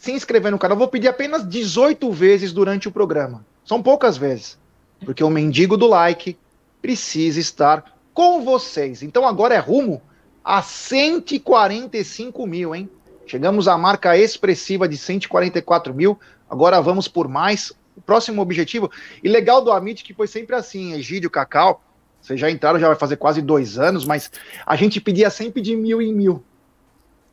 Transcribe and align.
se 0.01 0.11
inscrever 0.11 0.51
no 0.51 0.57
canal. 0.57 0.75
Vou 0.75 0.87
pedir 0.87 1.07
apenas 1.07 1.47
18 1.47 2.11
vezes 2.11 2.51
durante 2.51 2.87
o 2.87 2.91
programa. 2.91 3.45
São 3.63 3.83
poucas 3.83 4.17
vezes. 4.17 4.57
Porque 5.05 5.23
o 5.23 5.29
mendigo 5.29 5.77
do 5.77 5.85
like 5.85 6.35
precisa 6.81 7.39
estar 7.39 7.85
com 8.11 8.43
vocês. 8.43 9.03
Então 9.03 9.27
agora 9.27 9.53
é 9.53 9.59
rumo 9.59 10.01
a 10.43 10.59
145 10.63 12.47
mil, 12.47 12.73
hein? 12.73 12.89
Chegamos 13.27 13.67
à 13.67 13.77
marca 13.77 14.17
expressiva 14.17 14.89
de 14.89 14.97
144 14.97 15.93
mil. 15.93 16.19
Agora 16.49 16.81
vamos 16.81 17.07
por 17.07 17.27
mais. 17.27 17.71
O 17.95 18.01
próximo 18.01 18.41
objetivo. 18.41 18.89
E 19.23 19.29
legal 19.29 19.63
do 19.63 19.71
Amit 19.71 20.03
que 20.03 20.15
foi 20.15 20.25
sempre 20.25 20.55
assim, 20.55 20.93
Egídio, 20.93 21.29
Cacau. 21.29 21.83
Vocês 22.19 22.39
já 22.39 22.49
entraram, 22.49 22.79
já 22.79 22.87
vai 22.87 22.97
fazer 22.97 23.17
quase 23.17 23.39
dois 23.39 23.77
anos, 23.77 24.03
mas 24.03 24.31
a 24.65 24.75
gente 24.75 24.99
pedia 24.99 25.29
sempre 25.29 25.61
de 25.61 25.75
mil 25.75 26.01
em 26.01 26.11
mil. 26.11 26.43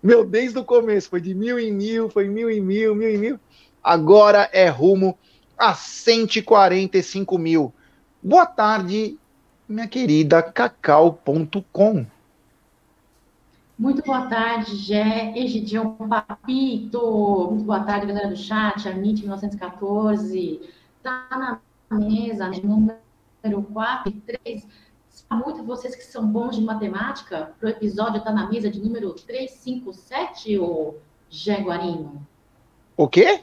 Meu, 0.03 0.25
desde 0.25 0.59
o 0.59 0.65
começo, 0.65 1.11
foi 1.11 1.21
de 1.21 1.35
mil 1.35 1.59
em 1.59 1.73
mil, 1.73 2.09
foi 2.09 2.29
mil 2.29 2.49
em 2.49 2.61
mil, 2.61 2.95
mil 2.95 3.09
em 3.09 3.19
mil. 3.19 3.41
Agora 3.83 4.49
é 4.53 4.69
rumo 4.69 5.19
a 5.57 5.75
145 5.75 7.37
mil. 7.37 7.73
Boa 8.23 8.47
tarde, 8.47 9.19
minha 9.69 9.89
querida 9.89 10.41
cacau.com. 10.43 12.07
Muito 13.77 14.03
boa 14.03 14.27
tarde, 14.27 14.77
Gé, 14.77 15.33
Egidião 15.37 15.95
Papito. 15.95 17.49
Muito 17.51 17.65
boa 17.65 17.81
tarde, 17.81 18.07
galera 18.07 18.29
do 18.29 18.37
chat, 18.37 18.89
Amit 18.89 19.21
1914. 19.21 20.61
Tá 21.03 21.61
na 21.91 21.99
mesa, 21.99 22.51
número 22.63 23.63
4 23.73 24.11
e 24.11 24.13
3 24.13 24.67
muito 25.37 25.63
vocês 25.63 25.95
que 25.95 26.05
são 26.05 26.27
bons 26.27 26.57
de 26.57 26.63
matemática 26.63 27.53
para 27.59 27.67
o 27.67 27.71
episódio 27.71 28.23
tá 28.23 28.33
na 28.33 28.49
mesa 28.49 28.71
de 28.71 28.81
número 28.81 29.13
357, 29.13 30.59
o 30.59 30.97
Jaguarino? 31.29 32.27
O 32.97 33.07
quê? 33.07 33.43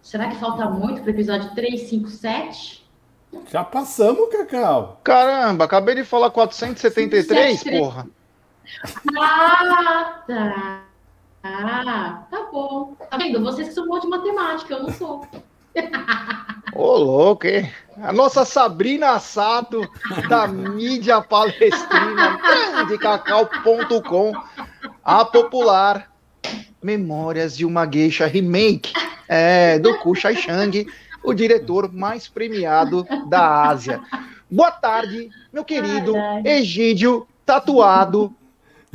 Será 0.00 0.28
que 0.28 0.36
falta 0.36 0.68
muito 0.68 1.02
para 1.02 1.10
o 1.10 1.14
episódio 1.14 1.54
357? 1.54 2.84
Já 3.50 3.64
passamos, 3.64 4.28
Cacau. 4.30 5.00
Caramba, 5.02 5.64
acabei 5.64 5.96
de 5.96 6.04
falar 6.04 6.30
473, 6.30 7.26
573. 7.62 7.80
porra. 7.80 8.08
Ah, 9.18 10.22
tá. 10.26 10.84
Ah, 11.42 12.26
tá 12.30 12.48
bom. 12.50 12.94
Tá 13.10 13.16
vendo? 13.16 13.42
Vocês 13.42 13.68
que 13.68 13.74
são 13.74 13.86
bons 13.86 14.00
de 14.00 14.08
matemática, 14.08 14.74
eu 14.74 14.82
não 14.84 14.90
sou. 14.92 15.26
Ô, 16.74 16.96
louco, 16.96 17.46
hein? 17.46 17.70
A 18.02 18.12
nossa 18.12 18.44
Sabrina 18.44 19.18
Sato, 19.20 19.88
da 20.28 20.46
mídia 20.48 21.20
palestrina, 21.20 22.38
grandecacau.com, 22.72 24.32
a 25.04 25.24
popular 25.24 26.10
Memórias 26.82 27.56
de 27.56 27.64
uma 27.64 27.86
Geisha 27.86 28.26
Remake, 28.26 28.92
é, 29.28 29.78
do 29.78 29.96
Ku 29.98 30.14
Shai 30.14 30.36
Shang, 30.36 30.86
o 31.22 31.32
diretor 31.32 31.90
mais 31.92 32.28
premiado 32.28 33.06
da 33.28 33.68
Ásia. 33.68 34.02
Boa 34.50 34.70
tarde, 34.70 35.30
meu 35.52 35.64
querido 35.64 36.14
Egídio 36.44 37.26
Tatuado 37.46 38.34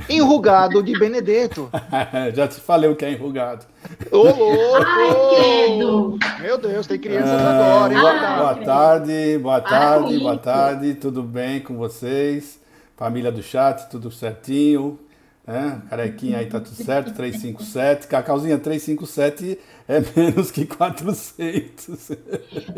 enrugado 0.07 0.81
de 0.83 0.97
Benedetto. 0.97 1.69
Já 2.33 2.47
te 2.47 2.59
falei 2.59 2.89
o 2.89 2.95
que 2.95 3.05
é 3.05 3.11
enrugado. 3.11 3.65
Ô, 4.11 4.23
louco! 4.23 6.19
Ai, 6.21 6.41
Meu 6.41 6.57
Deus, 6.57 6.87
tem 6.87 6.99
crianças 6.99 7.31
ah, 7.31 7.85
agora, 7.85 7.93
hein? 7.93 7.99
Boa, 7.99 8.13
boa 8.13 8.65
tarde, 8.65 9.37
boa 9.39 9.61
tarde, 9.61 10.13
Ai, 10.13 10.19
boa 10.19 10.37
tarde, 10.37 10.93
tudo 10.95 11.23
bem 11.23 11.59
com 11.59 11.75
vocês? 11.75 12.59
Família 12.95 13.31
do 13.31 13.41
chat, 13.41 13.89
tudo 13.89 14.11
certinho? 14.11 14.99
É, 15.47 15.89
carequinha 15.89 16.37
aí 16.37 16.45
tá 16.45 16.59
tudo 16.59 16.75
certo, 16.75 17.11
357. 17.11 18.07
Cacauzinha 18.07 18.59
357 18.59 19.57
é 19.87 19.99
menos 20.15 20.51
que 20.51 20.63
400. 20.63 21.87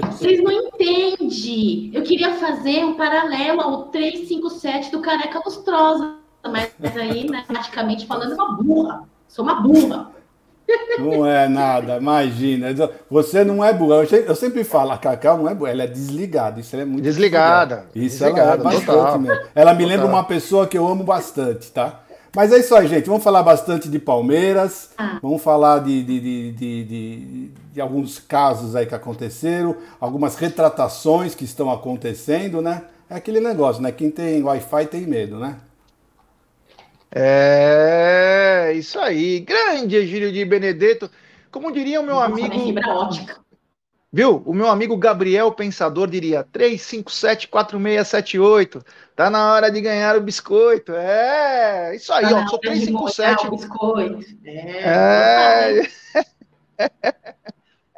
Vocês 0.10 0.42
não 0.42 0.52
entendem. 0.54 1.92
Eu 1.94 2.04
queria 2.04 2.34
fazer 2.36 2.86
um 2.86 2.96
paralelo 2.96 3.60
ao 3.60 3.84
357 3.90 4.90
do 4.90 5.02
Careca 5.02 5.42
Lustrosa 5.46 6.21
mas 6.44 6.98
aí, 6.98 7.30
né, 7.30 7.44
praticamente 7.48 8.06
falando, 8.06 8.34
uma 8.34 8.54
burra. 8.54 9.04
Sou 9.28 9.46
uma 9.46 9.62
burra. 9.62 10.12
Não 11.00 11.26
é 11.26 11.48
nada, 11.48 11.98
imagina. 11.98 12.68
Você 13.10 13.44
não 13.44 13.64
é 13.64 13.74
burra. 13.74 14.06
Eu 14.26 14.36
sempre 14.36 14.64
falo, 14.64 14.92
a 14.92 14.98
Cacau 14.98 15.38
não 15.38 15.50
é 15.50 15.56
burra, 15.56 15.72
ela 15.72 15.84
é 15.84 15.88
desligada. 15.88 16.60
Isso 16.60 16.76
é 16.76 16.86
muito 16.86 17.04
desligada. 17.04 17.88
desligada. 17.94 18.06
Isso 18.06 18.20
desligada, 18.20 18.42
ela 18.42 18.54
é 18.54 18.64
bastante 18.64 19.20
mesmo. 19.20 19.46
Ela 19.54 19.74
me 19.74 19.86
lembra 19.86 20.06
uma 20.06 20.24
pessoa 20.24 20.68
que 20.68 20.78
eu 20.78 20.88
amo 20.88 21.04
bastante, 21.04 21.72
tá? 21.72 22.02
Mas 22.34 22.54
é 22.54 22.60
isso 22.60 22.74
aí, 22.74 22.88
gente. 22.88 23.08
Vamos 23.08 23.24
falar 23.24 23.44
bastante 23.44 23.90
de 23.90 24.00
Palmeiras. 24.00 24.92
Ah. 24.98 25.20
Vamos 25.22 25.44
falar 25.44 25.80
de, 25.80 26.02
de, 26.02 26.20
de, 26.20 26.84
de, 26.84 27.52
de 27.74 27.82
alguns 27.82 28.20
casos 28.20 28.76
aí 28.76 28.86
que 28.86 28.96
aconteceram, 28.96 29.76
algumas 30.00 30.36
retratações 30.36 31.36
que 31.36 31.44
estão 31.44 31.70
acontecendo, 31.70 32.62
né? 32.62 32.84
É 33.10 33.16
aquele 33.16 33.42
negócio, 33.42 33.82
né? 33.82 33.92
Quem 33.92 34.10
tem 34.10 34.42
Wi-Fi 34.42 34.86
tem 34.86 35.02
medo, 35.02 35.38
né? 35.38 35.58
É, 37.14 38.72
isso 38.76 38.98
aí. 39.00 39.40
Grande 39.42 39.98
Egílio 39.98 40.32
de 40.32 40.46
Benedetto. 40.46 41.10
Como 41.52 41.72
diria 41.72 42.00
o 42.00 42.04
meu 42.04 42.20
amigo. 42.20 42.54
Viu? 44.14 44.44
O 44.46 44.54
meu 44.54 44.70
amigo 44.70 44.98
Gabriel 44.98 45.54
Pensador 45.54 46.10
diria 46.10 46.46
3574678. 46.54 48.84
Tá 49.16 49.30
na 49.30 49.54
hora 49.54 49.72
de 49.72 49.80
ganhar 49.80 50.18
o 50.18 50.22
biscoito. 50.22 50.92
É, 50.94 51.96
isso 51.96 52.12
aí, 52.12 52.28
tá 52.28 52.36
ó. 52.36 52.46
Sou 52.48 52.60
357. 52.60 53.50
biscoito. 53.50 54.20
É. 54.46 55.82
É. 56.14 56.22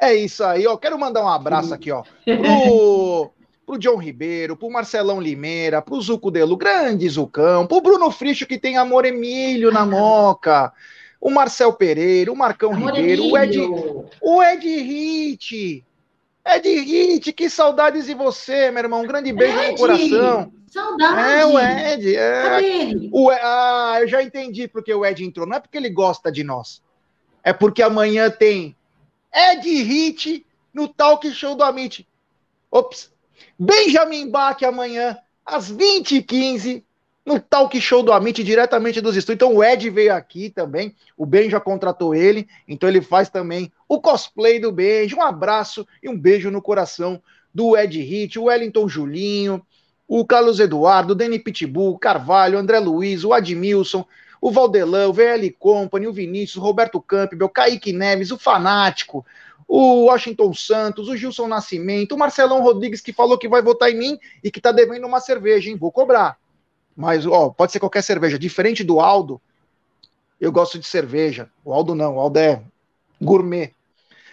é 0.00 0.14
isso 0.14 0.44
aí, 0.44 0.64
ó. 0.66 0.76
Quero 0.76 0.98
mandar 0.98 1.24
um 1.24 1.28
abraço 1.28 1.72
aqui, 1.74 1.90
ó. 1.90 2.04
Pro 2.24 3.32
pro 3.64 3.78
John 3.78 3.96
Ribeiro, 3.96 4.56
pro 4.56 4.70
Marcelão 4.70 5.20
Limeira, 5.20 5.82
pro 5.82 6.00
Zuco 6.00 6.30
Delo, 6.30 6.56
grande 6.56 7.08
Zucão, 7.08 7.66
pro 7.66 7.80
Bruno 7.80 8.10
Fricho, 8.10 8.46
que 8.46 8.58
tem 8.58 8.76
Amor 8.76 9.04
Emílio 9.04 9.72
na 9.72 9.86
Moca, 9.86 10.72
o 11.20 11.30
Marcel 11.30 11.72
Pereira, 11.72 12.30
o 12.30 12.36
Marcão 12.36 12.72
Amor 12.72 12.94
Ribeiro, 12.94 13.22
Emílio. 13.22 13.72
o 13.74 13.82
Ed, 13.82 14.08
o 14.20 14.42
Ed 14.42 14.66
Hit. 14.66 15.84
Ed 16.46 16.68
Hit, 16.68 17.32
que 17.32 17.48
saudades 17.48 18.06
de 18.06 18.14
você, 18.14 18.70
meu 18.70 18.82
irmão. 18.82 19.02
Um 19.02 19.06
grande 19.06 19.32
beijo 19.32 19.58
Ed, 19.58 19.70
no 19.70 19.76
coração. 19.78 20.52
Saudade. 20.68 21.30
É, 21.30 21.46
o 21.46 21.58
Ed. 21.58 22.16
É. 22.16 22.60
O, 23.10 23.30
ah, 23.30 23.96
eu 24.00 24.08
já 24.08 24.22
entendi 24.22 24.68
porque 24.68 24.92
o 24.92 25.06
Ed 25.06 25.24
entrou. 25.24 25.46
Não 25.46 25.56
é 25.56 25.60
porque 25.60 25.78
ele 25.78 25.88
gosta 25.88 26.30
de 26.30 26.44
nós. 26.44 26.82
É 27.42 27.52
porque 27.52 27.82
amanhã 27.82 28.30
tem 28.30 28.76
Ed 29.32 29.66
Hit 29.66 30.44
no 30.72 30.88
Talk 30.88 31.30
Show 31.32 31.54
do 31.54 31.62
Amit. 31.62 32.06
Ops, 32.70 33.13
Benjamin 33.58 34.30
Bach 34.30 34.62
amanhã, 34.62 35.16
às 35.44 35.70
20h15, 35.70 36.82
no 37.24 37.40
Talk 37.40 37.80
Show 37.80 38.02
do 38.02 38.12
Amit, 38.12 38.42
diretamente 38.44 39.00
dos 39.00 39.16
estúdios. 39.16 39.36
Então 39.36 39.56
o 39.56 39.64
Ed 39.64 39.88
veio 39.88 40.14
aqui 40.14 40.50
também, 40.50 40.94
o 41.16 41.24
Ben 41.24 41.48
já 41.48 41.58
contratou 41.58 42.14
ele, 42.14 42.46
então 42.68 42.88
ele 42.88 43.00
faz 43.00 43.30
também 43.30 43.72
o 43.88 44.00
cosplay 44.00 44.58
do 44.58 44.70
Benji. 44.70 45.14
Um 45.14 45.22
abraço 45.22 45.86
e 46.02 46.08
um 46.08 46.18
beijo 46.18 46.50
no 46.50 46.60
coração 46.60 47.20
do 47.52 47.76
Ed 47.76 47.98
Hit, 48.00 48.38
o 48.38 48.44
Wellington 48.44 48.88
Julinho, 48.88 49.64
o 50.06 50.24
Carlos 50.26 50.60
Eduardo, 50.60 51.12
o 51.12 51.16
Danny 51.16 51.38
Pitbull, 51.38 51.98
Carvalho, 51.98 52.58
André 52.58 52.78
Luiz, 52.78 53.24
o 53.24 53.32
Admilson, 53.32 54.04
o 54.40 54.50
Valdelão, 54.50 55.08
o 55.08 55.12
VL 55.12 55.50
Company, 55.58 56.06
o 56.06 56.12
Vinícius, 56.12 56.56
o 56.56 56.66
Roberto 56.66 57.00
Campbell, 57.00 57.46
o 57.46 57.50
Kaique 57.50 57.92
Neves, 57.92 58.30
o 58.30 58.38
Fanático, 58.38 59.24
o 59.66 60.06
Washington 60.06 60.52
Santos, 60.52 61.08
o 61.08 61.16
Gilson 61.16 61.48
Nascimento, 61.48 62.14
o 62.14 62.18
Marcelão 62.18 62.62
Rodrigues, 62.62 63.00
que 63.00 63.12
falou 63.12 63.38
que 63.38 63.48
vai 63.48 63.62
votar 63.62 63.90
em 63.90 63.96
mim 63.96 64.18
e 64.42 64.50
que 64.50 64.60
tá 64.60 64.72
devendo 64.72 65.06
uma 65.06 65.20
cerveja, 65.20 65.70
hein? 65.70 65.76
Vou 65.76 65.90
cobrar. 65.90 66.38
Mas, 66.96 67.26
ó, 67.26 67.50
pode 67.50 67.72
ser 67.72 67.80
qualquer 67.80 68.02
cerveja. 68.02 68.38
Diferente 68.38 68.84
do 68.84 69.00
Aldo, 69.00 69.40
eu 70.40 70.52
gosto 70.52 70.78
de 70.78 70.86
cerveja. 70.86 71.48
O 71.64 71.72
Aldo 71.72 71.94
não, 71.94 72.16
o 72.16 72.20
Aldo 72.20 72.38
é 72.38 72.62
gourmet. 73.20 73.72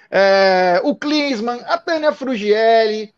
É, 0.10 0.82
o 0.84 0.96
Klinsmann, 0.96 1.62
a 1.66 1.78
Tânia 1.78 2.12
Frugielli, 2.12 3.14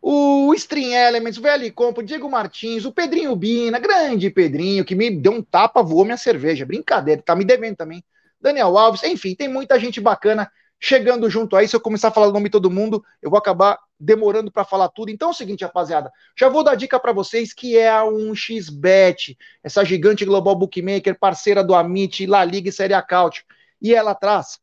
o 0.00 0.54
String 0.54 0.94
Elements, 0.94 1.36
o 1.36 1.42
VL 1.42 1.70
Compo, 1.74 2.00
o 2.00 2.04
Diego 2.04 2.30
Martins, 2.30 2.84
o 2.84 2.92
Pedrinho 2.92 3.34
Bina, 3.34 3.80
grande 3.80 4.30
Pedrinho, 4.30 4.84
que 4.84 4.94
me 4.94 5.10
deu 5.10 5.32
um 5.32 5.42
tapa, 5.42 5.82
voou 5.82 6.04
minha 6.04 6.16
cerveja. 6.16 6.64
Brincadeira, 6.64 7.20
tá 7.20 7.34
me 7.34 7.44
devendo 7.44 7.76
também. 7.76 8.04
Daniel 8.40 8.78
Alves, 8.78 9.02
enfim, 9.02 9.34
tem 9.34 9.48
muita 9.48 9.80
gente 9.80 10.00
bacana 10.00 10.48
chegando 10.80 11.28
junto 11.28 11.56
aí. 11.56 11.66
Se 11.66 11.74
eu 11.74 11.80
começar 11.80 12.08
a 12.08 12.10
falar 12.10 12.28
o 12.28 12.32
nome 12.32 12.44
de 12.44 12.52
todo 12.52 12.70
mundo, 12.70 13.04
eu 13.20 13.30
vou 13.30 13.38
acabar 13.38 13.78
demorando 13.98 14.50
para 14.50 14.64
falar 14.64 14.88
tudo. 14.88 15.10
Então 15.10 15.28
é 15.28 15.30
o 15.30 15.34
seguinte, 15.34 15.64
rapaziada, 15.64 16.12
já 16.38 16.48
vou 16.48 16.62
dar 16.62 16.74
dica 16.74 16.98
para 16.98 17.12
vocês 17.12 17.52
que 17.52 17.76
é 17.76 17.88
a 17.88 18.04
1xBet, 18.04 19.36
essa 19.62 19.84
gigante 19.84 20.24
global 20.24 20.54
bookmaker, 20.54 21.18
parceira 21.18 21.64
do 21.64 21.74
Amit, 21.74 22.26
La 22.26 22.44
Liga 22.44 22.68
e 22.68 22.72
Série 22.72 22.94
Acaute. 22.94 23.44
E 23.80 23.94
ela 23.94 24.14
traz 24.14 24.58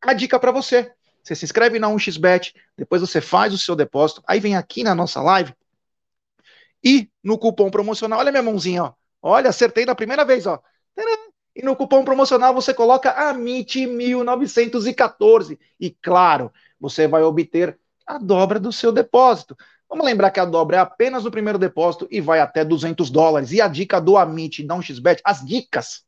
a 0.00 0.12
dica 0.12 0.38
para 0.38 0.52
você. 0.52 0.92
Você 1.22 1.34
se 1.34 1.44
inscreve 1.44 1.78
na 1.78 1.88
1xBet, 1.88 2.54
depois 2.76 3.00
você 3.00 3.20
faz 3.20 3.52
o 3.52 3.58
seu 3.58 3.76
depósito, 3.76 4.22
aí 4.26 4.40
vem 4.40 4.56
aqui 4.56 4.82
na 4.82 4.94
nossa 4.94 5.20
live 5.20 5.54
e 6.82 7.10
no 7.22 7.38
cupom 7.38 7.70
promocional, 7.70 8.20
olha 8.20 8.30
minha 8.30 8.42
mãozinha, 8.42 8.84
ó. 8.84 8.92
Olha, 9.20 9.50
acertei 9.50 9.84
na 9.84 9.94
primeira 9.94 10.24
vez, 10.24 10.46
ó. 10.46 10.62
E 11.58 11.62
no 11.62 11.74
cupom 11.74 12.04
promocional 12.04 12.54
você 12.54 12.72
coloca 12.72 13.34
AMIT1914 13.34 15.58
e 15.80 15.90
claro, 15.90 16.52
você 16.78 17.08
vai 17.08 17.24
obter 17.24 17.76
a 18.06 18.16
dobra 18.16 18.60
do 18.60 18.72
seu 18.72 18.92
depósito. 18.92 19.56
Vamos 19.88 20.06
lembrar 20.06 20.30
que 20.30 20.38
a 20.38 20.44
dobra 20.44 20.76
é 20.76 20.80
apenas 20.80 21.24
no 21.24 21.32
primeiro 21.32 21.58
depósito 21.58 22.06
e 22.12 22.20
vai 22.20 22.38
até 22.38 22.64
200 22.64 23.10
dólares. 23.10 23.50
E 23.50 23.60
a 23.60 23.66
dica 23.66 24.00
do 24.00 24.16
Amit, 24.16 24.62
não 24.62 24.80
XBet, 24.80 25.20
as 25.24 25.44
dicas 25.44 26.04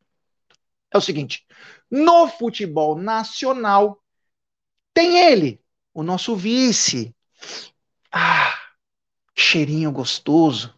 é 0.88 0.96
o 0.96 1.00
seguinte: 1.00 1.44
no 1.90 2.28
futebol 2.28 2.94
nacional 2.94 4.00
tem 4.94 5.18
ele, 5.18 5.60
o 5.92 6.04
nosso 6.04 6.36
vice. 6.36 7.12
Ah, 8.12 8.54
cheirinho 9.34 9.90
gostoso. 9.90 10.72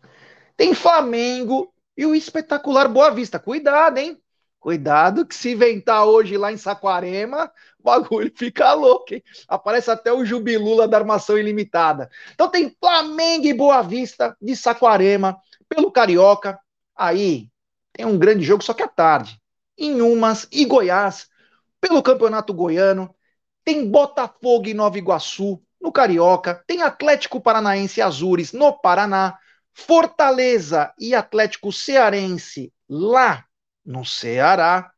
Tem 0.56 0.72
Flamengo 0.72 1.70
e 1.94 2.06
o 2.06 2.14
espetacular 2.14 2.88
Boa 2.88 3.10
Vista. 3.10 3.38
Cuidado, 3.38 3.98
hein? 3.98 4.18
Cuidado 4.62 5.26
que 5.26 5.34
se 5.34 5.50
inventar 5.50 6.06
hoje 6.06 6.38
lá 6.38 6.52
em 6.52 6.56
Saquarema, 6.56 7.50
o 7.80 7.82
bagulho 7.82 8.30
fica 8.38 8.72
louco, 8.74 9.12
hein? 9.12 9.22
Aparece 9.48 9.90
até 9.90 10.12
o 10.12 10.24
Jubilula 10.24 10.86
da 10.86 10.98
Armação 10.98 11.36
Ilimitada. 11.36 12.08
Então 12.32 12.48
tem 12.48 12.72
Flamengo 12.78 13.44
e 13.44 13.52
Boa 13.52 13.82
Vista 13.82 14.36
de 14.40 14.54
Saquarema, 14.54 15.36
pelo 15.68 15.90
Carioca. 15.90 16.60
Aí 16.94 17.48
tem 17.92 18.06
um 18.06 18.16
grande 18.16 18.44
jogo, 18.44 18.62
só 18.62 18.72
que 18.72 18.84
à 18.84 18.86
tarde. 18.86 19.36
Em 19.76 20.00
Umas 20.00 20.46
e 20.52 20.64
Goiás, 20.64 21.26
pelo 21.80 22.00
Campeonato 22.00 22.54
Goiano. 22.54 23.12
Tem 23.64 23.90
Botafogo 23.90 24.68
e 24.68 24.74
Nova 24.74 24.96
Iguaçu, 24.96 25.60
no 25.80 25.90
Carioca. 25.90 26.62
Tem 26.68 26.82
Atlético 26.82 27.40
Paranaense 27.40 27.98
e 27.98 28.02
Azures, 28.02 28.52
no 28.52 28.72
Paraná. 28.72 29.36
Fortaleza 29.74 30.92
e 31.00 31.16
Atlético 31.16 31.72
Cearense, 31.72 32.72
lá 32.88 33.44
no 33.84 34.04
Ceará. 34.04 34.90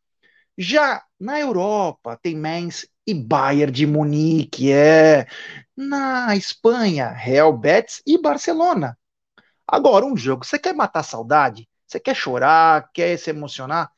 Já 0.57 1.03
na 1.19 1.41
Europa 1.41 2.19
tem 2.23 2.37
Mainz 2.37 2.87
e 3.07 3.15
Bayern 3.15 3.73
de 3.73 3.87
Munique, 3.87 4.73
é. 4.73 5.27
Na 5.77 6.37
Espanha, 6.37 7.09
Real 7.09 7.53
Betis 7.57 8.03
e 8.07 8.21
Barcelona. 8.21 8.97
Agora, 9.67 10.05
um 10.05 10.17
jogo, 10.17 10.45
você 10.45 10.59
quer 10.59 10.75
matar 10.75 11.03
saudade? 11.03 11.69
Você 11.87 11.99
quer 12.01 12.15
chorar, 12.15 12.91
quer 12.93 13.17
se 13.19 13.31
emocionar? 13.31 13.91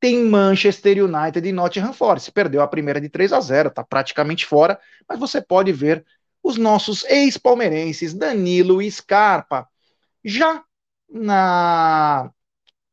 Tem 0.00 0.24
Manchester 0.24 1.04
United 1.04 1.46
e 1.46 1.52
Nottingham 1.52 1.92
Forest. 1.92 2.32
Perdeu 2.32 2.62
a 2.62 2.68
primeira 2.68 3.00
de 3.00 3.08
3 3.08 3.32
a 3.32 3.40
0, 3.40 3.70
tá 3.70 3.84
praticamente 3.84 4.46
fora, 4.46 4.80
mas 5.08 5.18
você 5.18 5.40
pode 5.40 5.72
ver 5.72 6.04
os 6.42 6.56
nossos 6.56 7.04
ex-palmeirenses 7.04 8.14
Danilo 8.14 8.80
e 8.80 8.90
Scarpa. 8.90 9.68
Já 10.24 10.62
na 11.08 12.30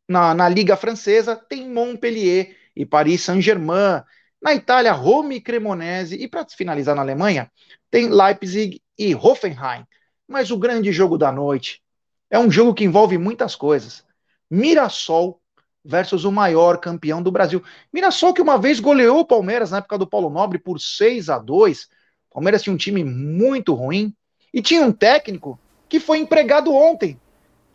na, 0.07 0.33
na 0.33 0.47
Liga 0.47 0.77
Francesa 0.77 1.35
tem 1.35 1.69
Montpellier 1.69 2.55
e 2.75 2.85
Paris 2.85 3.21
Saint-Germain. 3.21 4.03
Na 4.41 4.53
Itália, 4.53 4.91
Roma 4.91 5.33
e 5.33 5.41
Cremonese. 5.41 6.15
E 6.15 6.27
para 6.27 6.45
finalizar 6.47 6.95
na 6.95 7.01
Alemanha, 7.01 7.51
tem 7.91 8.07
Leipzig 8.07 8.81
e 8.97 9.13
Hoffenheim. 9.15 9.85
Mas 10.27 10.51
o 10.51 10.57
grande 10.57 10.91
jogo 10.91 11.17
da 11.17 11.31
noite 11.31 11.81
é 12.29 12.37
um 12.37 12.49
jogo 12.49 12.73
que 12.73 12.83
envolve 12.83 13.17
muitas 13.17 13.55
coisas. 13.55 14.05
Mirassol 14.49 15.41
versus 15.83 16.25
o 16.25 16.31
maior 16.31 16.79
campeão 16.79 17.21
do 17.21 17.31
Brasil. 17.31 17.63
Mirassol 17.91 18.33
que 18.33 18.41
uma 18.41 18.57
vez 18.57 18.79
goleou 18.79 19.19
o 19.19 19.25
Palmeiras 19.25 19.71
na 19.71 19.77
época 19.77 19.97
do 19.97 20.07
Paulo 20.07 20.29
Nobre 20.29 20.59
por 20.59 20.79
6 20.79 21.29
a 21.29 21.39
2. 21.39 21.87
Palmeiras 22.31 22.61
tinha 22.61 22.73
um 22.73 22.77
time 22.77 23.03
muito 23.03 23.73
ruim 23.73 24.13
e 24.53 24.61
tinha 24.61 24.81
um 24.81 24.91
técnico 24.91 25.59
que 25.89 25.99
foi 25.99 26.19
empregado 26.19 26.73
ontem 26.73 27.19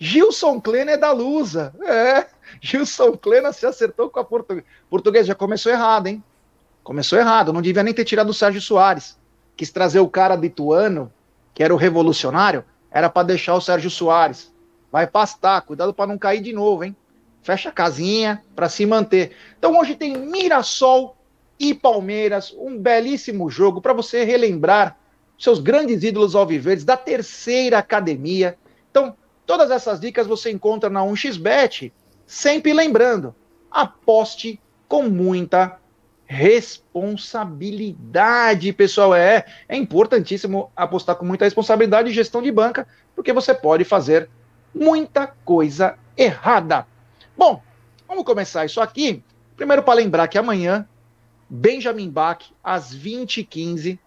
Gilson 0.05 0.61
Klena 0.61 0.91
é 0.91 0.97
da 0.97 1.13
Lusa. 1.13 1.73
É, 1.81 2.27
Gilson 2.61 3.13
Klena 3.13 3.53
se 3.53 3.65
acertou 3.65 4.11
com 4.11 4.19
a 4.19 4.25
portuguesa. 4.25 4.67
Português 4.91 5.29
já 5.29 5.35
começou 5.35 5.71
errado, 5.71 6.09
hein? 6.09 6.21
Começou 6.83 7.21
errado. 7.21 7.53
Não 7.53 7.63
devia 7.63 7.85
nem 7.85 7.95
ter 7.95 8.05
tirado 8.05 8.31
o 8.31 8.35
Sérgio 8.35 8.61
Soares. 8.61 9.17
Quis 9.57 9.71
trazer 9.71 10.01
o 10.01 10.09
cara 10.09 10.35
do 10.35 10.45
Ituano, 10.45 11.13
que 11.55 11.63
era 11.63 11.73
o 11.73 11.77
revolucionário, 11.77 12.65
era 12.91 13.09
para 13.09 13.29
deixar 13.29 13.55
o 13.55 13.61
Sérgio 13.61 13.89
Soares. 13.89 14.53
Vai 14.91 15.07
pastar, 15.07 15.63
cuidado 15.63 15.95
para 15.95 16.09
não 16.09 16.19
cair 16.19 16.41
de 16.41 16.53
novo, 16.53 16.83
hein? 16.83 16.97
Fecha 17.41 17.69
a 17.69 17.73
casinha 17.73 18.43
para 18.57 18.69
se 18.69 18.85
manter. 18.85 19.37
Então 19.57 19.79
hoje 19.79 19.95
tem 19.95 20.19
Mirassol 20.19 21.17
e 21.61 21.73
Palmeiras, 21.73 22.53
um 22.59 22.77
belíssimo 22.77 23.49
jogo 23.49 23.81
para 23.81 23.93
você 23.93 24.25
relembrar 24.25 24.99
seus 25.39 25.61
grandes 25.61 26.03
ídolos 26.03 26.35
alviverdes 26.35 26.85
da 26.85 26.97
terceira 26.97 27.79
academia. 27.79 28.59
Então, 28.91 29.17
Todas 29.47 29.71
essas 29.71 30.01
dicas 30.01 30.27
você 30.27 30.51
encontra 30.51 30.89
na 30.89 31.01
1xBet, 31.01 31.93
sempre 32.27 32.73
lembrando, 32.73 33.35
aposte 33.71 34.59
com 34.89 35.03
muita 35.05 35.79
responsabilidade, 36.27 38.73
pessoal. 38.73 39.15
É, 39.15 39.45
é 39.69 39.77
importantíssimo 39.77 40.71
apostar 40.77 41.17
com 41.17 41.25
muita 41.25 41.45
responsabilidade 41.45 42.11
em 42.11 42.15
gestão 42.15 42.41
de 42.41 42.53
banca, 42.53 42.87
porque 43.15 43.33
você 43.33 43.53
pode 43.53 43.85
fazer 43.85 44.31
muita 44.75 45.27
coisa 45.45 45.97
errada. 46.17 46.87
Bom, 47.37 47.61
vamos 48.07 48.25
começar 48.25 48.65
isso 48.65 48.81
aqui. 48.81 49.23
Primeiro 49.57 49.83
para 49.83 49.95
lembrar 49.95 50.29
que 50.29 50.39
amanhã 50.39 50.87
Benjamin 51.49 52.09
Bach 52.09 52.45
às 52.63 52.95
20h15 52.95 53.99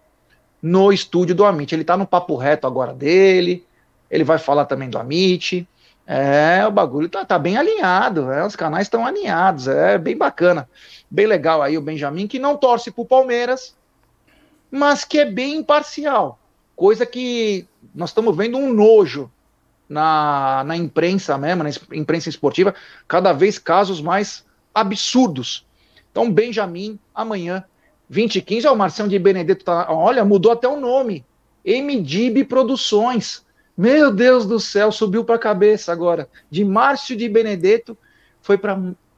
no 0.62 0.90
estúdio 0.92 1.34
do 1.34 1.44
Amit. 1.44 1.74
Ele 1.74 1.82
está 1.82 1.96
no 1.96 2.06
papo 2.06 2.36
reto 2.36 2.66
agora 2.66 2.94
dele 2.94 3.65
ele 4.10 4.24
vai 4.24 4.38
falar 4.38 4.64
também 4.64 4.88
do 4.88 4.98
Amit. 4.98 5.66
É, 6.06 6.64
o 6.66 6.70
bagulho 6.70 7.08
tá, 7.08 7.24
tá 7.24 7.38
bem 7.38 7.56
alinhado, 7.56 8.30
é, 8.30 8.46
os 8.46 8.54
canais 8.54 8.86
estão 8.86 9.04
alinhados, 9.04 9.66
é 9.66 9.98
bem 9.98 10.16
bacana. 10.16 10.68
Bem 11.10 11.26
legal 11.26 11.62
aí 11.62 11.76
o 11.76 11.82
Benjamin, 11.82 12.28
que 12.28 12.38
não 12.38 12.56
torce 12.56 12.90
pro 12.90 13.04
Palmeiras, 13.04 13.74
mas 14.70 15.04
que 15.04 15.18
é 15.18 15.24
bem 15.24 15.56
imparcial. 15.56 16.38
Coisa 16.76 17.04
que 17.04 17.66
nós 17.94 18.10
estamos 18.10 18.36
vendo 18.36 18.56
um 18.58 18.72
nojo 18.72 19.30
na, 19.88 20.62
na 20.64 20.76
imprensa 20.76 21.38
mesmo, 21.38 21.62
na 21.62 21.70
imprensa 21.92 22.28
esportiva, 22.28 22.74
cada 23.08 23.32
vez 23.32 23.58
casos 23.58 24.00
mais 24.00 24.44
absurdos. 24.74 25.66
Então, 26.10 26.30
Benjamin, 26.30 26.98
amanhã, 27.14 27.64
20 28.08 28.36
e 28.36 28.42
15, 28.42 28.66
ó, 28.68 28.72
o 28.72 28.76
Marcelo 28.76 29.08
de 29.08 29.18
Benedetto 29.18 29.64
tá, 29.64 29.86
olha, 29.90 30.24
mudou 30.24 30.52
até 30.52 30.68
o 30.68 30.78
nome. 30.78 31.24
MDIB 31.64 32.44
Produções. 32.44 33.44
Meu 33.76 34.10
Deus 34.10 34.46
do 34.46 34.58
céu, 34.58 34.90
subiu 34.90 35.24
para 35.24 35.34
a 35.36 35.38
cabeça 35.38 35.92
agora. 35.92 36.28
De 36.50 36.64
Márcio 36.64 37.16
de 37.16 37.28
Benedetto 37.28 37.96
foi 38.40 38.56
para 38.56 38.76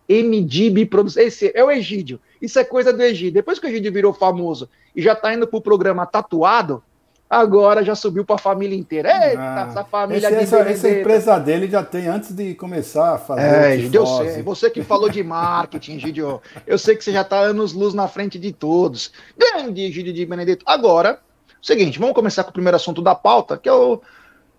MDB 0.09 0.87
Produção. 0.87 1.23
Esse 1.23 1.53
é 1.55 1.62
o 1.62 1.71
Egídio. 1.71 2.19
Isso 2.41 2.59
é 2.59 2.65
coisa 2.65 2.93
do 2.93 3.03
Egídio. 3.03 3.35
Depois 3.35 3.59
que 3.59 3.67
o 3.67 3.69
Egídio 3.69 3.93
virou 3.93 4.12
famoso 4.12 4.69
e 4.97 5.03
já 5.03 5.12
está 5.12 5.33
indo 5.33 5.47
para 5.47 5.59
o 5.59 5.62
programa 5.62 6.07
tatuado, 6.07 6.83
agora 7.29 7.85
já 7.85 7.95
subiu 7.95 8.25
para 8.25 8.37
a 8.37 8.38
família 8.38 8.77
inteira. 8.77 9.29
Eita, 9.29 9.41
ah, 9.41 9.67
essa 9.69 9.85
família 9.85 10.27
esse, 10.29 10.35
essa, 10.35 10.59
essa, 10.61 10.91
empresa 10.91 11.38
dele 11.38 11.69
já 11.69 11.85
tem 11.85 12.09
antes 12.09 12.35
de 12.35 12.55
começar 12.55 13.15
a 13.15 13.19
fazer. 13.19 13.43
É, 13.43 13.75
Egídio, 13.75 14.00
eu 14.00 14.07
sei. 14.07 14.43
Você 14.43 14.71
que 14.71 14.83
falou 14.83 15.09
de 15.09 15.23
marketing, 15.23 15.97
Egídio. 15.97 16.41
Eu 16.67 16.79
sei 16.79 16.97
que 16.97 17.05
você 17.05 17.12
já 17.12 17.23
está 17.23 17.38
anos 17.38 17.73
luz 17.73 17.93
na 17.93 18.09
frente 18.09 18.38
de 18.38 18.53
todos. 18.53 19.12
Grande 19.37 19.83
Egídio 19.83 20.12
de 20.12 20.25
Benedetto. 20.25 20.65
Agora, 20.67 21.21
seguinte, 21.62 21.99
vamos 21.99 22.15
começar 22.15 22.45
com 22.45 22.50
o 22.50 22.55
primeiro 22.55 22.77
assunto 22.77 23.03
da 23.03 23.15
pauta, 23.15 23.59
que 23.59 23.69
é 23.69 23.73
o 23.73 24.00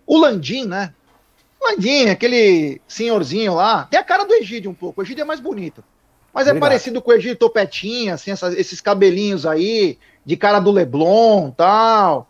o 0.10 0.18
Landim, 0.18 0.66
né? 0.66 0.92
Landim, 1.62 2.10
aquele 2.10 2.82
senhorzinho 2.88 3.54
lá, 3.54 3.84
tem 3.84 4.00
a 4.00 4.04
cara 4.04 4.24
do 4.24 4.34
Egídio 4.34 4.72
um 4.72 4.74
pouco. 4.74 5.00
O 5.00 5.04
Egídio 5.04 5.22
é 5.22 5.26
mais 5.26 5.40
bonito. 5.40 5.84
Mas 6.34 6.48
é 6.48 6.50
Obrigado. 6.50 6.68
parecido 6.68 7.00
com 7.00 7.12
o 7.12 7.14
Egídio 7.14 7.36
Topetinha, 7.36 8.16
assim, 8.16 8.32
essas, 8.32 8.56
esses 8.56 8.82
cabelinhos 8.82 9.46
aí, 9.46 10.00
de 10.26 10.36
cara 10.36 10.60
do 10.60 10.72
Leblon 10.72 11.52
tal. 11.52 12.28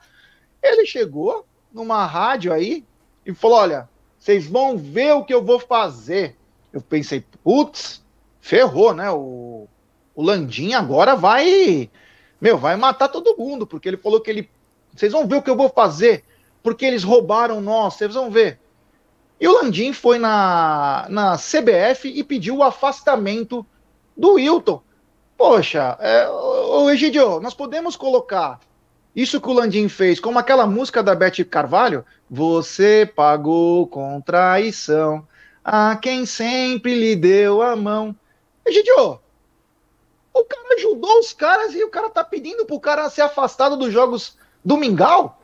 Ele 0.61 0.85
chegou 0.85 1.45
numa 1.71 2.05
rádio 2.05 2.51
aí 2.51 2.83
e 3.25 3.33
falou: 3.33 3.59
Olha, 3.59 3.87
vocês 4.19 4.45
vão 4.45 4.77
ver 4.77 5.13
o 5.13 5.23
que 5.23 5.33
eu 5.33 5.41
vou 5.41 5.57
fazer. 5.57 6.35
Eu 6.73 6.81
pensei, 6.81 7.23
putz, 7.41 8.03
ferrou, 8.41 8.93
né? 8.93 9.09
O, 9.09 9.69
o 10.13 10.21
Landim 10.21 10.73
agora 10.73 11.15
vai. 11.15 11.89
Meu, 12.41 12.57
vai 12.57 12.75
matar 12.75 13.07
todo 13.07 13.37
mundo, 13.37 13.65
porque 13.65 13.87
ele 13.87 13.97
falou 13.97 14.19
que 14.19 14.29
ele. 14.29 14.49
Vocês 14.93 15.13
vão 15.13 15.25
ver 15.25 15.37
o 15.37 15.41
que 15.41 15.49
eu 15.49 15.55
vou 15.55 15.69
fazer 15.69 16.25
porque 16.61 16.85
eles 16.85 17.03
roubaram 17.03 17.61
nós, 17.61 17.95
vocês 17.95 18.13
vão 18.13 18.29
ver. 18.29 18.59
E 19.39 19.47
o 19.47 19.53
Landim 19.53 19.93
foi 19.93 20.19
na, 20.19 21.05
na 21.09 21.37
CBF 21.37 22.09
e 22.09 22.23
pediu 22.23 22.57
o 22.57 22.63
afastamento 22.63 23.65
do 24.15 24.33
Wilton. 24.33 24.81
Poxa, 25.37 25.97
é, 26.01 26.29
ô, 26.29 26.89
Egidio, 26.89 27.39
nós 27.39 27.53
podemos 27.53 27.95
colocar 27.95 28.59
isso 29.15 29.39
que 29.39 29.49
o 29.49 29.53
Landim 29.53 29.87
fez, 29.87 30.19
como 30.19 30.37
aquela 30.37 30.67
música 30.67 31.01
da 31.01 31.15
Beth 31.15 31.45
Carvalho, 31.49 32.05
você 32.29 33.09
pagou 33.15 33.87
com 33.87 34.19
traição 34.19 35.25
a 35.63 35.95
quem 35.95 36.25
sempre 36.25 36.93
lhe 36.93 37.15
deu 37.15 37.61
a 37.61 37.75
mão. 37.75 38.13
Egidio, 38.65 39.19
o 40.33 40.43
cara 40.43 40.75
ajudou 40.75 41.19
os 41.19 41.31
caras 41.31 41.73
e 41.73 41.83
o 41.83 41.89
cara 41.89 42.09
tá 42.09 42.23
pedindo 42.23 42.65
pro 42.65 42.79
cara 42.79 43.09
ser 43.09 43.21
afastado 43.21 43.77
dos 43.77 43.93
jogos 43.93 44.37
do 44.63 44.77
Mingau? 44.77 45.38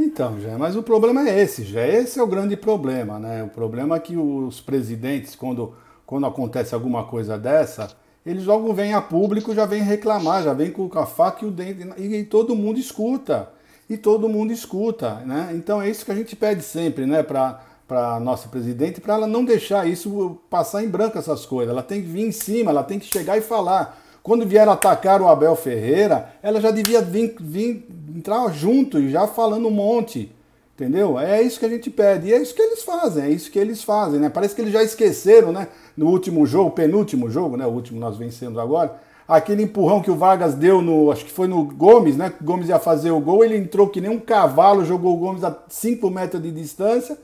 Então, 0.00 0.40
já, 0.40 0.56
mas 0.56 0.76
o 0.76 0.82
problema 0.82 1.28
é 1.28 1.40
esse, 1.42 1.64
já 1.64 1.84
esse 1.84 2.20
é 2.20 2.22
o 2.22 2.26
grande 2.26 2.56
problema, 2.56 3.18
né? 3.18 3.42
O 3.42 3.48
problema 3.48 3.96
é 3.96 3.98
que 3.98 4.16
os 4.16 4.60
presidentes, 4.60 5.34
quando, 5.34 5.74
quando 6.06 6.24
acontece 6.24 6.72
alguma 6.72 7.02
coisa 7.04 7.36
dessa, 7.36 7.90
eles 8.24 8.44
logo 8.44 8.72
vêm 8.72 8.94
a 8.94 9.02
público, 9.02 9.52
já 9.52 9.66
vêm 9.66 9.82
reclamar, 9.82 10.44
já 10.44 10.52
vêm 10.52 10.70
com 10.70 10.88
a 10.96 11.04
faca 11.04 11.44
e 11.44 11.48
o 11.48 11.50
dente, 11.50 11.84
e, 11.96 12.14
e 12.14 12.24
todo 12.24 12.54
mundo 12.54 12.78
escuta, 12.78 13.50
e 13.90 13.96
todo 13.96 14.28
mundo 14.28 14.52
escuta, 14.52 15.16
né? 15.26 15.50
Então 15.54 15.82
é 15.82 15.90
isso 15.90 16.04
que 16.04 16.12
a 16.12 16.14
gente 16.14 16.36
pede 16.36 16.62
sempre, 16.62 17.04
né, 17.04 17.24
para 17.24 17.60
para 17.88 18.20
nossa 18.20 18.48
presidente, 18.48 19.00
para 19.00 19.14
ela 19.14 19.26
não 19.26 19.42
deixar 19.46 19.88
isso 19.88 20.38
passar 20.50 20.84
em 20.84 20.88
branco 20.88 21.16
essas 21.16 21.46
coisas. 21.46 21.72
Ela 21.72 21.82
tem 21.82 22.02
que 22.02 22.06
vir 22.06 22.26
em 22.26 22.32
cima, 22.32 22.70
ela 22.70 22.84
tem 22.84 22.98
que 22.98 23.06
chegar 23.06 23.38
e 23.38 23.40
falar. 23.40 23.98
Quando 24.28 24.44
vier 24.44 24.68
atacar 24.68 25.22
o 25.22 25.26
Abel 25.26 25.56
Ferreira, 25.56 26.34
ela 26.42 26.60
já 26.60 26.70
devia 26.70 27.00
vir, 27.00 27.34
vir 27.40 27.88
entrar 28.14 28.46
junto 28.52 28.98
e 28.98 29.10
já 29.10 29.26
falando 29.26 29.68
um 29.68 29.70
monte. 29.70 30.30
Entendeu? 30.74 31.18
É 31.18 31.40
isso 31.40 31.58
que 31.58 31.64
a 31.64 31.68
gente 31.70 31.88
pede. 31.88 32.28
E 32.28 32.34
é 32.34 32.42
isso 32.42 32.54
que 32.54 32.60
eles 32.60 32.82
fazem, 32.82 33.24
é 33.24 33.30
isso 33.30 33.50
que 33.50 33.58
eles 33.58 33.82
fazem, 33.82 34.20
né? 34.20 34.28
Parece 34.28 34.54
que 34.54 34.60
eles 34.60 34.74
já 34.74 34.82
esqueceram, 34.82 35.50
né? 35.50 35.68
No 35.96 36.08
último 36.08 36.44
jogo, 36.44 36.72
penúltimo 36.72 37.30
jogo, 37.30 37.56
né? 37.56 37.64
O 37.64 37.70
último 37.70 37.98
nós 37.98 38.18
vencemos 38.18 38.58
agora. 38.58 39.00
Aquele 39.26 39.62
empurrão 39.62 40.02
que 40.02 40.10
o 40.10 40.16
Vargas 40.16 40.54
deu 40.54 40.82
no. 40.82 41.10
Acho 41.10 41.24
que 41.24 41.32
foi 41.32 41.48
no 41.48 41.64
Gomes, 41.64 42.14
né? 42.14 42.30
O 42.38 42.44
Gomes 42.44 42.68
ia 42.68 42.78
fazer 42.78 43.10
o 43.10 43.20
gol, 43.20 43.42
ele 43.42 43.56
entrou 43.56 43.88
que 43.88 43.98
nem 43.98 44.10
um 44.10 44.20
cavalo, 44.20 44.84
jogou 44.84 45.14
o 45.14 45.18
Gomes 45.18 45.42
a 45.42 45.56
5 45.70 46.10
metros 46.10 46.42
de 46.42 46.50
distância 46.50 47.16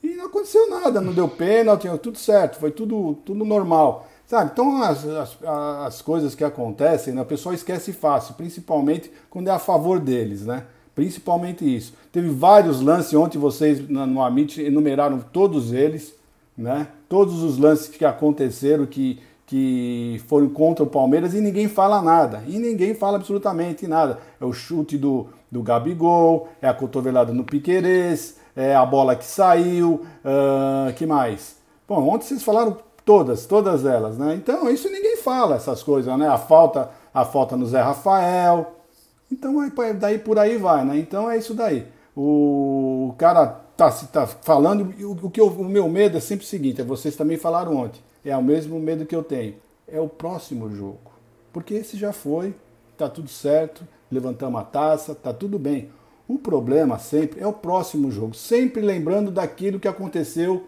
e 0.00 0.14
não 0.14 0.26
aconteceu 0.26 0.70
nada, 0.70 1.00
não 1.00 1.12
deu 1.12 1.28
pênalti, 1.28 1.88
tudo 2.00 2.18
certo, 2.18 2.60
foi 2.60 2.70
tudo, 2.70 3.18
tudo 3.24 3.44
normal. 3.44 4.06
Sabe? 4.32 4.50
Então, 4.50 4.82
as, 4.82 5.04
as, 5.04 5.38
as 5.44 6.00
coisas 6.00 6.34
que 6.34 6.42
acontecem, 6.42 7.12
né, 7.12 7.20
o 7.20 7.26
pessoal 7.26 7.54
esquece 7.54 7.92
fácil, 7.92 8.32
principalmente 8.32 9.12
quando 9.28 9.48
é 9.48 9.50
a 9.50 9.58
favor 9.58 10.00
deles, 10.00 10.46
né? 10.46 10.64
Principalmente 10.94 11.62
isso. 11.62 11.92
Teve 12.10 12.30
vários 12.30 12.80
lances 12.80 13.12
ontem, 13.12 13.36
vocês 13.36 13.86
no 13.86 14.22
Amit 14.22 14.58
enumeraram 14.58 15.20
todos 15.20 15.74
eles, 15.74 16.14
né? 16.56 16.88
Todos 17.10 17.42
os 17.42 17.58
lances 17.58 17.88
que 17.88 18.06
aconteceram 18.06 18.86
que, 18.86 19.20
que 19.44 20.18
foram 20.26 20.48
contra 20.48 20.82
o 20.82 20.88
Palmeiras 20.88 21.34
e 21.34 21.40
ninguém 21.42 21.68
fala 21.68 22.00
nada. 22.00 22.42
E 22.46 22.58
ninguém 22.58 22.94
fala 22.94 23.18
absolutamente 23.18 23.86
nada. 23.86 24.18
É 24.40 24.46
o 24.46 24.52
chute 24.54 24.96
do, 24.96 25.26
do 25.50 25.62
Gabigol, 25.62 26.48
é 26.62 26.66
a 26.66 26.72
cotovelada 26.72 27.34
no 27.34 27.44
Piquerez, 27.44 28.38
é 28.56 28.74
a 28.74 28.86
bola 28.86 29.14
que 29.14 29.26
saiu, 29.26 30.06
uh, 30.24 30.90
que 30.94 31.04
mais? 31.04 31.60
Bom, 31.86 32.08
ontem 32.08 32.24
vocês 32.24 32.42
falaram 32.42 32.78
Todas, 33.04 33.46
todas 33.46 33.84
elas, 33.84 34.16
né? 34.16 34.34
Então, 34.34 34.70
isso 34.70 34.88
ninguém 34.88 35.16
fala, 35.16 35.56
essas 35.56 35.82
coisas, 35.82 36.16
né? 36.16 36.28
A 36.28 36.38
falta, 36.38 36.90
a 37.12 37.24
falta 37.24 37.56
no 37.56 37.66
Zé 37.66 37.80
Rafael. 37.80 38.78
Então, 39.30 39.54
daí 39.98 40.18
por 40.18 40.38
aí 40.38 40.56
vai, 40.56 40.84
né? 40.84 40.98
Então 40.98 41.30
é 41.30 41.36
isso 41.36 41.54
daí. 41.54 41.86
O 42.14 43.14
cara 43.16 43.46
tá, 43.76 43.90
tá 43.90 44.26
falando, 44.26 44.94
o, 45.22 45.30
que 45.30 45.40
eu, 45.40 45.48
o 45.48 45.64
meu 45.64 45.88
medo 45.88 46.16
é 46.16 46.20
sempre 46.20 46.44
o 46.44 46.48
seguinte, 46.48 46.80
é 46.80 46.84
vocês 46.84 47.16
também 47.16 47.38
falaram 47.38 47.76
ontem, 47.76 48.00
é 48.24 48.36
o 48.36 48.42
mesmo 48.42 48.78
medo 48.78 49.06
que 49.06 49.16
eu 49.16 49.24
tenho, 49.24 49.56
é 49.88 49.98
o 49.98 50.08
próximo 50.08 50.70
jogo. 50.70 51.10
Porque 51.52 51.74
esse 51.74 51.96
já 51.96 52.12
foi, 52.12 52.54
tá 52.96 53.08
tudo 53.08 53.28
certo, 53.28 53.86
levantamos 54.10 54.60
a 54.60 54.64
taça, 54.64 55.14
tá 55.14 55.32
tudo 55.32 55.58
bem. 55.58 55.90
O 56.28 56.38
problema 56.38 56.98
sempre 56.98 57.40
é 57.40 57.46
o 57.46 57.52
próximo 57.52 58.10
jogo, 58.10 58.34
sempre 58.34 58.80
lembrando 58.80 59.30
daquilo 59.30 59.80
que 59.80 59.88
aconteceu 59.88 60.64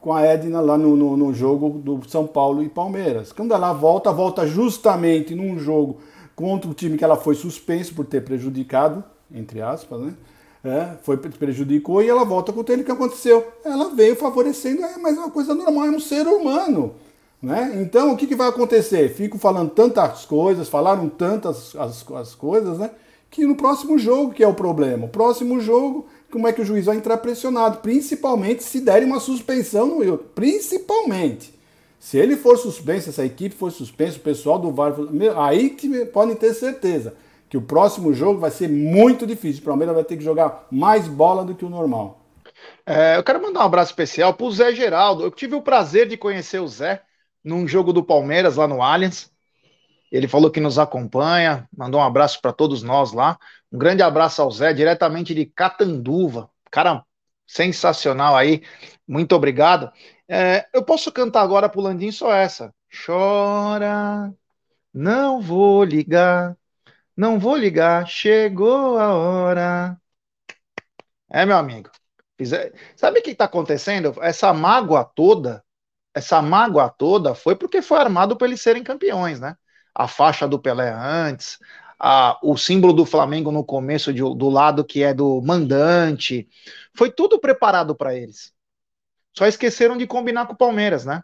com 0.00 0.12
a 0.12 0.22
Edna 0.22 0.60
lá 0.60 0.78
no, 0.78 0.96
no, 0.96 1.16
no, 1.16 1.34
jogo 1.34 1.70
do 1.70 2.08
São 2.08 2.26
Paulo 2.26 2.62
e 2.62 2.68
Palmeiras. 2.68 3.32
Quando 3.32 3.52
ela 3.52 3.72
volta, 3.72 4.10
volta 4.10 4.46
justamente 4.46 5.34
num 5.34 5.58
jogo 5.58 5.98
contra 6.34 6.70
o 6.70 6.74
time 6.74 6.96
que 6.96 7.04
ela 7.04 7.16
foi 7.16 7.34
suspenso 7.34 7.94
por 7.94 8.06
ter 8.06 8.22
prejudicado, 8.22 9.04
entre 9.32 9.60
aspas, 9.60 10.00
né? 10.00 10.14
É, 10.62 10.96
foi 11.02 11.16
prejudicou 11.16 12.02
e 12.02 12.08
ela 12.08 12.22
volta 12.22 12.52
com 12.52 12.60
o 12.60 12.64
que 12.64 12.90
aconteceu. 12.90 13.46
Ela 13.64 13.88
veio 13.94 14.14
favorecendo, 14.14 14.84
é, 14.84 14.98
mas 14.98 15.16
é 15.16 15.20
uma 15.20 15.30
coisa 15.30 15.54
normal, 15.54 15.86
é 15.86 15.90
um 15.90 16.00
ser 16.00 16.26
humano. 16.26 16.94
Né? 17.42 17.78
Então, 17.80 18.12
o 18.12 18.16
que, 18.16 18.26
que 18.26 18.34
vai 18.34 18.48
acontecer? 18.48 19.08
Fico 19.14 19.38
falando 19.38 19.70
tantas 19.70 20.26
coisas, 20.26 20.68
falaram 20.68 21.08
tantas 21.08 21.74
as, 21.74 22.04
as 22.12 22.34
coisas, 22.34 22.78
né? 22.78 22.90
Que 23.30 23.46
no 23.46 23.54
próximo 23.54 23.98
jogo 23.98 24.34
que 24.34 24.42
é 24.42 24.48
o 24.48 24.52
problema. 24.52 25.06
O 25.06 25.08
próximo 25.08 25.60
jogo 25.60 26.06
como 26.30 26.46
é 26.46 26.52
que 26.52 26.62
o 26.62 26.64
juiz 26.64 26.86
vai 26.86 26.96
entrar 26.96 27.16
pressionado, 27.18 27.78
principalmente 27.78 28.62
se 28.62 28.80
der 28.80 29.02
uma 29.04 29.20
suspensão 29.20 29.86
no 29.86 29.98
Wilton. 29.98 30.24
Principalmente. 30.34 31.58
Se 31.98 32.16
ele 32.16 32.36
for 32.36 32.56
suspenso, 32.56 33.10
essa 33.10 33.24
equipe 33.24 33.54
for 33.54 33.70
suspensa, 33.70 34.16
o 34.16 34.20
pessoal 34.20 34.58
do 34.58 34.70
VAR, 34.70 34.94
aí 35.36 35.70
que 35.70 36.06
podem 36.06 36.34
ter 36.34 36.54
certeza 36.54 37.14
que 37.50 37.58
o 37.58 37.62
próximo 37.62 38.14
jogo 38.14 38.38
vai 38.38 38.50
ser 38.50 38.68
muito 38.68 39.26
difícil. 39.26 39.60
O 39.60 39.64
Palmeiras 39.66 39.94
vai 39.94 40.04
ter 40.04 40.16
que 40.16 40.22
jogar 40.22 40.66
mais 40.70 41.08
bola 41.08 41.44
do 41.44 41.54
que 41.54 41.64
o 41.64 41.68
normal. 41.68 42.20
É, 42.86 43.16
eu 43.16 43.24
quero 43.24 43.42
mandar 43.42 43.60
um 43.60 43.64
abraço 43.64 43.90
especial 43.90 44.32
para 44.32 44.46
o 44.46 44.52
Zé 44.52 44.72
Geraldo. 44.72 45.24
Eu 45.24 45.30
tive 45.30 45.54
o 45.54 45.62
prazer 45.62 46.08
de 46.08 46.16
conhecer 46.16 46.60
o 46.60 46.68
Zé 46.68 47.02
num 47.44 47.66
jogo 47.66 47.92
do 47.92 48.02
Palmeiras 48.02 48.56
lá 48.56 48.68
no 48.68 48.80
Allianz. 48.80 49.29
Ele 50.10 50.26
falou 50.28 50.50
que 50.50 50.60
nos 50.60 50.78
acompanha, 50.78 51.68
mandou 51.76 52.00
um 52.00 52.04
abraço 52.04 52.40
para 52.40 52.52
todos 52.52 52.82
nós 52.82 53.12
lá. 53.12 53.38
Um 53.70 53.78
grande 53.78 54.02
abraço 54.02 54.42
ao 54.42 54.50
Zé, 54.50 54.72
diretamente 54.72 55.34
de 55.34 55.46
Catanduva. 55.46 56.50
Cara 56.70 57.04
sensacional 57.46 58.36
aí. 58.36 58.62
Muito 59.06 59.34
obrigado. 59.34 59.92
É, 60.28 60.66
eu 60.72 60.84
posso 60.84 61.10
cantar 61.12 61.42
agora 61.42 61.68
pro 61.68 61.80
Landim 61.80 62.10
só 62.12 62.32
essa. 62.32 62.74
Chora, 63.04 64.32
não 64.92 65.40
vou 65.40 65.84
ligar, 65.84 66.56
não 67.16 67.38
vou 67.38 67.56
ligar, 67.56 68.06
chegou 68.06 68.98
a 68.98 69.14
hora. 69.14 70.00
É, 71.28 71.46
meu 71.46 71.56
amigo. 71.56 71.90
Sabe 72.96 73.20
o 73.20 73.22
que 73.22 73.30
está 73.30 73.44
acontecendo? 73.44 74.14
Essa 74.22 74.52
mágoa 74.52 75.04
toda, 75.04 75.64
essa 76.14 76.40
mágoa 76.40 76.88
toda 76.88 77.34
foi 77.34 77.54
porque 77.54 77.82
foi 77.82 77.98
armado 77.98 78.36
para 78.36 78.46
eles 78.48 78.62
serem 78.62 78.82
campeões, 78.82 79.38
né? 79.40 79.56
A 79.94 80.06
faixa 80.08 80.46
do 80.46 80.58
Pelé 80.58 80.90
antes, 80.90 81.58
a, 81.98 82.38
o 82.42 82.56
símbolo 82.56 82.92
do 82.92 83.04
Flamengo 83.04 83.52
no 83.52 83.64
começo 83.64 84.12
de, 84.12 84.20
do 84.20 84.48
lado 84.48 84.84
que 84.84 85.02
é 85.02 85.12
do 85.12 85.40
mandante. 85.42 86.48
Foi 86.94 87.10
tudo 87.10 87.38
preparado 87.38 87.94
para 87.94 88.14
eles. 88.14 88.52
Só 89.36 89.46
esqueceram 89.46 89.96
de 89.96 90.06
combinar 90.06 90.46
com 90.46 90.54
o 90.54 90.56
Palmeiras, 90.56 91.04
né? 91.04 91.22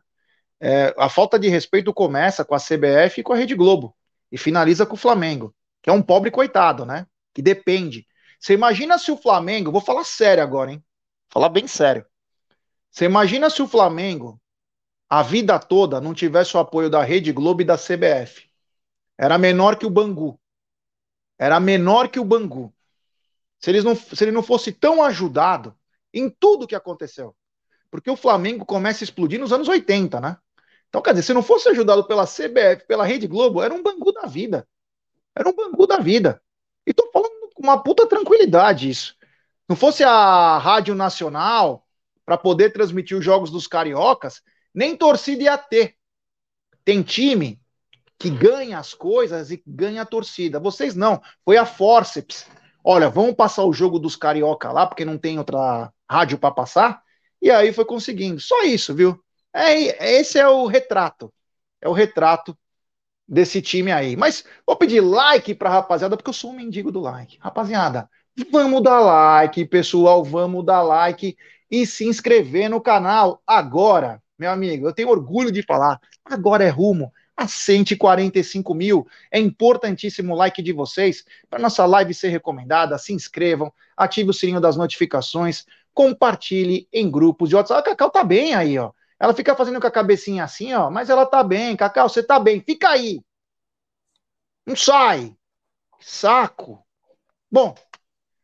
É, 0.61 0.95
a 0.99 1.09
falta 1.09 1.39
de 1.39 1.49
respeito 1.49 1.93
começa 1.93 2.45
com 2.45 2.55
a 2.55 2.59
CBF 2.59 3.21
e 3.21 3.23
com 3.23 3.33
a 3.33 3.37
Rede 3.37 3.55
Globo 3.55 3.95
e 4.31 4.39
finaliza 4.39 4.87
com 4.87 4.95
o 4.95 4.99
Flamengo, 4.99 5.55
que 5.83 5.91
é 5.91 5.93
um 5.93 6.03
pobre 6.03 6.31
coitado, 6.31 6.85
né? 6.85 7.07
Que 7.35 7.43
depende. 7.43 8.07
Você 8.39 8.55
imagina 8.55 8.99
se 8.99 9.11
o 9.11 9.17
Flamengo, 9.17 9.73
vou 9.73 9.81
falar 9.81 10.05
sério 10.05 10.43
agora, 10.43 10.73
hein? 10.73 10.79
Vou 10.79 11.43
falar 11.43 11.49
bem 11.49 11.67
sério. 11.67 12.05
Você 12.91 13.05
imagina 13.05 13.51
se 13.51 13.61
o 13.63 13.69
Flamengo 13.69 14.41
a 15.09 15.23
vida 15.23 15.59
toda 15.59 16.01
não 16.01 16.15
tivesse 16.15 16.57
o 16.57 16.61
apoio 16.61 16.91
da 16.91 17.03
Rede 17.03 17.33
Globo 17.33 17.63
e 17.63 17.65
da 17.65 17.77
CBF. 17.77 18.49
Era 19.19 19.39
menor 19.39 19.77
que 19.77 19.87
o 19.87 19.91
Bangu. 19.91 20.39
Era 21.39 21.59
menor 21.61 22.09
que 22.09 22.21
o 22.21 22.25
Bangu. 22.25 22.73
Se, 23.59 23.71
eles 23.71 23.85
não, 23.85 23.95
se 23.95 24.23
ele 24.23 24.33
não 24.33 24.43
fosse 24.43 24.73
tão 24.73 25.03
ajudado 25.03 25.77
em 26.13 26.29
tudo 26.29 26.67
que 26.67 26.75
aconteceu. 26.75 27.35
Porque 27.91 28.11
o 28.11 28.17
Flamengo 28.17 28.65
começa 28.65 29.03
a 29.03 29.07
explodir 29.07 29.41
nos 29.41 29.53
anos 29.53 29.69
80, 29.69 30.21
né? 30.21 30.37
Então, 30.89 31.03
quer 31.03 31.11
dizer, 31.11 31.25
se 31.25 31.35
não 31.35 31.43
fosse 31.43 31.69
ajudado 31.69 32.05
pela 32.07 32.27
CBF, 32.27 32.87
pela 32.87 33.05
Rede 33.05 33.27
Globo, 33.27 33.63
era 33.63 33.73
um 33.73 33.83
Bangu 33.83 34.13
da 34.13 34.27
vida. 34.27 34.67
Era 35.35 35.49
um 35.49 35.55
Bangu 35.55 35.87
da 35.87 35.99
vida. 35.99 36.43
E 36.87 36.93
tô 36.93 37.11
falando 37.11 37.51
com 37.55 37.63
uma 37.63 37.83
puta 37.83 38.07
tranquilidade 38.07 38.89
isso. 38.89 39.17
Não 39.69 39.75
fosse 39.75 40.05
a 40.05 40.59
Rádio 40.59 40.95
Nacional 40.95 41.87
para 42.25 42.39
poder 42.39 42.73
transmitir 42.73 43.17
os 43.17 43.25
jogos 43.25 43.51
dos 43.51 43.67
cariocas, 43.67 44.43
nem 44.75 44.97
torcida 44.97 45.45
ia 45.45 45.59
ter. 45.59 45.97
Tem 46.85 47.03
time 47.03 47.61
que 48.19 48.31
ganha 48.31 48.79
as 48.79 48.95
coisas 48.95 49.51
e 49.51 49.63
ganha 49.67 50.03
a 50.03 50.07
torcida. 50.07 50.59
Vocês 50.59 50.95
não, 50.95 51.21
foi 51.45 51.57
a 51.57 51.67
forceps. 51.67 52.47
Olha, 52.83 53.11
vamos 53.11 53.35
passar 53.35 53.65
o 53.65 53.73
jogo 53.73 53.99
dos 53.99 54.17
carioca 54.17 54.71
lá, 54.71 54.87
porque 54.87 55.05
não 55.05 55.19
tem 55.19 55.39
outra 55.39 55.93
rádio 56.09 56.39
para 56.39 56.55
passar. 56.55 57.03
E 57.43 57.51
aí 57.51 57.73
foi 57.73 57.85
conseguindo. 57.85 58.41
Só 58.41 58.63
isso, 58.63 58.95
viu? 58.95 59.21
É, 59.55 60.19
esse 60.19 60.39
é 60.39 60.49
o 60.49 60.67
retrato. 60.67 61.33
É 61.81 61.89
o 61.89 61.93
retrato 61.93 62.57
desse 63.29 63.61
time 63.61 63.93
aí. 63.93 64.17
Mas 64.17 64.45
vou 64.67 64.77
pedir 64.77 65.01
like 65.01 65.55
pra 65.55 65.71
rapaziada, 65.71 66.17
porque 66.17 66.31
eu 66.31 66.35
sou 66.35 66.51
um 66.51 66.57
mendigo 66.57 66.93
do 66.93 67.01
like. 67.01 67.39
Rapaziada, 67.41 68.09
vamos 68.51 68.83
dar 68.83 69.01
like, 69.01 69.65
pessoal, 69.67 70.25
vamos 70.25 70.65
dar 70.65 70.83
like 70.83 71.37
e 71.71 71.87
se 71.87 72.07
inscrever 72.07 72.71
no 72.71 72.81
canal 72.81 73.43
agora, 73.47 74.23
meu 74.39 74.51
amigo. 74.51 74.87
Eu 74.87 74.93
tenho 74.93 75.09
orgulho 75.09 75.51
de 75.51 75.63
falar. 75.63 76.01
Agora 76.25 76.65
é 76.65 76.69
rumo 76.69 77.13
a 77.37 77.47
145 77.47 78.75
mil. 78.75 79.07
É 79.31 79.39
importantíssimo 79.39 80.33
o 80.33 80.37
like 80.37 80.63
de 80.63 80.73
vocês 80.73 81.25
para 81.51 81.59
nossa 81.59 81.85
live 81.85 82.15
ser 82.15 82.29
recomendada. 82.29 82.97
Se 82.97 83.13
inscrevam, 83.13 83.73
ative 83.97 84.31
o 84.31 84.33
sininho 84.33 84.61
das 84.61 84.77
notificações, 84.77 85.67
compartilhe 85.93 86.89
em 86.93 87.11
grupos 87.11 87.49
de 87.49 87.57
WhatsApp. 87.57 87.81
A 87.81 87.83
Cacau 87.83 88.11
tá 88.11 88.25
bem 88.25 88.55
aí, 88.55 88.79
ó. 88.79 88.93
Ela 89.19 89.35
fica 89.35 89.55
fazendo 89.55 89.81
com 89.81 89.87
a 89.87 89.91
cabecinha 89.91 90.45
assim, 90.45 90.73
ó, 90.75 90.91
mas 90.91 91.11
ela 91.11 91.27
tá 91.27 91.43
bem. 91.43 91.77
Cacau, 91.77 92.09
você 92.09 92.23
tá 92.23 92.39
bem. 92.39 92.61
Fica 92.61 92.89
aí. 92.91 93.23
Não 94.65 94.77
sai. 94.77 95.35
Saco. 96.01 96.85
Bom, 97.51 97.75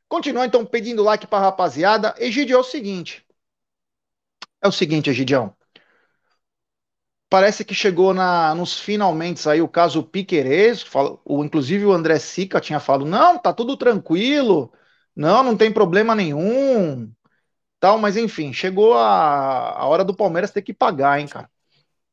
continua 0.08 0.46
então 0.46 0.64
pedindo 0.64 1.02
like 1.02 1.26
para 1.26 1.44
rapaziada. 1.44 2.14
Egidio, 2.18 2.56
é 2.56 2.60
o 2.60 2.64
seguinte. 2.64 3.26
É 4.60 4.68
o 4.68 4.72
seguinte, 4.72 5.10
Egidião. 5.10 5.54
Parece 7.32 7.64
que 7.64 7.72
chegou 7.72 8.12
na, 8.12 8.54
nos 8.54 8.78
finalmente 8.78 9.48
aí 9.48 9.62
o 9.62 9.66
caso 9.66 10.02
Piquerez, 10.02 10.84
o, 11.24 11.42
inclusive 11.42 11.86
o 11.86 11.92
André 11.92 12.18
Sica 12.18 12.60
tinha 12.60 12.78
falado, 12.78 13.06
não, 13.06 13.38
tá 13.38 13.54
tudo 13.54 13.74
tranquilo, 13.74 14.70
não, 15.16 15.42
não 15.42 15.56
tem 15.56 15.72
problema 15.72 16.14
nenhum, 16.14 17.10
tal, 17.80 17.96
mas 17.96 18.18
enfim, 18.18 18.52
chegou 18.52 18.92
a, 18.98 19.70
a 19.78 19.86
hora 19.86 20.04
do 20.04 20.14
Palmeiras 20.14 20.50
ter 20.50 20.60
que 20.60 20.74
pagar, 20.74 21.18
hein, 21.20 21.26
cara. 21.26 21.48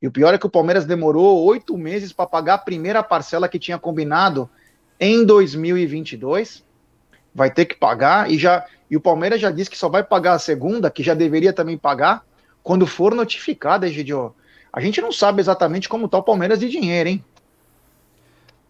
E 0.01 0.07
o 0.07 0.11
pior 0.11 0.33
é 0.33 0.37
que 0.37 0.45
o 0.45 0.49
Palmeiras 0.49 0.85
demorou 0.85 1.43
oito 1.43 1.77
meses 1.77 2.13
para 2.13 2.25
pagar 2.25 2.53
a 2.53 2.59
primeira 2.59 3.03
parcela 3.03 3.49
que 3.49 3.59
tinha 3.59 3.77
combinado 3.77 4.49
em 4.97 5.25
2022. 5.25 6.63
Vai 7.35 7.51
ter 7.51 7.65
que 7.65 7.75
pagar 7.75 8.31
e 8.31 8.37
já 8.37 8.65
e 8.89 8.95
o 8.95 9.01
Palmeiras 9.01 9.41
já 9.41 9.51
disse 9.51 9.69
que 9.69 9.77
só 9.77 9.89
vai 9.89 10.01
pagar 10.01 10.35
a 10.35 10.39
segunda, 10.39 10.89
que 10.89 11.03
já 11.03 11.13
deveria 11.13 11.51
também 11.51 11.77
pagar 11.77 12.23
quando 12.63 12.87
for 12.87 13.13
notificada, 13.13 13.85
Egidio. 13.85 14.33
A 14.71 14.79
gente 14.81 15.01
não 15.01 15.11
sabe 15.11 15.41
exatamente 15.41 15.89
como 15.89 16.05
está 16.05 16.17
o 16.17 16.23
Palmeiras 16.23 16.59
de 16.59 16.69
dinheiro, 16.69 17.09
hein? 17.09 17.23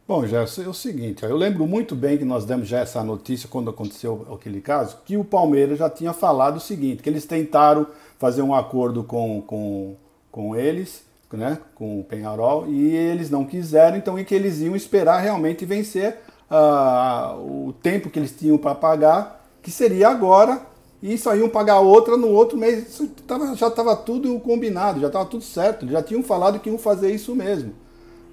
Bom, 0.08 0.26
Gerson, 0.26 0.64
é 0.64 0.68
o 0.68 0.74
seguinte, 0.74 1.24
eu 1.24 1.38
lembro 1.38 1.68
muito 1.68 1.96
bem 1.96 2.18
que 2.18 2.26
nós 2.26 2.44
demos 2.44 2.68
já 2.68 2.80
essa 2.80 3.04
notícia 3.04 3.48
quando 3.48 3.70
aconteceu 3.70 4.26
aquele 4.34 4.60
caso, 4.60 4.98
que 5.06 5.16
o 5.16 5.24
Palmeiras 5.24 5.78
já 5.78 5.88
tinha 5.88 6.14
falado 6.14 6.58
o 6.58 6.60
seguinte, 6.60 7.04
que 7.04 7.10
eles 7.10 7.28
tentaram 7.28 7.86
fazer 8.18 8.42
um 8.42 8.56
acordo 8.56 9.04
com, 9.04 9.40
com, 9.44 9.96
com 10.32 10.56
eles, 10.56 11.04
né, 11.32 11.60
com 11.76 12.00
o 12.00 12.04
Penharol, 12.04 12.68
e 12.68 12.96
eles 12.96 13.30
não 13.30 13.46
quiseram, 13.46 13.98
então 13.98 14.18
e 14.18 14.26
que 14.26 14.34
eles 14.34 14.62
iam 14.62 14.76
esperar 14.76 15.20
realmente 15.20 15.64
vencer 15.64 16.18
uh, 16.50 17.68
o 17.68 17.74
tempo 17.74 18.10
que 18.10 18.18
eles 18.18 18.36
tinham 18.36 18.58
para 18.58 18.74
pagar, 18.74 19.48
que 19.62 19.70
seria 19.70 20.10
agora, 20.10 20.60
e 21.02 21.18
só 21.18 21.36
iam 21.36 21.50
pagar 21.50 21.80
outra 21.80 22.18
no 22.18 22.30
outro 22.30 22.58
mês. 22.58 23.02
Tava, 23.26 23.56
já 23.56 23.68
estava 23.68 23.96
tudo 23.96 24.38
combinado, 24.40 25.00
já 25.00 25.08
estava 25.08 25.26
tudo 25.26 25.44
certo. 25.44 25.88
Já 25.88 26.04
tinham 26.04 26.22
falado 26.22 26.60
que 26.60 26.70
iam 26.70 26.78
fazer 26.78 27.12
isso 27.12 27.34
mesmo. 27.36 27.74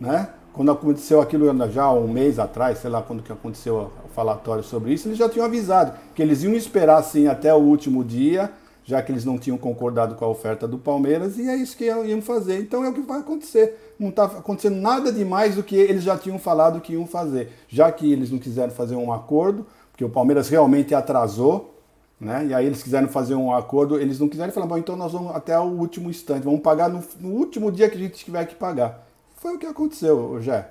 Né? 0.00 0.28
Quando 0.52 0.72
aconteceu 0.72 1.20
aquilo 1.20 1.46
já 1.70 1.92
um 1.92 2.08
mês 2.08 2.38
atrás, 2.38 2.78
sei 2.78 2.90
lá 2.90 3.02
quando 3.02 3.22
que 3.22 3.30
aconteceu 3.30 3.90
o 4.04 4.08
falatório 4.08 4.64
sobre 4.64 4.92
isso, 4.92 5.06
eles 5.06 5.18
já 5.18 5.28
tinham 5.28 5.44
avisado 5.44 5.92
que 6.14 6.22
eles 6.22 6.42
iam 6.42 6.54
esperar 6.54 6.98
assim 6.98 7.26
até 7.26 7.52
o 7.54 7.58
último 7.58 8.02
dia, 8.02 8.50
já 8.82 9.02
que 9.02 9.12
eles 9.12 9.24
não 9.24 9.38
tinham 9.38 9.58
concordado 9.58 10.14
com 10.14 10.24
a 10.24 10.28
oferta 10.28 10.66
do 10.66 10.78
Palmeiras, 10.78 11.38
e 11.38 11.48
é 11.48 11.54
isso 11.54 11.76
que 11.76 11.84
iam 11.84 12.22
fazer. 12.22 12.58
Então 12.60 12.82
é 12.84 12.88
o 12.88 12.94
que 12.94 13.02
vai 13.02 13.20
acontecer. 13.20 13.94
Não 13.98 14.08
está 14.08 14.24
acontecendo 14.24 14.76
nada 14.76 15.12
demais 15.12 15.56
do 15.56 15.62
que 15.62 15.76
eles 15.76 16.02
já 16.02 16.16
tinham 16.16 16.38
falado 16.38 16.80
que 16.80 16.94
iam 16.94 17.06
fazer. 17.06 17.52
Já 17.68 17.92
que 17.92 18.10
eles 18.10 18.30
não 18.30 18.38
quiseram 18.38 18.72
fazer 18.72 18.96
um 18.96 19.12
acordo, 19.12 19.66
porque 19.92 20.04
o 20.04 20.08
Palmeiras 20.08 20.48
realmente 20.48 20.94
atrasou, 20.94 21.75
né? 22.20 22.46
E 22.46 22.54
aí 22.54 22.66
eles 22.66 22.82
quiseram 22.82 23.08
fazer 23.08 23.34
um 23.34 23.54
acordo, 23.54 23.98
eles 24.00 24.18
não 24.18 24.28
quiseram 24.28 24.52
falar, 24.52 24.66
bom, 24.66 24.78
então 24.78 24.96
nós 24.96 25.12
vamos 25.12 25.34
até 25.34 25.58
o 25.58 25.64
último 25.64 26.10
instante, 26.10 26.44
vamos 26.44 26.60
pagar 26.60 26.88
no, 26.88 27.02
no 27.20 27.30
último 27.30 27.70
dia 27.70 27.88
que 27.88 27.96
a 27.96 28.00
gente 28.00 28.24
tiver 28.24 28.44
que 28.46 28.54
pagar. 28.54 29.06
Foi 29.36 29.54
o 29.54 29.58
que 29.58 29.66
aconteceu, 29.66 30.40
Jé. 30.40 30.70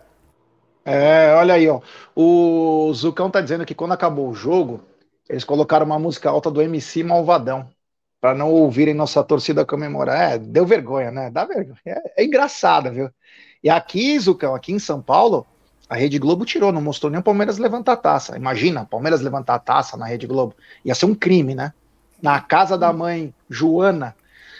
É, 0.84 1.34
olha 1.34 1.56
aí, 1.56 1.68
ó. 1.68 1.82
O 2.16 2.92
Zucão 2.94 3.30
tá 3.30 3.42
dizendo 3.42 3.66
que 3.66 3.74
quando 3.76 3.94
acabou 3.94 4.30
o 4.30 4.34
jogo, 4.36 4.82
eles 5.30 5.44
colocaram 5.44 5.86
uma 5.86 6.00
música 6.00 6.30
alta 6.30 6.52
do 6.52 6.62
MC 6.62 7.04
Malvadão, 7.04 7.68
para 8.22 8.34
não 8.36 8.52
ouvirem 8.52 8.94
nossa 8.94 9.24
torcida 9.24 9.66
comemorar. 9.66 10.34
É, 10.34 10.38
deu 10.40 10.66
vergonha, 10.66 11.12
né? 11.12 11.30
Dá 11.32 11.46
vergonha. 11.46 11.80
É, 11.86 12.24
é 12.24 12.26
engraçado, 12.26 12.92
viu? 12.92 13.10
E 13.64 13.70
aqui, 13.70 14.18
Zucão, 14.20 14.56
aqui 14.56 14.74
em 14.74 14.80
São 14.80 15.02
Paulo, 15.02 15.46
a 15.90 15.96
Rede 15.96 16.18
Globo 16.18 16.46
tirou, 16.46 16.72
não 16.72 16.82
mostrou 16.82 17.12
nem 17.12 17.20
o 17.20 17.24
Palmeiras 17.24 17.58
levantar 17.58 17.94
a 17.94 17.98
taça. 17.98 18.36
Imagina, 18.36 18.86
Palmeiras 18.86 19.22
levantar 19.22 19.56
a 19.56 19.60
taça 19.60 19.96
na 19.96 20.06
Rede 20.06 20.26
Globo. 20.26 20.56
Ia 20.84 20.96
ser 20.96 21.06
um 21.06 21.16
crime, 21.16 21.54
né? 21.54 21.74
Na 22.22 22.40
casa 22.42 22.78
da 22.78 22.92
mãe 22.92 23.34
Joana. 23.50 24.16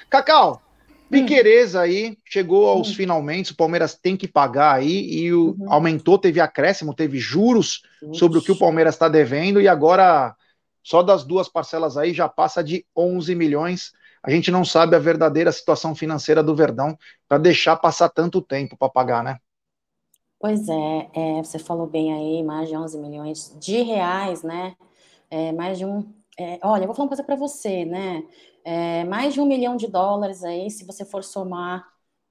Cacau, 0.10 0.62
Piquereza 1.10 1.82
aí, 1.82 2.18
chegou 2.26 2.68
aos 2.68 2.90
hum. 2.90 2.96
finalmente, 2.96 3.52
o 3.52 3.56
Palmeiras 3.56 3.96
tem 3.96 4.18
que 4.18 4.28
pagar 4.28 4.76
aí, 4.76 5.08
e 5.14 5.34
o, 5.34 5.56
uhum. 5.60 5.72
aumentou, 5.72 6.18
teve 6.18 6.40
acréscimo, 6.40 6.96
teve 6.96 7.20
juros 7.20 7.84
sobre 8.12 8.40
o 8.40 8.42
que 8.42 8.52
o 8.52 8.58
Palmeiras 8.58 8.96
está 8.96 9.08
devendo, 9.08 9.62
e 9.62 9.68
agora, 9.68 10.36
só 10.84 11.04
das 11.04 11.24
duas 11.24 11.48
parcelas 11.48 11.96
aí, 11.96 12.14
já 12.14 12.28
passa 12.28 12.64
de 12.64 12.86
11 12.96 13.36
milhões. 13.36 13.92
A 14.24 14.32
gente 14.32 14.50
não 14.50 14.66
sabe 14.66 14.96
a 14.96 15.00
verdadeira 15.00 15.52
situação 15.52 15.94
financeira 15.94 16.42
do 16.42 16.56
Verdão 16.56 16.98
para 17.30 17.38
deixar 17.38 17.76
passar 17.76 18.10
tanto 18.10 18.42
tempo 18.42 18.76
para 18.76 18.90
pagar, 18.90 19.24
né? 19.24 19.38
Pois 20.46 20.70
é, 20.70 21.10
é, 21.16 21.44
você 21.44 21.58
falou 21.58 21.88
bem 21.88 22.14
aí, 22.14 22.44
mais 22.44 22.70
de 22.70 22.78
11 22.78 23.00
milhões 23.00 23.58
de 23.60 23.82
reais, 23.82 24.44
né? 24.44 24.76
É, 25.28 25.52
mais 25.52 25.76
de 25.76 25.88
um. 25.88 26.08
É, 26.38 26.60
olha, 26.62 26.84
eu 26.84 26.86
vou 26.86 26.96
falar 26.96 27.06
uma 27.06 27.10
coisa 27.10 27.24
para 27.24 27.36
você, 27.36 27.84
né? 27.84 28.24
É, 28.64 29.04
mais 29.06 29.34
de 29.34 29.42
um 29.42 29.46
milhão 29.48 29.76
de 29.76 29.88
dólares 29.88 30.44
aí, 30.44 30.70
se 30.70 30.86
você 30.86 31.04
for 31.04 31.24
somar 31.24 31.84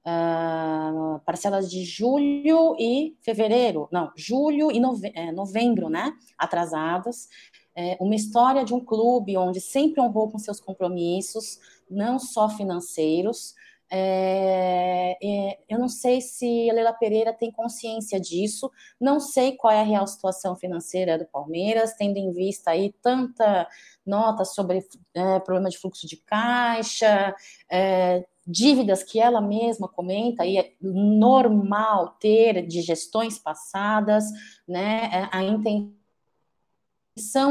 uh, 0.07 1.19
parcelas 1.25 1.69
de 1.69 1.83
julho 1.83 2.77
e 2.79 3.17
fevereiro, 3.21 3.89
não, 3.91 4.09
julho 4.15 4.71
e 4.71 4.79
nove, 4.79 5.11
é, 5.13 5.33
novembro, 5.33 5.89
né? 5.89 6.13
Atrasadas. 6.37 7.27
É, 7.75 7.97
uma 7.99 8.15
história 8.15 8.63
de 8.63 8.73
um 8.73 8.79
clube 8.79 9.35
onde 9.35 9.59
sempre 9.59 9.99
honrou 9.99 10.31
com 10.31 10.39
seus 10.39 10.61
compromissos, 10.61 11.59
não 11.91 12.17
só 12.17 12.47
financeiros, 12.47 13.53
é, 13.97 15.17
é, 15.23 15.59
eu 15.69 15.79
não 15.79 15.87
sei 15.87 16.19
se 16.19 16.69
a 16.69 16.73
Leila 16.73 16.91
Pereira 16.91 17.31
tem 17.31 17.49
consciência 17.49 18.19
disso, 18.19 18.69
não 18.99 19.21
sei 19.21 19.55
qual 19.55 19.71
é 19.71 19.79
a 19.79 19.85
real 19.85 20.05
situação 20.05 20.53
financeira 20.53 21.17
do 21.17 21.25
Palmeiras, 21.25 21.93
tendo 21.93 22.17
em 22.17 22.29
vista 22.33 22.71
aí 22.71 22.93
tanta 23.01 23.65
nota 24.05 24.43
sobre 24.43 24.85
é, 25.13 25.39
problema 25.39 25.69
de 25.69 25.77
fluxo 25.77 26.05
de 26.05 26.17
caixa, 26.17 27.33
é, 27.71 28.25
dívidas 28.45 29.01
que 29.01 29.17
ela 29.17 29.39
mesma 29.39 29.87
comenta, 29.87 30.45
e 30.45 30.57
é 30.57 30.73
normal 30.81 32.17
ter 32.19 32.67
de 32.67 32.81
gestões 32.81 33.39
passadas, 33.39 34.25
né, 34.67 35.05
é, 35.05 35.29
a 35.31 35.41
intenção 35.41 35.95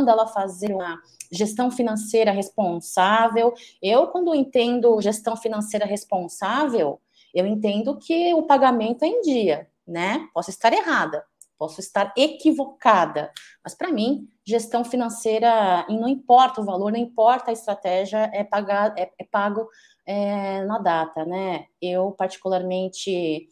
dela 0.04 0.26
fazer 0.26 0.74
uma 0.74 1.00
gestão 1.37 1.70
financeira 1.70 2.31
responsável. 2.31 3.53
Eu, 3.83 4.07
quando 4.09 4.35
entendo 4.35 5.01
gestão 5.01 5.37
financeira 5.37 5.85
responsável, 5.87 7.01
eu 7.35 7.47
entendo 7.47 7.99
que 7.99 8.33
o 8.35 8.42
pagamento 8.42 9.05
é 9.05 9.09
em 9.09 9.20
dia, 9.23 9.68
né? 9.87 10.29
Posso 10.33 10.51
estar 10.51 10.73
errada, 10.73 11.25
posso 11.59 11.81
estar 11.81 12.12
equivocada, 12.16 13.33
mas 13.62 13.75
para 13.75 13.90
mim, 13.90 14.29
gestão 14.47 14.85
financeira, 14.85 15.87
não 15.88 16.09
importa 16.09 16.61
o 16.61 16.64
valor, 16.64 16.92
não 16.92 16.99
importa 16.99 17.51
a 17.51 17.53
estratégia, 17.53 18.31
é, 18.33 18.44
pagar, 18.44 18.94
é, 18.97 19.11
é 19.18 19.25
pago 19.25 19.68
é, 20.07 20.62
na 20.64 20.79
data, 20.79 21.25
né? 21.25 21.66
Eu, 21.81 22.12
particularmente, 22.12 23.49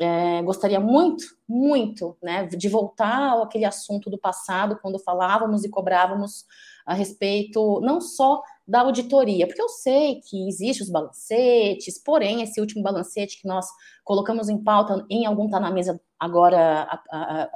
é, 0.00 0.42
gostaria 0.42 0.80
muito, 0.80 1.24
muito, 1.48 2.16
né, 2.22 2.46
de 2.46 2.68
voltar 2.68 3.40
àquele 3.42 3.64
assunto 3.64 4.10
do 4.10 4.18
passado, 4.18 4.78
quando 4.80 4.98
falávamos 4.98 5.64
e 5.64 5.68
cobrávamos 5.68 6.44
a 6.86 6.94
respeito 6.94 7.80
não 7.80 8.00
só 8.00 8.42
da 8.66 8.80
auditoria, 8.80 9.46
porque 9.46 9.62
eu 9.62 9.68
sei 9.68 10.20
que 10.20 10.48
existem 10.48 10.84
os 10.84 10.90
balancetes, 10.90 12.02
porém, 12.02 12.42
esse 12.42 12.60
último 12.60 12.82
balancete 12.82 13.40
que 13.40 13.46
nós 13.46 13.66
colocamos 14.04 14.48
em 14.48 14.62
pauta, 14.62 15.04
em 15.10 15.26
algum 15.26 15.48
tá 15.48 15.60
na 15.60 15.70
mesa 15.70 16.00
agora 16.18 16.82
há, 16.82 17.02
há, 17.10 17.50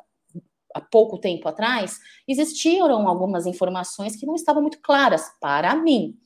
há 0.75 0.81
pouco 0.81 1.19
tempo 1.19 1.49
atrás, 1.49 1.99
existiram 2.27 3.09
algumas 3.09 3.47
informações 3.47 4.17
que 4.17 4.27
não 4.27 4.35
estavam 4.35 4.63
muito 4.63 4.81
claras 4.81 5.31
para 5.41 5.75
mim. 5.75 6.17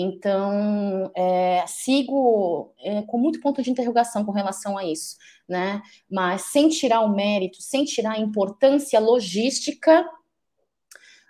Então, 0.00 1.10
é, 1.16 1.64
sigo 1.66 2.72
é, 2.84 3.02
com 3.02 3.18
muito 3.18 3.40
ponto 3.40 3.60
de 3.60 3.68
interrogação 3.68 4.24
com 4.24 4.30
relação 4.30 4.78
a 4.78 4.84
isso, 4.84 5.16
né? 5.48 5.82
Mas 6.08 6.42
sem 6.52 6.68
tirar 6.68 7.00
o 7.00 7.12
mérito, 7.12 7.60
sem 7.60 7.84
tirar 7.84 8.12
a 8.12 8.20
importância 8.20 9.00
logística 9.00 10.08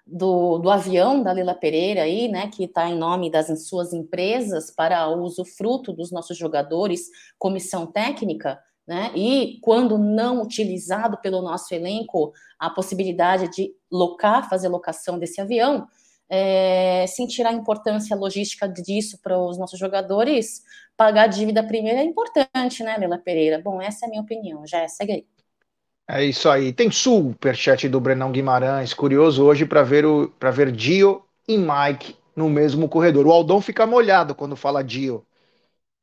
do, 0.07 0.59
do 0.59 0.69
avião 0.69 1.23
da 1.23 1.33
Lila 1.33 1.55
Pereira 1.55 2.03
aí, 2.03 2.29
né, 2.29 2.49
que 2.49 2.65
está 2.65 2.87
em 2.91 2.99
nome 2.99 3.31
das 3.31 3.67
suas 3.67 3.95
empresas 3.95 4.71
para 4.71 5.09
uso 5.09 5.47
fruto 5.47 5.91
dos 5.91 6.13
nossos 6.13 6.37
jogadores, 6.37 7.09
comissão 7.39 7.87
técnica, 7.87 8.59
né, 8.87 9.13
e 9.15 9.59
quando 9.63 9.97
não 9.97 10.43
utilizado 10.43 11.19
pelo 11.23 11.41
nosso 11.41 11.75
elenco, 11.75 12.33
a 12.59 12.69
possibilidade 12.69 13.49
de 13.49 13.73
locar, 13.91 14.49
fazer 14.49 14.69
locação 14.69 15.19
desse 15.19 15.41
avião, 15.41 15.87
é, 16.29 17.07
sentir 17.07 17.47
a 17.47 17.53
importância 17.53 18.17
logística 18.17 18.69
disso 18.69 19.19
para 19.23 19.39
os 19.39 19.59
nossos 19.59 19.79
jogadores, 19.79 20.63
pagar 20.97 21.25
a 21.25 21.27
dívida 21.27 21.63
primeiro 21.63 21.99
é 21.99 22.05
importante, 22.05 22.83
né, 22.83 22.97
Lela 22.99 23.19
Pereira? 23.19 23.61
Bom, 23.63 23.81
essa 23.81 24.05
é 24.05 24.09
a 24.09 24.11
minha 24.11 24.23
opinião. 24.23 24.67
Já 24.67 24.87
segue 24.89 25.13
aí. 25.13 25.27
É 26.09 26.25
isso 26.25 26.49
aí. 26.49 26.73
Tem 26.73 26.91
superchat 26.91 27.89
do 27.89 28.01
Brenão 28.01 28.33
Guimarães. 28.33 28.95
Curioso 28.95 29.45
hoje 29.45 29.67
para 29.67 29.83
ver 29.83 30.07
o 30.07 30.29
para 30.31 30.51
ver 30.51 30.73
Dio 30.73 31.23
e 31.47 31.57
Mike 31.59 32.17
no 32.35 32.49
mesmo 32.49 32.89
corredor. 32.89 33.27
O 33.27 33.33
Aldão 33.33 33.61
fica 33.61 33.87
molhado 33.87 34.35
quando 34.35 34.57
fala 34.57 34.83
Dio. 34.83 35.27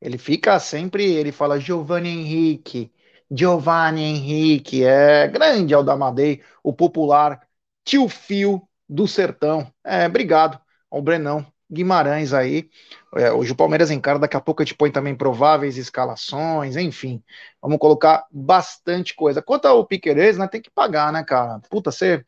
Ele 0.01 0.17
fica 0.17 0.59
sempre, 0.59 1.03
ele 1.05 1.31
fala 1.31 1.59
Giovanni 1.59 2.09
Henrique, 2.09 2.91
Giovanni 3.31 4.03
Henrique, 4.03 4.83
é 4.83 5.27
grande 5.27 5.73
Aldamadei, 5.73 6.43
o 6.63 6.73
popular 6.73 7.47
tio 7.83 8.07
Fio 8.09 8.64
do 8.87 9.07
Sertão. 9.07 9.71
É, 9.83 10.05
obrigado 10.05 10.59
ao 10.89 11.01
Brenão 11.01 11.45
Guimarães 11.71 12.33
aí. 12.33 12.69
É, 13.15 13.31
hoje 13.31 13.51
o 13.51 13.55
Palmeiras 13.55 13.89
encara, 13.89 14.19
daqui 14.19 14.37
a 14.37 14.41
pouco 14.41 14.61
a 14.61 14.65
gente 14.65 14.75
põe 14.75 14.91
também 14.91 15.15
prováveis 15.15 15.77
escalações, 15.77 16.75
enfim. 16.75 17.23
Vamos 17.61 17.79
colocar 17.79 18.25
bastante 18.31 19.15
coisa. 19.15 19.41
Quanto 19.41 19.65
ao 19.65 19.85
Piqueires, 19.85 20.37
né, 20.37 20.47
tem 20.47 20.61
que 20.61 20.69
pagar, 20.69 21.11
né, 21.11 21.23
cara? 21.23 21.59
Puta, 21.69 21.91
você... 21.91 22.23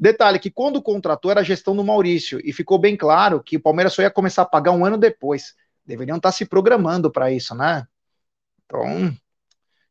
Detalhe 0.00 0.38
que 0.38 0.48
quando 0.48 0.80
contratou 0.80 1.28
era 1.28 1.40
a 1.40 1.44
gestão 1.44 1.74
do 1.74 1.82
Maurício 1.82 2.40
e 2.44 2.52
ficou 2.52 2.78
bem 2.78 2.96
claro 2.96 3.42
que 3.42 3.56
o 3.56 3.60
Palmeiras 3.60 3.92
só 3.92 4.00
ia 4.00 4.10
começar 4.10 4.42
a 4.42 4.46
pagar 4.46 4.70
um 4.70 4.84
ano 4.84 4.96
depois. 4.96 5.56
Deveriam 5.84 6.18
estar 6.18 6.30
se 6.30 6.44
programando 6.44 7.10
para 7.10 7.32
isso, 7.32 7.52
né? 7.52 7.84
Então, 8.64 9.12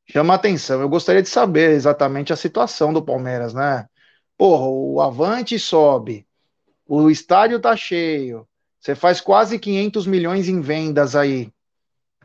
chama 0.10 0.34
atenção. 0.34 0.80
Eu 0.80 0.88
gostaria 0.88 1.22
de 1.22 1.28
saber 1.28 1.72
exatamente 1.72 2.32
a 2.32 2.38
situação 2.38 2.94
do 2.94 3.04
Palmeiras, 3.04 3.54
né? 3.54 3.86
Porra, 4.38 4.68
o 4.68 5.02
Avante 5.02 5.58
sobe, 5.58 6.28
o 6.86 7.10
estádio 7.10 7.60
tá 7.60 7.76
cheio, 7.76 8.48
você 8.80 8.94
faz 8.94 9.20
quase 9.20 9.58
500 9.58 10.06
milhões 10.06 10.48
em 10.48 10.62
vendas 10.62 11.16
aí, 11.16 11.52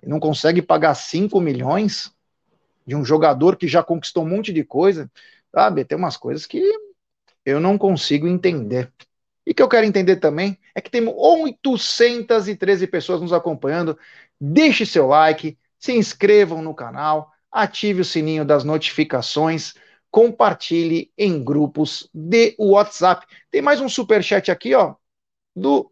e 0.03 0.09
não 0.09 0.21
consegue 0.21 0.61
pagar 0.61 0.95
5 0.95 1.41
milhões 1.41 2.13
de 2.87 2.95
um 2.95 3.05
jogador 3.05 3.57
que 3.57 3.67
já 3.67 3.83
conquistou 3.83 4.25
um 4.25 4.29
monte 4.29 4.53
de 4.53 4.63
coisa, 4.63 5.11
sabe? 5.51 5.85
Tem 5.85 5.97
umas 5.97 6.17
coisas 6.17 6.45
que 6.45 6.63
eu 7.47 7.61
não 7.61 7.79
consigo 7.79 8.29
entender. 8.29 8.93
E 9.47 9.53
que 9.55 9.63
eu 9.63 9.69
quero 9.69 9.87
entender 9.87 10.17
também 10.17 10.59
é 10.75 10.81
que 10.81 10.91
temos 10.91 11.15
813 11.17 12.87
pessoas 12.87 13.21
nos 13.21 13.33
acompanhando. 13.33 13.99
Deixe 14.41 14.85
seu 14.87 15.07
like, 15.09 15.59
se 15.79 15.93
inscrevam 15.93 16.63
no 16.63 16.75
canal, 16.75 17.33
ative 17.51 18.03
o 18.03 18.05
sininho 18.05 18.45
das 18.45 18.65
notificações 18.65 19.75
compartilhe 20.13 21.11
em 21.17 21.43
grupos 21.43 22.09
de 22.13 22.55
WhatsApp. 22.59 23.27
Tem 23.51 23.63
mais 23.63 23.81
um 23.81 23.89
super 23.89 24.23
chat 24.23 24.51
aqui, 24.51 24.75
ó, 24.75 24.95
do 25.57 25.91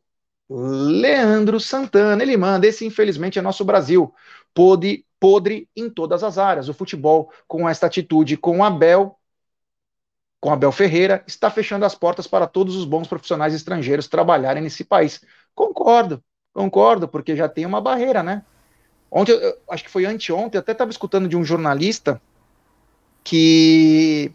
Leandro 0.48 1.58
Santana. 1.58 2.22
Ele 2.22 2.36
manda: 2.36 2.66
esse 2.66 2.84
infelizmente 2.84 3.38
é 3.38 3.42
nosso 3.42 3.64
Brasil, 3.64 4.14
podre, 4.52 5.06
podre 5.18 5.68
em 5.74 5.88
todas 5.88 6.22
as 6.22 6.36
áreas. 6.36 6.68
O 6.68 6.74
futebol, 6.74 7.32
com 7.48 7.66
esta 7.66 7.86
atitude 7.86 8.36
com 8.36 8.62
Abel, 8.62 9.18
com 10.38 10.52
Abel 10.52 10.70
Ferreira, 10.70 11.24
está 11.26 11.50
fechando 11.50 11.86
as 11.86 11.94
portas 11.94 12.26
para 12.26 12.46
todos 12.46 12.76
os 12.76 12.84
bons 12.84 13.08
profissionais 13.08 13.54
estrangeiros 13.54 14.06
trabalharem 14.06 14.62
nesse 14.62 14.84
país. 14.84 15.22
Concordo, 15.54 16.22
concordo, 16.52 17.08
porque 17.08 17.34
já 17.34 17.48
tem 17.48 17.64
uma 17.64 17.80
barreira, 17.80 18.22
né? 18.22 18.44
Ontem, 19.10 19.34
acho 19.68 19.82
que 19.82 19.90
foi 19.90 20.04
anteontem, 20.04 20.58
até 20.58 20.72
estava 20.72 20.90
escutando 20.90 21.26
de 21.26 21.36
um 21.36 21.44
jornalista 21.44 22.20
que 23.22 24.32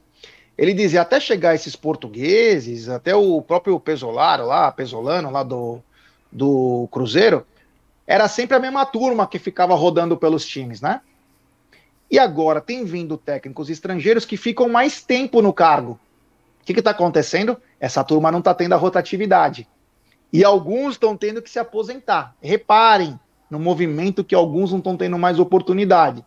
ele 0.58 0.74
dizia 0.74 1.02
até 1.02 1.20
chegar 1.20 1.56
esses 1.56 1.76
portugueses, 1.76 2.88
até 2.88 3.16
o 3.16 3.42
próprio 3.42 3.80
Pesolaro 3.80 4.46
lá, 4.46 4.72
Pesolano 4.72 5.30
lá 5.30 5.44
do, 5.44 5.82
do 6.32 6.88
Cruzeiro, 6.92 7.46
era 8.08 8.28
sempre 8.28 8.56
a 8.56 8.60
mesma 8.60 8.86
turma 8.86 9.28
que 9.28 9.40
ficava 9.40 9.76
rodando 9.76 10.16
pelos 10.16 10.46
times, 10.46 10.80
né? 10.80 11.02
E 12.10 12.20
agora 12.20 12.62
tem 12.62 12.86
vindo 12.86 13.18
técnicos 13.18 13.70
estrangeiros 13.70 14.26
que 14.26 14.38
ficam 14.38 14.70
mais 14.70 15.02
tempo 15.02 15.42
no 15.42 15.52
cargo. 15.52 16.00
O 16.62 16.66
que 16.66 16.80
está 16.80 16.92
acontecendo? 16.92 17.58
Essa 17.80 18.04
turma 18.04 18.32
não 18.32 18.40
está 18.40 18.54
tendo 18.54 18.74
a 18.74 18.78
rotatividade. 18.78 19.68
E 20.32 20.44
alguns 20.44 20.94
estão 20.94 21.18
tendo 21.18 21.42
que 21.42 21.50
se 21.50 21.60
aposentar. 21.60 22.36
Reparem 22.42 23.20
no 23.50 23.60
movimento 23.60 24.24
que 24.24 24.36
alguns 24.36 24.72
não 24.72 24.80
estão 24.80 24.96
tendo 24.96 25.18
mais 25.18 25.40
oportunidade. 25.40 26.24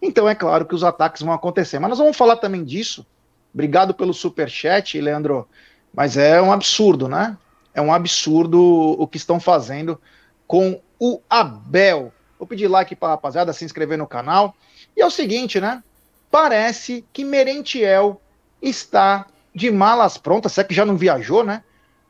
Então 0.00 0.28
é 0.28 0.34
claro 0.34 0.64
que 0.64 0.74
os 0.74 0.84
ataques 0.84 1.22
vão 1.22 1.32
acontecer. 1.32 1.78
Mas 1.78 1.90
nós 1.90 1.98
vamos 1.98 2.16
falar 2.16 2.36
também 2.36 2.64
disso. 2.64 3.06
Obrigado 3.52 3.94
pelo 3.94 4.14
super 4.14 4.48
chat, 4.48 5.00
Leandro. 5.00 5.48
Mas 5.92 6.16
é 6.16 6.40
um 6.40 6.52
absurdo, 6.52 7.08
né? 7.08 7.36
É 7.74 7.82
um 7.82 7.92
absurdo 7.92 8.60
o 8.98 9.06
que 9.06 9.16
estão 9.16 9.40
fazendo 9.40 10.00
com 10.46 10.80
o 10.98 11.20
Abel. 11.28 12.12
Vou 12.38 12.46
pedir 12.46 12.68
like 12.68 12.94
para 12.94 13.10
rapaziada 13.10 13.52
se 13.52 13.64
inscrever 13.64 13.98
no 13.98 14.06
canal. 14.06 14.54
E 14.96 15.00
é 15.00 15.06
o 15.06 15.10
seguinte, 15.10 15.60
né? 15.60 15.82
Parece 16.30 17.04
que 17.12 17.24
Merentiel 17.24 18.20
está 18.60 19.26
de 19.54 19.70
malas 19.70 20.16
prontas, 20.18 20.52
se 20.52 20.60
é 20.60 20.64
que 20.64 20.74
já 20.74 20.84
não 20.84 20.96
viajou, 20.96 21.42
né? 21.42 21.62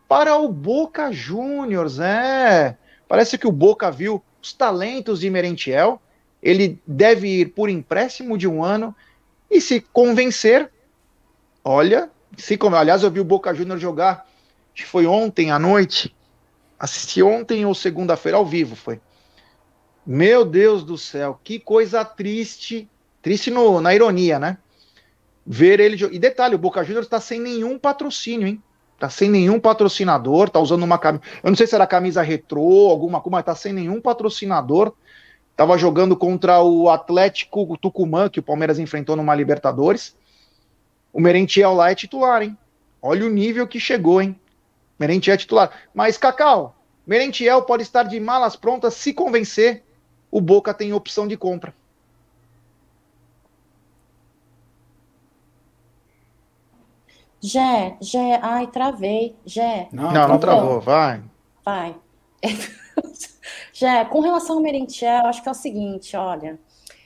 Para 0.08 0.36
o 0.36 0.48
Boca 0.48 1.12
Juniors, 1.12 1.98
é. 1.98 2.76
Parece 3.06 3.38
que 3.38 3.46
o 3.46 3.52
Boca 3.52 3.90
viu 3.90 4.22
os 4.42 4.52
talentos 4.52 5.20
de 5.20 5.30
Merentiel 5.30 6.00
ele 6.42 6.80
deve 6.86 7.40
ir 7.40 7.46
por 7.46 7.68
empréstimo 7.68 8.38
de 8.38 8.46
um 8.46 8.62
ano 8.62 8.94
e 9.50 9.60
se 9.60 9.80
convencer, 9.80 10.70
olha, 11.64 12.10
se 12.36 12.58
aliás 12.76 13.02
eu 13.02 13.10
vi 13.10 13.20
o 13.20 13.24
Boca 13.24 13.54
Júnior 13.54 13.78
jogar, 13.78 14.26
acho 14.74 14.84
que 14.84 14.86
foi 14.86 15.06
ontem 15.06 15.50
à 15.50 15.58
noite, 15.58 16.14
assisti 16.78 17.22
ontem 17.22 17.64
ou 17.64 17.74
segunda-feira 17.74 18.38
ao 18.38 18.46
vivo, 18.46 18.76
foi. 18.76 19.00
Meu 20.06 20.44
Deus 20.44 20.84
do 20.84 20.96
céu, 20.96 21.38
que 21.42 21.58
coisa 21.58 22.04
triste, 22.04 22.88
triste 23.20 23.50
no, 23.50 23.80
na 23.80 23.94
ironia, 23.94 24.38
né? 24.38 24.58
Ver 25.44 25.80
ele 25.80 25.96
e 26.12 26.18
detalhe, 26.18 26.54
o 26.54 26.58
Boca 26.58 26.84
Júnior 26.84 27.02
está 27.02 27.20
sem 27.20 27.40
nenhum 27.40 27.78
patrocínio, 27.78 28.46
hein? 28.46 28.62
Tá 28.98 29.08
sem 29.08 29.30
nenhum 29.30 29.60
patrocinador, 29.60 30.50
tá 30.50 30.58
usando 30.58 30.82
uma 30.82 30.98
camisa. 30.98 31.22
Eu 31.42 31.50
não 31.50 31.56
sei 31.56 31.66
se 31.66 31.74
era 31.74 31.86
camisa 31.86 32.20
retrô, 32.20 32.88
alguma 32.90 33.20
coisa, 33.20 33.36
mas 33.36 33.44
tá 33.44 33.54
sem 33.54 33.72
nenhum 33.72 34.00
patrocinador. 34.00 34.92
Estava 35.58 35.76
jogando 35.76 36.16
contra 36.16 36.62
o 36.62 36.88
Atlético 36.88 37.76
Tucumã, 37.78 38.28
que 38.28 38.38
o 38.38 38.42
Palmeiras 38.44 38.78
enfrentou 38.78 39.16
numa 39.16 39.34
Libertadores. 39.34 40.16
O 41.12 41.20
Merentiel 41.20 41.74
lá 41.74 41.90
é 41.90 41.96
titular, 41.96 42.42
hein? 42.42 42.56
Olha 43.02 43.26
o 43.26 43.28
nível 43.28 43.66
que 43.66 43.80
chegou, 43.80 44.22
hein? 44.22 44.38
Merentiel 44.96 45.34
é 45.34 45.36
titular. 45.36 45.72
Mas, 45.92 46.16
Cacau, 46.16 46.76
Merentiel 47.04 47.62
pode 47.62 47.82
estar 47.82 48.04
de 48.04 48.20
malas 48.20 48.54
prontas 48.54 48.94
se 48.94 49.12
convencer. 49.12 49.82
O 50.30 50.40
Boca 50.40 50.72
tem 50.72 50.92
opção 50.92 51.26
de 51.26 51.36
compra. 51.36 51.74
Jé, 57.40 57.96
Jé, 58.00 58.38
ai, 58.40 58.68
travei. 58.68 59.34
Jé. 59.44 59.88
Não, 59.90 60.12
não, 60.12 60.28
não 60.28 60.38
travou, 60.38 60.80
vai. 60.80 61.20
Vai. 61.64 61.96
Já, 63.78 64.04
com 64.04 64.18
relação 64.18 64.56
ao 64.56 64.62
Merentiel, 64.62 65.26
acho 65.26 65.40
que 65.40 65.48
é 65.48 65.52
o 65.52 65.54
seguinte, 65.54 66.16
olha, 66.16 66.58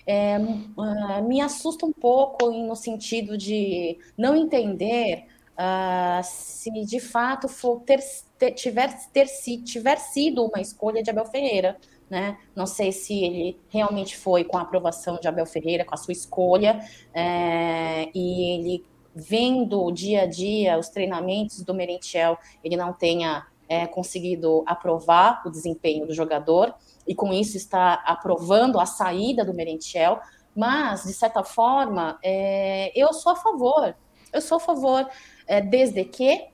é, 0.06 0.38
uh, 0.38 1.22
me 1.22 1.38
assusta 1.38 1.84
um 1.84 1.92
pouco 1.92 2.50
no 2.50 2.74
sentido 2.74 3.36
de 3.36 3.98
não 4.16 4.34
entender 4.34 5.26
uh, 5.52 6.24
se 6.24 6.70
de 6.86 6.98
fato 6.98 7.46
for 7.46 7.80
ter, 7.80 8.00
ter, 8.38 8.52
tiver, 8.52 8.90
ter, 9.12 9.26
tiver 9.62 9.96
sido 9.98 10.46
uma 10.46 10.62
escolha 10.62 11.02
de 11.02 11.10
Abel 11.10 11.26
Ferreira. 11.26 11.76
Né? 12.08 12.38
Não 12.56 12.64
sei 12.64 12.90
se 12.90 13.22
ele 13.22 13.60
realmente 13.68 14.16
foi 14.16 14.42
com 14.42 14.56
a 14.56 14.62
aprovação 14.62 15.20
de 15.20 15.28
Abel 15.28 15.44
Ferreira, 15.44 15.84
com 15.84 15.94
a 15.94 15.98
sua 15.98 16.12
escolha, 16.12 16.80
é, 17.12 18.08
e 18.14 18.50
ele 18.50 18.84
vendo 19.14 19.92
dia 19.92 20.22
a 20.22 20.26
dia 20.26 20.78
os 20.78 20.88
treinamentos 20.88 21.62
do 21.62 21.74
Merentiel, 21.74 22.38
ele 22.64 22.78
não 22.78 22.94
tenha 22.94 23.46
é, 23.68 23.86
conseguido 23.86 24.62
aprovar 24.66 25.42
o 25.46 25.50
desempenho 25.50 26.06
do 26.06 26.14
jogador 26.14 26.74
e 27.06 27.14
com 27.14 27.32
isso 27.32 27.56
está 27.56 27.94
aprovando 28.06 28.78
a 28.78 28.86
saída 28.86 29.44
do 29.44 29.54
Merentiel, 29.54 30.20
mas 30.54 31.04
de 31.04 31.12
certa 31.12 31.42
forma 31.42 32.18
é, 32.22 32.92
eu 32.94 33.12
sou 33.12 33.32
a 33.32 33.36
favor, 33.36 33.94
eu 34.32 34.40
sou 34.40 34.56
a 34.56 34.60
favor 34.60 35.08
é, 35.46 35.60
desde 35.60 36.04
que 36.04 36.52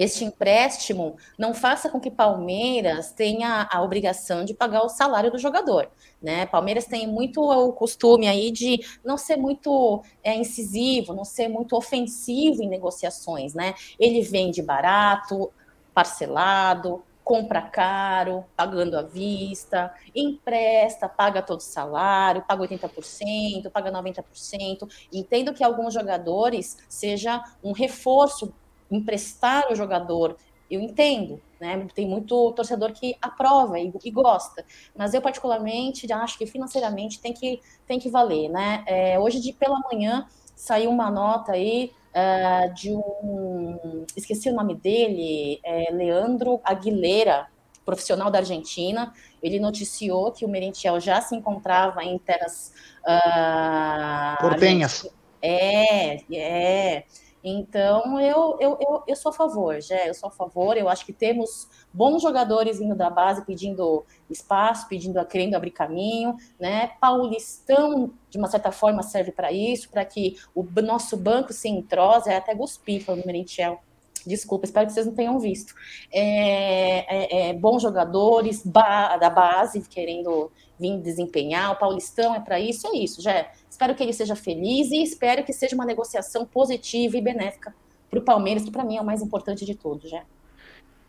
este 0.00 0.24
empréstimo 0.24 1.16
não 1.38 1.52
faça 1.52 1.90
com 1.90 2.00
que 2.00 2.10
Palmeiras 2.10 3.12
tenha 3.12 3.68
a 3.70 3.82
obrigação 3.82 4.46
de 4.46 4.54
pagar 4.54 4.82
o 4.82 4.88
salário 4.88 5.30
do 5.30 5.38
jogador, 5.38 5.90
né? 6.22 6.46
Palmeiras 6.46 6.86
tem 6.86 7.06
muito 7.06 7.42
o 7.42 7.70
costume 7.74 8.26
aí 8.26 8.50
de 8.50 8.80
não 9.04 9.18
ser 9.18 9.36
muito 9.36 10.02
é, 10.24 10.34
incisivo, 10.34 11.12
não 11.12 11.24
ser 11.24 11.48
muito 11.48 11.76
ofensivo 11.76 12.62
em 12.62 12.68
negociações, 12.68 13.52
né? 13.52 13.74
Ele 13.98 14.22
vende 14.22 14.62
barato, 14.62 15.52
parcelado, 15.94 17.02
compra 17.22 17.62
caro, 17.62 18.44
pagando 18.56 18.96
à 18.96 19.02
vista, 19.02 19.94
empresta, 20.14 21.08
paga 21.08 21.42
todo 21.42 21.60
o 21.60 21.62
salário, 21.62 22.42
paga 22.42 22.66
80%, 22.66 23.70
paga 23.70 23.92
90%. 23.92 24.88
Entendo 25.12 25.54
que 25.54 25.62
alguns 25.62 25.94
jogadores 25.94 26.78
seja 26.88 27.42
um 27.62 27.72
reforço 27.72 28.52
emprestar 28.90 29.70
o 29.70 29.76
jogador 29.76 30.36
eu 30.70 30.80
entendo, 30.80 31.40
né? 31.60 31.88
Tem 31.94 32.06
muito 32.06 32.52
torcedor 32.52 32.92
que 32.92 33.16
aprova 33.20 33.78
e, 33.78 33.92
e, 34.04 34.10
gosta, 34.10 34.64
mas 34.96 35.12
eu 35.12 35.20
particularmente 35.20 36.10
acho 36.12 36.38
que 36.38 36.46
financeiramente 36.46 37.20
tem 37.20 37.34
que, 37.34 37.60
tem 37.86 37.98
que 37.98 38.08
valer, 38.08 38.48
né? 38.48 38.84
É, 38.86 39.18
hoje 39.18 39.40
de 39.40 39.52
pela 39.52 39.80
manhã 39.92 40.28
saiu 40.54 40.90
uma 40.90 41.10
nota 41.10 41.52
aí 41.52 41.90
uh, 42.14 42.74
de 42.74 42.90
um, 42.92 44.04
esqueci 44.16 44.48
o 44.48 44.54
nome 44.54 44.74
dele, 44.74 45.60
é 45.64 45.90
Leandro 45.92 46.60
Aguilera, 46.64 47.46
profissional 47.84 48.30
da 48.30 48.38
Argentina. 48.38 49.12
Ele 49.42 49.58
noticiou 49.58 50.32
que 50.32 50.44
o 50.44 50.48
Merentiel 50.48 51.00
já 51.00 51.20
se 51.20 51.34
encontrava 51.34 52.04
em 52.04 52.18
terras 52.18 52.72
uh, 53.02 54.40
portenhas. 54.40 55.08
É, 55.42 56.16
é. 56.34 57.04
Então, 57.42 58.20
eu, 58.20 58.56
eu, 58.60 58.78
eu, 58.80 59.02
eu 59.06 59.16
sou 59.16 59.30
a 59.30 59.32
favor, 59.32 59.80
já, 59.80 60.06
eu 60.06 60.14
sou 60.14 60.28
a 60.28 60.32
favor. 60.32 60.76
Eu 60.76 60.88
acho 60.88 61.06
que 61.06 61.12
temos 61.12 61.68
bons 61.92 62.22
jogadores 62.22 62.78
vindo 62.78 62.94
da 62.94 63.08
base 63.08 63.44
pedindo 63.44 64.04
espaço, 64.28 64.88
pedindo, 64.88 65.24
querendo 65.26 65.54
abrir 65.54 65.70
caminho, 65.70 66.36
né? 66.58 66.88
Paulistão, 67.00 68.12
de 68.28 68.38
uma 68.38 68.48
certa 68.48 68.70
forma, 68.70 69.02
serve 69.02 69.32
para 69.32 69.50
isso, 69.52 69.90
para 69.90 70.04
que 70.04 70.36
o 70.54 70.62
nosso 70.82 71.16
banco 71.16 71.52
se 71.52 71.68
entrose, 71.68 72.30
é 72.30 72.36
até 72.36 72.54
guspi 72.54 73.00
falando 73.00 73.24
Merentiel. 73.24 73.80
Desculpa, 74.26 74.64
espero 74.64 74.86
que 74.86 74.92
vocês 74.92 75.06
não 75.06 75.14
tenham 75.14 75.38
visto. 75.38 75.74
É, 76.12 77.48
é, 77.48 77.50
é, 77.50 77.52
bons 77.54 77.82
jogadores 77.82 78.62
ba 78.64 79.16
da 79.16 79.30
base 79.30 79.80
querendo 79.88 80.50
vir 80.78 80.98
desempenhar. 80.98 81.72
O 81.72 81.76
Paulistão 81.76 82.34
é 82.34 82.40
para 82.40 82.58
isso, 82.58 82.86
é 82.88 82.96
isso, 82.96 83.22
já. 83.22 83.46
Espero 83.68 83.94
que 83.94 84.02
ele 84.02 84.12
seja 84.12 84.34
feliz 84.34 84.90
e 84.90 85.02
espero 85.02 85.44
que 85.44 85.52
seja 85.52 85.74
uma 85.74 85.84
negociação 85.84 86.44
positiva 86.44 87.16
e 87.16 87.20
benéfica 87.20 87.74
para 88.10 88.18
o 88.18 88.22
Palmeiras, 88.22 88.64
que 88.64 88.70
para 88.70 88.84
mim 88.84 88.96
é 88.96 89.00
o 89.00 89.04
mais 89.04 89.22
importante 89.22 89.64
de 89.64 89.74
tudo, 89.74 90.08
já. 90.08 90.22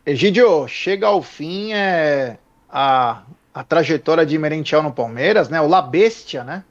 Egidio, 0.04 0.66
chega 0.68 1.06
ao 1.06 1.22
fim 1.22 1.72
é, 1.72 2.38
a, 2.68 3.22
a 3.54 3.64
trajetória 3.64 4.24
de 4.24 4.36
Merentiel 4.38 4.82
no 4.82 4.92
Palmeiras, 4.92 5.48
né? 5.48 5.60
O 5.60 5.68
La 5.68 5.82
Bestia, 5.82 6.42
né? 6.42 6.64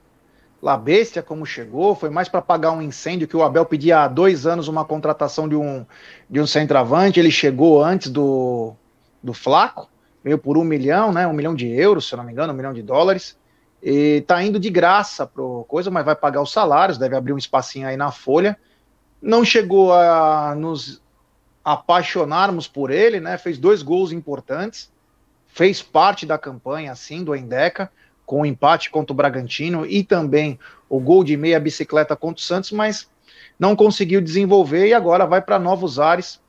La 0.61 0.77
Bestia, 0.77 1.23
como 1.23 1.43
chegou, 1.43 1.95
foi 1.95 2.11
mais 2.11 2.29
para 2.29 2.39
apagar 2.39 2.71
um 2.71 2.81
incêndio 2.83 3.27
que 3.27 3.35
o 3.35 3.41
Abel 3.41 3.65
pedia 3.65 4.03
há 4.03 4.07
dois 4.07 4.45
anos 4.45 4.67
uma 4.67 4.85
contratação 4.85 5.49
de 5.49 5.55
um, 5.55 5.83
de 6.29 6.39
um 6.39 6.45
centroavante. 6.45 7.19
Ele 7.19 7.31
chegou 7.31 7.83
antes 7.83 8.11
do, 8.11 8.73
do 9.23 9.33
Flaco, 9.33 9.89
veio 10.23 10.37
por 10.37 10.59
um 10.59 10.63
milhão, 10.63 11.11
né? 11.11 11.25
Um 11.25 11.33
milhão 11.33 11.55
de 11.55 11.67
euros, 11.67 12.07
se 12.07 12.13
eu 12.13 12.17
não 12.17 12.23
me 12.23 12.31
engano, 12.31 12.53
um 12.53 12.55
milhão 12.55 12.73
de 12.73 12.83
dólares. 12.83 13.35
E 13.81 14.21
tá 14.27 14.43
indo 14.43 14.59
de 14.59 14.69
graça 14.69 15.25
pro 15.25 15.65
coisa, 15.67 15.89
mas 15.89 16.05
vai 16.05 16.15
pagar 16.15 16.43
os 16.43 16.51
salários, 16.51 16.99
deve 16.99 17.15
abrir 17.15 17.33
um 17.33 17.39
espacinho 17.39 17.87
aí 17.87 17.97
na 17.97 18.11
folha. 18.11 18.55
Não 19.19 19.43
chegou 19.43 19.91
a 19.91 20.53
nos 20.53 21.01
apaixonarmos 21.65 22.67
por 22.67 22.91
ele, 22.91 23.19
né? 23.19 23.35
Fez 23.39 23.57
dois 23.57 23.81
gols 23.81 24.11
importantes, 24.11 24.91
fez 25.47 25.81
parte 25.81 26.23
da 26.23 26.37
campanha, 26.37 26.91
assim, 26.91 27.23
do 27.23 27.35
Endeca 27.35 27.91
com 28.31 28.43
o 28.43 28.45
empate 28.45 28.89
contra 28.89 29.11
o 29.11 29.15
Bragantino 29.15 29.85
e 29.85 30.05
também 30.05 30.57
o 30.87 31.01
gol 31.01 31.21
de 31.21 31.35
meia 31.35 31.59
bicicleta 31.59 32.15
contra 32.15 32.39
o 32.39 32.45
Santos, 32.45 32.71
mas 32.71 33.05
não 33.59 33.75
conseguiu 33.75 34.21
desenvolver 34.21 34.87
e 34.87 34.93
agora 34.93 35.25
vai 35.25 35.41
para 35.41 35.59
novos 35.59 35.99
ares. 35.99 36.39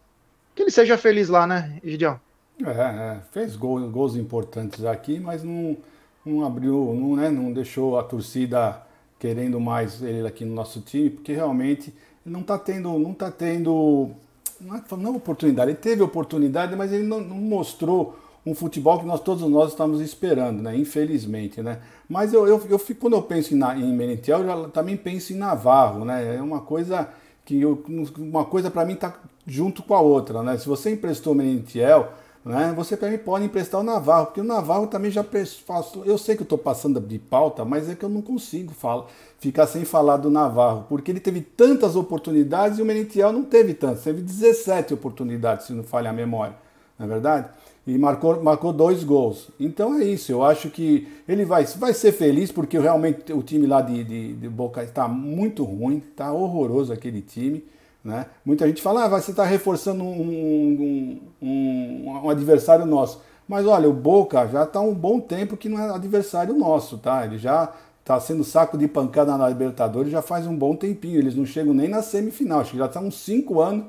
Que 0.54 0.62
ele 0.62 0.70
seja 0.70 0.96
feliz 0.96 1.28
lá, 1.28 1.44
né, 1.44 1.80
Gideão? 1.82 2.20
É, 2.64 2.70
é, 2.70 3.20
fez 3.32 3.56
gols, 3.56 4.14
importantes 4.14 4.84
aqui, 4.84 5.18
mas 5.18 5.42
não, 5.42 5.76
não 6.24 6.46
abriu, 6.46 6.94
não, 6.96 7.16
né, 7.16 7.28
não 7.28 7.52
deixou 7.52 7.98
a 7.98 8.04
torcida 8.04 8.80
querendo 9.18 9.58
mais 9.58 10.00
ele 10.00 10.24
aqui 10.24 10.44
no 10.44 10.54
nosso 10.54 10.80
time, 10.82 11.10
porque 11.10 11.32
realmente 11.32 11.92
não 12.24 12.42
está 12.42 12.56
tendo, 12.56 12.96
não 12.96 13.12
tá 13.12 13.28
tendo, 13.28 14.12
não 14.60 14.76
é, 14.76 14.82
não 14.96 15.14
é 15.14 15.16
oportunidade, 15.16 15.72
ele 15.72 15.78
teve 15.78 16.00
oportunidade, 16.00 16.76
mas 16.76 16.92
ele 16.92 17.02
não, 17.02 17.20
não 17.20 17.38
mostrou 17.38 18.21
um 18.44 18.54
futebol 18.54 18.98
que 18.98 19.06
nós 19.06 19.20
todos 19.20 19.48
nós 19.48 19.70
estamos 19.70 20.00
esperando, 20.00 20.62
né? 20.62 20.76
Infelizmente, 20.76 21.62
né? 21.62 21.78
Mas 22.08 22.32
eu, 22.32 22.46
eu, 22.46 22.60
eu 22.68 22.78
fico, 22.78 23.02
quando 23.02 23.14
eu 23.14 23.22
penso 23.22 23.54
em, 23.54 23.58
em 23.58 23.92
Merentiel, 23.92 24.42
eu 24.42 24.68
também 24.68 24.96
penso 24.96 25.32
em 25.32 25.36
Navarro, 25.36 26.04
né? 26.04 26.36
É 26.36 26.42
uma 26.42 26.60
coisa 26.60 27.08
que 27.44 27.60
eu, 27.60 27.84
uma 28.18 28.44
coisa 28.44 28.70
para 28.70 28.84
mim 28.84 28.94
está 28.94 29.14
junto 29.46 29.82
com 29.82 29.94
a 29.94 30.00
outra, 30.00 30.42
né? 30.42 30.58
Se 30.58 30.66
você 30.66 30.90
emprestou 30.90 31.34
Merentiel, 31.34 32.12
né? 32.44 32.72
Você 32.76 32.96
também 32.96 33.18
pode 33.18 33.44
emprestar 33.44 33.80
o 33.80 33.84
Navarro, 33.84 34.26
porque 34.26 34.40
o 34.40 34.44
Navarro 34.44 34.88
também 34.88 35.10
já 35.10 35.24
passou. 35.24 36.04
Eu 36.04 36.18
sei 36.18 36.34
que 36.34 36.42
eu 36.42 36.44
estou 36.44 36.58
passando 36.58 37.00
de 37.00 37.18
pauta, 37.18 37.64
mas 37.64 37.88
é 37.88 37.94
que 37.94 38.04
eu 38.04 38.08
não 38.08 38.20
consigo 38.20 38.72
falar, 38.72 39.06
ficar 39.38 39.66
sem 39.68 39.84
falar 39.84 40.16
do 40.16 40.28
Navarro, 40.28 40.84
porque 40.88 41.12
ele 41.12 41.20
teve 41.20 41.40
tantas 41.40 41.94
oportunidades 41.94 42.78
e 42.78 42.82
o 42.82 42.84
Merentiel 42.84 43.32
não 43.32 43.44
teve 43.44 43.74
tantas. 43.74 44.02
Teve 44.02 44.20
17 44.22 44.92
oportunidades, 44.94 45.66
se 45.66 45.72
não 45.72 45.84
falha 45.84 46.10
a 46.10 46.12
memória, 46.12 46.56
não 46.98 47.06
é 47.06 47.08
verdade? 47.08 47.48
E 47.86 47.98
marcou, 47.98 48.42
marcou 48.42 48.72
dois 48.72 49.02
gols. 49.02 49.48
Então 49.58 49.98
é 49.98 50.04
isso, 50.04 50.30
eu 50.30 50.42
acho 50.42 50.70
que 50.70 51.08
ele 51.28 51.44
vai, 51.44 51.64
vai 51.64 51.92
ser 51.92 52.12
feliz 52.12 52.52
porque 52.52 52.78
realmente 52.78 53.32
o 53.32 53.42
time 53.42 53.66
lá 53.66 53.80
de, 53.80 54.04
de, 54.04 54.32
de 54.34 54.48
Boca 54.48 54.82
está 54.82 55.08
muito 55.08 55.64
ruim, 55.64 56.02
está 56.10 56.32
horroroso 56.32 56.92
aquele 56.92 57.20
time. 57.20 57.64
Né? 58.04 58.26
Muita 58.44 58.66
gente 58.66 58.82
fala, 58.82 59.04
ah, 59.04 59.08
você 59.08 59.30
está 59.30 59.44
reforçando 59.44 60.02
um, 60.02 60.10
um, 60.10 61.20
um, 61.40 62.10
um, 62.24 62.30
adversário 62.30 62.84
nosso. 62.84 63.20
Mas 63.46 63.64
olha, 63.66 63.88
o 63.88 63.92
Boca 63.92 64.46
já 64.48 64.64
está 64.64 64.80
um 64.80 64.94
bom 64.94 65.20
tempo 65.20 65.56
que 65.56 65.68
não 65.68 65.78
é 65.78 65.88
adversário 65.90 66.54
nosso, 66.54 66.98
tá? 66.98 67.24
Ele 67.24 67.38
já 67.38 67.72
está 68.00 68.18
sendo 68.18 68.42
saco 68.42 68.76
de 68.76 68.88
pancada 68.88 69.36
na 69.36 69.48
Libertadores 69.48 70.10
já 70.10 70.20
faz 70.20 70.46
um 70.46 70.56
bom 70.56 70.74
tempinho. 70.74 71.18
Eles 71.18 71.36
não 71.36 71.46
chegam 71.46 71.72
nem 71.72 71.88
na 71.88 72.02
semifinal. 72.02 72.60
Acho 72.60 72.72
que 72.72 72.78
já 72.78 72.86
estão 72.86 73.06
uns 73.06 73.20
cinco 73.20 73.60
anos 73.60 73.86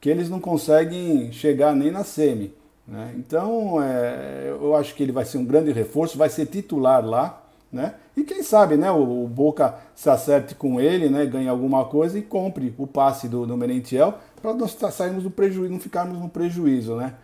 que 0.00 0.08
eles 0.08 0.30
não 0.30 0.38
conseguem 0.38 1.32
chegar 1.32 1.74
nem 1.74 1.90
na 1.90 2.04
semi. 2.04 2.54
Né? 2.86 3.14
Então, 3.16 3.82
é, 3.82 4.48
eu 4.48 4.74
acho 4.76 4.94
que 4.94 5.02
ele 5.02 5.12
vai 5.12 5.24
ser 5.24 5.38
um 5.38 5.44
grande 5.44 5.72
reforço, 5.72 6.18
vai 6.18 6.28
ser 6.28 6.46
titular 6.46 7.04
lá. 7.04 7.42
Né? 7.72 7.94
E 8.16 8.22
quem 8.22 8.42
sabe 8.42 8.76
né, 8.76 8.90
o, 8.90 9.24
o 9.24 9.28
Boca 9.28 9.74
se 9.94 10.08
acerte 10.08 10.54
com 10.54 10.80
ele, 10.80 11.08
né, 11.08 11.26
ganhe 11.26 11.48
alguma 11.48 11.84
coisa 11.84 12.18
e 12.18 12.22
compre 12.22 12.74
o 12.78 12.86
passe 12.86 13.28
do, 13.28 13.44
do 13.44 13.56
Merentiel 13.56 14.18
para 14.40 14.54
nós 14.54 14.76
sairmos 14.92 15.24
do 15.24 15.30
prejuízo, 15.30 15.72
não 15.72 15.80
ficarmos 15.80 16.18
no 16.18 16.28
prejuízo. 16.28 16.94
Né? 16.96 17.14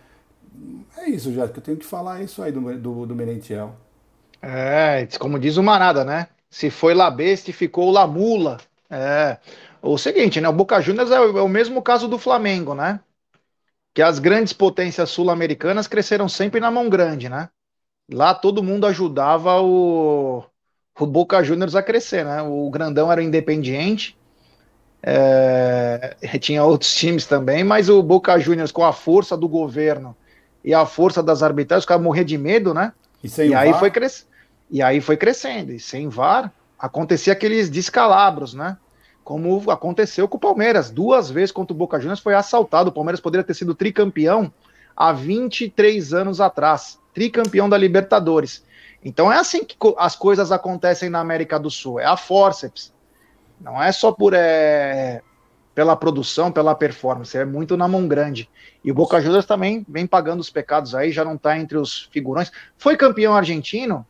É 0.99 1.09
isso, 1.09 1.33
já 1.33 1.49
que 1.49 1.59
eu 1.59 1.63
tenho 1.63 1.77
que 1.77 1.87
falar 1.87 2.21
isso 2.23 2.43
aí 2.43 2.51
do, 2.51 2.61
do, 2.79 3.07
do 3.07 3.15
Merentiel. 3.15 3.75
É, 4.41 5.07
como 5.19 5.39
diz 5.39 5.57
o 5.57 5.63
Manada, 5.63 6.05
né? 6.05 6.27
Se 6.51 6.69
foi 6.69 6.95
La 6.95 7.11
Besta, 7.11 7.53
ficou 7.53 7.91
La 7.91 8.07
Mula. 8.07 8.59
É. 8.91 9.39
O 9.81 9.97
seguinte, 9.97 10.41
né? 10.41 10.49
O 10.49 10.53
Boca 10.53 10.81
Juniors 10.81 11.11
é 11.11 11.21
o, 11.21 11.39
é 11.39 11.43
o 11.43 11.49
mesmo 11.49 11.81
caso 11.81 12.09
do 12.09 12.19
Flamengo, 12.19 12.75
né? 12.75 13.01
Que 13.95 14.03
as 14.03 14.19
grandes 14.19 14.53
potências 14.53 15.11
sul-americanas 15.11 15.87
cresceram 15.87 16.29
sempre 16.29 16.61
na 16.61 16.71
mão 16.71 16.89
grande, 16.89 17.29
né? 17.29 17.49
Lá 18.13 18.35
todo 18.35 18.63
mundo 18.63 18.87
ajudava 18.87 19.61
o, 19.61 20.45
o 20.99 21.07
Boca 21.07 21.43
Juniors 21.43 21.75
a 21.75 21.83
crescer, 21.83 22.25
né? 22.25 22.43
O 22.43 22.71
grandão 22.71 23.11
era 23.11 23.21
o 23.21 23.25
Independiente, 23.25 24.17
é, 25.03 26.17
tinha 26.41 26.65
outros 26.65 26.95
times 26.95 27.27
também, 27.27 27.65
mas 27.65 27.89
o 27.89 28.03
Boca 28.03 28.39
Juniors 28.39 28.73
com 28.73 28.85
a 28.85 28.93
força 28.93 29.37
do 29.37 29.49
governo 29.49 30.17
e 30.65 30.73
a 30.73 30.87
força 30.87 31.23
das 31.23 31.43
arbitragens, 31.43 31.83
os 31.83 31.87
caras 31.87 32.03
morrer 32.03 32.25
de 32.25 32.39
medo, 32.39 32.73
né? 32.73 32.93
E, 33.23 33.29
e 33.49 33.55
aí 33.55 33.75
foi 33.75 33.91
cres... 33.91 34.29
e 34.71 34.83
aí 34.83 35.01
foi 35.01 35.17
crescendo, 35.17 35.73
e 35.73 35.81
sem 35.81 36.09
VAR 36.09 36.53
acontecia 36.79 37.33
aqueles 37.33 37.69
descalabros, 37.69 38.55
né? 38.55 38.77
Como 39.25 39.71
aconteceu 39.71 40.27
com 40.27 40.37
o 40.37 40.41
Palmeiras. 40.41 40.91
Duas 40.91 41.31
vezes 41.31 41.53
contra 41.53 41.73
o 41.73 41.77
Boca 41.77 41.99
Juniors 41.99 42.21
foi 42.21 42.35
assaltado. 42.35 42.91
O 42.91 42.93
Palmeiras 42.93 43.21
poderia 43.21 43.45
ter 43.45 43.55
sido 43.55 43.75
tricampeão 43.75 44.53
há 44.97 45.13
23 45.13 46.13
anos 46.13 46.41
atrás. 46.41 46.99
Tricampeão 47.15 47.69
da 47.69 47.79
Libertadores. 47.79 48.65
Então 49.05 49.33
é 49.33 49.39
assim 49.39 49.65
que 49.65 49.77
as 49.99 50.17
coisas 50.17 50.53
acontecem 50.53 51.11
na 51.11 51.21
América 51.21 51.59
do 51.59 51.71
Sul. 51.71 52.01
É 52.01 52.05
a 52.05 52.17
forceps. 52.17 52.93
Não 53.61 53.81
é 53.81 53.93
só 53.93 54.11
por 54.11 54.35
é, 54.35 55.23
pela 55.75 55.97
produção, 55.97 56.51
pela 56.51 56.75
performance. 56.75 57.37
É 57.37 57.45
muito 57.45 57.77
na 57.77 57.89
mão 57.89 58.07
grande. 58.07 58.49
E 58.85 58.91
o 58.91 58.95
Boca 58.95 59.21
Juniors 59.21 59.47
também 59.47 59.85
vem 59.89 60.07
pagando 60.07 60.41
os 60.41 60.51
pecados 60.51 60.95
aí, 60.95 61.13
já 61.13 61.25
não 61.25 61.35
está 61.35 61.59
entre 61.59 61.79
os 61.79 62.09
figurões. 62.13 62.51
Foi 62.77 62.97
campeão 62.97 63.35
argentino 63.35 64.07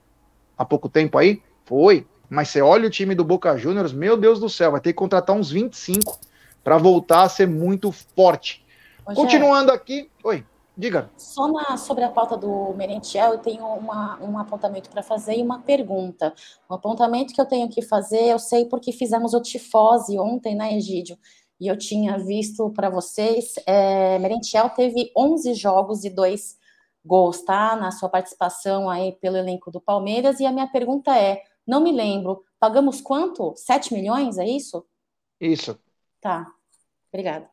há 0.57 0.65
pouco 0.65 0.89
tempo 0.89 1.19
aí? 1.19 1.43
Foi. 1.65 2.07
Mas 2.33 2.49
você 2.49 2.63
olha 2.63 2.87
o 2.87 2.91
time 2.91 3.15
do 3.15 3.23
Boca 3.23 3.59
Juniors, 3.59 3.93
meu 3.93 4.17
Deus 4.17 4.41
do 4.41 4.49
céu, 4.49 4.71
vai 4.71 4.81
ter 4.81 4.95
que 4.95 4.99
contratar 4.99 5.37
uns 5.37 5.51
25 5.51 6.19
para 6.65 6.79
voltar 6.79 7.25
a 7.25 7.29
ser 7.29 7.47
muito 7.47 7.93
forte. 7.93 8.65
Ô, 9.07 9.13
Continuando 9.13 9.71
Gé, 9.71 9.77
aqui. 9.77 10.11
Oi, 10.25 10.43
diga. 10.75 11.11
Só 11.19 11.47
na, 11.49 11.77
sobre 11.77 12.05
a 12.05 12.09
pauta 12.09 12.35
do 12.35 12.73
Merentiel, 12.73 13.33
eu 13.33 13.39
tenho 13.39 13.67
uma, 13.67 14.19
um 14.23 14.39
apontamento 14.39 14.89
para 14.89 15.03
fazer 15.03 15.37
e 15.37 15.43
uma 15.43 15.59
pergunta. 15.59 16.33
O 16.71 16.73
apontamento 16.73 17.35
que 17.35 17.41
eu 17.41 17.45
tenho 17.45 17.69
que 17.69 17.83
fazer, 17.83 18.25
eu 18.29 18.39
sei 18.39 18.65
porque 18.65 18.93
fizemos 18.93 19.35
o 19.35 19.43
tifose 19.43 20.19
ontem, 20.19 20.55
né, 20.55 20.75
Egídio? 20.75 21.19
E 21.61 21.69
eu 21.69 21.77
tinha 21.77 22.17
visto 22.17 22.71
para 22.71 22.89
vocês, 22.89 23.57
é, 23.67 24.19
Merentiel 24.19 24.71
teve 24.71 25.13
11 25.15 25.53
jogos 25.53 26.03
e 26.03 26.09
dois 26.09 26.57
gols, 27.05 27.43
tá? 27.43 27.77
Na 27.77 27.91
sua 27.91 28.09
participação 28.09 28.89
aí 28.89 29.13
pelo 29.21 29.37
elenco 29.37 29.71
do 29.71 29.83
Palmeiras. 29.83 30.41
E 30.41 30.47
a 30.47 30.53
minha 30.53 30.67
pergunta 30.67 31.15
é: 31.15 31.43
não 31.67 31.83
me 31.83 31.93
lembro. 31.93 32.45
Pagamos 32.59 33.01
quanto? 33.01 33.55
7 33.57 33.93
milhões, 33.93 34.39
é 34.39 34.47
isso? 34.47 34.87
Isso. 35.41 35.79
Tá. 36.21 36.47
Obrigada. 37.13 37.49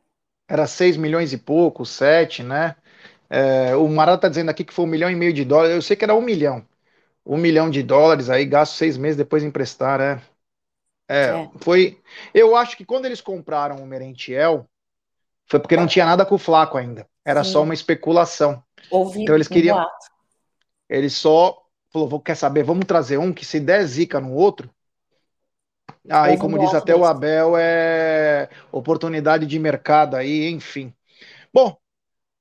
era 0.48 0.66
6 0.66 0.96
milhões 0.96 1.32
e 1.32 1.38
pouco, 1.38 1.84
7, 1.84 2.42
né? 2.42 2.76
É, 3.28 3.76
o 3.76 3.86
Marata 3.88 4.22
tá 4.22 4.28
dizendo 4.28 4.50
aqui 4.50 4.64
que 4.64 4.72
foi 4.72 4.84
um 4.84 4.88
milhão 4.88 5.10
e 5.10 5.14
meio 5.14 5.32
de 5.32 5.44
dólares. 5.44 5.74
Eu 5.74 5.82
sei 5.82 5.96
que 5.96 6.04
era 6.04 6.14
um 6.14 6.20
milhão. 6.20 6.66
Um 7.24 7.36
milhão 7.36 7.70
de 7.70 7.82
dólares, 7.82 8.28
aí 8.28 8.44
gasto 8.44 8.74
seis 8.74 8.96
meses 8.96 9.16
depois 9.16 9.44
emprestar, 9.44 9.98
né? 9.98 10.22
É, 11.08 11.26
é. 11.26 11.50
foi. 11.58 12.00
Eu 12.32 12.56
acho 12.56 12.76
que 12.76 12.84
quando 12.84 13.04
eles 13.04 13.20
compraram 13.20 13.76
o 13.76 13.86
Merentiel, 13.86 14.66
foi 15.46 15.60
porque 15.60 15.76
não 15.76 15.86
tinha 15.86 16.06
nada 16.06 16.24
com 16.24 16.36
o 16.36 16.38
Flaco 16.38 16.78
ainda. 16.78 17.06
Era 17.24 17.44
Sim. 17.44 17.52
só 17.52 17.62
uma 17.62 17.74
especulação. 17.74 18.62
Ouvi 18.90 19.22
então 19.22 19.34
eles 19.34 19.48
queriam. 19.48 19.84
Eles 20.88 21.14
só 21.14 21.60
falou, 21.90 22.08
vou 22.08 22.20
quer 22.20 22.36
saber, 22.36 22.62
vamos 22.62 22.86
trazer 22.86 23.18
um 23.18 23.32
que 23.32 23.44
se 23.44 23.60
der 23.60 23.84
zica 23.84 24.20
no 24.20 24.32
outro. 24.32 24.70
Aí, 26.08 26.38
como 26.38 26.58
diz 26.58 26.74
até 26.74 26.94
o 26.94 27.04
Abel, 27.04 27.56
é 27.56 28.48
oportunidade 28.72 29.46
de 29.46 29.58
mercado 29.58 30.16
aí, 30.16 30.48
enfim. 30.48 30.94
Bom, 31.52 31.76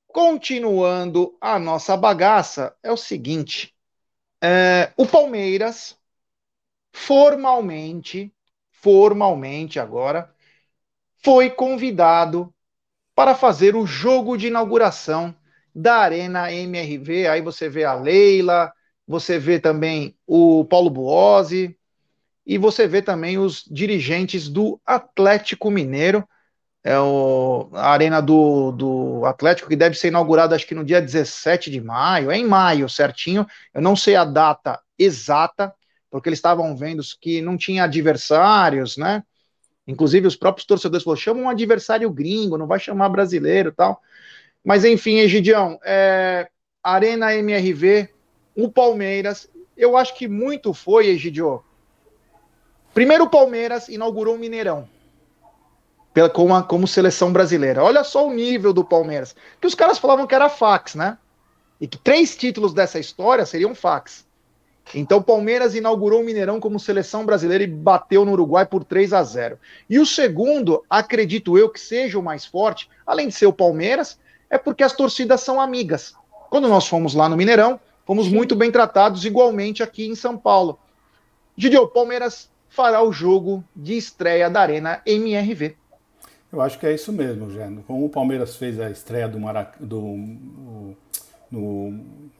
continuando 0.08 1.36
a 1.42 1.60
nossa 1.60 1.98
bagaça, 1.98 2.76
é 2.82 2.92
o 2.92 2.98
seguinte: 2.98 3.76
é, 4.42 4.92
o 4.96 5.06
Palmeiras 5.06 5.98
formalmente, 6.92 8.34
formalmente 8.72 9.80
agora, 9.80 10.34
foi 11.24 11.50
convidado 11.50 12.54
para 13.14 13.36
fazer 13.36 13.76
o 13.76 13.86
jogo 13.86 14.38
de 14.38 14.48
inauguração 14.48 15.36
da 15.76 15.98
Arena 15.98 16.52
MRV. 16.52 17.28
Aí 17.28 17.42
você 17.42 17.70
vê 17.70 17.84
a 17.84 17.94
Leila, 17.94 18.72
você 19.10 19.40
vê 19.40 19.60
também 19.60 20.16
o 20.28 20.64
Paulo 20.66 20.88
Buozzi 20.88 21.76
e 22.46 22.60
você 22.60 22.88
vê 22.88 23.02
também 23.02 23.40
os 23.40 23.64
dirigentes 23.68 24.48
do 24.48 24.80
Atlético 24.86 25.72
Mineiro 25.72 26.24
é 26.84 26.98
o, 27.00 27.72
a 27.74 27.90
arena 27.90 28.22
do, 28.22 28.72
do 28.72 29.26
Atlético, 29.26 29.68
que 29.68 29.76
deve 29.76 29.98
ser 29.98 30.10
inaugurada 30.10 30.56
acho 30.56 30.68
que 30.68 30.76
no 30.76 30.86
dia 30.86 31.02
17 31.02 31.72
de 31.72 31.82
maio, 31.82 32.30
é 32.30 32.38
em 32.38 32.46
maio 32.46 32.88
certinho, 32.88 33.48
eu 33.74 33.82
não 33.82 33.96
sei 33.96 34.16
a 34.16 34.24
data 34.24 34.80
exata, 34.98 35.74
porque 36.12 36.30
eles 36.30 36.38
estavam 36.38 36.78
vendo 36.78 37.02
que 37.20 37.42
não 37.42 37.58
tinha 37.58 37.86
adversários, 37.86 38.96
né? 38.96 39.24
Inclusive 39.88 40.28
os 40.28 40.36
próprios 40.36 40.68
torcedores 40.68 41.04
falaram, 41.04 41.20
chama 41.20 41.42
um 41.42 41.50
adversário 41.50 42.12
gringo, 42.12 42.60
não 42.60 42.68
vai 42.68 42.80
chamar 42.80 43.10
brasileiro 43.10 43.74
tal. 43.76 44.00
Mas 44.64 44.86
enfim, 44.86 45.18
Egidião, 45.18 45.80
é, 45.84 46.48
Arena 46.84 47.36
MRV, 47.36 48.08
o 48.64 48.72
Palmeiras, 48.72 49.50
eu 49.78 49.96
acho 49.96 50.16
que 50.16 50.28
muito 50.28 50.74
foi, 50.74 51.08
Egidio. 51.08 51.64
Primeiro 52.94 53.26
o 53.26 53.30
Palmeiras 53.30 53.88
inaugurou 53.88 54.36
o 54.36 54.40
Mineirão 54.40 54.88
pela, 56.14 56.30
como, 56.30 56.56
a, 56.56 56.64
como 56.64 56.88
seleção 56.88 57.32
brasileira. 57.32 57.84
Olha 57.84 58.04
só 58.04 58.28
o 58.28 58.34
nível 58.34 58.74
do 58.74 58.84
Palmeiras. 58.84 59.36
Que 59.60 59.68
os 59.68 59.76
caras 59.76 59.98
falavam 59.98 60.28
que 60.28 60.36
era 60.36 60.50
fax, 60.50 60.96
né? 60.96 61.18
E 61.80 61.88
que 61.88 61.98
três 61.98 62.36
títulos 62.36 62.74
dessa 62.74 63.00
história 63.00 63.46
seriam 63.46 63.74
fax. 63.74 64.28
Então, 64.94 65.20
o 65.20 65.24
Palmeiras 65.24 65.76
inaugurou 65.76 66.22
o 66.22 66.26
Mineirão 66.26 66.60
como 66.60 66.80
seleção 66.80 67.26
brasileira 67.26 67.64
e 67.64 67.68
bateu 67.68 68.26
no 68.26 68.32
Uruguai 68.32 68.66
por 68.66 68.84
3 68.84 69.14
a 69.14 69.24
0. 69.24 69.60
E 69.88 70.00
o 70.00 70.06
segundo, 70.06 70.84
acredito 70.90 71.58
eu 71.58 71.70
que 71.70 71.80
seja 71.80 72.18
o 72.18 72.24
mais 72.24 72.44
forte, 72.44 72.90
além 73.06 73.28
de 73.28 73.36
ser 73.36 73.46
o 73.46 73.54
Palmeiras, 73.54 74.20
é 74.50 74.58
porque 74.58 74.84
as 74.84 74.94
torcidas 74.94 75.42
são 75.42 75.62
amigas. 75.62 76.16
Quando 76.50 76.68
nós 76.68 76.88
fomos 76.88 77.14
lá 77.14 77.30
no 77.30 77.38
Mineirão, 77.38 77.80
fomos 78.10 78.28
muito 78.28 78.56
bem 78.56 78.72
tratados 78.72 79.24
igualmente 79.24 79.84
aqui 79.84 80.08
em 80.08 80.16
São 80.16 80.36
Paulo. 80.36 80.80
O 81.56 81.88
Palmeiras 81.90 82.50
fará 82.68 83.04
o 83.04 83.12
jogo 83.12 83.64
de 83.76 83.96
estreia 83.96 84.50
da 84.50 84.62
Arena 84.62 85.00
MRV. 85.06 85.76
Eu 86.52 86.60
acho 86.60 86.80
que 86.80 86.88
é 86.88 86.94
isso 86.96 87.14
mesmo, 87.14 87.52
Geno. 87.52 87.84
Como 87.86 88.04
o 88.04 88.10
Palmeiras 88.10 88.56
fez 88.56 88.80
a 88.80 88.90
estreia 88.90 89.28
do, 89.28 89.40
Marac... 89.40 89.76
do 89.80 90.16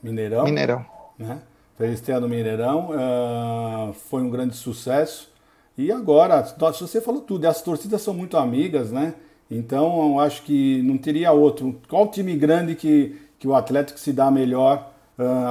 Mineirão. 0.02 0.46
Mineirão. 0.46 0.84
Né? 1.20 1.40
Fez 1.78 1.92
a 1.92 1.94
estreia 1.94 2.20
do 2.20 2.28
Mineirão, 2.28 2.90
uh, 2.90 3.94
foi 3.94 4.24
um 4.24 4.30
grande 4.32 4.56
sucesso. 4.56 5.32
E 5.78 5.92
agora, 5.92 6.42
você 6.42 7.00
falou 7.00 7.22
tudo, 7.22 7.46
as 7.46 7.62
torcidas 7.62 8.02
são 8.02 8.16
muito 8.16 8.38
amigas, 8.38 8.92
né? 8.92 9.14
Então 9.52 10.14
eu 10.14 10.20
acho 10.20 10.42
que 10.42 10.82
não 10.82 10.98
teria 10.98 11.32
outro. 11.32 11.80
Qual 11.88 12.08
time 12.08 12.36
grande 12.36 12.74
que, 12.74 13.22
que 13.38 13.48
o 13.48 13.54
Atlético 13.54 14.00
se 14.00 14.12
dá 14.12 14.32
melhor, 14.32 14.98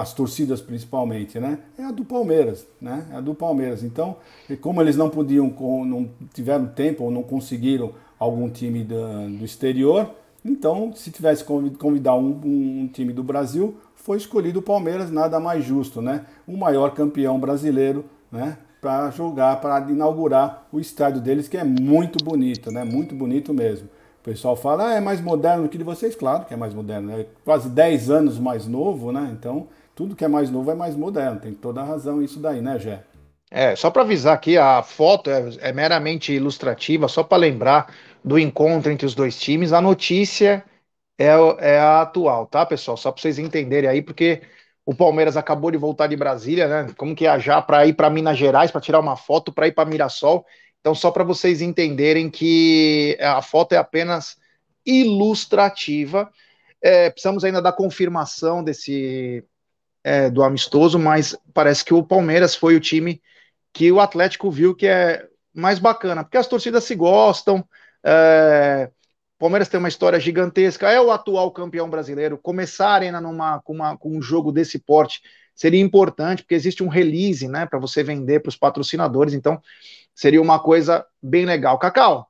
as 0.00 0.14
torcidas 0.14 0.61
principalmente, 0.61 1.38
né? 1.38 1.59
É 1.78 1.85
a 1.85 1.90
do 1.90 2.04
Palmeiras, 2.04 2.66
né? 2.81 3.07
É 3.12 3.16
a 3.16 3.20
do 3.20 3.35
Palmeiras. 3.35 3.83
Então, 3.83 4.16
como 4.61 4.81
eles 4.81 4.96
não 4.96 5.11
podiam, 5.11 5.54
não 5.85 6.09
tiveram 6.33 6.66
tempo 6.66 7.04
ou 7.04 7.11
não 7.11 7.22
conseguiram 7.22 7.92
algum 8.18 8.48
time 8.48 8.83
do, 8.83 9.28
do 9.38 9.44
exterior. 9.44 10.11
Então, 10.44 10.92
se 10.94 11.11
tivesse 11.11 11.44
convidar 11.44 12.14
um, 12.14 12.40
um, 12.44 12.88
time 12.90 13.12
do 13.12 13.22
Brasil, 13.22 13.76
foi 13.94 14.16
escolhido 14.16 14.61
o 14.61 14.62
Palmeiras, 14.62 15.11
nada 15.11 15.38
mais 15.38 15.64
justo, 15.64 16.00
né? 16.00 16.24
O 16.46 16.57
maior 16.57 16.94
campeão 16.94 17.38
brasileiro, 17.38 18.07
né? 18.33 18.57
Para 18.81 19.11
jogar, 19.11 19.61
para 19.61 19.90
inaugurar 19.90 20.66
o 20.72 20.81
estádio 20.81 21.20
deles, 21.20 21.48
que 21.48 21.59
é 21.59 21.64
muito 21.64 22.24
bonito, 22.24 22.70
né? 22.70 22.85
Muito 22.85 23.14
bonito 23.14 23.52
mesmo. 23.52 23.88
O 24.20 24.24
pessoal 24.24 24.57
fala, 24.57 24.88
ah, 24.90 24.94
é 24.94 25.00
mais 25.00 25.20
moderno 25.20 25.68
que 25.68 25.78
de 25.78 25.85
vocês. 25.85 26.14
Claro 26.14 26.44
que 26.44 26.54
é 26.54 26.57
mais 26.57 26.74
moderno, 26.74 27.12
é 27.12 27.26
quase 27.44 27.68
10 27.70 28.11
anos 28.11 28.38
mais 28.38 28.66
novo, 28.66 29.12
né? 29.12 29.31
Então, 29.33 29.68
tudo 29.94 30.16
que 30.16 30.24
é 30.24 30.28
mais 30.28 30.50
novo 30.50 30.70
é 30.70 30.74
mais 30.74 30.96
moderno. 30.96 31.40
Tem 31.40 31.54
toda 31.54 31.81
a 31.81 31.85
razão 31.85 32.22
isso 32.22 32.38
daí, 32.40 32.61
né, 32.61 32.78
Gé? 32.78 33.02
É, 33.50 33.74
só 33.74 33.90
para 33.90 34.02
avisar 34.02 34.35
aqui, 34.35 34.59
a 34.59 34.83
foto 34.83 35.31
é, 35.31 35.70
é 35.70 35.72
meramente 35.72 36.33
ilustrativa, 36.33 37.09
só 37.09 37.24
para 37.24 37.38
lembrar 37.38 37.94
do 38.22 38.38
encontro 38.38 38.92
entre 38.92 39.07
os 39.07 39.14
dois 39.14 39.38
times. 39.40 39.72
A 39.72 39.81
notícia 39.81 40.64
é, 41.18 41.28
é 41.61 41.78
a 41.78 42.02
atual, 42.02 42.46
tá, 42.46 42.66
pessoal? 42.66 42.96
Só 42.96 43.11
para 43.12 43.22
vocês 43.22 43.38
entenderem 43.38 43.88
aí, 43.88 44.02
porque 44.02 44.42
o 44.85 44.94
Palmeiras 44.94 45.37
acabou 45.37 45.70
de 45.70 45.78
voltar 45.78 46.07
de 46.09 46.16
Brasília, 46.16 46.68
né? 46.68 46.94
Como 46.96 47.14
que 47.16 47.26
é 47.26 47.40
já 47.40 47.61
para 47.62 47.87
ir 47.87 47.94
para 47.94 48.11
Minas 48.11 48.38
Gerais 48.38 48.70
para 48.70 48.81
tirar 48.81 49.00
uma 49.00 49.16
foto, 49.16 49.52
para 49.52 49.66
ir 49.68 49.72
para 49.72 49.88
Mirassol. 49.88 50.44
Então, 50.81 50.95
só 50.95 51.11
para 51.11 51.25
vocês 51.25 51.61
entenderem 51.61 52.31
que 52.31 53.17
a 53.21 53.43
foto 53.43 53.73
é 53.73 53.77
apenas 53.77 54.37
ilustrativa. 54.85 56.31
É, 56.81 57.11
precisamos 57.11 57.45
ainda 57.45 57.61
da 57.61 57.73
confirmação 57.73 58.62
desse 58.62 59.45
é, 60.03 60.31
do 60.31 60.43
amistoso, 60.43 60.99
mas 60.99 61.37
parece 61.53 61.85
que 61.85 61.93
o 61.93 62.03
Palmeiras 62.03 62.55
foi 62.55 62.77
o 62.77 62.81
time 62.81 63.21
que 63.73 63.93
o 63.93 64.01
Atlético 64.01 64.51
viu 64.51 64.75
que 64.75 64.87
é 64.87 65.27
mais 65.53 65.79
bacana, 65.79 66.25
porque 66.25 66.38
as 66.38 66.47
torcidas 66.47 66.85
se 66.85 66.95
gostam, 66.95 67.64
é, 68.05 68.91
Palmeiras 69.38 69.69
tem 69.69 69.79
uma 69.79 69.88
história 69.88 70.19
gigantesca, 70.19 70.91
é 70.91 71.01
o 71.01 71.12
atual 71.12 71.51
campeão 71.53 71.88
brasileiro. 71.88 72.38
Começar 72.38 72.88
a 72.88 72.95
arena 72.95 73.21
numa, 73.21 73.61
com, 73.61 73.73
uma, 73.73 73.97
com 73.97 74.17
um 74.17 74.21
jogo 74.21 74.51
desse 74.51 74.79
porte 74.79 75.23
seria 75.55 75.81
importante, 75.81 76.43
porque 76.43 76.55
existe 76.55 76.83
um 76.83 76.88
release 76.88 77.47
né, 77.47 77.67
para 77.67 77.79
você 77.79 78.03
vender 78.03 78.41
para 78.41 78.51
os 78.51 78.57
patrocinadores, 78.57 79.35
então 79.35 79.61
seria 80.18 80.42
uma 80.42 80.59
coisa 80.59 81.07
bem 81.22 81.46
legal. 81.46 81.78
Cacau, 81.78 82.26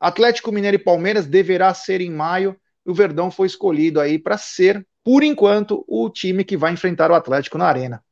Atlético 0.00 0.50
Mineiro 0.50 0.74
e 0.74 0.82
Palmeiras 0.82 1.28
deverá 1.28 1.72
ser 1.72 2.00
em 2.00 2.10
maio, 2.10 2.56
e 2.84 2.90
o 2.90 2.94
Verdão 2.94 3.30
foi 3.30 3.46
escolhido 3.46 4.00
aí 4.00 4.18
para 4.18 4.36
ser, 4.36 4.84
por 5.04 5.22
enquanto, 5.22 5.84
o 5.86 6.10
time 6.10 6.42
que 6.42 6.56
vai 6.56 6.72
enfrentar 6.72 7.12
o 7.12 7.14
Atlético 7.14 7.56
na 7.56 7.66
arena. 7.66 8.04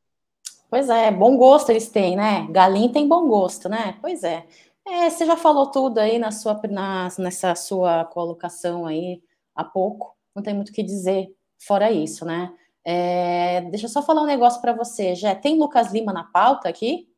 Pois 0.69 0.89
é, 0.89 1.11
bom 1.11 1.35
gosto 1.35 1.69
eles 1.69 1.89
têm, 1.89 2.15
né? 2.15 2.47
Galinha 2.49 2.93
tem 2.93 3.05
bom 3.05 3.27
gosto, 3.27 3.67
né? 3.67 3.97
Pois 3.99 4.23
é. 4.23 4.45
É, 4.87 5.09
você 5.09 5.25
já 5.25 5.35
falou 5.35 5.67
tudo 5.67 5.97
aí 5.97 6.17
na 6.17 6.31
sua, 6.31 6.59
na, 6.69 7.09
nessa 7.19 7.55
sua 7.55 8.05
colocação 8.05 8.85
aí 8.85 9.21
há 9.53 9.65
pouco, 9.65 10.15
não 10.33 10.41
tem 10.41 10.53
muito 10.53 10.69
o 10.69 10.73
que 10.73 10.81
dizer 10.81 11.27
fora 11.59 11.91
isso, 11.91 12.23
né? 12.23 12.53
É, 12.85 13.61
deixa 13.69 13.85
eu 13.85 13.89
só 13.89 14.01
falar 14.01 14.21
um 14.21 14.27
negócio 14.27 14.61
para 14.61 14.71
você, 14.71 15.13
já 15.13 15.35
tem 15.35 15.59
Lucas 15.59 15.91
Lima 15.91 16.13
na 16.13 16.23
pauta 16.23 16.69
aqui? 16.69 17.09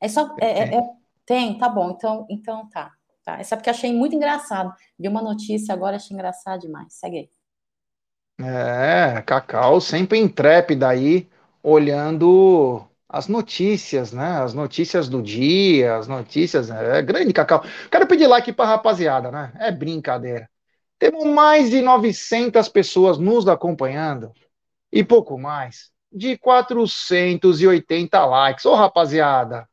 É 0.00 0.08
só 0.08 0.34
é, 0.40 0.46
é, 0.46 0.74
é, 0.76 1.03
tem, 1.26 1.58
tá 1.58 1.68
bom, 1.68 1.90
então, 1.90 2.26
então 2.30 2.68
tá, 2.68 2.92
tá. 3.24 3.38
Essa 3.38 3.54
é 3.54 3.56
porque 3.56 3.70
achei 3.70 3.92
muito 3.92 4.14
engraçado. 4.14 4.72
Vi 4.98 5.08
uma 5.08 5.22
notícia 5.22 5.72
agora, 5.72 5.96
achei 5.96 6.14
engraçado 6.14 6.60
demais. 6.60 6.94
Segue 6.94 7.18
aí. 7.18 7.30
É, 8.40 9.22
Cacau 9.22 9.80
sempre 9.80 10.18
intrépida 10.18 10.88
aí, 10.88 11.28
olhando 11.62 12.84
as 13.08 13.28
notícias, 13.28 14.12
né? 14.12 14.42
As 14.42 14.52
notícias 14.54 15.08
do 15.08 15.22
dia, 15.22 15.96
as 15.96 16.08
notícias. 16.08 16.70
É 16.70 17.00
grande, 17.02 17.32
Cacau. 17.32 17.62
Quero 17.90 18.06
pedir 18.06 18.26
like 18.26 18.52
para 18.52 18.70
rapaziada, 18.70 19.30
né? 19.30 19.52
É 19.58 19.70
brincadeira. 19.70 20.50
Temos 20.98 21.24
mais 21.26 21.70
de 21.70 21.80
900 21.80 22.68
pessoas 22.68 23.18
nos 23.18 23.46
acompanhando 23.48 24.32
e 24.92 25.04
pouco 25.04 25.38
mais 25.38 25.90
de 26.12 26.38
480 26.38 28.24
likes. 28.24 28.64
Ô, 28.64 28.74
rapaziada, 28.74 29.68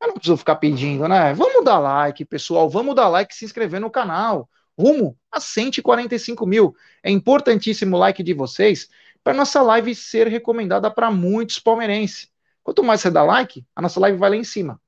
eu 0.00 0.08
não 0.08 0.14
preciso 0.14 0.36
ficar 0.36 0.56
pedindo, 0.56 1.06
né? 1.08 1.34
Vamos 1.34 1.64
dar 1.64 1.78
like, 1.78 2.24
pessoal. 2.24 2.68
Vamos 2.68 2.94
dar 2.94 3.08
like 3.08 3.32
e 3.34 3.36
se 3.36 3.44
inscrever 3.44 3.80
no 3.80 3.90
canal. 3.90 4.48
Rumo 4.78 5.16
a 5.30 5.40
145 5.40 6.46
mil. 6.46 6.74
É 7.02 7.10
importantíssimo 7.10 7.96
o 7.96 7.98
like 7.98 8.22
de 8.22 8.32
vocês 8.32 8.88
para 9.22 9.34
nossa 9.34 9.60
live 9.62 9.94
ser 9.94 10.26
recomendada 10.28 10.90
para 10.90 11.10
muitos 11.10 11.58
palmeirenses. 11.58 12.30
Quanto 12.62 12.82
mais 12.82 13.00
você 13.00 13.10
dá 13.10 13.22
like, 13.22 13.64
a 13.74 13.82
nossa 13.82 14.00
live 14.00 14.18
vai 14.18 14.30
lá 14.30 14.36
em 14.36 14.44
cima. 14.44 14.80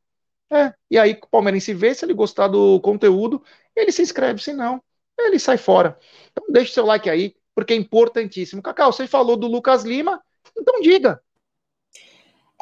É, 0.51 0.75
e 0.91 0.99
aí 0.99 1.19
o 1.23 1.27
palmeirense 1.29 1.73
vê, 1.75 1.95
se 1.95 2.05
ele 2.05 2.15
gostar 2.15 2.49
do 2.49 2.81
conteúdo, 2.81 3.43
ele 3.75 3.91
se 3.91 4.03
inscreve, 4.03 4.43
se 4.43 4.53
não, 4.53 4.83
ele 5.19 5.39
sai 5.39 5.57
fora. 5.57 5.99
Então 6.31 6.45
deixe 6.51 6.73
seu 6.73 6.85
like 6.85 7.09
aí, 7.09 7.35
porque 7.55 7.73
é 7.73 7.77
importantíssimo. 7.77 8.63
Cacau, 8.63 8.93
você 8.93 9.07
falou 9.07 9.37
do 9.37 9.47
Lucas 9.47 9.85
Lima, 9.85 10.23
então 10.57 10.81
diga. 10.81 11.23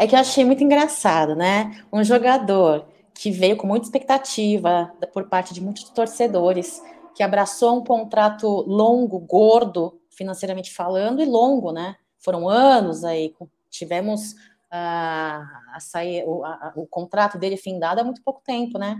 É 0.00 0.06
que 0.06 0.14
eu 0.14 0.18
achei 0.18 0.46
muito 0.46 0.64
engraçado, 0.64 1.36
né? 1.36 1.84
Um 1.92 2.02
jogador 2.02 2.88
que 3.12 3.30
veio 3.30 3.54
com 3.54 3.66
muita 3.66 3.84
expectativa 3.84 4.90
por 5.12 5.28
parte 5.28 5.52
de 5.52 5.60
muitos 5.60 5.90
torcedores, 5.90 6.80
que 7.14 7.22
abraçou 7.22 7.76
um 7.76 7.84
contrato 7.84 8.48
longo, 8.66 9.18
gordo, 9.18 10.00
financeiramente 10.08 10.72
falando, 10.72 11.20
e 11.20 11.26
longo, 11.26 11.70
né? 11.70 11.96
Foram 12.18 12.48
anos 12.48 13.04
aí, 13.04 13.34
tivemos 13.68 14.32
uh, 14.72 15.44
a 15.74 15.78
sair, 15.80 16.24
o, 16.26 16.46
a, 16.46 16.72
o 16.76 16.86
contrato 16.86 17.36
dele 17.36 17.58
findado 17.58 18.00
há 18.00 18.04
muito 18.04 18.22
pouco 18.22 18.40
tempo, 18.42 18.78
né? 18.78 18.96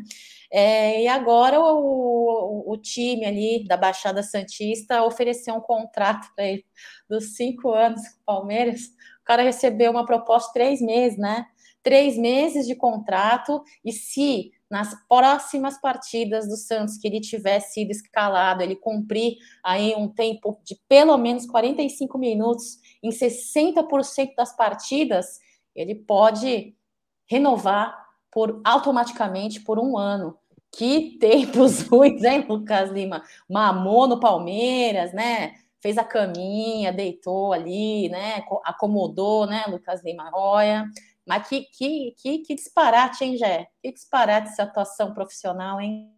É, 0.53 1.03
e 1.03 1.09
agora 1.09 1.59
o, 1.59 1.65
o, 1.65 2.73
o, 2.73 2.77
time 2.77 3.25
ali 3.25 3.65
da 3.67 3.79
Baixada 3.79 4.23
Santista 4.23 5.03
ofereceu 5.03 5.55
um 5.55 5.61
contrato 5.63 6.29
para 6.37 6.45
ele 6.45 6.67
dos 7.09 7.37
cinco 7.37 7.73
anos 7.73 8.03
com 8.03 8.21
o 8.21 8.25
Palmeiras. 8.27 8.91
Cara 9.31 9.45
recebeu 9.45 9.93
uma 9.93 10.05
proposta 10.05 10.53
três 10.53 10.83
meses, 10.83 11.17
né? 11.17 11.47
Três 11.85 12.19
meses 12.19 12.67
de 12.67 12.75
contrato, 12.75 13.63
e 13.85 13.93
se 13.93 14.51
nas 14.69 14.93
próximas 15.09 15.81
partidas 15.81 16.49
do 16.49 16.57
Santos 16.57 16.99
que 16.99 17.07
ele 17.07 17.21
tivesse 17.21 17.75
sido 17.75 17.93
escalado, 17.93 18.61
ele 18.61 18.75
cumprir 18.75 19.37
aí 19.65 19.95
um 19.95 20.09
tempo 20.09 20.61
de 20.65 20.77
pelo 20.89 21.17
menos 21.17 21.47
45 21.47 22.19
minutos 22.19 22.81
em 23.01 23.11
60% 23.11 24.35
das 24.37 24.57
partidas, 24.57 25.39
ele 25.77 25.95
pode 25.95 26.75
renovar 27.25 27.97
por 28.33 28.61
automaticamente 28.65 29.61
por 29.61 29.79
um 29.79 29.97
ano. 29.97 30.37
Que 30.73 31.19
tempos 31.21 31.83
ruins, 31.87 32.25
hein, 32.25 32.45
Lucas 32.49 32.91
Lima? 32.91 33.23
Mamou 33.49 34.09
no 34.09 34.19
Palmeiras, 34.19 35.13
né? 35.13 35.55
Fez 35.83 35.97
a 35.99 36.05
caminha, 36.05 36.93
deitou 36.93 37.53
ali, 37.53 38.09
né? 38.09 38.45
Acomodou, 38.65 39.47
né, 39.47 39.65
Lucas 39.69 40.03
Lima? 40.05 40.31
Olha, 40.35 40.87
mas 41.27 41.49
que, 41.49 41.63
que, 41.65 42.15
que, 42.19 42.39
que 42.41 42.55
disparate, 42.55 43.25
hein, 43.25 43.37
Jé? 43.37 43.69
Que 43.83 43.93
disparate 43.93 44.49
essa 44.49 44.65
atuação 44.65 45.15
profissional, 45.15 45.81
hein? 45.81 46.11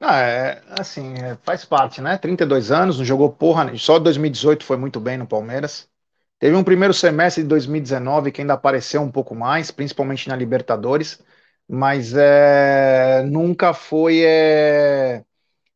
Ah, 0.00 0.18
é, 0.20 0.62
assim, 0.78 1.14
é, 1.14 1.36
faz 1.42 1.64
parte, 1.64 2.00
né? 2.00 2.18
32 2.18 2.70
anos, 2.70 2.98
não 2.98 3.04
jogou 3.04 3.32
porra, 3.32 3.76
só 3.78 3.98
2018 3.98 4.64
foi 4.64 4.76
muito 4.76 5.00
bem 5.00 5.16
no 5.16 5.26
Palmeiras. 5.26 5.88
Teve 6.38 6.56
um 6.56 6.64
primeiro 6.64 6.92
semestre 6.92 7.42
de 7.42 7.48
2019 7.48 8.30
que 8.32 8.40
ainda 8.42 8.54
apareceu 8.54 9.00
um 9.02 9.10
pouco 9.10 9.34
mais, 9.34 9.70
principalmente 9.70 10.28
na 10.28 10.36
Libertadores, 10.36 11.22
mas 11.68 12.12
é, 12.14 13.22
nunca 13.24 13.72
foi 13.72 14.22
é, 14.24 15.24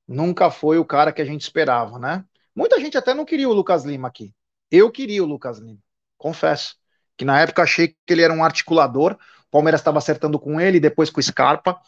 nunca 0.08 0.50
foi 0.50 0.78
o 0.78 0.84
cara 0.84 1.12
que 1.12 1.22
a 1.22 1.24
gente 1.24 1.42
esperava, 1.42 1.98
né? 1.98 2.24
Muita 2.58 2.80
gente 2.80 2.98
até 2.98 3.14
não 3.14 3.24
queria 3.24 3.48
o 3.48 3.52
Lucas 3.52 3.84
Lima 3.84 4.08
aqui. 4.08 4.34
Eu 4.68 4.90
queria 4.90 5.22
o 5.22 5.26
Lucas 5.26 5.60
Lima, 5.60 5.78
confesso. 6.16 6.74
Que 7.16 7.24
na 7.24 7.40
época 7.40 7.62
achei 7.62 7.86
que 7.86 8.12
ele 8.12 8.22
era 8.22 8.32
um 8.32 8.42
articulador. 8.42 9.12
O 9.12 9.50
Palmeiras 9.52 9.80
estava 9.80 9.98
acertando 9.98 10.40
com 10.40 10.60
ele, 10.60 10.80
depois 10.80 11.08
com 11.08 11.20
o 11.20 11.22
Scarpa, 11.22 11.80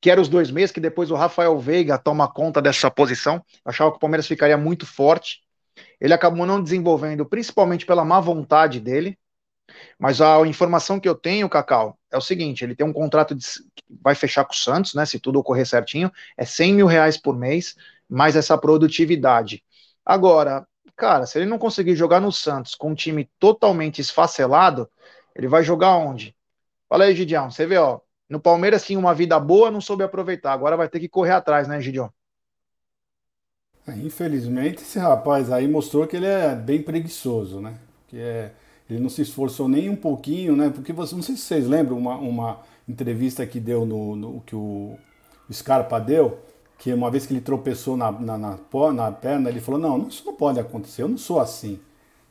que 0.00 0.10
eram 0.10 0.22
os 0.22 0.30
dois 0.30 0.50
meses 0.50 0.72
que 0.72 0.80
depois 0.80 1.10
o 1.10 1.14
Rafael 1.14 1.58
Veiga 1.58 1.98
toma 1.98 2.26
conta 2.26 2.62
dessa 2.62 2.90
posição. 2.90 3.44
Achava 3.62 3.90
que 3.90 3.98
o 3.98 4.00
Palmeiras 4.00 4.26
ficaria 4.26 4.56
muito 4.56 4.86
forte. 4.86 5.42
Ele 6.00 6.14
acabou 6.14 6.46
não 6.46 6.62
desenvolvendo, 6.62 7.26
principalmente 7.26 7.84
pela 7.84 8.02
má 8.02 8.18
vontade 8.18 8.80
dele. 8.80 9.18
Mas 9.98 10.22
a 10.22 10.40
informação 10.46 10.98
que 10.98 11.08
eu 11.08 11.14
tenho, 11.14 11.50
Cacau, 11.50 11.98
é 12.10 12.16
o 12.16 12.20
seguinte: 12.22 12.64
ele 12.64 12.74
tem 12.74 12.86
um 12.86 12.94
contrato 12.94 13.34
de, 13.34 13.44
vai 14.02 14.14
fechar 14.14 14.46
com 14.46 14.54
o 14.54 14.56
Santos, 14.56 14.94
né? 14.94 15.04
Se 15.04 15.20
tudo 15.20 15.38
ocorrer 15.38 15.66
certinho, 15.66 16.10
é 16.34 16.46
100 16.46 16.72
mil 16.72 16.86
reais 16.86 17.18
por 17.18 17.36
mês, 17.36 17.76
mais 18.08 18.36
essa 18.36 18.56
produtividade. 18.56 19.62
Agora, 20.04 20.66
cara, 20.96 21.26
se 21.26 21.38
ele 21.38 21.46
não 21.46 21.58
conseguir 21.58 21.94
jogar 21.96 22.20
no 22.20 22.32
Santos 22.32 22.74
com 22.74 22.90
um 22.90 22.94
time 22.94 23.30
totalmente 23.38 24.00
esfacelado, 24.00 24.88
ele 25.34 25.48
vai 25.48 25.62
jogar 25.62 25.96
onde? 25.96 26.36
Fala 26.88 27.04
aí, 27.04 27.14
Gidião. 27.14 27.50
Você 27.50 27.66
vê, 27.66 27.78
ó. 27.78 28.00
No 28.28 28.40
Palmeiras 28.40 28.84
tinha 28.84 28.98
uma 28.98 29.14
vida 29.14 29.38
boa, 29.38 29.70
não 29.70 29.80
soube 29.80 30.04
aproveitar. 30.04 30.52
Agora 30.52 30.76
vai 30.76 30.88
ter 30.88 31.00
que 31.00 31.08
correr 31.08 31.32
atrás, 31.32 31.68
né, 31.68 31.80
Gidião? 31.80 32.10
É, 33.86 33.92
infelizmente, 33.96 34.82
esse 34.82 34.98
rapaz 34.98 35.50
aí 35.50 35.66
mostrou 35.66 36.06
que 36.06 36.16
ele 36.16 36.26
é 36.26 36.54
bem 36.54 36.82
preguiçoso, 36.82 37.60
né? 37.60 37.74
Que 38.08 38.18
é, 38.18 38.52
ele 38.88 39.00
não 39.00 39.08
se 39.08 39.22
esforçou 39.22 39.68
nem 39.68 39.88
um 39.88 39.96
pouquinho, 39.96 40.54
né? 40.54 40.70
Porque 40.70 40.92
você, 40.92 41.14
não 41.14 41.22
sei 41.22 41.36
se 41.36 41.42
vocês 41.42 41.66
lembram 41.66 41.98
uma, 41.98 42.16
uma 42.16 42.60
entrevista 42.88 43.44
que 43.46 43.58
deu 43.58 43.84
no, 43.84 44.14
no 44.14 44.40
que 44.42 44.54
o, 44.54 44.96
o 45.48 45.52
Scarpa 45.52 45.98
deu, 45.98 46.38
que 46.82 46.92
uma 46.92 47.12
vez 47.12 47.24
que 47.24 47.32
ele 47.32 47.40
tropeçou 47.40 47.96
na, 47.96 48.10
na, 48.10 48.36
na, 48.36 48.58
na 48.92 49.12
perna, 49.12 49.48
ele 49.48 49.60
falou: 49.60 49.80
Não, 49.80 50.08
isso 50.08 50.24
não 50.26 50.34
pode 50.34 50.58
acontecer, 50.58 51.02
eu 51.02 51.08
não 51.08 51.16
sou 51.16 51.38
assim, 51.38 51.78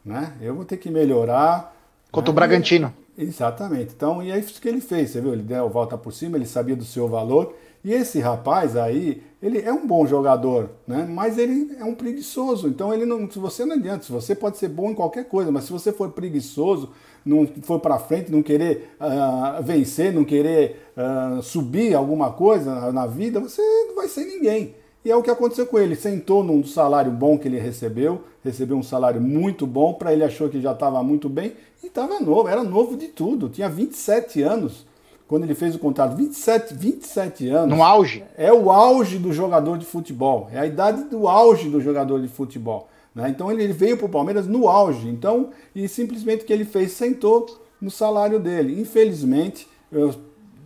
né? 0.03 0.33
Eu 0.41 0.53
vou 0.53 0.65
ter 0.65 0.75
que 0.75 0.91
melhorar. 0.91 1.73
Contra 2.11 2.29
né? 2.29 2.33
o 2.33 2.35
Bragantino. 2.35 2.93
Exatamente. 3.17 3.93
Então, 3.95 4.21
e 4.21 4.29
é 4.29 4.37
isso 4.37 4.59
que 4.59 4.67
ele 4.67 4.81
fez, 4.81 5.11
você 5.11 5.21
viu? 5.21 5.31
Ele 5.31 5.41
deu 5.41 5.63
a 5.63 5.69
volta 5.69 5.97
por 5.97 6.11
cima, 6.11 6.35
ele 6.35 6.45
sabia 6.45 6.75
do 6.75 6.83
seu 6.83 7.07
valor 7.07 7.55
e 7.83 7.93
esse 7.93 8.19
rapaz 8.19 8.77
aí, 8.77 9.23
ele 9.41 9.59
é 9.59 9.73
um 9.73 9.87
bom 9.87 10.05
jogador, 10.05 10.69
né? 10.87 11.07
Mas 11.09 11.37
ele 11.37 11.75
é 11.79 11.83
um 11.83 11.95
preguiçoso. 11.95 12.67
Então 12.67 12.93
ele 12.93 13.05
não, 13.05 13.29
se 13.29 13.39
você 13.39 13.65
não 13.65 13.75
adianta, 13.75 14.03
se 14.03 14.11
você 14.11 14.35
pode 14.35 14.57
ser 14.57 14.69
bom 14.69 14.91
em 14.91 14.95
qualquer 14.95 15.27
coisa, 15.27 15.51
mas 15.51 15.63
se 15.63 15.71
você 15.71 15.91
for 15.91 16.11
preguiçoso, 16.11 16.91
não 17.25 17.47
for 17.61 17.79
para 17.79 17.99
frente, 17.99 18.31
não 18.31 18.41
querer 18.41 18.95
uh, 18.99 19.61
vencer, 19.61 20.13
não 20.13 20.23
querer 20.23 20.91
uh, 20.97 21.41
subir 21.41 21.93
alguma 21.93 22.31
coisa 22.31 22.91
na, 22.91 23.05
vida, 23.05 23.39
você 23.39 23.61
não 23.87 23.95
vai 23.95 24.07
ser 24.07 24.25
ninguém. 24.25 24.75
E 25.03 25.11
é 25.11 25.15
o 25.15 25.23
que 25.23 25.31
aconteceu 25.31 25.65
com 25.65 25.79
ele. 25.79 25.95
Sentou 25.95 26.43
num 26.43 26.63
salário 26.63 27.11
bom 27.11 27.37
que 27.37 27.47
ele 27.47 27.59
recebeu, 27.59 28.21
recebeu 28.43 28.77
um 28.77 28.83
salário 28.83 29.21
muito 29.21 29.65
bom, 29.65 29.93
para 29.93 30.13
ele 30.13 30.23
achou 30.23 30.49
que 30.49 30.61
já 30.61 30.73
estava 30.73 31.01
muito 31.03 31.27
bem 31.27 31.53
e 31.83 31.87
estava 31.87 32.19
novo, 32.19 32.47
era 32.47 32.63
novo 32.63 32.95
de 32.95 33.07
tudo, 33.07 33.49
tinha 33.49 33.67
27 33.67 34.41
anos 34.43 34.85
quando 35.31 35.45
ele 35.45 35.55
fez 35.55 35.73
o 35.73 35.79
contrato, 35.79 36.13
27, 36.17 36.73
27 36.73 37.47
anos. 37.47 37.77
No 37.77 37.81
auge? 37.81 38.21
É 38.37 38.51
o 38.51 38.69
auge 38.69 39.17
do 39.17 39.31
jogador 39.31 39.77
de 39.77 39.85
futebol. 39.85 40.49
É 40.51 40.59
a 40.59 40.65
idade 40.65 41.05
do 41.05 41.25
auge 41.25 41.69
do 41.69 41.79
jogador 41.79 42.21
de 42.21 42.27
futebol. 42.27 42.89
Né? 43.13 43.29
Então 43.29 43.51
ele 43.51 43.71
veio 43.73 43.97
para 43.97 44.05
o 44.05 44.09
Palmeiras 44.09 44.47
no 44.47 44.67
auge. 44.67 45.07
Então, 45.07 45.49
e 45.75 45.87
simplesmente 45.87 46.43
o 46.43 46.45
que 46.45 46.53
ele 46.53 46.65
fez, 46.65 46.91
sentou 46.93 47.61
no 47.79 47.91
salário 47.91 48.39
dele. 48.39 48.79
Infelizmente, 48.79 49.67
eu, 49.91 50.13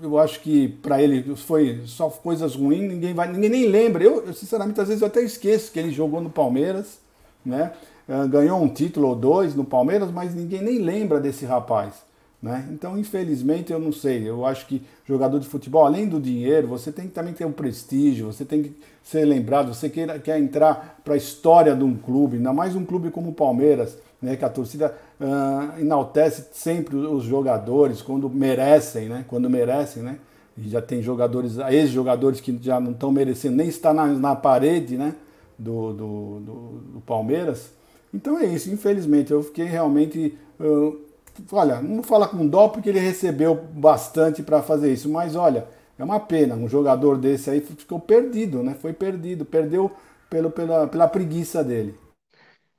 eu 0.01 0.17
acho 0.19 0.41
que 0.41 0.67
para 0.67 1.01
ele 1.01 1.35
foi 1.35 1.81
só 1.85 2.09
coisas 2.09 2.55
ruins, 2.55 2.87
ninguém, 2.87 3.13
vai, 3.13 3.31
ninguém 3.31 3.49
nem 3.49 3.67
lembra. 3.67 4.03
Eu, 4.03 4.25
eu, 4.25 4.33
sinceramente, 4.33 4.79
às 4.79 4.87
vezes 4.87 5.01
eu 5.01 5.07
até 5.07 5.21
esqueço 5.21 5.71
que 5.71 5.79
ele 5.79 5.91
jogou 5.91 6.21
no 6.21 6.29
Palmeiras, 6.29 6.99
né? 7.45 7.71
Uh, 8.07 8.27
ganhou 8.27 8.61
um 8.61 8.69
título 8.69 9.07
ou 9.07 9.15
dois 9.15 9.55
no 9.55 9.65
Palmeiras, 9.65 10.11
mas 10.11 10.35
ninguém 10.35 10.61
nem 10.61 10.77
lembra 10.77 11.19
desse 11.19 11.43
rapaz. 11.43 12.03
Né? 12.45 12.69
Então, 12.71 12.95
infelizmente, 12.95 13.73
eu 13.73 13.79
não 13.79 13.91
sei. 13.91 14.29
Eu 14.29 14.45
acho 14.45 14.67
que 14.67 14.79
jogador 15.03 15.39
de 15.39 15.47
futebol, 15.47 15.83
além 15.83 16.07
do 16.07 16.21
dinheiro, 16.21 16.67
você 16.67 16.91
tem 16.91 17.07
que 17.07 17.11
também 17.11 17.33
ter 17.33 17.43
um 17.43 17.51
prestígio, 17.51 18.27
você 18.27 18.45
tem 18.45 18.61
que 18.61 18.75
ser 19.01 19.25
lembrado, 19.25 19.73
você 19.73 19.89
quer, 19.89 20.21
quer 20.21 20.37
entrar 20.37 20.99
para 21.03 21.15
a 21.15 21.17
história 21.17 21.75
de 21.75 21.83
um 21.83 21.95
clube, 21.95 22.37
ainda 22.37 22.53
mais 22.53 22.75
um 22.75 22.85
clube 22.85 23.09
como 23.09 23.31
o 23.31 23.33
Palmeiras, 23.33 23.97
né, 24.21 24.35
que 24.35 24.45
a 24.45 24.49
torcida 24.49 24.95
uh, 25.19 25.81
enaltece 25.81 26.49
sempre 26.51 26.95
os 26.95 27.23
jogadores 27.23 28.03
quando 28.03 28.29
merecem, 28.29 29.09
né? 29.09 29.25
Quando 29.27 29.49
merecem, 29.49 30.03
né? 30.03 30.19
E 30.55 30.69
já 30.69 30.83
tem 30.83 31.01
jogadores, 31.01 31.57
ex-jogadores 31.57 32.39
que 32.39 32.55
já 32.61 32.79
não 32.79 32.91
estão 32.91 33.11
merecendo 33.11 33.55
nem 33.55 33.67
estar 33.67 33.91
na, 33.91 34.05
na 34.05 34.35
parede, 34.35 34.97
né? 34.97 35.15
Do, 35.57 35.93
do, 35.93 36.39
do, 36.41 36.53
do, 36.93 37.01
Palmeiras. 37.01 37.71
Então 38.13 38.37
é 38.37 38.45
isso, 38.45 38.71
infelizmente, 38.71 39.31
eu 39.31 39.41
fiquei 39.41 39.65
realmente. 39.65 40.37
Uh, 40.59 41.04
olha, 41.51 41.81
não 41.81 41.95
vou 41.95 42.03
falar 42.03 42.27
com 42.27 42.45
dó 42.47 42.67
porque 42.69 42.89
ele 42.89 42.99
recebeu 42.99 43.55
bastante 43.55 44.43
para 44.43 44.61
fazer 44.61 44.91
isso, 44.93 45.09
mas 45.09 45.35
olha, 45.35 45.67
é 45.97 46.03
uma 46.03 46.19
pena. 46.19 46.55
Um 46.55 46.67
jogador 46.67 47.17
desse 47.17 47.49
aí 47.49 47.61
ficou 47.61 47.99
perdido, 47.99 48.63
né? 48.63 48.75
Foi 48.75 48.93
perdido, 48.93 49.45
perdeu 49.45 49.91
pelo, 50.29 50.51
pela, 50.51 50.87
pela 50.87 51.07
preguiça 51.07 51.63
dele. 51.63 51.97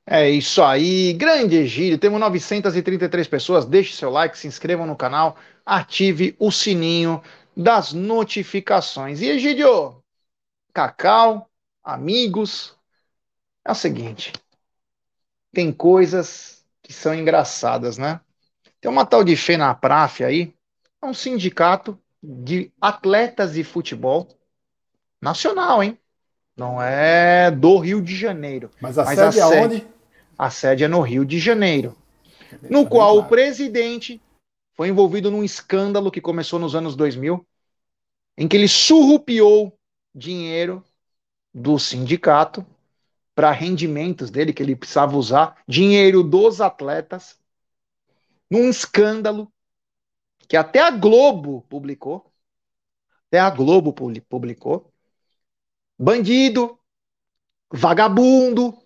É 0.05 0.29
isso 0.29 0.63
aí, 0.63 1.13
grande 1.13 1.57
Egílio. 1.57 1.97
Temos 1.97 2.19
933 2.19 3.27
pessoas. 3.27 3.65
Deixe 3.65 3.93
seu 3.95 4.09
like, 4.09 4.37
se 4.37 4.47
inscrevam 4.47 4.85
no 4.85 4.95
canal, 4.95 5.35
ative 5.65 6.35
o 6.39 6.51
sininho 6.51 7.21
das 7.55 7.91
notificações. 7.93 9.21
E 9.21 9.25
Egílio, 9.27 10.01
Cacau, 10.73 11.49
amigos, 11.83 12.77
é 13.65 13.71
o 13.71 13.75
seguinte: 13.75 14.33
tem 15.51 15.71
coisas 15.73 16.65
que 16.81 16.93
são 16.93 17.13
engraçadas, 17.13 17.97
né? 17.97 18.21
Tem 18.79 18.89
uma 18.91 19.05
tal 19.05 19.23
de 19.23 19.35
FENAPRAF 19.35 20.23
aí, 20.23 20.53
é 21.01 21.05
um 21.05 21.13
sindicato 21.13 21.99
de 22.21 22.71
atletas 22.79 23.53
de 23.53 23.63
futebol 23.63 24.27
nacional, 25.21 25.83
hein? 25.83 25.97
Não 26.55 26.81
é 26.81 27.51
do 27.51 27.77
Rio 27.77 28.01
de 28.01 28.15
Janeiro. 28.15 28.71
Mas 28.81 28.97
a 28.97 29.05
mas 29.05 29.15
sede 29.15 29.39
é 29.39 29.41
aonde? 29.41 29.87
A 30.37 30.49
sede 30.49 30.83
é 30.83 30.87
no 30.87 31.01
Rio 31.01 31.23
de 31.23 31.39
Janeiro. 31.39 31.95
No 32.69 32.83
tá 32.83 32.89
qual 32.89 33.17
o 33.17 33.25
presidente 33.25 34.21
foi 34.73 34.89
envolvido 34.89 35.29
num 35.31 35.43
escândalo 35.43 36.11
que 36.11 36.21
começou 36.21 36.59
nos 36.59 36.75
anos 36.75 36.95
2000, 36.95 37.45
em 38.37 38.47
que 38.47 38.55
ele 38.55 38.67
surrupiou 38.67 39.73
dinheiro 40.13 40.83
do 41.53 41.79
sindicato 41.79 42.65
para 43.35 43.51
rendimentos 43.51 44.31
dele 44.31 44.53
que 44.53 44.63
ele 44.63 44.75
precisava 44.75 45.15
usar, 45.15 45.57
dinheiro 45.67 46.23
dos 46.23 46.59
atletas, 46.61 47.37
num 48.49 48.69
escândalo 48.69 49.51
que 50.47 50.55
até 50.55 50.79
a 50.79 50.91
Globo 50.91 51.61
publicou, 51.63 52.31
até 53.27 53.39
a 53.39 53.49
Globo 53.49 53.93
publicou, 53.93 54.93
bandido, 55.99 56.79
vagabundo, 57.69 58.77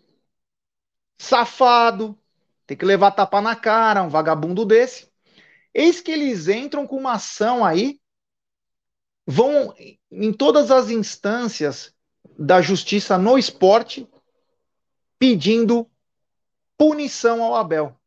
safado, 1.17 2.17
tem 2.65 2.75
que 2.75 2.85
levar 2.85 3.11
tapa 3.11 3.41
na 3.41 3.55
cara, 3.55 4.01
um 4.01 4.09
vagabundo 4.09 4.65
desse. 4.65 5.11
Eis 5.73 6.01
que 6.01 6.11
eles 6.11 6.47
entram 6.47 6.87
com 6.87 6.97
uma 6.97 7.13
ação 7.13 7.63
aí, 7.63 7.99
vão 9.25 9.73
em 10.09 10.33
todas 10.33 10.71
as 10.71 10.89
instâncias 10.89 11.93
da 12.37 12.61
justiça 12.61 13.17
no 13.17 13.37
esporte 13.37 14.09
pedindo 15.19 15.89
punição 16.77 17.43
ao 17.43 17.55
Abel. 17.55 18.00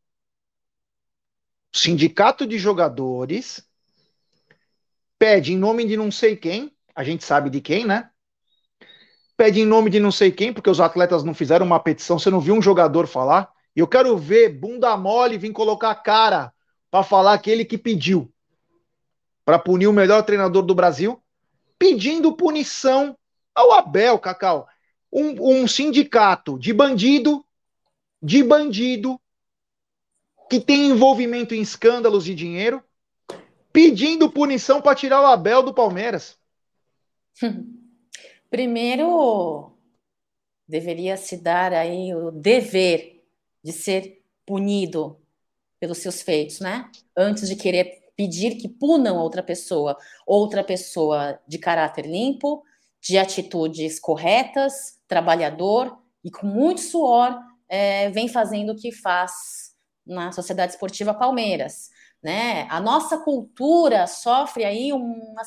O 1.75 1.79
sindicato 1.79 2.47
de 2.47 2.57
jogadores 2.59 3.67
pede 5.19 5.53
em 5.53 5.57
nome 5.57 5.85
de 5.85 5.97
não 5.97 6.11
sei 6.11 6.37
quem, 6.37 6.73
a 6.95 7.03
gente 7.03 7.25
sabe 7.25 7.51
de 7.51 7.61
quem, 7.61 7.85
né? 7.85 8.11
Pede 9.37 9.61
em 9.61 9.67
nome 9.67 9.91
de 9.91 9.99
não 9.99 10.13
sei 10.13 10.31
quem, 10.31 10.53
porque 10.53 10.71
os 10.71 10.81
atletas 10.81 11.25
não 11.25 11.35
fizeram 11.35 11.67
uma 11.67 11.81
petição, 11.81 12.19
você 12.19 12.31
não 12.31 12.41
viu 12.41 12.55
um 12.55 12.63
jogador 12.63 13.09
falar. 13.09 13.51
E 13.75 13.81
eu 13.81 13.89
quero 13.89 14.17
ver 14.17 14.51
bunda 14.51 14.97
mole 14.97 15.37
vir 15.37 15.53
colocar 15.53 15.91
a 15.91 15.97
cara 15.97 16.53
para 16.91 17.03
falar 17.03 17.33
aquele 17.33 17.65
que 17.65 17.77
pediu 17.77 18.33
para 19.45 19.59
punir 19.59 19.89
o 19.89 19.93
melhor 19.93 20.23
treinador 20.23 20.63
do 20.63 20.75
Brasil, 20.75 21.21
pedindo 21.77 22.37
punição 22.37 23.19
ao 23.53 23.73
Abel, 23.73 24.19
Cacau 24.19 24.69
um, 25.15 25.63
um 25.63 25.69
sindicato 25.69 26.59
de 26.59 26.73
bandido, 26.73 27.47
de 28.21 28.43
bandido, 28.43 29.21
que 30.49 30.61
tem 30.61 30.87
envolvimento 30.91 31.55
em 31.55 31.61
escândalos 31.61 32.25
de 32.25 32.35
dinheiro, 32.35 32.83
pedindo 33.73 34.31
punição 34.31 34.81
para 34.81 34.95
tirar 34.95 35.21
o 35.21 35.27
Abel 35.27 35.63
do 35.63 35.75
Palmeiras. 35.75 36.39
Primeiro, 38.51 39.73
deveria 40.69 41.17
se 41.17 41.37
dar 41.37 41.73
aí 41.73 42.15
o 42.15 42.31
dever 42.31 43.25
de 43.63 43.73
ser 43.73 44.23
punido 44.47 45.19
pelos 45.81 45.99
seus 45.99 46.23
feitos, 46.23 46.61
né? 46.61 46.91
Antes 47.17 47.49
de 47.49 47.57
querer 47.57 48.05
pedir 48.17 48.57
que 48.57 48.69
punam 48.69 49.17
outra 49.17 49.43
pessoa, 49.43 49.97
outra 50.27 50.63
pessoa 50.63 51.41
de 51.49 51.59
caráter 51.59 52.07
limpo, 52.07 52.63
de 53.01 53.19
atitudes 53.19 53.99
corretas, 53.99 54.99
trabalhador 55.09 55.99
e 56.23 56.31
com 56.31 56.47
muito 56.47 56.81
suor 56.81 57.39
é, 57.69 58.09
vem 58.11 58.29
fazendo 58.29 58.73
o 58.73 58.77
que 58.77 58.93
faz 58.93 59.64
na 60.07 60.33
Sociedade 60.33 60.73
Esportiva 60.73 61.15
Palmeiras. 61.15 61.91
Né? 62.23 62.67
A 62.71 62.81
nossa 62.81 63.19
cultura 63.19 64.07
sofre 64.07 64.65
aí 64.65 64.93
uma, 64.93 65.43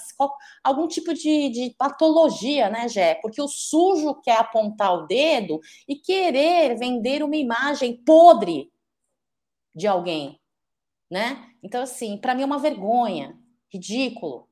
algum 0.63 0.87
tipo 0.87 1.13
de, 1.13 1.49
de, 1.49 1.75
patologia, 1.77 2.69
né, 2.69 2.87
Gé? 2.87 3.15
Porque 3.15 3.41
o 3.41 3.47
sujo 3.47 4.21
quer 4.21 4.37
apontar 4.37 4.93
o 4.93 5.07
dedo 5.07 5.59
e 5.87 5.95
querer 5.95 6.77
vender 6.77 7.23
uma 7.23 7.35
imagem 7.35 7.97
podre 8.03 8.71
de 9.73 9.87
alguém, 9.87 10.39
né? 11.09 11.51
Então, 11.63 11.81
assim, 11.81 12.15
para 12.15 12.35
mim 12.35 12.43
é 12.43 12.45
uma 12.45 12.59
vergonha, 12.59 13.35
ridículo, 13.71 14.47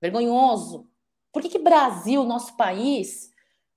vergonhoso 0.00 0.88
por 1.36 1.42
que, 1.42 1.50
que 1.50 1.58
Brasil, 1.58 2.24
nosso 2.24 2.56
país, 2.56 3.30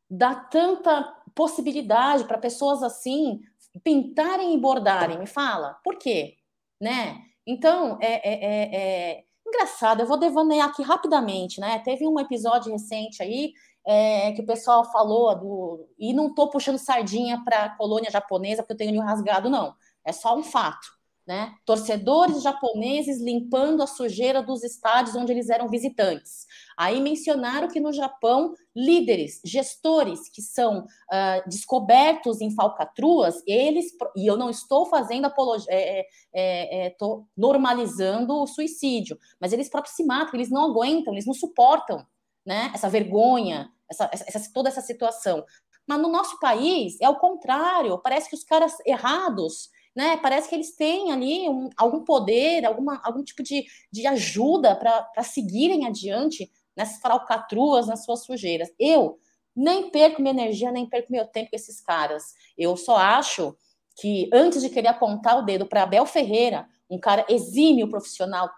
dá 0.10 0.34
tanta 0.34 1.04
possibilidade 1.36 2.24
para 2.24 2.38
pessoas 2.38 2.82
assim 2.82 3.42
pintarem 3.84 4.54
e 4.54 4.60
bordarem? 4.60 5.20
Me 5.20 5.28
fala, 5.28 5.80
por 5.84 5.98
quê? 5.98 6.36
Né? 6.82 7.22
Então, 7.46 7.98
é, 8.02 8.30
é, 8.30 8.34
é, 8.34 8.76
é 8.76 9.24
engraçado, 9.46 10.02
eu 10.02 10.08
vou 10.08 10.18
devanear 10.18 10.70
aqui 10.70 10.82
rapidamente, 10.82 11.60
né? 11.60 11.80
Teve 11.80 12.08
um 12.08 12.20
episódio 12.20 12.72
recente 12.72 13.22
aí 13.22 13.54
é, 13.86 14.32
que 14.34 14.42
o 14.42 14.46
pessoal 14.46 14.90
falou 14.92 15.36
do. 15.36 15.90
E 15.98 16.14
não 16.14 16.28
estou 16.28 16.50
puxando 16.50 16.78
sardinha 16.78 17.44
para 17.44 17.66
a 17.66 17.76
colônia 17.76 18.12
japonesa, 18.12 18.62
porque 18.62 18.74
eu 18.74 18.88
tenho 18.88 19.02
rasgado, 19.02 19.50
não. 19.50 19.74
É 20.06 20.12
só 20.12 20.38
um 20.38 20.44
fato. 20.44 21.00
Né? 21.26 21.54
Torcedores 21.64 22.42
japoneses 22.42 23.22
limpando 23.22 23.84
a 23.84 23.88
sujeira 23.88 24.42
dos 24.42 24.64
estádios 24.64 25.16
onde 25.16 25.32
eles 25.32 25.50
eram 25.50 25.70
visitantes. 25.70 26.48
Aí 26.80 27.02
mencionaram 27.02 27.68
que 27.68 27.78
no 27.78 27.92
Japão, 27.92 28.54
líderes, 28.74 29.42
gestores 29.44 30.30
que 30.30 30.42
são 30.42 30.86
uh, 30.86 31.50
descobertos 31.50 32.40
em 32.40 32.56
falcatruas, 32.56 33.44
eles, 33.46 33.88
e 34.16 34.26
eu 34.26 34.38
não 34.38 34.50
estou 34.50 34.86
fazendo 34.86 35.26
apologia, 35.26 35.68
é, 35.70 36.08
é, 36.34 36.88
é, 36.88 36.96
normalizando 37.36 38.34
o 38.34 38.48
suicídio, 38.48 39.20
mas 39.42 39.52
eles 39.52 39.68
próprios 39.68 39.94
se 39.94 40.06
matam, 40.06 40.36
eles 40.36 40.50
não 40.50 40.72
aguentam, 40.72 41.12
eles 41.12 41.26
não 41.26 41.34
suportam 41.34 42.08
né? 42.46 42.72
essa 42.74 42.88
vergonha, 42.88 43.70
essa, 43.92 44.10
essa, 44.14 44.50
toda 44.54 44.70
essa 44.70 44.80
situação. 44.80 45.44
Mas 45.86 46.00
no 46.02 46.08
nosso 46.08 46.40
país 46.40 46.96
é 47.02 47.10
o 47.10 47.20
contrário, 47.20 48.00
parece 48.00 48.30
que 48.30 48.36
os 48.36 48.46
caras 48.46 48.78
errados 48.86 49.70
né? 49.96 50.16
Parece 50.18 50.48
que 50.48 50.56
eles 50.56 50.76
têm 50.76 51.12
ali 51.12 51.50
um, 51.50 51.70
algum 51.76 52.06
poder, 52.06 52.64
alguma, 52.66 53.02
algum 53.04 53.22
tipo 53.22 53.44
de, 53.44 53.66
de 53.92 54.08
ajuda 54.08 54.74
para 54.76 55.24
seguirem 55.24 55.86
adiante 55.86 56.50
nessas 56.80 57.02
falcatruas, 57.02 57.88
nas 57.88 58.06
suas 58.06 58.24
sujeiras. 58.24 58.70
Eu 58.80 59.20
nem 59.54 59.90
perco 59.90 60.22
minha 60.22 60.34
energia, 60.34 60.72
nem 60.72 60.88
perco 60.88 61.12
meu 61.12 61.28
tempo 61.28 61.50
com 61.50 61.56
esses 61.56 61.82
caras. 61.82 62.34
Eu 62.58 62.78
só 62.78 62.96
acho 62.96 63.56
que 63.98 64.30
antes 64.34 64.62
de 64.62 64.70
querer 64.70 64.88
apontar 64.88 65.38
o 65.38 65.42
dedo 65.42 65.66
para 65.66 65.84
Abel 65.84 66.06
Ferreira, 66.06 66.68
um 66.90 66.98
cara 66.98 67.26
exímio 67.28 67.90
profissional, 67.90 68.50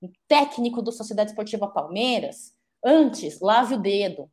um 0.00 0.10
técnico 0.26 0.80
da 0.80 0.90
Sociedade 0.90 1.30
Esportiva 1.30 1.68
Palmeiras, 1.68 2.54
antes 2.82 3.40
lave 3.40 3.74
o 3.74 3.80
dedo. 3.80 4.30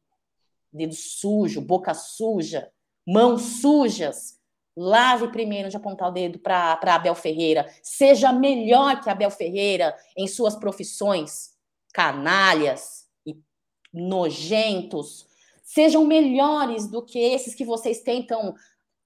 Dedo 0.71 0.93
sujo, 0.93 1.61
boca 1.61 1.93
suja, 1.93 2.71
mãos 3.05 3.41
sujas, 3.61 4.39
Lave 4.75 5.27
primeiro 5.27 5.69
de 5.69 5.77
apontar 5.77 6.09
o 6.09 6.11
dedo 6.11 6.39
para 6.39 6.79
Abel 6.81 7.13
Ferreira. 7.13 7.71
Seja 7.83 8.31
melhor 8.31 8.99
que 9.01 9.09
Abel 9.09 9.29
Ferreira 9.29 9.95
em 10.17 10.27
suas 10.27 10.55
profissões. 10.55 11.51
Canalhas 11.93 13.02
nojentos. 13.93 15.27
Sejam 15.63 16.05
melhores 16.05 16.87
do 16.87 17.01
que 17.03 17.19
esses 17.19 17.55
que 17.55 17.65
vocês 17.65 18.01
tentam 18.01 18.55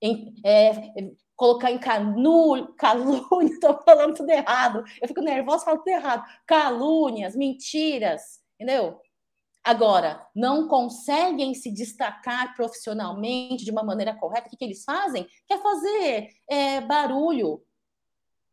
em, 0.01 0.33
é, 0.43 1.13
colocar 1.35 1.71
em 1.71 1.77
calúnia. 1.77 2.67
Estou 3.51 3.79
falando 3.83 4.15
tudo 4.15 4.29
errado. 4.29 4.83
Eu 5.01 5.07
fico 5.07 5.21
nervosa, 5.21 5.65
falo 5.65 5.79
tudo 5.79 5.89
errado. 5.89 6.23
Calúnias, 6.45 7.35
mentiras. 7.35 8.41
Entendeu? 8.55 8.99
Agora, 9.63 10.25
não 10.33 10.67
conseguem 10.67 11.53
se 11.53 11.69
destacar 11.69 12.55
profissionalmente 12.55 13.65
de 13.65 13.71
uma 13.71 13.83
maneira 13.83 14.15
correta, 14.15 14.47
o 14.47 14.49
que, 14.49 14.55
que 14.55 14.63
eles 14.63 14.83
fazem? 14.85 15.27
Quer 15.45 15.61
fazer 15.61 16.29
é, 16.49 16.79
barulho 16.79 17.61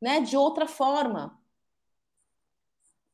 né, 0.03 0.21
de 0.21 0.37
outra 0.37 0.67
forma. 0.67 1.39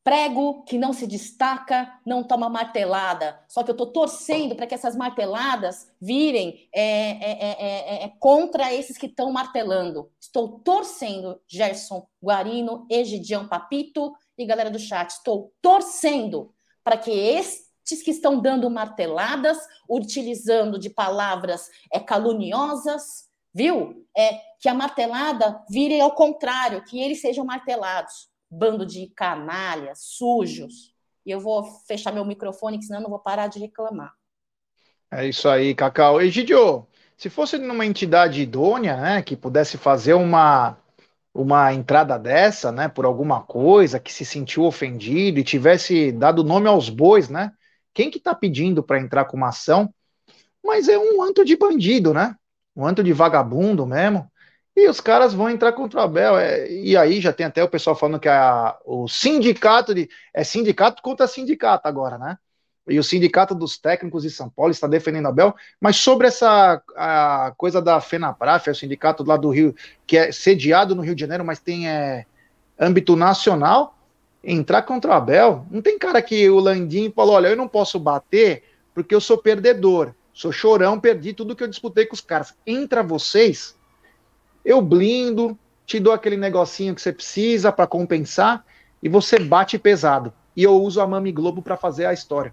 Prego 0.02 0.64
que 0.64 0.78
não 0.78 0.92
se 0.94 1.06
destaca, 1.06 2.00
não 2.06 2.24
toma 2.24 2.48
martelada. 2.48 3.38
Só 3.48 3.62
que 3.62 3.70
eu 3.70 3.74
estou 3.74 3.92
torcendo 3.92 4.56
para 4.56 4.66
que 4.66 4.74
essas 4.74 4.96
marteladas 4.96 5.86
virem 6.00 6.68
é, 6.74 7.10
é, 7.10 8.02
é, 8.02 8.04
é 8.04 8.12
contra 8.18 8.72
esses 8.72 8.96
que 8.96 9.06
estão 9.06 9.30
martelando. 9.30 10.10
Estou 10.18 10.60
torcendo, 10.60 11.38
Gerson 11.46 12.06
Guarino, 12.22 12.86
Egidião 12.90 13.46
Papito 13.46 14.14
e 14.38 14.46
galera 14.46 14.70
do 14.70 14.78
chat. 14.78 15.10
Estou 15.10 15.52
torcendo 15.60 16.54
para 16.82 16.96
que 16.96 17.10
esse 17.10 17.70
que 18.04 18.12
estão 18.12 18.40
dando 18.40 18.70
marteladas, 18.70 19.58
utilizando 19.88 20.78
de 20.78 20.88
palavras 20.88 21.68
é, 21.92 21.98
caluniosas, 21.98 23.28
viu? 23.52 24.06
É 24.16 24.40
que 24.60 24.68
a 24.68 24.74
martelada 24.74 25.60
vire 25.68 26.00
ao 26.00 26.14
contrário, 26.14 26.84
que 26.84 27.00
eles 27.00 27.20
sejam 27.20 27.44
martelados. 27.44 28.29
Bando 28.50 28.84
de 28.84 29.06
canalhas, 29.08 30.00
sujos. 30.02 30.94
E 31.24 31.30
eu 31.30 31.40
vou 31.40 31.64
fechar 31.86 32.12
meu 32.12 32.24
microfone, 32.24 32.82
senão 32.82 33.00
eu 33.00 33.02
não 33.04 33.10
vou 33.10 33.18
parar 33.20 33.46
de 33.46 33.58
reclamar. 33.58 34.12
É 35.10 35.26
isso 35.26 35.48
aí, 35.48 35.74
Cacau. 35.74 36.20
Egidio, 36.20 36.86
se 37.16 37.28
fosse 37.28 37.58
numa 37.58 37.84
entidade 37.84 38.40
idônea, 38.40 38.96
né, 38.96 39.22
que 39.22 39.36
pudesse 39.36 39.76
fazer 39.76 40.14
uma 40.14 40.76
uma 41.32 41.72
entrada 41.72 42.18
dessa, 42.18 42.72
né, 42.72 42.88
por 42.88 43.04
alguma 43.04 43.40
coisa 43.42 44.00
que 44.00 44.12
se 44.12 44.24
sentiu 44.24 44.64
ofendido 44.64 45.38
e 45.38 45.44
tivesse 45.44 46.10
dado 46.10 46.42
nome 46.42 46.66
aos 46.68 46.88
bois, 46.88 47.28
né, 47.28 47.52
quem 47.94 48.10
que 48.10 48.18
está 48.18 48.34
pedindo 48.34 48.82
para 48.82 49.00
entrar 49.00 49.24
com 49.26 49.36
uma 49.36 49.50
ação, 49.50 49.94
mas 50.64 50.88
é 50.88 50.98
um 50.98 51.22
anto 51.22 51.44
de 51.44 51.56
bandido, 51.56 52.14
né? 52.14 52.36
Um 52.76 52.86
anto 52.86 53.02
de 53.02 53.12
vagabundo 53.12 53.86
mesmo. 53.86 54.29
E 54.82 54.88
os 54.88 55.00
caras 55.00 55.34
vão 55.34 55.50
entrar 55.50 55.72
contra 55.72 56.00
o 56.00 56.02
Abel. 56.02 56.38
É, 56.38 56.70
e 56.70 56.96
aí 56.96 57.20
já 57.20 57.32
tem 57.32 57.46
até 57.46 57.62
o 57.62 57.68
pessoal 57.68 57.94
falando 57.94 58.20
que 58.20 58.28
a, 58.28 58.76
o 58.84 59.06
sindicato 59.08 59.94
de. 59.94 60.08
É 60.32 60.42
sindicato 60.42 61.02
contra 61.02 61.26
sindicato 61.26 61.86
agora, 61.86 62.16
né? 62.18 62.38
e 62.90 62.98
o 62.98 63.04
Sindicato 63.04 63.54
dos 63.54 63.78
Técnicos 63.78 64.22
de 64.22 64.30
São 64.30 64.48
Paulo 64.48 64.72
está 64.72 64.86
defendendo 64.86 65.26
a 65.26 65.28
Abel, 65.28 65.54
mas 65.80 65.96
sobre 65.96 66.26
essa 66.26 66.82
a 66.96 67.52
coisa 67.56 67.80
da 67.80 68.00
FENAPRAF, 68.00 68.68
é 68.68 68.72
o 68.72 68.74
sindicato 68.74 69.22
lá 69.22 69.36
do 69.36 69.50
Rio, 69.50 69.74
que 70.06 70.16
é 70.16 70.32
sediado 70.32 70.94
no 70.94 71.02
Rio 71.02 71.14
de 71.14 71.20
Janeiro, 71.20 71.44
mas 71.44 71.60
tem 71.60 71.88
é, 71.88 72.26
âmbito 72.78 73.14
nacional, 73.14 73.96
entrar 74.42 74.82
contra 74.82 75.10
o 75.10 75.14
Abel, 75.14 75.66
não 75.70 75.80
tem 75.80 75.98
cara 75.98 76.20
que 76.20 76.48
o 76.50 76.58
Landim 76.58 77.12
falou, 77.14 77.34
olha, 77.34 77.48
eu 77.48 77.56
não 77.56 77.68
posso 77.68 77.98
bater 77.98 78.64
porque 78.94 79.14
eu 79.14 79.20
sou 79.20 79.38
perdedor, 79.38 80.14
sou 80.32 80.50
chorão, 80.50 80.98
perdi 80.98 81.32
tudo 81.32 81.54
que 81.54 81.62
eu 81.62 81.68
disputei 81.68 82.06
com 82.06 82.14
os 82.14 82.20
caras. 82.20 82.54
Entra 82.66 83.02
vocês, 83.02 83.76
eu 84.64 84.80
blindo, 84.82 85.58
te 85.86 85.98
dou 85.98 86.12
aquele 86.12 86.36
negocinho 86.36 86.94
que 86.94 87.02
você 87.02 87.12
precisa 87.12 87.72
para 87.72 87.86
compensar 87.86 88.64
e 89.02 89.08
você 89.08 89.38
bate 89.38 89.78
pesado. 89.78 90.32
E 90.56 90.62
eu 90.62 90.74
uso 90.74 91.00
a 91.00 91.06
Mami 91.06 91.32
Globo 91.32 91.62
para 91.62 91.76
fazer 91.76 92.06
a 92.06 92.12
história. 92.12 92.52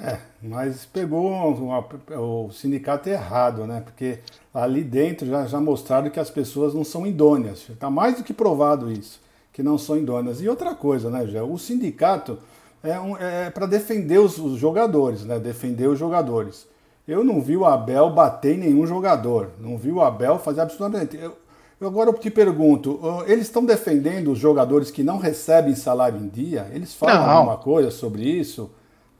É, 0.00 0.18
mas 0.42 0.84
pegou 0.84 1.30
uma, 1.30 1.84
o 2.18 2.50
sindicato 2.50 3.08
errado, 3.08 3.66
né? 3.66 3.80
Porque 3.80 4.18
ali 4.52 4.82
dentro 4.82 5.26
já, 5.26 5.46
já 5.46 5.60
mostraram 5.60 6.10
que 6.10 6.18
as 6.18 6.30
pessoas 6.30 6.74
não 6.74 6.82
são 6.82 7.06
idôneas. 7.06 7.68
Está 7.68 7.88
mais 7.88 8.16
do 8.16 8.24
que 8.24 8.34
provado 8.34 8.90
isso, 8.90 9.20
que 9.52 9.62
não 9.62 9.78
são 9.78 9.96
idôneas. 9.96 10.40
E 10.40 10.48
outra 10.48 10.74
coisa, 10.74 11.10
né, 11.10 11.26
Gé? 11.26 11.42
O 11.42 11.56
sindicato 11.58 12.38
é, 12.82 12.98
um, 12.98 13.16
é 13.16 13.50
para 13.50 13.66
defender 13.66 14.18
os, 14.18 14.36
os, 14.38 14.58
jogadores, 14.58 15.24
né? 15.24 15.38
Defender 15.38 15.88
os 15.88 15.98
jogadores. 15.98 16.66
Eu 17.06 17.22
não 17.22 17.40
vi 17.40 17.56
o 17.56 17.64
Abel 17.64 18.10
bater 18.10 18.54
em 18.54 18.58
nenhum 18.58 18.86
jogador. 18.86 19.50
Não 19.60 19.76
vi 19.76 19.92
o 19.92 20.00
Abel 20.00 20.38
fazer 20.38 20.62
absolutamente. 20.62 21.16
Eu, 21.16 21.36
eu 21.80 21.88
agora 21.88 22.08
eu 22.08 22.14
te 22.14 22.30
pergunto, 22.30 22.98
eles 23.26 23.44
estão 23.44 23.64
defendendo 23.64 24.32
os 24.32 24.38
jogadores 24.38 24.90
que 24.90 25.02
não 25.02 25.18
recebem 25.18 25.74
salário 25.74 26.18
em 26.18 26.28
dia? 26.28 26.70
Eles 26.72 26.94
falam 26.94 27.26
não. 27.26 27.30
alguma 27.30 27.56
coisa 27.58 27.90
sobre 27.90 28.22
isso? 28.22 28.70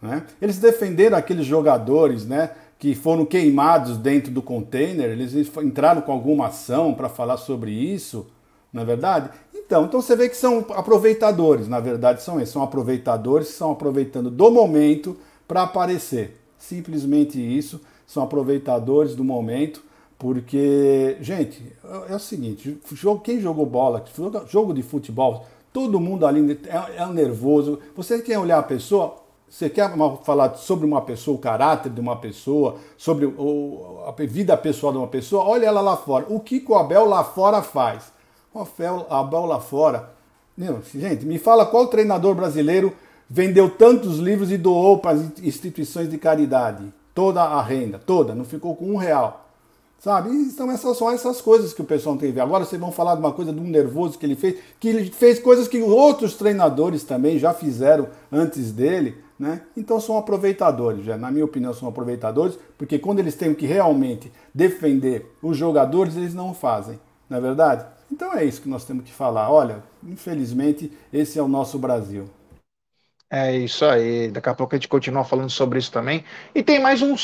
Né? 0.01 0.23
Eles 0.41 0.59
defenderam 0.59 1.17
aqueles 1.17 1.47
jogadores 1.47 2.27
né, 2.27 2.51
que 2.79 2.95
foram 2.95 3.25
queimados 3.25 3.97
dentro 3.97 4.31
do 4.31 4.43
container, 4.43 5.11
eles 5.11 5.35
entraram 5.35 6.03
com 6.03 6.13
alguma 6.13 6.49
ação 6.49 6.93
para 6.93 7.09
falar 7.09 7.39
sobre 7.39 7.71
isso, 7.71 8.27
não 8.71 8.83
é 8.83 8.85
verdade? 8.85 9.31
Então, 9.55 9.87
então 9.87 10.03
você 10.03 10.15
vê 10.15 10.29
que 10.29 10.37
são 10.37 10.67
aproveitadores, 10.75 11.69
na 11.69 11.81
verdade 11.81 12.23
são 12.23 12.39
esses, 12.39 12.53
são 12.53 12.63
aproveitadores 12.63 13.47
que 13.47 13.53
estão 13.55 13.73
aproveitando 13.73 14.31
do 14.31 14.51
momento 14.51 15.17
para 15.49 15.63
aparecer. 15.63 16.44
Simplesmente 16.69 17.39
isso, 17.39 17.79
são 18.07 18.23
aproveitadores 18.23 19.15
do 19.15 19.23
momento, 19.23 19.83
porque, 20.19 21.19
gente, 21.21 21.63
é, 22.09 22.13
é 22.13 22.17
o 22.17 22.19
seguinte, 22.19 22.81
quem 23.23 23.39
jogou 23.39 23.67
bola, 23.67 24.03
jogo 24.49 24.73
de 24.73 24.83
futebol, 24.83 25.45
todo 25.71 26.01
mundo 26.01 26.27
ali 26.27 26.59
é, 26.67 27.03
é 27.03 27.07
nervoso. 27.09 27.81
Você 27.95 28.23
quer 28.23 28.39
olhar 28.39 28.59
a 28.59 28.63
pessoa, 28.63 29.17
você 29.47 29.69
quer 29.69 29.93
falar 30.23 30.55
sobre 30.55 30.87
uma 30.87 31.03
pessoa, 31.03 31.37
o 31.37 31.41
caráter 31.41 31.93
de 31.93 32.01
uma 32.01 32.17
pessoa, 32.17 32.77
sobre 32.97 33.27
a 34.07 34.13
vida 34.27 34.57
pessoal 34.57 34.91
de 34.91 34.99
uma 34.99 35.09
pessoa? 35.09 35.45
Olha 35.45 35.67
ela 35.67 35.83
lá 35.83 35.99
fora. 35.99 36.25
O 36.31 36.41
que, 36.41 36.65
o 36.67 36.75
Abel 36.77 37.05
lá 37.05 37.23
fora 37.23 37.61
faz? 37.61 38.11
O 38.55 38.61
Abel 39.11 39.45
lá 39.45 39.61
fora. 39.61 40.15
Gente, 40.95 41.27
me 41.27 41.39
fala 41.39 41.67
qual 41.67 41.89
treinador 41.89 42.35
brasileiro 42.35 42.95
vendeu 43.35 43.69
tantos 43.69 44.19
livros 44.19 44.53
e 44.53 44.57
doou 44.57 44.99
para 44.99 45.17
as 45.17 45.41
instituições 45.43 46.09
de 46.09 46.17
caridade? 46.17 46.85
Toda 47.13 47.43
a 47.43 47.61
renda, 47.61 47.99
toda, 47.99 48.33
não 48.33 48.45
ficou 48.45 48.77
com 48.77 48.93
um 48.93 48.97
real. 48.97 49.51
Sabe? 49.99 50.31
Então 50.31 50.71
essas 50.71 50.97
são 50.97 51.11
essas 51.11 51.41
coisas 51.41 51.73
que 51.73 51.83
o 51.83 51.85
pessoal 51.85 52.17
tem 52.17 52.29
que 52.29 52.35
ver. 52.37 52.43
Agora 52.43 52.65
vocês 52.65 52.81
vão 52.81 52.93
falar 52.93 53.15
de 53.17 53.21
uma 53.21 53.33
coisa 53.33 53.53
de 53.53 53.59
um 53.59 53.65
nervoso 53.65 54.19
que 54.19 54.25
ele 54.25 54.37
fez, 54.37 54.61
que 54.79 54.89
ele 54.89 55.11
fez 55.11 55.41
coisas 55.41 55.67
que 55.67 55.83
outros 55.83 56.35
treinadores 56.35 57.03
também 57.03 57.37
já 57.37 57.53
fizeram 57.53 58.07
antes 58.31 58.71
dele. 58.71 59.17
Né? 59.37 59.63
Então 59.77 60.01
são 60.01 60.17
aproveitadores, 60.17 61.05
já, 61.05 61.17
na 61.17 61.29
minha 61.29 61.45
opinião 61.45 61.75
são 61.75 61.89
aproveitadores, 61.89 62.57
porque 62.79 63.01
quando 63.01 63.19
eles 63.19 63.35
têm 63.35 63.53
que 63.53 63.67
realmente 63.67 64.31
defender 64.55 65.35
os 65.43 65.57
jogadores, 65.57 66.17
eles 66.17 66.35
não 66.35 66.55
fazem, 66.55 67.01
não 67.29 67.39
é 67.39 67.41
verdade? 67.41 67.85
Então 68.13 68.33
é 68.33 68.45
isso 68.45 68.63
que 68.63 68.69
nós 68.69 68.85
temos 68.85 69.05
que 69.05 69.13
falar. 69.13 69.51
Olha, 69.51 69.83
infelizmente, 70.07 70.93
esse 71.13 71.37
é 71.37 71.43
o 71.43 71.49
nosso 71.49 71.81
Brasil. 71.81 72.27
É 73.37 73.53
isso 73.57 73.85
aí. 73.85 74.31
Daqui 74.31 74.49
a 74.49 74.55
pouco 74.55 74.77
a 74.77 74.79
gente 74.79 74.87
continua 74.87 75.25
falando 75.25 75.51
sobre 75.51 75.81
isso 75.81 75.91
também. 75.91 76.25
E 76.55 76.63
tem 76.63 76.79
mais 76.79 77.03
um 77.03 77.17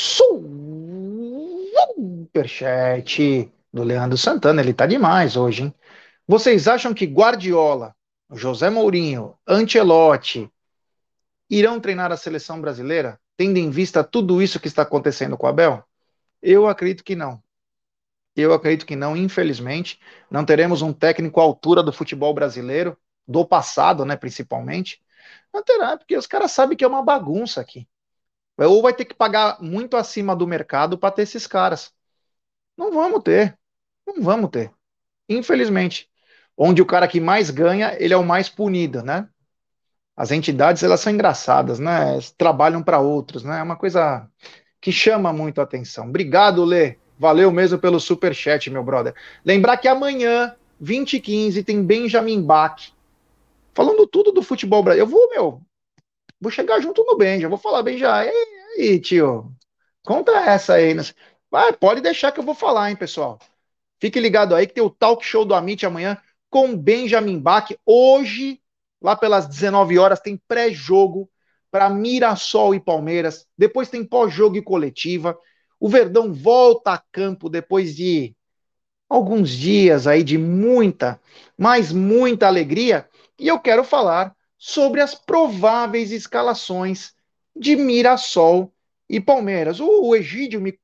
superchat 2.33 3.49
do 3.71 3.81
Leandro 3.81 4.17
Santana. 4.17 4.61
Ele 4.61 4.73
tá 4.73 4.85
demais 4.85 5.37
hoje, 5.37 5.63
hein? 5.63 5.73
Vocês 6.27 6.67
acham 6.67 6.93
que 6.93 7.05
Guardiola, 7.05 7.95
José 8.33 8.69
Mourinho, 8.69 9.35
Ancelotti, 9.47 10.51
irão 11.49 11.79
treinar 11.79 12.11
a 12.11 12.17
seleção 12.17 12.59
brasileira, 12.59 13.17
tendo 13.37 13.55
em 13.55 13.69
vista 13.69 14.03
tudo 14.03 14.41
isso 14.41 14.59
que 14.59 14.67
está 14.67 14.81
acontecendo 14.81 15.37
com 15.37 15.45
o 15.47 15.49
Abel? 15.49 15.81
Eu 16.41 16.67
acredito 16.67 17.05
que 17.05 17.15
não. 17.15 17.41
Eu 18.35 18.51
acredito 18.53 18.85
que 18.85 18.97
não, 18.97 19.15
infelizmente. 19.15 19.97
Não 20.29 20.43
teremos 20.43 20.81
um 20.81 20.91
técnico 20.91 21.39
à 21.39 21.43
altura 21.43 21.81
do 21.81 21.93
futebol 21.93 22.33
brasileiro, 22.33 22.97
do 23.25 23.45
passado, 23.45 24.03
né, 24.03 24.17
principalmente. 24.17 25.01
Não 25.53 25.63
terá, 25.63 25.97
porque 25.97 26.15
os 26.15 26.27
caras 26.27 26.51
sabem 26.51 26.77
que 26.77 26.83
é 26.83 26.87
uma 26.87 27.03
bagunça 27.03 27.61
aqui. 27.61 27.87
Ou 28.57 28.81
vai 28.81 28.93
ter 28.93 29.05
que 29.05 29.13
pagar 29.13 29.61
muito 29.61 29.97
acima 29.97 30.35
do 30.35 30.47
mercado 30.47 30.97
para 30.97 31.11
ter 31.11 31.23
esses 31.23 31.47
caras. 31.47 31.91
Não 32.77 32.91
vamos 32.91 33.23
ter. 33.23 33.57
Não 34.05 34.21
vamos 34.21 34.49
ter. 34.49 34.71
Infelizmente. 35.27 36.09
Onde 36.55 36.81
o 36.81 36.85
cara 36.85 37.07
que 37.07 37.19
mais 37.19 37.49
ganha, 37.49 37.95
ele 37.99 38.13
é 38.13 38.17
o 38.17 38.23
mais 38.23 38.49
punido, 38.49 39.01
né? 39.01 39.27
as 40.15 40.31
entidades 40.31 40.83
elas 40.83 40.99
são 40.99 41.11
engraçadas, 41.11 41.79
né? 41.79 42.19
Trabalham 42.37 42.83
para 42.83 42.99
outros, 42.99 43.43
né? 43.43 43.59
É 43.59 43.63
uma 43.63 43.75
coisa 43.75 44.27
que 44.79 44.91
chama 44.91 45.31
muito 45.31 45.59
a 45.59 45.63
atenção. 45.63 46.07
Obrigado, 46.07 46.63
Lê. 46.63 46.97
Valeu 47.17 47.51
mesmo 47.51 47.79
pelo 47.79 47.99
super 47.99 48.33
chat, 48.33 48.69
meu 48.69 48.83
brother. 48.83 49.15
Lembrar 49.45 49.77
que 49.77 49.87
amanhã, 49.87 50.55
20 50.79 51.13
e 51.13 51.19
15, 51.19 51.63
tem 51.63 51.83
Benjamin 51.83 52.41
Bach 52.41 52.91
falando 53.73 54.07
tudo 54.07 54.31
do 54.31 54.43
futebol 54.43 54.83
brasileiro. 54.83 55.09
Eu 55.09 55.11
vou, 55.11 55.29
meu, 55.29 55.61
vou 56.39 56.51
chegar 56.51 56.79
junto 56.81 57.03
no 57.03 57.17
Benja, 57.17 57.49
vou 57.49 57.57
falar 57.57 57.83
Benja, 57.83 58.25
e 58.25 58.29
aí, 58.79 58.99
tio, 58.99 59.51
conta 60.03 60.31
essa 60.31 60.75
aí. 60.75 60.95
Vai, 61.49 61.73
pode 61.73 62.01
deixar 62.01 62.31
que 62.31 62.39
eu 62.39 62.43
vou 62.43 62.55
falar, 62.55 62.89
hein, 62.89 62.95
pessoal. 62.95 63.39
Fique 63.99 64.19
ligado 64.19 64.55
aí 64.55 64.65
que 64.67 64.73
tem 64.73 64.83
o 64.83 64.89
talk 64.89 65.23
show 65.25 65.45
do 65.45 65.53
Amit 65.53 65.85
amanhã 65.85 66.17
com 66.49 66.75
Benjamin 66.75 67.39
Bach. 67.39 67.69
Hoje 67.85 68.61
Lá 69.01 69.15
pelas 69.15 69.47
19 69.47 69.97
horas 69.97 70.19
tem 70.19 70.39
pré-jogo 70.47 71.29
para 71.71 71.89
Mirassol 71.89 72.75
e 72.75 72.79
Palmeiras. 72.79 73.47
Depois 73.57 73.89
tem 73.89 74.05
pós-jogo 74.05 74.57
e 74.57 74.61
coletiva. 74.61 75.37
O 75.79 75.89
Verdão 75.89 76.31
volta 76.31 76.91
a 76.91 77.03
campo 77.11 77.49
depois 77.49 77.95
de 77.95 78.35
alguns 79.09 79.49
dias 79.49 80.05
aí 80.05 80.23
de 80.23 80.37
muita, 80.37 81.19
mas 81.57 81.91
muita 81.91 82.45
alegria. 82.45 83.09
E 83.41 83.47
eu 83.47 83.59
quero 83.59 83.83
falar 83.83 84.35
sobre 84.55 85.01
as 85.01 85.15
prováveis 85.15 86.11
escalações 86.11 87.11
de 87.55 87.75
Mirassol 87.75 88.71
e 89.09 89.19
Palmeiras. 89.19 89.79
O, 89.79 90.15
Egídio 90.15 90.61
me 90.61 90.79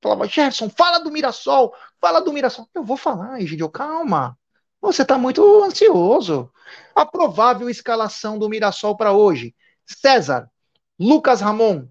falava, 0.00 0.28
Gerson, 0.28 0.70
fala 0.70 1.00
do 1.00 1.10
Mirassol, 1.10 1.74
fala 2.00 2.20
do 2.20 2.32
Mirassol. 2.32 2.68
Eu 2.72 2.84
vou 2.84 2.96
falar, 2.96 3.40
Egídio, 3.40 3.68
calma. 3.68 4.38
Você 4.80 5.02
está 5.02 5.18
muito 5.18 5.42
ansioso. 5.64 6.48
A 6.94 7.04
provável 7.04 7.68
escalação 7.68 8.38
do 8.38 8.48
Mirassol 8.48 8.96
para 8.96 9.10
hoje: 9.10 9.52
César, 9.84 10.48
Lucas 10.96 11.40
Ramon, 11.40 11.88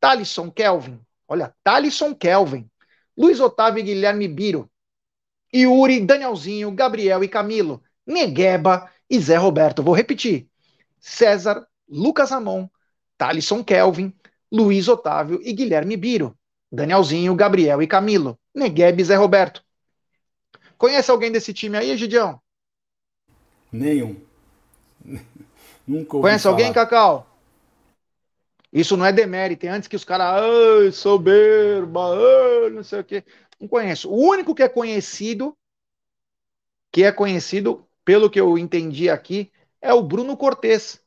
Talisson 0.00 0.50
Kelvin. 0.50 1.00
Olha, 1.28 1.54
Talisson 1.62 2.12
Kelvin. 2.12 2.68
Luiz 3.16 3.38
Otávio 3.38 3.78
e 3.78 3.84
Guilherme 3.84 4.26
Biro. 4.26 4.68
Yuri, 5.54 6.00
Danielzinho, 6.00 6.72
Gabriel 6.72 7.22
e 7.22 7.28
Camilo. 7.28 7.84
Negueba 8.04 8.90
e 9.12 9.20
Zé 9.20 9.36
Roberto. 9.36 9.82
Vou 9.82 9.94
repetir: 9.94 10.48
César, 10.98 11.66
Lucas 11.86 12.30
Ramon, 12.30 12.66
Talisson 13.18 13.62
Kelvin, 13.62 14.12
Luiz 14.50 14.88
Otávio 14.88 15.38
e 15.44 15.52
Guilherme 15.52 15.98
Biro. 15.98 16.34
Danielzinho, 16.72 17.34
Gabriel 17.36 17.82
e 17.82 17.86
Camilo. 17.86 18.38
Negueba 18.54 19.02
e 19.02 19.04
Zé 19.04 19.14
Roberto. 19.16 19.62
Conhece 20.78 21.10
alguém 21.10 21.30
desse 21.30 21.52
time 21.52 21.76
aí, 21.76 21.94
Gidião? 21.96 22.40
Nenhum. 23.70 24.16
Nunca 25.86 26.10
Conhece 26.18 26.44
falar. 26.44 26.54
alguém, 26.54 26.72
Cacau? 26.72 27.26
Isso 28.72 28.96
não 28.96 29.04
é 29.04 29.12
demérito. 29.12 29.66
Antes 29.66 29.86
que 29.88 29.96
os 29.96 30.04
caras, 30.04 30.42
ai, 30.42 30.90
soberba, 30.92 32.00
ai, 32.14 32.70
não 32.70 32.82
sei 32.82 33.00
o 33.00 33.04
quê. 33.04 33.22
Não 33.60 33.68
conheço. 33.68 34.10
O 34.10 34.16
único 34.16 34.54
que 34.54 34.62
é 34.62 34.68
conhecido, 34.68 35.54
que 36.90 37.04
é 37.04 37.12
conhecido, 37.12 37.86
pelo 38.04 38.30
que 38.30 38.40
eu 38.40 38.56
entendi 38.58 39.08
aqui, 39.08 39.50
é 39.80 39.92
o 39.92 40.02
Bruno 40.02 40.36
Cortes. 40.36 41.00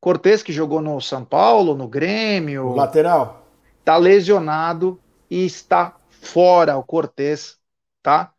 Cortes 0.00 0.42
que 0.42 0.52
jogou 0.52 0.80
no 0.80 1.00
São 1.00 1.24
Paulo, 1.24 1.74
no 1.74 1.88
Grêmio. 1.88 2.66
O 2.66 2.74
lateral. 2.74 3.48
Tá 3.84 3.96
lesionado 3.96 5.00
e 5.30 5.44
está 5.44 5.96
fora 6.08 6.76
o 6.76 6.82
Cortes, 6.82 7.58
tá? 8.02 8.34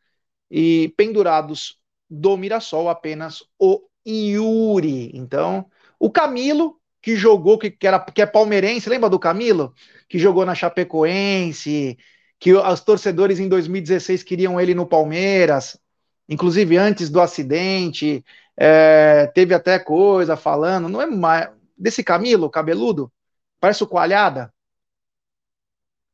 e 0.49 0.93
pendurados 0.95 1.77
do 2.09 2.37
Mirassol 2.37 2.89
apenas 2.89 3.43
o 3.59 3.81
Yuri. 4.07 5.11
Então, 5.13 5.65
o 5.99 6.11
Camilo 6.11 6.79
que 7.01 7.15
jogou, 7.15 7.57
que, 7.57 7.69
que, 7.69 7.85
era, 7.85 7.99
que 7.99 8.21
é 8.21 8.25
palmeirense, 8.25 8.89
lembra 8.89 9.09
do 9.09 9.19
Camilo? 9.19 9.73
Que 10.07 10.17
jogou 10.17 10.45
na 10.45 10.55
Chapecoense, 10.55 11.97
que 12.39 12.53
os 12.53 12.81
torcedores 12.81 13.39
em 13.39 13.47
2016 13.47 14.23
queriam 14.23 14.59
ele 14.59 14.73
no 14.73 14.85
Palmeiras, 14.85 15.79
inclusive 16.27 16.77
antes 16.77 17.09
do 17.09 17.21
acidente, 17.21 18.23
é, 18.57 19.27
teve 19.27 19.53
até 19.53 19.77
coisa 19.79 20.35
falando, 20.35 20.89
não 20.89 21.01
é 21.01 21.05
mais, 21.05 21.49
desse 21.77 22.03
Camilo, 22.03 22.49
cabeludo, 22.49 23.11
parece 23.59 23.83
o 23.83 23.87
Coalhada. 23.87 24.53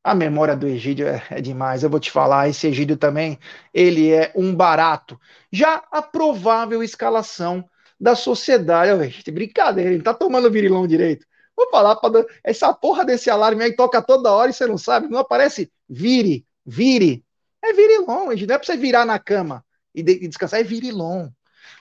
A 0.03 0.15
memória 0.15 0.55
do 0.55 0.67
Egídio 0.67 1.07
é, 1.07 1.23
é, 1.29 1.41
demais, 1.41 1.83
eu 1.83 1.89
vou 1.89 1.99
te 1.99 2.09
falar, 2.09 2.49
esse 2.49 2.67
Egídio 2.67 2.97
também, 2.97 3.39
ele 3.73 4.11
é 4.11 4.31
um 4.35 4.55
barato. 4.55 5.19
Já 5.51 5.83
a 5.91 6.01
provável 6.01 6.81
escalação 6.83 7.63
da 7.99 8.15
sociedade, 8.15 8.91
oh, 8.91 9.31
brincadeira, 9.31 9.91
ele 9.91 10.01
tá 10.01 10.13
tomando 10.13 10.49
virilão 10.49 10.87
direito. 10.87 11.25
Vou 11.55 11.69
falar 11.69 11.95
para 11.97 12.25
essa 12.43 12.73
porra 12.73 13.05
desse 13.05 13.29
alarme 13.29 13.63
aí 13.63 13.75
toca 13.75 14.01
toda 14.01 14.31
hora 14.31 14.49
e 14.49 14.53
você 14.53 14.65
não 14.65 14.77
sabe, 14.77 15.07
não 15.07 15.19
aparece 15.19 15.71
vire, 15.87 16.45
vire. 16.65 17.23
É 17.63 17.73
virilon, 17.73 18.25
não 18.25 18.31
é 18.31 18.57
para 18.57 18.63
você 18.63 18.75
virar 18.75 19.05
na 19.05 19.19
cama 19.19 19.63
e, 19.93 20.03
de, 20.03 20.13
e 20.13 20.27
descansar, 20.27 20.59
é 20.59 20.63
virilon. 20.63 21.29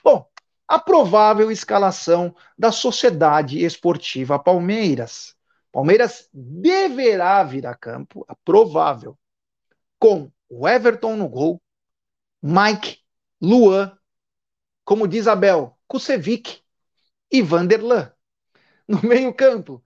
Bom, 0.03 0.25
a 0.67 0.79
provável 0.79 1.51
escalação 1.51 2.35
da 2.57 2.71
Sociedade 2.71 3.63
Esportiva 3.63 4.39
Palmeiras. 4.39 5.35
Palmeiras 5.71 6.29
deverá 6.33 7.43
vir 7.43 7.65
a 7.65 7.75
campo, 7.75 8.25
a 8.27 8.35
provável, 8.35 9.17
com 9.99 10.31
o 10.49 10.67
Everton 10.67 11.15
no 11.15 11.29
gol, 11.29 11.61
Mike, 12.41 12.99
Luan, 13.41 13.97
como 14.83 15.07
diz 15.07 15.27
Abel, 15.27 15.77
Kusevic 15.87 16.61
e 17.31 17.41
Vanderlan. 17.41 18.11
No 18.87 19.01
meio-campo, 19.01 19.81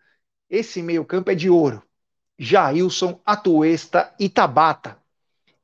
esse 0.49 0.81
meio-campo 0.81 1.29
é 1.29 1.35
de 1.35 1.49
ouro. 1.49 1.83
Jailson, 2.37 3.21
Atuesta 3.25 4.13
e 4.19 4.27
Tabata. 4.27 4.99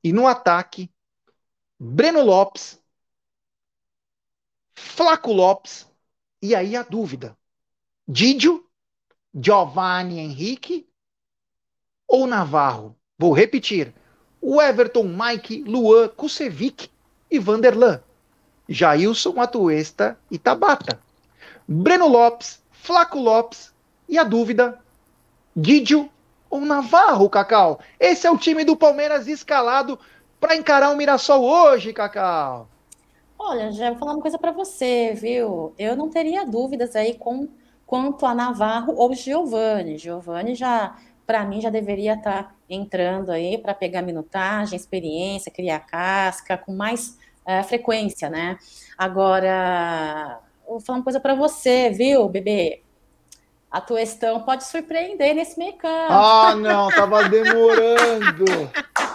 E 0.03 0.13
no 0.13 0.27
ataque, 0.27 0.91
Breno 1.83 2.21
Lopes, 2.21 2.79
Flaco 4.75 5.33
Lopes, 5.33 5.89
e 6.39 6.53
aí 6.53 6.75
a 6.75 6.83
dúvida: 6.83 7.35
Didio, 8.07 8.69
Giovanni 9.33 10.19
Henrique 10.19 10.87
ou 12.07 12.27
Navarro? 12.27 12.95
Vou 13.17 13.33
repetir: 13.33 13.95
o 14.39 14.61
Everton, 14.61 15.05
Mike, 15.05 15.63
Luan, 15.63 16.09
Kusevic 16.09 16.87
e 17.31 17.39
Vanderlan. 17.39 17.99
Jailson, 18.69 19.41
Atuesta 19.41 20.19
e 20.29 20.37
Tabata. 20.37 21.01
Breno 21.67 22.07
Lopes, 22.07 22.61
Flaco 22.69 23.17
Lopes 23.17 23.73
e 24.07 24.19
a 24.19 24.23
dúvida: 24.23 24.79
Didio 25.55 26.11
ou 26.47 26.61
Navarro, 26.61 27.27
Cacau? 27.27 27.79
Esse 27.99 28.27
é 28.27 28.31
o 28.31 28.37
time 28.37 28.63
do 28.63 28.77
Palmeiras 28.77 29.27
escalado 29.27 29.99
para 30.41 30.55
encarar 30.55 30.89
o 30.89 30.97
Mirassol 30.97 31.43
hoje, 31.43 31.93
Cacau. 31.93 32.67
Olha, 33.37 33.71
já 33.71 33.91
vou 33.91 33.99
falar 33.99 34.13
uma 34.13 34.21
coisa 34.21 34.39
para 34.39 34.51
você, 34.51 35.13
viu? 35.13 35.73
Eu 35.77 35.95
não 35.95 36.09
teria 36.09 36.43
dúvidas 36.43 36.95
aí 36.95 37.13
com 37.13 37.47
quanto 37.85 38.25
a 38.25 38.33
Navarro 38.33 38.95
ou 38.97 39.13
Giovani. 39.13 39.99
Giovani 39.99 40.55
já, 40.55 40.95
para 41.27 41.45
mim, 41.45 41.61
já 41.61 41.69
deveria 41.69 42.15
estar 42.15 42.43
tá 42.43 42.51
entrando 42.67 43.31
aí 43.31 43.57
para 43.57 43.75
pegar 43.75 44.01
minutagem, 44.01 44.75
experiência, 44.75 45.51
criar 45.51 45.79
casca 45.81 46.57
com 46.57 46.73
mais 46.73 47.17
é, 47.45 47.61
frequência, 47.61 48.29
né? 48.29 48.57
Agora, 48.97 50.39
vou 50.67 50.79
falar 50.79 50.99
uma 50.99 51.03
coisa 51.03 51.19
para 51.19 51.35
você, 51.35 51.91
viu, 51.91 52.27
bebê? 52.27 52.81
A 53.69 53.79
tua 53.79 53.99
questão 53.99 54.41
pode 54.41 54.65
surpreender 54.65 55.35
nesse 55.35 55.57
meio 55.57 55.73
campo. 55.73 56.13
Ah, 56.13 56.55
não, 56.55 56.89
tava 56.89 57.29
demorando. 57.29 58.45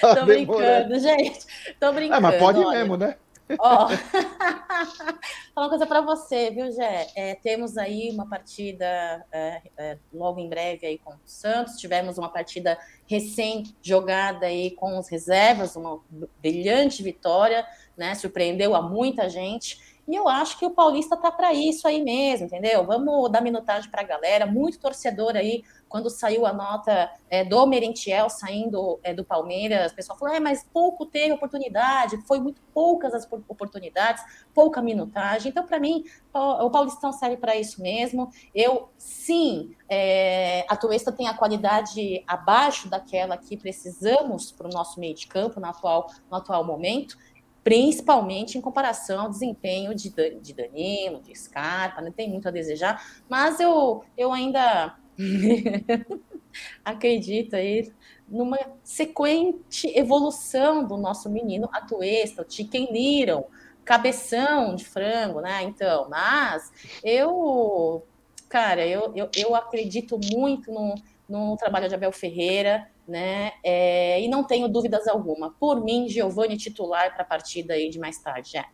Tô 0.00 0.24
brincando, 0.24 0.98
gente. 0.98 1.46
Tô 1.78 1.92
brincando. 1.92 2.18
É, 2.18 2.20
mas 2.20 2.38
pode 2.38 2.58
olha. 2.60 2.78
mesmo, 2.78 2.96
né? 2.96 3.16
Ó, 3.58 3.88
falar 5.54 5.66
uma 5.66 5.68
coisa 5.68 5.86
para 5.86 6.00
você, 6.00 6.50
viu, 6.50 6.70
Gé? 6.72 7.06
É, 7.14 7.34
temos 7.36 7.76
aí 7.76 8.10
uma 8.10 8.28
partida 8.28 8.84
é, 9.30 9.62
é, 9.76 9.98
logo 10.12 10.40
em 10.40 10.48
breve 10.48 10.86
aí 10.86 10.98
com 10.98 11.12
o 11.12 11.20
Santos. 11.24 11.76
Tivemos 11.76 12.18
uma 12.18 12.28
partida 12.28 12.76
recém 13.06 13.62
jogada 13.80 14.46
aí 14.46 14.72
com 14.72 14.98
os 14.98 15.08
reservas, 15.08 15.76
uma 15.76 16.00
brilhante 16.40 17.02
vitória, 17.02 17.64
né? 17.96 18.14
Surpreendeu 18.16 18.74
a 18.74 18.82
muita 18.82 19.28
gente. 19.28 19.96
E 20.08 20.14
eu 20.14 20.28
acho 20.28 20.58
que 20.58 20.66
o 20.66 20.70
Paulista 20.70 21.16
tá 21.16 21.32
para 21.32 21.52
isso 21.52 21.86
aí 21.86 22.02
mesmo, 22.02 22.46
entendeu? 22.46 22.84
Vamos 22.84 23.30
dar 23.30 23.40
minutagem 23.40 23.90
para 23.90 24.02
a 24.02 24.04
galera. 24.04 24.46
Muito 24.46 24.78
torcedor 24.78 25.36
aí, 25.36 25.64
quando 25.96 26.10
saiu 26.10 26.44
a 26.44 26.52
nota 26.52 27.10
é, 27.30 27.42
do 27.42 27.66
Merentiel 27.66 28.28
saindo 28.28 29.00
é, 29.02 29.14
do 29.14 29.24
Palmeiras, 29.24 29.92
o 29.92 29.94
pessoal 29.94 30.18
falou: 30.18 30.34
é, 30.34 30.38
mas 30.38 30.62
pouco 30.62 31.06
teve 31.06 31.32
oportunidade, 31.32 32.18
foi 32.26 32.38
muito 32.38 32.60
poucas 32.74 33.14
as 33.14 33.26
oportunidades, 33.48 34.22
pouca 34.52 34.82
minutagem. 34.82 35.48
Então, 35.48 35.66
para 35.66 35.80
mim, 35.80 36.04
o 36.34 36.70
Paulistão 36.70 37.14
serve 37.14 37.38
para 37.38 37.56
isso 37.56 37.80
mesmo. 37.80 38.28
Eu, 38.54 38.90
sim, 38.98 39.74
é, 39.88 40.66
a 40.68 40.76
Tuesta 40.76 41.10
tem 41.10 41.28
a 41.28 41.34
qualidade 41.34 42.22
abaixo 42.26 42.90
daquela 42.90 43.38
que 43.38 43.56
precisamos 43.56 44.52
para 44.52 44.66
o 44.66 44.70
nosso 44.70 45.00
meio 45.00 45.14
de 45.14 45.26
campo 45.26 45.58
no 45.58 45.66
atual, 45.66 46.10
no 46.30 46.36
atual 46.36 46.62
momento 46.62 47.16
principalmente 47.64 48.56
em 48.56 48.60
comparação 48.60 49.22
ao 49.22 49.28
desempenho 49.28 49.92
de, 49.92 50.08
de 50.40 50.54
Danilo, 50.54 51.20
de 51.20 51.34
Scarpa, 51.34 52.00
não 52.00 52.10
né? 52.10 52.14
tem 52.16 52.30
muito 52.30 52.46
a 52.46 52.52
desejar, 52.52 53.04
mas 53.28 53.58
eu, 53.58 54.04
eu 54.16 54.32
ainda 54.32 54.96
acredito 56.84 57.54
aí 57.54 57.92
numa 58.28 58.58
sequente 58.82 59.86
evolução 59.96 60.84
do 60.84 60.96
nosso 60.96 61.30
menino 61.30 61.68
Atuesta, 61.72 62.42
o 62.42 62.46
Chicken 62.48 62.92
Little, 62.92 63.44
cabeção 63.84 64.74
de 64.74 64.84
frango, 64.84 65.40
né? 65.40 65.62
Então, 65.62 66.08
mas 66.10 66.72
eu, 67.04 68.04
cara, 68.48 68.84
eu, 68.84 69.12
eu, 69.14 69.28
eu 69.36 69.54
acredito 69.54 70.18
muito 70.32 70.72
no, 70.72 70.94
no 71.28 71.56
trabalho 71.56 71.88
de 71.88 71.94
Abel 71.94 72.12
Ferreira, 72.12 72.88
né? 73.06 73.52
É, 73.62 74.20
e 74.20 74.28
não 74.28 74.42
tenho 74.42 74.68
dúvidas 74.68 75.06
alguma. 75.06 75.54
Por 75.60 75.82
mim, 75.82 76.08
Giovanni 76.08 76.56
titular 76.56 77.14
para 77.14 77.22
a 77.22 77.26
partida 77.26 77.74
aí 77.74 77.88
de 77.88 77.98
mais 78.00 78.18
tarde. 78.18 78.56
É. 78.56 78.64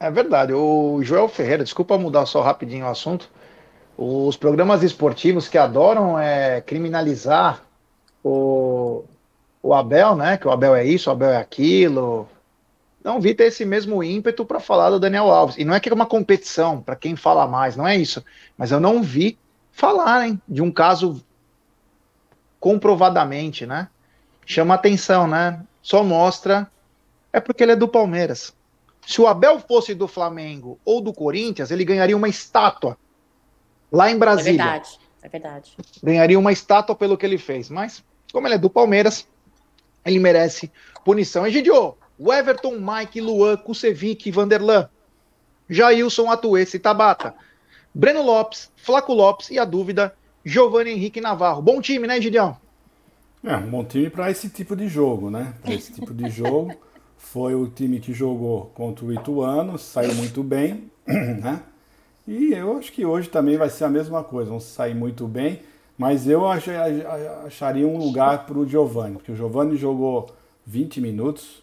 é 0.00 0.10
verdade. 0.10 0.54
O 0.54 1.02
Joel 1.02 1.28
Ferreira, 1.28 1.62
desculpa 1.62 1.98
mudar 1.98 2.24
só 2.24 2.40
rapidinho 2.40 2.86
o 2.86 2.88
assunto. 2.88 3.30
Os 4.00 4.36
programas 4.36 4.84
esportivos 4.84 5.48
que 5.48 5.58
adoram 5.58 6.16
é, 6.16 6.60
criminalizar 6.60 7.64
o, 8.22 9.02
o 9.60 9.74
Abel, 9.74 10.14
né? 10.14 10.36
Que 10.36 10.46
o 10.46 10.52
Abel 10.52 10.76
é 10.76 10.86
isso, 10.86 11.10
o 11.10 11.12
Abel 11.12 11.30
é 11.30 11.36
aquilo. 11.36 12.28
Não 13.02 13.20
vi 13.20 13.34
ter 13.34 13.46
esse 13.46 13.64
mesmo 13.64 14.00
ímpeto 14.00 14.44
para 14.44 14.60
falar 14.60 14.90
do 14.90 15.00
Daniel 15.00 15.28
Alves. 15.32 15.58
E 15.58 15.64
não 15.64 15.74
é 15.74 15.80
que 15.80 15.88
é 15.88 15.92
uma 15.92 16.06
competição 16.06 16.80
para 16.80 16.94
quem 16.94 17.16
fala 17.16 17.48
mais, 17.48 17.74
não 17.74 17.88
é 17.88 17.96
isso. 17.96 18.24
Mas 18.56 18.70
eu 18.70 18.78
não 18.78 19.02
vi 19.02 19.36
falarem 19.72 20.40
de 20.46 20.62
um 20.62 20.70
caso 20.70 21.20
comprovadamente, 22.60 23.66
né? 23.66 23.88
Chama 24.46 24.74
atenção, 24.74 25.26
né? 25.26 25.60
Só 25.82 26.04
mostra 26.04 26.70
é 27.32 27.40
porque 27.40 27.64
ele 27.64 27.72
é 27.72 27.76
do 27.76 27.88
Palmeiras. 27.88 28.54
Se 29.04 29.20
o 29.20 29.26
Abel 29.26 29.58
fosse 29.58 29.92
do 29.92 30.06
Flamengo 30.06 30.78
ou 30.84 31.00
do 31.00 31.12
Corinthians, 31.12 31.72
ele 31.72 31.84
ganharia 31.84 32.16
uma 32.16 32.28
estátua 32.28 32.96
lá 33.90 34.10
em 34.10 34.18
Brasília. 34.18 34.62
É 34.62 34.66
verdade, 34.66 34.98
é 35.22 35.28
verdade. 35.28 35.76
Ganharia 36.02 36.38
uma 36.38 36.52
estátua 36.52 36.94
pelo 36.94 37.16
que 37.16 37.26
ele 37.26 37.38
fez. 37.38 37.70
Mas, 37.70 38.02
como 38.32 38.46
ele 38.46 38.54
é 38.54 38.58
do 38.58 38.70
Palmeiras, 38.70 39.26
ele 40.04 40.18
merece 40.18 40.70
punição. 41.04 41.46
Egidio, 41.46 41.96
o 42.18 42.32
Everton, 42.32 42.78
Mike, 42.78 43.20
Luan, 43.20 43.56
Kusevic, 43.56 44.30
Vanderlan, 44.30 44.88
Jailson, 45.68 46.30
Atuesta 46.30 46.76
e 46.76 46.80
Tabata, 46.80 47.34
Breno 47.94 48.22
Lopes, 48.22 48.70
Flaco 48.76 49.12
Lopes 49.12 49.50
e 49.50 49.58
a 49.58 49.64
dúvida, 49.64 50.14
Giovanni 50.44 50.90
Henrique 50.90 51.20
Navarro. 51.20 51.62
Bom 51.62 51.80
time, 51.80 52.06
né, 52.06 52.20
Gideão? 52.20 52.56
É, 53.44 53.56
um 53.56 53.70
bom 53.70 53.84
time 53.84 54.10
para 54.10 54.30
esse 54.30 54.48
tipo 54.48 54.74
de 54.74 54.88
jogo, 54.88 55.30
né? 55.30 55.54
Para 55.62 55.74
esse 55.74 55.92
tipo 55.92 56.12
de 56.12 56.28
jogo. 56.28 56.74
Foi 57.16 57.54
o 57.54 57.66
time 57.66 58.00
que 58.00 58.12
jogou 58.12 58.66
contra 58.74 59.04
o 59.04 59.12
Ituano, 59.12 59.76
saiu 59.76 60.14
muito 60.14 60.42
bem, 60.42 60.90
né? 61.06 61.62
E 62.28 62.52
eu 62.52 62.76
acho 62.76 62.92
que 62.92 63.06
hoje 63.06 63.26
também 63.30 63.56
vai 63.56 63.70
ser 63.70 63.84
a 63.84 63.88
mesma 63.88 64.22
coisa, 64.22 64.50
vão 64.50 64.60
sair 64.60 64.94
muito 64.94 65.26
bem, 65.26 65.62
mas 65.96 66.28
eu 66.28 66.46
acharia 66.46 67.88
um 67.88 67.96
lugar 67.96 68.44
para 68.44 68.58
o 68.58 68.68
Giovanni, 68.68 69.14
porque 69.14 69.32
o 69.32 69.34
Giovanni 69.34 69.78
jogou 69.78 70.26
20 70.66 71.00
minutos, 71.00 71.62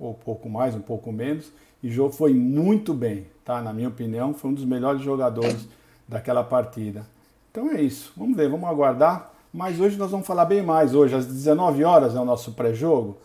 um 0.00 0.14
pouco 0.14 0.48
mais, 0.48 0.74
um 0.74 0.80
pouco 0.80 1.12
menos, 1.12 1.52
e 1.82 1.90
foi 2.12 2.32
muito 2.32 2.94
bem, 2.94 3.26
tá? 3.44 3.60
Na 3.60 3.74
minha 3.74 3.88
opinião, 3.88 4.32
foi 4.32 4.52
um 4.52 4.54
dos 4.54 4.64
melhores 4.64 5.02
jogadores 5.02 5.68
daquela 6.08 6.42
partida. 6.42 7.06
Então 7.50 7.70
é 7.70 7.82
isso. 7.82 8.10
Vamos 8.16 8.34
ver, 8.34 8.48
vamos 8.48 8.68
aguardar. 8.68 9.30
Mas 9.52 9.78
hoje 9.78 9.98
nós 9.98 10.10
vamos 10.10 10.26
falar 10.26 10.46
bem 10.46 10.62
mais. 10.62 10.94
Hoje, 10.94 11.14
às 11.14 11.26
19 11.26 11.84
horas, 11.84 12.14
é 12.14 12.18
o 12.20 12.24
nosso 12.24 12.52
pré-jogo. 12.52 13.18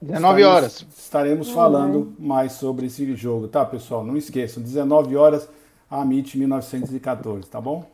19 0.00 0.40
estaremos, 0.40 0.56
horas. 0.56 0.86
Estaremos 0.96 1.50
falando 1.50 2.12
mais 2.16 2.52
sobre 2.52 2.86
esse 2.86 3.14
jogo, 3.16 3.48
tá, 3.48 3.64
pessoal? 3.64 4.04
Não 4.04 4.16
esqueçam, 4.16 4.62
19 4.62 5.16
horas, 5.16 5.48
Amit 5.90 6.36
1914, 6.36 7.48
tá 7.48 7.60
bom? 7.60 7.88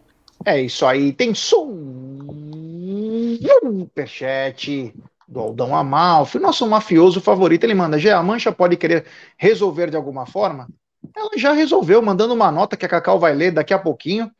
É 0.44 0.60
isso 0.60 0.84
aí. 0.84 1.12
Tem 1.12 1.32
superchat 3.74 4.94
do 5.26 5.40
Aldão 5.40 5.74
Amalfi, 5.74 6.38
nosso 6.38 6.66
mafioso 6.66 7.20
favorito. 7.20 7.64
Ele 7.64 7.74
manda: 7.74 7.96
a 7.96 8.22
Mancha 8.22 8.52
pode 8.52 8.76
querer 8.76 9.06
resolver 9.36 9.90
de 9.90 9.96
alguma 9.96 10.26
forma? 10.26 10.68
Ela 11.14 11.30
já 11.36 11.52
resolveu, 11.52 12.02
mandando 12.02 12.34
uma 12.34 12.50
nota 12.50 12.76
que 12.76 12.84
a 12.84 12.88
Cacau 12.88 13.18
vai 13.18 13.34
ler 13.34 13.52
daqui 13.52 13.72
a 13.72 13.78
pouquinho. 13.78 14.30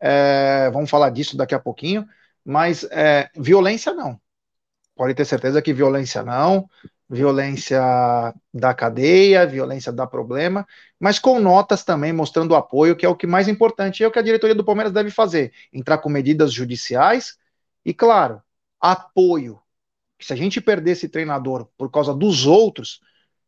É, 0.00 0.70
vamos 0.72 0.88
falar 0.90 1.10
disso 1.10 1.36
daqui 1.36 1.54
a 1.54 1.60
pouquinho. 1.60 2.06
Mas 2.44 2.84
é, 2.90 3.28
violência 3.36 3.92
não. 3.92 4.20
Pode 4.96 5.14
ter 5.14 5.24
certeza 5.24 5.62
que 5.62 5.72
violência 5.72 6.22
não 6.22 6.68
violência 7.12 7.78
da 8.54 8.72
cadeia, 8.72 9.46
violência 9.46 9.92
dá 9.92 10.06
problema, 10.06 10.66
mas 10.98 11.18
com 11.18 11.38
notas 11.38 11.84
também 11.84 12.10
mostrando 12.10 12.54
apoio, 12.54 12.96
que 12.96 13.04
é 13.04 13.08
o 13.08 13.14
que 13.14 13.26
mais 13.26 13.48
importante, 13.48 14.02
é 14.02 14.06
o 14.06 14.10
que 14.10 14.18
a 14.18 14.22
diretoria 14.22 14.54
do 14.54 14.64
Palmeiras 14.64 14.94
deve 14.94 15.10
fazer, 15.10 15.52
entrar 15.70 15.98
com 15.98 16.08
medidas 16.08 16.50
judiciais 16.50 17.36
e, 17.84 17.92
claro, 17.92 18.42
apoio. 18.80 19.60
Se 20.18 20.32
a 20.32 20.36
gente 20.36 20.58
perder 20.58 20.92
esse 20.92 21.06
treinador 21.06 21.68
por 21.76 21.90
causa 21.90 22.14
dos 22.14 22.46
outros, 22.46 23.00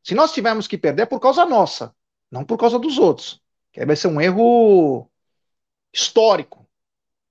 se 0.02 0.14
nós 0.14 0.34
tivermos 0.34 0.68
que 0.68 0.76
perder 0.76 1.04
é 1.04 1.06
por 1.06 1.18
causa 1.18 1.46
nossa, 1.46 1.94
não 2.30 2.44
por 2.44 2.58
causa 2.58 2.78
dos 2.78 2.98
outros, 2.98 3.40
que 3.72 3.84
vai 3.86 3.96
ser 3.96 4.08
um 4.08 4.20
erro 4.20 5.10
histórico 5.90 6.68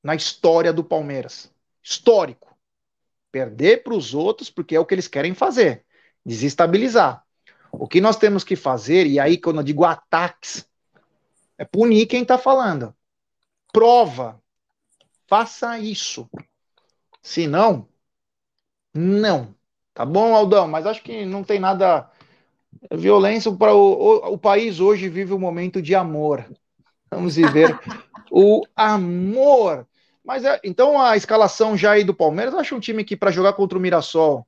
na 0.01 0.15
história 0.15 0.73
do 0.73 0.83
Palmeiras, 0.83 1.53
histórico. 1.83 2.57
Perder 3.31 3.83
para 3.83 3.93
os 3.93 4.15
outros 4.15 4.49
porque 4.49 4.75
é 4.75 4.79
o 4.79 4.85
que 4.85 4.95
eles 4.95 5.07
querem 5.07 5.35
fazer 5.35 5.85
desestabilizar. 6.25 7.23
O 7.71 7.87
que 7.87 7.99
nós 7.99 8.17
temos 8.17 8.43
que 8.43 8.55
fazer, 8.55 9.07
e 9.07 9.19
aí 9.19 9.37
quando 9.37 9.57
eu 9.57 9.63
digo 9.63 9.83
ataques, 9.83 10.67
é 11.57 11.65
punir 11.65 12.05
quem 12.05 12.21
está 12.21 12.37
falando. 12.37 12.95
Prova. 13.71 14.41
Faça 15.27 15.79
isso. 15.79 16.29
Se 17.21 17.47
não, 17.47 17.87
não. 18.93 19.55
Tá 19.93 20.05
bom, 20.05 20.35
Aldão? 20.35 20.67
Mas 20.67 20.85
acho 20.85 21.01
que 21.01 21.25
não 21.25 21.43
tem 21.43 21.59
nada. 21.59 22.09
Violência 22.91 23.51
para 23.51 23.73
o, 23.73 23.79
o, 23.79 24.33
o 24.33 24.37
país 24.37 24.79
hoje 24.79 25.09
vive 25.09 25.33
um 25.33 25.39
momento 25.39 25.81
de 25.81 25.95
amor. 25.95 26.45
Vamos 27.09 27.35
viver 27.35 27.79
o 28.31 28.61
amor. 28.75 29.87
Mas 30.23 30.43
é, 30.43 30.59
então 30.63 30.99
a 30.99 31.15
escalação 31.17 31.77
já 31.77 31.91
aí 31.91 32.03
do 32.03 32.13
Palmeiras, 32.13 32.53
eu 32.53 32.59
acho 32.59 32.75
um 32.75 32.79
time 32.79 33.03
que 33.03 33.15
para 33.15 33.31
jogar 33.31 33.53
contra 33.53 33.77
o 33.77 33.81
Mirassol 33.81 34.45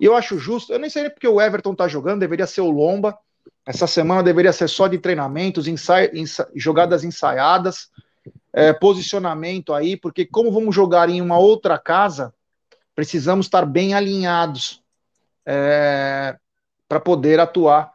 e 0.00 0.06
eu 0.06 0.16
acho 0.16 0.38
justo, 0.38 0.72
eu 0.72 0.78
nem 0.78 0.88
sei 0.88 1.10
porque 1.10 1.28
o 1.28 1.40
Everton 1.40 1.74
tá 1.74 1.86
jogando, 1.86 2.20
deveria 2.20 2.46
ser 2.46 2.62
o 2.62 2.70
Lomba. 2.70 3.18
Essa 3.66 3.86
semana 3.86 4.22
deveria 4.22 4.52
ser 4.52 4.68
só 4.68 4.88
de 4.88 4.98
treinamentos, 4.98 5.68
ensai, 5.68 6.10
jogadas 6.54 7.04
ensaiadas, 7.04 7.90
é, 8.50 8.72
posicionamento 8.72 9.74
aí, 9.74 9.98
porque 9.98 10.24
como 10.24 10.50
vamos 10.50 10.74
jogar 10.74 11.10
em 11.10 11.20
uma 11.20 11.38
outra 11.38 11.78
casa, 11.78 12.34
precisamos 12.94 13.46
estar 13.46 13.66
bem 13.66 13.92
alinhados 13.92 14.82
é, 15.44 16.36
para 16.88 16.98
poder 16.98 17.38
atuar 17.38 17.92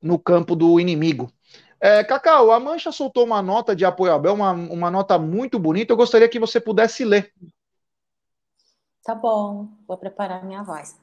no 0.00 0.18
campo 0.18 0.54
do 0.54 0.78
inimigo. 0.78 1.32
É, 1.80 2.04
Cacau, 2.04 2.50
a 2.50 2.60
Mancha 2.60 2.92
soltou 2.92 3.24
uma 3.24 3.40
nota 3.40 3.74
de 3.74 3.86
apoio 3.86 4.12
Abel, 4.12 4.34
uma, 4.34 4.52
uma 4.52 4.90
nota 4.90 5.18
muito 5.18 5.58
bonita. 5.58 5.92
Eu 5.94 5.96
gostaria 5.96 6.28
que 6.28 6.38
você 6.38 6.60
pudesse 6.60 7.02
ler. 7.02 7.32
Tá 9.02 9.14
bom, 9.14 9.68
vou 9.88 9.96
preparar 9.96 10.44
minha 10.44 10.62
voz. 10.62 10.98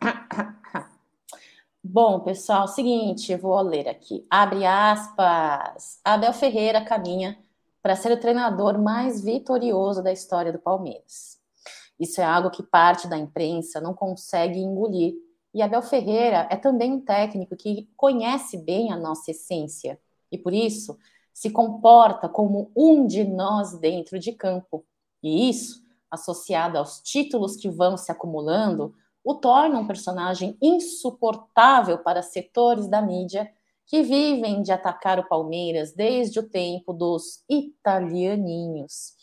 Bom, 1.83 2.19
pessoal, 2.19 2.67
seguinte, 2.67 3.31
eu 3.31 3.37
vou 3.37 3.59
ler 3.61 3.87
aqui. 3.87 4.25
Abre 4.29 4.65
aspas. 4.65 5.99
Abel 6.03 6.33
Ferreira 6.33 6.83
caminha 6.83 7.37
para 7.81 7.95
ser 7.95 8.11
o 8.11 8.19
treinador 8.19 8.77
mais 8.77 9.23
vitorioso 9.23 10.03
da 10.03 10.11
história 10.11 10.51
do 10.51 10.59
Palmeiras. 10.59 11.39
Isso 11.99 12.19
é 12.19 12.25
algo 12.25 12.49
que 12.49 12.61
parte 12.61 13.07
da 13.07 13.17
imprensa 13.17 13.79
não 13.79 13.93
consegue 13.93 14.59
engolir. 14.59 15.15
E 15.53 15.61
Abel 15.61 15.81
Ferreira 15.81 16.47
é 16.51 16.55
também 16.55 16.91
um 16.93 16.99
técnico 16.99 17.55
que 17.55 17.89
conhece 17.95 18.57
bem 18.57 18.91
a 18.91 18.97
nossa 18.97 19.31
essência 19.31 19.99
e 20.31 20.37
por 20.37 20.53
isso 20.53 20.97
se 21.33 21.49
comporta 21.49 22.27
como 22.27 22.71
um 22.75 23.07
de 23.07 23.23
nós 23.23 23.79
dentro 23.79 24.19
de 24.19 24.33
campo. 24.33 24.85
E 25.23 25.49
isso 25.49 25.85
associada 26.11 26.79
aos 26.79 26.99
títulos 27.01 27.55
que 27.55 27.69
vão 27.69 27.97
se 27.97 28.11
acumulando, 28.11 28.93
o 29.27 29.35
torna 29.35 29.77
um 29.77 29.85
personagem 29.85 30.57
insuportável 30.61 31.97
para 31.97 32.21
setores 32.21 32.87
da 32.87 33.01
mídia 33.01 33.51
que 33.85 34.01
vivem 34.01 34.61
de 34.61 34.71
atacar 34.71 35.19
o 35.19 35.27
Palmeiras 35.27 35.93
desde 35.93 36.39
o 36.39 36.47
tempo 36.47 36.93
dos 36.93 37.43
italianinhos. 37.49 39.15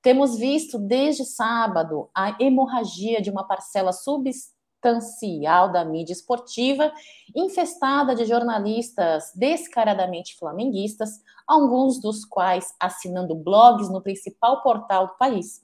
Temos 0.00 0.38
visto 0.38 0.78
desde 0.78 1.26
sábado 1.26 2.08
a 2.16 2.38
hemorragia 2.40 3.20
de 3.20 3.30
uma 3.30 3.46
parcela 3.46 3.92
substancial 3.92 5.70
da 5.70 5.84
mídia 5.84 6.14
esportiva, 6.14 6.90
infestada 7.36 8.14
de 8.14 8.24
jornalistas 8.24 9.30
descaradamente 9.34 10.38
flamenguistas, 10.38 11.20
alguns 11.46 12.00
dos 12.00 12.24
quais 12.24 12.74
assinando 12.80 13.34
blogs 13.34 13.90
no 13.90 14.00
principal 14.00 14.62
portal 14.62 15.08
do 15.08 15.18
país 15.18 15.60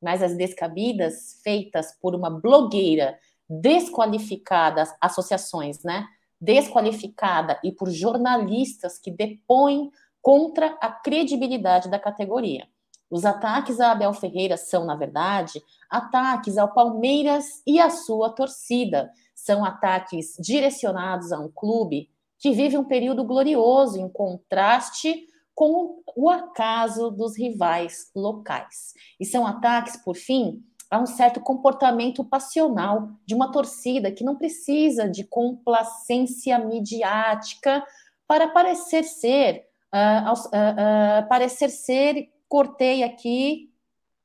mas 0.00 0.22
as 0.22 0.36
descabidas 0.36 1.40
feitas 1.42 1.94
por 2.00 2.14
uma 2.14 2.30
blogueira 2.30 3.18
desqualificada, 3.50 4.84
associações, 5.00 5.82
né? 5.82 6.06
Desqualificada 6.40 7.58
e 7.64 7.72
por 7.72 7.90
jornalistas 7.90 8.96
que 8.96 9.10
depõem 9.10 9.90
contra 10.22 10.78
a 10.80 10.90
credibilidade 10.90 11.90
da 11.90 11.98
categoria. 11.98 12.68
Os 13.10 13.24
ataques 13.24 13.80
a 13.80 13.90
Abel 13.90 14.12
Ferreira 14.12 14.56
são, 14.56 14.84
na 14.84 14.94
verdade, 14.94 15.60
ataques 15.90 16.56
ao 16.56 16.72
Palmeiras 16.72 17.60
e 17.66 17.80
à 17.80 17.90
sua 17.90 18.30
torcida. 18.30 19.10
São 19.34 19.64
ataques 19.64 20.36
direcionados 20.38 21.32
a 21.32 21.40
um 21.40 21.50
clube 21.50 22.08
que 22.38 22.52
vive 22.52 22.78
um 22.78 22.84
período 22.84 23.24
glorioso 23.24 23.98
em 23.98 24.08
contraste 24.08 25.26
com 25.54 26.02
o 26.16 26.30
acaso 26.30 27.10
dos 27.10 27.36
rivais 27.36 28.10
locais. 28.14 28.94
E 29.18 29.26
são 29.26 29.46
ataques, 29.46 29.96
por 29.96 30.14
fim, 30.14 30.62
a 30.90 30.98
um 30.98 31.06
certo 31.06 31.40
comportamento 31.40 32.24
passional 32.24 33.10
de 33.24 33.34
uma 33.34 33.52
torcida 33.52 34.10
que 34.10 34.24
não 34.24 34.36
precisa 34.36 35.08
de 35.08 35.22
complacência 35.22 36.58
midiática 36.58 37.84
para 38.26 38.48
parecer 38.48 39.04
ser, 39.04 39.66
uh, 39.94 40.32
uh, 40.32 40.34
uh, 40.34 41.28
parecer 41.28 41.70
ser, 41.70 42.28
cortei 42.48 43.04
aqui, 43.04 43.70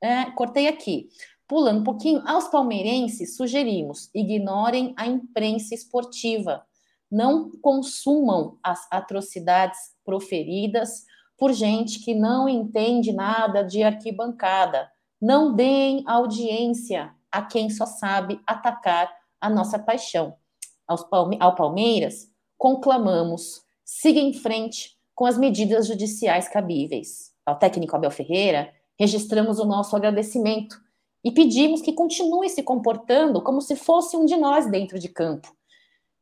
é, 0.00 0.26
cortei 0.32 0.66
aqui. 0.66 1.08
Pulando 1.48 1.80
um 1.80 1.84
pouquinho, 1.84 2.22
aos 2.26 2.48
palmeirenses 2.48 3.36
sugerimos: 3.36 4.10
ignorem 4.12 4.92
a 4.96 5.06
imprensa 5.06 5.74
esportiva, 5.74 6.66
não 7.10 7.50
consumam 7.62 8.58
as 8.62 8.86
atrocidades 8.90 9.78
proferidas 10.04 11.04
por 11.38 11.52
gente 11.52 12.00
que 12.00 12.14
não 12.14 12.48
entende 12.48 13.12
nada 13.12 13.62
de 13.62 13.82
arquibancada. 13.82 14.90
Não 15.20 15.54
deem 15.54 16.02
audiência 16.06 17.14
a 17.32 17.42
quem 17.42 17.70
só 17.70 17.86
sabe 17.86 18.40
atacar 18.46 19.10
a 19.40 19.48
nossa 19.48 19.78
paixão. 19.78 20.34
ao 20.86 21.54
Palmeiras, 21.54 22.30
conclamamos, 22.58 23.62
siga 23.84 24.20
em 24.20 24.32
frente 24.32 24.96
com 25.14 25.24
as 25.26 25.38
medidas 25.38 25.86
judiciais 25.86 26.48
cabíveis. 26.48 27.32
Ao 27.44 27.58
técnico 27.58 27.96
Abel 27.96 28.10
Ferreira, 28.10 28.72
registramos 28.98 29.58
o 29.58 29.64
nosso 29.64 29.96
agradecimento 29.96 30.78
e 31.24 31.30
pedimos 31.30 31.80
que 31.80 31.92
continue 31.92 32.48
se 32.48 32.62
comportando 32.62 33.42
como 33.42 33.60
se 33.60 33.74
fosse 33.74 34.16
um 34.16 34.24
de 34.24 34.36
nós 34.36 34.70
dentro 34.70 34.98
de 34.98 35.08
campo. 35.08 35.54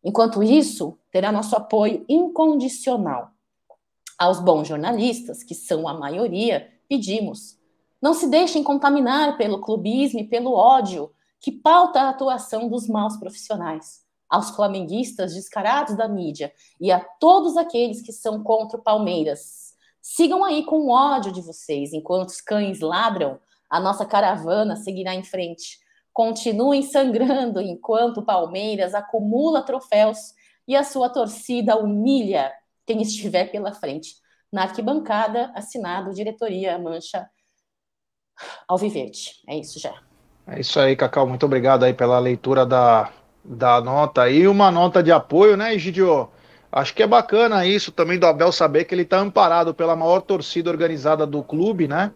Enquanto 0.03 0.43
isso, 0.43 0.99
terá 1.11 1.33
nosso 1.33 1.57
apoio 1.57 2.05
incondicional. 2.09 3.31
Aos 4.19 4.39
bons 4.39 4.69
jornalistas, 4.69 5.43
que 5.43 5.55
são 5.55 5.89
a 5.89 5.95
maioria, 5.95 6.71
pedimos: 6.89 7.59
não 8.05 8.13
se 8.13 8.27
deixem 8.27 8.63
contaminar 8.63 9.39
pelo 9.39 9.63
clubismo 9.63 10.21
e 10.21 10.29
pelo 10.29 10.53
ódio 10.53 11.11
que 11.41 11.51
pauta 11.51 12.03
a 12.03 12.11
atuação 12.11 12.69
dos 12.69 12.87
maus 12.87 13.17
profissionais. 13.17 14.05
Aos 14.29 14.51
flamenguistas 14.51 15.33
descarados 15.33 15.97
da 15.97 16.07
mídia 16.07 16.53
e 16.79 16.93
a 16.93 17.01
todos 17.01 17.57
aqueles 17.57 18.03
que 18.03 18.13
são 18.13 18.43
contra 18.43 18.79
o 18.79 18.83
Palmeiras, 18.83 19.73
sigam 20.03 20.45
aí 20.45 20.67
com 20.67 20.81
o 20.81 20.91
ódio 20.91 21.33
de 21.33 21.41
vocês, 21.41 21.95
enquanto 21.95 22.29
os 22.29 22.43
cães 22.43 22.81
ladram, 22.81 23.41
a 23.71 23.81
nossa 23.81 24.05
caravana 24.05 24.77
seguirá 24.77 25.15
em 25.15 25.25
frente. 25.25 25.79
Continuem 26.13 26.83
sangrando 26.83 27.59
enquanto 27.59 28.19
o 28.19 28.27
Palmeiras 28.27 28.95
acumula 28.95 29.63
troféus 29.63 30.35
e 30.69 30.77
a 30.77 30.85
sua 30.85 31.09
torcida 31.09 31.79
humilha 31.79 32.53
quem 32.85 33.01
estiver 33.01 33.51
pela 33.51 33.73
frente. 33.73 34.17
Na 34.53 34.65
arquibancada, 34.65 35.51
assinado 35.55 36.13
Diretoria 36.13 36.79
Mancha 36.79 37.27
Alviverde. 38.69 39.41
É 39.49 39.59
isso 39.59 39.79
já. 39.79 39.95
É 40.47 40.61
isso 40.61 40.79
aí, 40.79 40.95
Cacau. 40.95 41.27
Muito 41.27 41.47
obrigado 41.47 41.85
aí 41.85 41.95
pela 41.95 42.19
leitura 42.19 42.67
da, 42.67 43.11
da 43.45 43.81
nota 43.81 44.29
e 44.29 44.47
uma 44.47 44.71
nota 44.71 45.03
de 45.03 45.13
apoio, 45.13 45.57
né, 45.57 45.75
Egidio? 45.75 46.29
Acho 46.71 46.95
que 46.95 47.03
é 47.03 47.07
bacana 47.07 47.67
isso 47.67 47.93
também 47.93 48.19
do 48.19 48.27
Abel 48.27 48.51
saber 48.51 48.85
que 48.85 48.95
ele 48.95 49.03
está 49.03 49.19
amparado 49.19 49.73
pela 49.73 49.95
maior 49.95 50.21
torcida 50.21 50.71
organizada 50.71 51.25
do 51.25 51.43
clube, 51.43 51.87
né? 51.87 52.13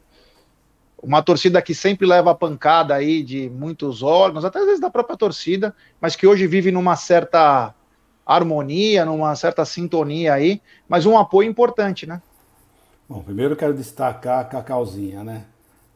Uma 1.01 1.23
torcida 1.23 1.63
que 1.63 1.75
sempre 1.75 2.07
leva 2.07 2.33
a 2.33 2.35
pancada 2.35 2.95
aí 2.95 3.23
de 3.23 3.49
muitos 3.49 4.03
órgãos, 4.03 4.45
até 4.45 4.59
às 4.59 4.65
vezes 4.65 4.81
da 4.81 4.91
própria 4.91 5.17
torcida, 5.17 5.73
mas 6.01 6.17
que 6.17 6.27
hoje 6.27 6.45
vive 6.49 6.73
numa 6.73 6.97
certa 6.97 7.73
harmonia, 8.27 9.05
numa 9.05 9.35
certa 9.37 9.65
sintonia 9.65 10.35
aí, 10.35 10.61
mas 10.89 11.07
um 11.07 11.17
apoio 11.17 11.49
importante, 11.49 12.05
né? 12.05 12.21
Bom, 13.09 13.23
primeiro 13.23 13.53
eu 13.53 13.57
quero 13.57 13.73
destacar 13.73 14.41
a 14.41 14.45
Cacauzinha, 14.45 15.23
né? 15.23 15.47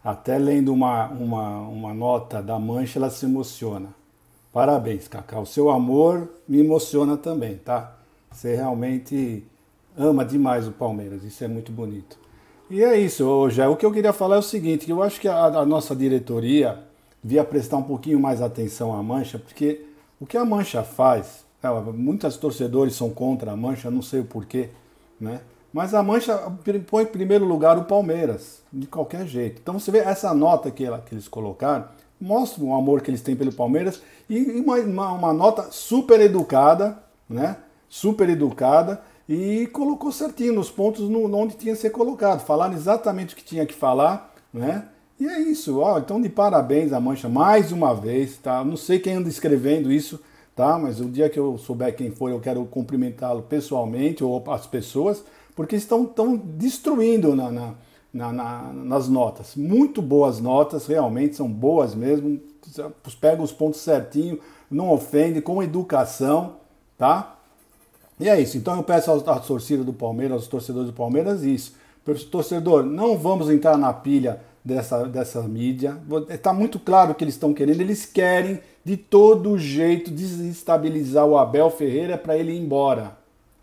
Até 0.04 0.36
lendo 0.36 0.72
uma, 0.72 1.08
uma, 1.08 1.60
uma 1.60 1.94
nota 1.94 2.42
da 2.42 2.58
Mancha, 2.58 2.98
ela 2.98 3.10
se 3.10 3.24
emociona. 3.24 3.94
Parabéns, 4.52 5.08
Cacau. 5.08 5.42
O 5.42 5.46
seu 5.46 5.70
amor 5.70 6.28
me 6.46 6.60
emociona 6.60 7.16
também, 7.16 7.56
tá? 7.56 7.96
Você 8.30 8.56
realmente 8.56 9.44
ama 9.96 10.24
demais 10.24 10.66
o 10.66 10.72
Palmeiras, 10.72 11.22
isso 11.22 11.44
é 11.44 11.48
muito 11.48 11.70
bonito. 11.70 12.18
E 12.68 12.82
é 12.82 12.98
isso, 12.98 13.24
hoje. 13.24 13.62
O 13.62 13.76
que 13.76 13.84
eu 13.84 13.92
queria 13.92 14.12
falar 14.12 14.36
é 14.36 14.38
o 14.38 14.42
seguinte, 14.42 14.90
eu 14.90 15.02
acho 15.02 15.20
que 15.20 15.28
a, 15.28 15.44
a 15.44 15.66
nossa 15.66 15.94
diretoria 15.94 16.82
devia 17.22 17.44
prestar 17.44 17.76
um 17.76 17.82
pouquinho 17.82 18.18
mais 18.18 18.42
atenção 18.42 18.94
à 18.94 19.02
Mancha, 19.02 19.38
porque 19.38 19.84
o 20.18 20.26
que 20.26 20.36
a 20.36 20.44
Mancha 20.44 20.82
faz, 20.82 21.44
ela, 21.62 21.80
muitos 21.80 22.36
torcedores 22.36 22.94
são 22.94 23.10
contra 23.10 23.52
a 23.52 23.56
Mancha, 23.56 23.90
não 23.90 24.02
sei 24.02 24.20
o 24.20 24.24
porquê, 24.24 24.70
né? 25.20 25.40
Mas 25.72 25.94
a 25.94 26.02
Mancha 26.02 26.38
põe 26.86 27.04
em 27.04 27.06
primeiro 27.06 27.44
lugar 27.44 27.78
o 27.78 27.84
Palmeiras, 27.84 28.62
de 28.72 28.86
qualquer 28.86 29.26
jeito. 29.26 29.60
Então 29.62 29.78
você 29.78 29.90
vê 29.90 29.98
essa 29.98 30.34
nota 30.34 30.70
que, 30.70 30.84
ela, 30.84 30.98
que 30.98 31.14
eles 31.14 31.28
colocaram, 31.28 31.86
mostra 32.20 32.62
o 32.62 32.74
amor 32.74 33.00
que 33.00 33.10
eles 33.10 33.22
têm 33.22 33.34
pelo 33.34 33.52
Palmeiras 33.52 34.02
e 34.28 34.60
uma, 34.60 34.76
uma, 34.76 35.12
uma 35.12 35.32
nota 35.32 35.68
super 35.70 36.20
educada, 36.20 36.98
né? 37.28 37.56
super 37.88 38.28
educada 38.30 39.02
e 39.28 39.66
colocou 39.66 40.10
certinho 40.10 40.54
nos 40.54 40.70
pontos 40.70 41.08
no, 41.10 41.30
onde 41.36 41.56
tinha 41.56 41.74
que 41.74 41.80
ser 41.80 41.90
colocado, 41.90 42.40
falaram 42.40 42.74
exatamente 42.74 43.34
o 43.34 43.36
que 43.36 43.44
tinha 43.44 43.66
que 43.66 43.74
falar, 43.74 44.34
né? 44.52 44.88
E 45.20 45.26
é 45.26 45.38
isso, 45.38 45.78
ó, 45.78 45.98
então 45.98 46.20
de 46.20 46.28
parabéns 46.28 46.92
a 46.92 46.98
Mancha 46.98 47.28
mais 47.28 47.70
uma 47.70 47.94
vez, 47.94 48.38
tá? 48.38 48.64
Não 48.64 48.76
sei 48.78 48.98
quem 48.98 49.14
anda 49.14 49.28
escrevendo 49.28 49.92
isso, 49.92 50.18
tá? 50.56 50.78
Mas 50.78 51.00
o 51.00 51.04
dia 51.04 51.28
que 51.28 51.38
eu 51.38 51.58
souber 51.58 51.94
quem 51.94 52.10
foi, 52.10 52.32
eu 52.32 52.40
quero 52.40 52.64
cumprimentá-lo 52.64 53.42
pessoalmente 53.42 54.24
ou 54.24 54.42
as 54.50 54.66
pessoas, 54.66 55.22
porque 55.54 55.76
estão 55.76 56.04
tão 56.04 56.36
destruindo 56.36 57.34
na, 57.36 57.50
na, 57.50 57.74
na, 58.12 58.32
na, 58.32 58.72
nas 58.72 59.08
notas. 59.08 59.54
Muito 59.56 60.00
boas 60.00 60.40
notas, 60.40 60.86
realmente 60.86 61.36
são 61.36 61.48
boas 61.48 61.94
mesmo. 61.94 62.40
Pega 63.20 63.42
os 63.42 63.52
pontos 63.52 63.80
certinho, 63.80 64.38
não 64.70 64.90
ofende, 64.90 65.40
com 65.40 65.62
educação, 65.62 66.54
tá? 66.96 67.36
E 68.18 68.28
é 68.28 68.40
isso. 68.40 68.56
Então 68.56 68.76
eu 68.76 68.82
peço 68.82 69.10
à 69.10 69.40
torcida 69.40 69.82
do 69.82 69.92
Palmeiras, 69.92 70.34
aos 70.34 70.46
torcedores 70.46 70.88
do 70.88 70.94
Palmeiras, 70.94 71.42
isso. 71.42 71.74
Torcedor, 72.30 72.84
não 72.84 73.16
vamos 73.16 73.48
entrar 73.50 73.76
na 73.76 73.92
pilha 73.92 74.40
dessa, 74.64 75.04
dessa 75.06 75.42
mídia. 75.42 75.98
Está 76.28 76.52
muito 76.52 76.78
claro 76.78 77.12
o 77.12 77.14
que 77.14 77.24
eles 77.24 77.34
estão 77.34 77.52
querendo. 77.52 77.80
Eles 77.80 78.06
querem, 78.06 78.60
de 78.84 78.96
todo 78.96 79.58
jeito, 79.58 80.10
desestabilizar 80.10 81.26
o 81.26 81.36
Abel 81.36 81.70
Ferreira 81.70 82.16
para 82.18 82.36
ele 82.36 82.52
ir 82.52 82.60
embora. 82.60 83.16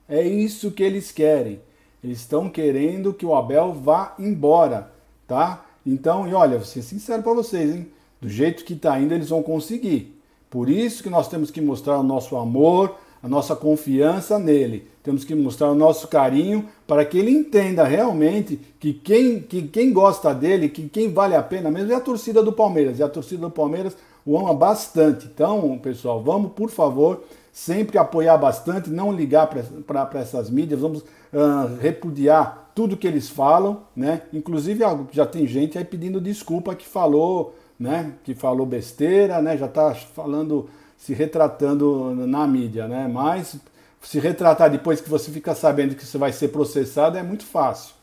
É 0.07 0.21
isso 0.25 0.71
que 0.71 0.83
eles 0.83 1.11
querem. 1.11 1.59
Eles 2.03 2.19
estão 2.19 2.49
querendo 2.49 3.13
que 3.13 3.25
o 3.25 3.35
Abel 3.35 3.73
vá 3.73 4.15
embora, 4.17 4.91
tá? 5.27 5.65
Então, 5.85 6.27
e 6.27 6.33
olha, 6.33 6.57
vou 6.57 6.65
ser 6.65 6.81
sincero 6.81 7.23
para 7.23 7.33
vocês, 7.33 7.75
hein? 7.75 7.87
Do 8.21 8.29
jeito 8.29 8.63
que 8.63 8.73
está 8.73 8.99
indo, 8.99 9.13
eles 9.13 9.29
vão 9.29 9.41
conseguir. 9.41 10.19
Por 10.49 10.69
isso 10.69 11.03
que 11.03 11.09
nós 11.09 11.27
temos 11.27 11.51
que 11.51 11.61
mostrar 11.61 11.99
o 11.99 12.03
nosso 12.03 12.35
amor, 12.35 12.95
a 13.21 13.27
nossa 13.27 13.55
confiança 13.55 14.39
nele. 14.39 14.87
Temos 15.03 15.23
que 15.23 15.35
mostrar 15.35 15.71
o 15.71 15.75
nosso 15.75 16.07
carinho 16.07 16.67
para 16.87 17.05
que 17.05 17.17
ele 17.17 17.31
entenda 17.31 17.83
realmente 17.83 18.59
que 18.79 18.93
quem, 18.93 19.39
que 19.41 19.63
quem 19.63 19.93
gosta 19.93 20.33
dele, 20.33 20.69
que 20.69 20.89
quem 20.89 21.11
vale 21.11 21.35
a 21.35 21.43
pena 21.43 21.69
mesmo 21.69 21.91
é 21.91 21.95
a 21.95 22.01
torcida 22.01 22.41
do 22.41 22.51
Palmeiras. 22.51 22.99
E 22.99 23.03
a 23.03 23.09
torcida 23.09 23.41
do 23.41 23.51
Palmeiras 23.51 23.95
o 24.25 24.37
ama 24.37 24.53
bastante. 24.53 25.27
Então, 25.27 25.77
pessoal, 25.79 26.21
vamos, 26.21 26.51
por 26.53 26.69
favor, 26.69 27.23
sempre 27.51 27.97
apoiar 27.97 28.37
bastante, 28.37 28.89
não 28.89 29.11
ligar 29.11 29.47
para 29.47 30.19
essas 30.19 30.49
mídias, 30.49 30.79
vamos 30.79 31.03
uh, 31.33 31.75
repudiar 31.79 32.71
tudo 32.75 32.97
que 32.97 33.07
eles 33.07 33.29
falam, 33.29 33.83
né? 33.95 34.21
Inclusive 34.33 34.83
já 35.11 35.25
tem 35.25 35.45
gente 35.47 35.77
aí 35.77 35.83
pedindo 35.85 36.21
desculpa 36.21 36.75
que 36.75 36.87
falou, 36.87 37.55
né? 37.79 38.13
Que 38.23 38.33
falou 38.33 38.65
besteira, 38.65 39.41
né? 39.41 39.57
Já 39.57 39.65
está 39.65 39.93
falando 39.93 40.69
se 40.97 41.13
retratando 41.13 42.15
na 42.27 42.45
mídia, 42.47 42.87
né? 42.87 43.07
Mas 43.07 43.57
se 44.01 44.19
retratar 44.19 44.69
depois 44.69 45.01
que 45.01 45.09
você 45.09 45.31
fica 45.31 45.53
sabendo 45.55 45.95
que 45.95 46.05
você 46.05 46.17
vai 46.17 46.31
ser 46.31 46.49
processado 46.49 47.17
é 47.17 47.23
muito 47.23 47.45
fácil, 47.45 47.93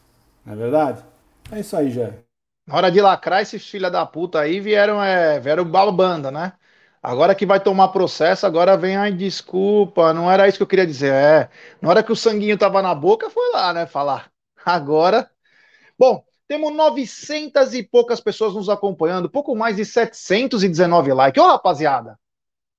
não 0.45 0.53
é 0.53 0.57
verdade? 0.57 1.03
É 1.51 1.61
isso 1.61 1.77
aí, 1.77 1.91
Jé. 1.91 2.13
Na 2.67 2.77
hora 2.77 2.91
de 2.91 3.01
lacrar, 3.01 3.43
esses 3.43 3.65
filha 3.69 3.91
da 3.91 4.05
puta 4.05 4.41
aí 4.41 4.61
vieram, 4.61 5.03
é, 5.03 5.39
vieram 5.41 5.65
balbanda, 5.65 6.31
né? 6.31 6.53
Agora 7.07 7.37
que 7.37 7.47
vai 7.47 7.61
tomar 7.61 7.89
processo, 7.91 8.47
agora 8.47 8.77
vem, 8.77 8.97
ai, 8.97 9.13
desculpa, 9.13 10.13
não 10.13 10.29
era 10.29 10.49
isso 10.49 10.57
que 10.59 10.65
eu 10.65 10.67
queria 10.67 10.85
dizer. 10.85 11.13
É, 11.13 11.49
na 11.81 11.89
hora 11.89 12.03
que 12.03 12.11
o 12.11 12.17
sanguinho 12.17 12.59
tava 12.59 12.83
na 12.83 12.93
boca, 12.97 13.31
foi 13.31 13.49
lá, 13.53 13.73
né, 13.73 13.87
falar. 13.87 14.29
Agora, 14.67 15.31
bom, 15.97 16.25
temos 16.49 16.75
900 16.75 17.75
e 17.75 17.85
poucas 17.85 18.21
pessoas 18.21 18.55
nos 18.55 18.69
acompanhando, 18.69 19.31
pouco 19.31 19.55
mais 19.55 19.77
de 19.77 19.85
719 19.85 21.13
likes. 21.13 21.41
Ô, 21.41 21.47
rapaziada, 21.47 22.19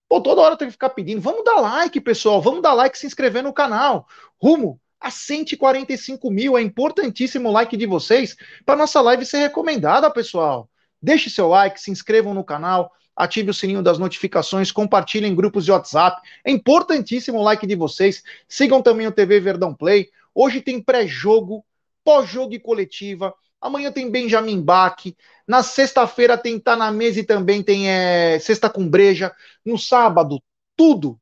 Pô, 0.09 0.19
toda 0.19 0.41
hora 0.41 0.57
tem 0.57 0.67
que 0.67 0.73
ficar 0.73 0.89
pedindo. 0.89 1.21
Vamos 1.21 1.45
dar 1.45 1.61
like, 1.61 2.01
pessoal. 2.01 2.41
Vamos 2.41 2.61
dar 2.61 2.73
like 2.73 2.97
e 2.97 2.99
se 2.99 3.07
inscrever 3.07 3.41
no 3.41 3.53
canal. 3.53 4.07
Rumo 4.41 4.77
a 4.99 5.09
145 5.09 6.29
mil. 6.29 6.57
É 6.57 6.61
importantíssimo 6.61 7.47
o 7.47 7.51
like 7.53 7.77
de 7.77 7.85
vocês 7.85 8.35
para 8.65 8.75
nossa 8.75 8.99
live 8.99 9.25
ser 9.25 9.37
recomendada, 9.37 10.11
pessoal. 10.11 10.69
Deixe 11.01 11.29
seu 11.29 11.47
like, 11.47 11.79
se 11.79 11.91
inscrevam 11.91 12.33
no 12.33 12.43
canal, 12.43 12.91
ative 13.17 13.49
o 13.49 13.53
sininho 13.53 13.81
das 13.81 13.97
notificações, 13.97 14.71
compartilhem 14.71 15.31
em 15.31 15.35
grupos 15.35 15.65
de 15.65 15.71
WhatsApp. 15.71 16.21
É 16.45 16.51
importantíssimo 16.51 17.39
o 17.39 17.43
like 17.43 17.65
de 17.65 17.75
vocês. 17.75 18.23
Sigam 18.47 18.79
também 18.79 19.07
o 19.07 19.11
TV 19.11 19.39
Verdão 19.39 19.73
Play. 19.73 20.11
Hoje 20.35 20.61
tem 20.61 20.79
pré-jogo, 20.79 21.65
pós-jogo 22.03 22.53
e 22.53 22.59
coletiva. 22.59 23.33
Amanhã 23.59 23.91
tem 23.91 24.11
Benjamin 24.11 24.61
Bach. 24.61 25.03
Na 25.47 25.63
sexta-feira 25.63 26.37
tem 26.37 26.59
Tá 26.59 26.75
na 26.75 26.91
Mesa 26.91 27.19
e 27.19 27.23
também 27.23 27.63
tem 27.63 27.89
é, 27.89 28.37
Sexta 28.37 28.69
com 28.69 28.87
Breja. 28.87 29.33
No 29.65 29.79
sábado, 29.79 30.39
tudo, 30.75 31.19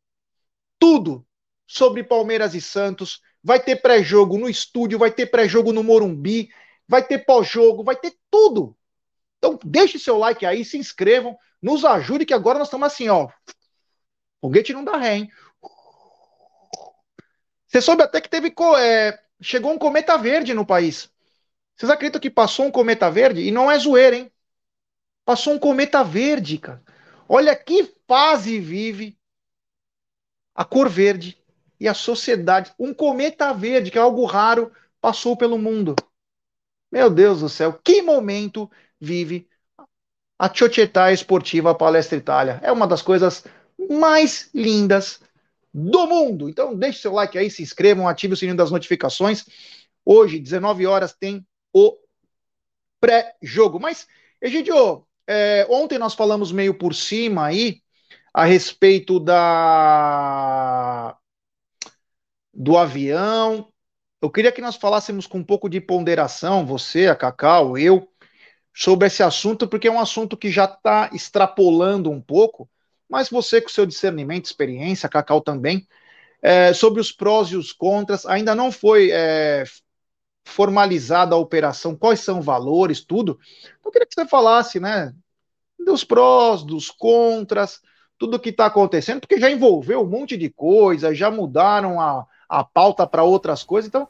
tudo 0.78 1.26
sobre 1.66 2.04
Palmeiras 2.04 2.54
e 2.54 2.60
Santos. 2.60 3.22
Vai 3.42 3.60
ter 3.62 3.78
pré-jogo 3.78 4.38
no 4.38 4.50
estúdio, 4.50 5.00
vai 5.00 5.12
ter 5.12 5.28
pré-jogo 5.28 5.72
no 5.72 5.84
Morumbi, 5.84 6.50
vai 6.86 7.02
ter 7.02 7.20
pós-jogo, 7.20 7.86
vai 7.86 7.96
ter 7.96 8.14
tudo. 8.30 8.76
Então 9.38 9.58
deixe 9.64 9.98
seu 9.98 10.18
like 10.18 10.46
aí, 10.46 10.66
se 10.66 10.78
inscrevam, 10.78 11.38
nos 11.66 11.84
ajude 11.84 12.28
que 12.28 12.34
agora 12.34 12.60
nós 12.60 12.68
estamos 12.68 12.86
assim, 12.86 13.10
ó. 13.10 13.28
Foguete 14.40 14.72
não 14.72 14.84
dá 14.84 14.98
ré, 14.98 15.16
hein? 15.16 15.32
Você 17.66 17.82
soube 17.82 18.04
até 18.04 18.22
que 18.22 18.30
teve. 18.30 18.54
É, 18.80 19.20
chegou 19.42 19.72
um 19.72 19.78
cometa 19.80 20.16
verde 20.16 20.54
no 20.54 20.64
país. 20.64 21.12
Vocês 21.76 21.92
acreditam 21.92 22.22
que 22.22 22.30
passou 22.30 22.68
um 22.68 22.72
cometa 22.72 23.10
verde? 23.10 23.42
E 23.42 23.50
não 23.50 23.72
é 23.72 23.80
zoeira, 23.80 24.16
hein? 24.16 24.32
Passou 25.26 25.56
um 25.56 25.60
cometa 25.60 26.04
verde, 26.04 26.60
cara. 26.60 26.84
Olha 27.28 27.56
que 27.56 27.92
fase 28.08 28.60
vive 28.60 29.18
a 30.54 30.64
cor 30.64 30.88
verde 30.88 31.36
e 31.80 31.88
a 31.88 31.96
sociedade. 31.96 32.72
Um 32.78 32.94
cometa 32.94 33.52
verde, 33.52 33.90
que 33.90 33.98
é 33.98 34.02
algo 34.02 34.24
raro, 34.26 34.72
passou 35.02 35.36
pelo 35.36 35.58
mundo. 35.58 35.96
Meu 36.92 37.10
Deus 37.10 37.40
do 37.40 37.50
céu, 37.50 37.74
que 37.74 38.04
momento 38.04 38.70
vive 39.02 39.50
a 40.38 40.54
Società 40.54 41.12
Esportiva 41.12 41.74
Palestra 41.74 42.18
Itália. 42.18 42.60
É 42.64 42.72
uma 42.72 42.88
das 42.88 43.02
coisas 43.02 43.44
mais 43.90 44.50
lindas 44.54 45.20
do 45.74 46.08
mundo. 46.08 46.50
Então, 46.50 46.76
deixe 46.76 47.00
seu 47.00 47.14
like 47.14 47.38
aí, 47.38 47.50
se 47.50 47.62
inscrevam, 47.62 48.08
ative 48.08 48.34
o 48.34 48.38
sininho 48.38 48.58
das 48.58 48.72
notificações. 48.72 49.46
Hoje, 50.06 50.40
19 50.40 50.86
horas, 50.86 51.14
tem 51.14 51.46
o 51.74 51.98
pré-jogo. 53.00 53.80
Mas, 53.80 54.08
Egidio, 54.42 55.06
é, 55.28 55.66
ontem 55.70 55.98
nós 55.98 56.14
falamos 56.14 56.52
meio 56.52 56.74
por 56.74 56.94
cima 56.94 57.46
aí 57.48 57.82
a 58.34 58.46
respeito 58.46 59.20
da 59.20 61.18
do 62.54 62.78
avião. 62.78 63.68
Eu 64.22 64.30
queria 64.30 64.52
que 64.52 64.62
nós 64.62 64.76
falássemos 64.78 65.28
com 65.28 65.40
um 65.40 65.44
pouco 65.44 65.70
de 65.70 65.82
ponderação, 65.82 66.66
você, 66.66 67.08
a 67.08 67.16
Cacau, 67.16 67.78
eu, 67.78 68.10
sobre 68.76 69.08
esse 69.08 69.24
assunto, 69.24 69.68
porque 69.68 69.88
é 69.88 69.92
um 69.92 70.00
assunto 70.00 70.36
que 70.36 70.52
já 70.52 70.66
está 70.66 71.10
extrapolando 71.14 72.12
um 72.12 72.20
pouco, 72.20 72.70
mas 73.10 73.30
você, 73.30 73.62
com 73.62 73.70
seu 73.70 73.86
discernimento, 73.86 74.46
experiência, 74.46 75.08
Cacau 75.08 75.40
também, 75.40 75.88
é, 76.42 76.74
sobre 76.74 77.00
os 77.00 77.12
prós 77.12 77.48
e 77.50 77.56
os 77.56 77.72
contras, 77.72 78.26
ainda 78.26 78.54
não 78.54 78.72
foi 78.72 79.12
é, 79.12 79.64
formalizada 80.44 81.36
a 81.36 81.40
operação, 81.40 81.96
quais 81.96 82.20
são 82.20 82.40
os 82.40 82.46
valores, 82.46 83.04
tudo. 83.04 83.40
Então, 83.64 83.86
eu 83.86 83.92
queria 83.92 84.06
que 84.06 84.14
você 84.14 84.28
falasse, 84.28 84.80
né, 84.80 85.14
dos 85.80 86.04
prós, 86.04 86.62
dos 86.62 86.92
contras, 86.92 87.82
tudo 88.18 88.40
que 88.40 88.50
está 88.50 88.66
acontecendo, 88.66 89.22
porque 89.22 89.40
já 89.40 89.50
envolveu 89.50 90.02
um 90.02 90.10
monte 90.10 90.36
de 90.36 90.50
coisa, 90.50 91.16
já 91.16 91.32
mudaram 91.32 92.00
a, 92.00 92.26
a 92.50 92.64
pauta 92.64 93.08
para 93.08 93.24
outras 93.24 93.64
coisas. 93.64 93.88
Então, 93.88 94.08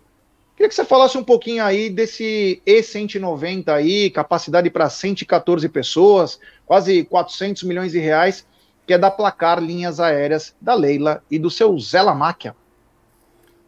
queria 0.56 0.70
que 0.70 0.76
você 0.76 0.86
falasse 0.86 1.18
um 1.18 1.24
pouquinho 1.24 1.64
aí 1.64 1.90
desse 1.90 2.62
E190 2.66 3.70
aí, 3.70 4.10
capacidade 4.10 4.70
para 4.70 4.90
114 4.90 5.68
pessoas, 5.70 6.40
quase 6.66 7.04
400 7.04 7.64
milhões 7.64 7.92
de 7.92 8.00
reais, 8.00 8.48
que 8.88 8.94
é 8.94 8.98
da 8.98 9.12
Placar 9.12 9.60
Linhas 9.60 10.00
Aéreas 10.00 10.56
da 10.62 10.74
Leila 10.74 11.24
e 11.30 11.38
do 11.38 11.50
seu 11.50 11.78
Zé 11.80 12.02
Lamáquia. 12.02 12.56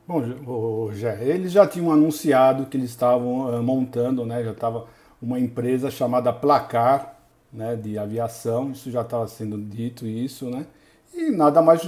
Bom, 0.08 0.90
já, 0.94 1.16
eles 1.16 1.52
já 1.52 1.68
tinham 1.68 1.92
anunciado 1.92 2.68
que 2.68 2.78
eles 2.78 2.90
estavam 2.90 3.48
uh, 3.48 3.62
montando, 3.62 4.26
né? 4.26 4.42
Já 4.42 4.52
estava 4.52 4.88
uma 5.22 5.38
empresa 5.38 5.92
chamada 5.92 6.32
Placar, 6.32 7.20
né? 7.52 7.76
De 7.76 7.98
aviação. 7.98 8.72
Isso 8.72 8.90
já 8.90 9.02
estava 9.02 9.28
sendo 9.28 9.58
dito 9.58 10.08
isso, 10.08 10.50
né? 10.50 10.66
E 11.14 11.30
nada 11.30 11.62
mais 11.62 11.82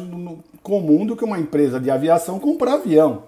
comum 0.61 1.05
do 1.05 1.15
que 1.15 1.23
uma 1.23 1.39
empresa 1.39 1.79
de 1.79 1.89
aviação 1.89 2.39
comprar 2.39 2.73
avião. 2.73 3.23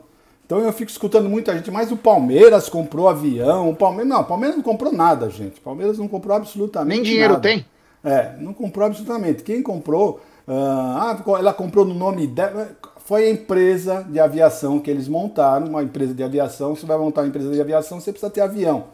Então 0.51 0.59
eu 0.59 0.73
fico 0.73 0.91
escutando 0.91 1.29
muita 1.29 1.55
gente, 1.55 1.71
mas 1.71 1.93
o 1.93 1.95
Palmeiras 1.95 2.67
comprou 2.67 3.07
avião, 3.07 3.69
o 3.69 3.73
Palmeiras 3.73 4.09
não, 4.09 4.19
o 4.19 4.25
Palmeiras 4.25 4.57
não 4.57 4.61
comprou 4.61 4.91
nada, 4.91 5.29
gente. 5.29 5.59
O 5.59 5.61
Palmeiras 5.61 5.97
não 5.97 6.09
comprou 6.09 6.35
absolutamente 6.35 6.93
Nem 6.93 7.01
dinheiro 7.01 7.35
nada. 7.35 7.41
tem. 7.41 7.65
É, 8.03 8.35
não 8.37 8.53
comprou 8.53 8.85
absolutamente. 8.85 9.43
Quem 9.43 9.63
comprou, 9.63 10.19
uh, 10.45 10.51
ah, 10.51 11.17
ela 11.39 11.53
comprou 11.53 11.85
no 11.85 11.93
nome 11.93 12.27
dela, 12.27 12.69
foi 12.97 13.27
a 13.27 13.31
empresa 13.31 14.05
de 14.09 14.19
aviação 14.19 14.77
que 14.77 14.91
eles 14.91 15.07
montaram, 15.07 15.67
uma 15.67 15.83
empresa 15.83 16.13
de 16.13 16.21
aviação. 16.21 16.75
Você 16.75 16.85
vai 16.85 16.97
montar 16.97 17.21
uma 17.21 17.29
empresa 17.29 17.49
de 17.49 17.61
aviação, 17.61 18.01
você 18.01 18.11
precisa 18.11 18.29
ter 18.29 18.41
avião. 18.41 18.87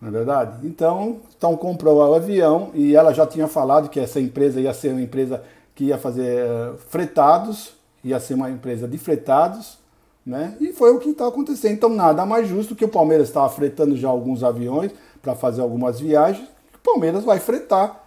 Não 0.00 0.08
é 0.08 0.12
verdade? 0.12 0.66
Então, 0.66 1.18
então 1.36 1.54
comprou 1.58 1.98
o 1.98 2.14
avião 2.14 2.70
e 2.72 2.96
ela 2.96 3.12
já 3.12 3.26
tinha 3.26 3.48
falado 3.48 3.90
que 3.90 4.00
essa 4.00 4.18
empresa 4.18 4.58
ia 4.58 4.72
ser 4.72 4.92
uma 4.92 5.02
empresa 5.02 5.42
que 5.74 5.84
ia 5.84 5.98
fazer 5.98 6.42
uh, 6.46 6.78
fretados, 6.88 7.74
ia 8.02 8.18
ser 8.18 8.32
uma 8.32 8.50
empresa 8.50 8.88
de 8.88 8.96
fretados, 8.96 9.77
né? 10.28 10.54
E 10.60 10.74
foi 10.74 10.92
o 10.92 10.98
que 10.98 11.08
está 11.08 11.26
acontecendo. 11.26 11.72
Então, 11.72 11.88
nada 11.88 12.26
mais 12.26 12.46
justo 12.46 12.76
que 12.76 12.84
o 12.84 12.88
Palmeiras 12.88 13.28
estava 13.28 13.48
fretando 13.48 13.96
já 13.96 14.08
alguns 14.08 14.44
aviões 14.44 14.92
para 15.22 15.34
fazer 15.34 15.62
algumas 15.62 15.98
viagens, 15.98 16.46
o 16.74 16.78
Palmeiras 16.84 17.24
vai 17.24 17.40
fretar 17.40 18.04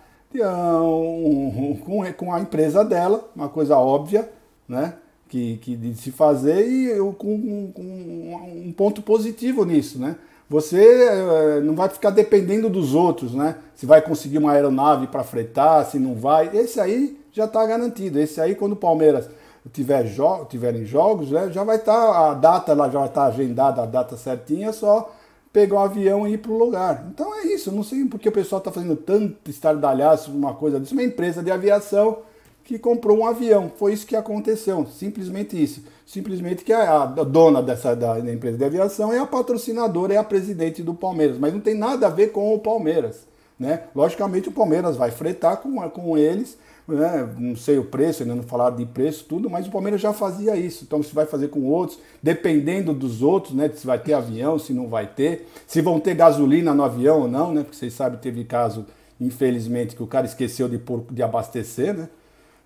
com, 2.16 2.32
a 2.32 2.40
empresa 2.40 2.86
dela, 2.86 3.28
uma 3.36 3.50
coisa 3.50 3.76
óbvia, 3.76 4.30
né? 4.70 4.94
Que, 5.28 5.58
que 5.58 5.76
de 5.76 5.96
se 5.96 6.12
fazer 6.12 6.70
e 6.70 6.90
eu, 6.90 7.12
com, 7.14 7.72
com 7.74 7.82
um 7.82 8.72
ponto 8.72 9.02
positivo 9.02 9.66
nisso, 9.66 10.00
né? 10.00 10.16
Você 10.48 10.78
uh, 10.78 11.62
não 11.64 11.74
vai 11.74 11.90
ficar 11.90 12.10
dependendo 12.10 12.70
dos 12.70 12.94
outros, 12.94 13.34
né? 13.34 13.56
Se 13.74 13.86
vai 13.86 14.02
conseguir 14.02 14.38
uma 14.38 14.52
aeronave 14.52 15.08
para 15.08 15.24
fretar, 15.24 15.86
se 15.86 15.98
não 15.98 16.14
vai. 16.14 16.56
Esse 16.56 16.80
aí 16.80 17.18
já 17.32 17.46
está 17.46 17.66
garantido. 17.66 18.20
Esse 18.20 18.40
aí, 18.42 18.54
quando 18.54 18.74
o 18.74 18.76
Palmeiras 18.76 19.30
tiver 19.70 20.05
jo 20.05 20.45
tiverem 20.45 20.86
jogos, 20.86 21.32
né, 21.32 21.49
já 21.51 21.64
vai 21.64 21.78
estar 21.78 21.93
tá, 21.93 22.32
a 22.32 22.34
data 22.34 22.74
lá 22.74 22.89
já 22.89 22.99
vai 22.99 23.07
estar 23.07 23.22
tá 23.22 23.28
agendada, 23.28 23.84
a 23.84 23.86
data 23.86 24.18
certinha, 24.18 24.70
é 24.70 24.72
só 24.72 25.14
pegar 25.53 25.76
o 25.76 25.80
um 25.80 25.84
avião 25.84 26.28
e 26.28 26.34
ir 26.34 26.38
para 26.38 26.51
o 26.51 26.57
lugar. 26.57 27.05
Então 27.14 27.36
é 27.36 27.47
isso, 27.47 27.72
não 27.72 27.84
sei 27.84 28.05
porque 28.05 28.30
o 28.30 28.32
pessoal 28.32 28.59
está 28.59 28.72
fazendo 28.72 28.95
tanto 28.95 29.49
estardalhaço, 29.49 30.32
uma 30.32 30.53
coisa 30.53 30.80
disso. 30.80 30.93
Uma 30.93 31.03
empresa 31.03 31.43
de 31.43 31.51
aviação 31.51 32.20
que 32.64 32.80
comprou 32.80 33.18
um 33.18 33.26
avião. 33.26 33.72
Foi 33.78 33.93
isso 33.93 34.05
que 34.05 34.16
aconteceu, 34.16 34.86
simplesmente 34.86 35.62
isso. 35.62 35.84
Simplesmente 36.05 36.64
que 36.64 36.72
a, 36.72 37.03
a 37.03 37.05
dona 37.05 37.62
dessa 37.62 37.95
da, 37.95 38.20
da, 38.20 38.32
empresa 38.32 38.57
de 38.57 38.64
aviação 38.64 39.12
é 39.12 39.20
a 39.20 39.26
patrocinadora, 39.26 40.14
é 40.14 40.18
a 40.18 40.24
presidente 40.24 40.82
do 40.82 40.93
Palmeiras, 40.93 41.38
mas 41.38 41.53
não 41.53 41.59
tem 41.59 41.76
nada 41.76 42.07
a 42.07 42.09
ver 42.09 42.32
com 42.32 42.53
o 42.53 42.59
Palmeiras. 42.59 43.28
Né? 43.59 43.84
Logicamente 43.93 44.49
o 44.49 44.51
Palmeiras 44.51 44.95
vai 44.95 45.12
fretar 45.12 45.57
com, 45.57 45.78
com 45.89 46.18
eles, 46.18 46.57
né? 46.96 47.30
não 47.38 47.56
sei 47.56 47.78
o 47.78 47.84
preço, 47.84 48.24
ainda 48.24 48.36
não 48.36 48.44
falaram 48.44 48.76
de 48.76 48.86
preço, 48.86 49.26
tudo, 49.26 49.50
mas 49.50 49.68
o 49.68 49.72
Palmeiras 49.72 50.02
já 50.02 50.14
fazia 50.14 50.56
isso. 50.56 50.84
Então 50.84 51.02
se 51.02 51.14
vai 51.14 51.26
fazer 51.26 51.50
com 51.50 51.64
outros, 51.64 52.00
dependendo 52.22 52.94
dos 52.94 53.22
outros, 53.22 53.54
né? 53.54 53.70
Se 53.74 53.86
vai 53.86 54.00
ter 54.00 54.14
avião, 54.14 54.58
se 54.60 54.74
não 54.74 54.88
vai 54.88 55.08
ter, 55.08 55.48
se 55.66 55.82
vão 55.82 56.00
ter 56.00 56.16
gasolina 56.16 56.74
no 56.74 56.84
avião 56.84 57.22
ou 57.22 57.28
não, 57.28 57.54
né? 57.54 57.64
Porque 57.64 57.78
vocês 57.78 57.94
sabem, 57.94 58.20
teve 58.20 58.44
caso, 58.44 58.86
infelizmente, 59.20 59.96
que 59.96 60.04
o 60.04 60.08
cara 60.08 60.26
esqueceu 60.26 60.70
de, 60.70 60.78
por, 60.78 61.06
de 61.10 61.22
abastecer, 61.24 61.96
né? 61.96 62.10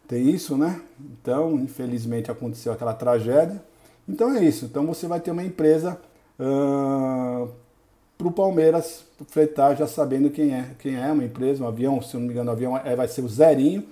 Tem 0.07 0.29
isso, 0.29 0.55
né? 0.55 0.79
Então, 0.99 1.55
infelizmente, 1.55 2.29
aconteceu 2.29 2.71
aquela 2.71 2.93
tragédia. 2.93 3.61
Então 4.07 4.35
é 4.35 4.43
isso. 4.43 4.65
Então 4.65 4.85
você 4.85 5.07
vai 5.07 5.19
ter 5.19 5.31
uma 5.31 5.43
empresa 5.43 5.99
uh, 6.39 7.49
para 8.17 8.27
o 8.27 8.31
Palmeiras 8.31 9.03
fretar, 9.27 9.75
já 9.75 9.87
sabendo 9.87 10.29
quem 10.29 10.53
é. 10.53 10.71
Quem 10.79 10.95
é 10.95 11.11
uma 11.11 11.23
empresa, 11.23 11.63
um 11.63 11.67
avião, 11.67 12.01
se 12.01 12.15
não 12.15 12.23
me 12.23 12.31
engano, 12.31 12.49
o 12.49 12.53
avião 12.53 12.77
é, 12.77 12.95
vai 12.95 13.07
ser 13.07 13.21
o 13.21 13.27
Zerinho. 13.27 13.83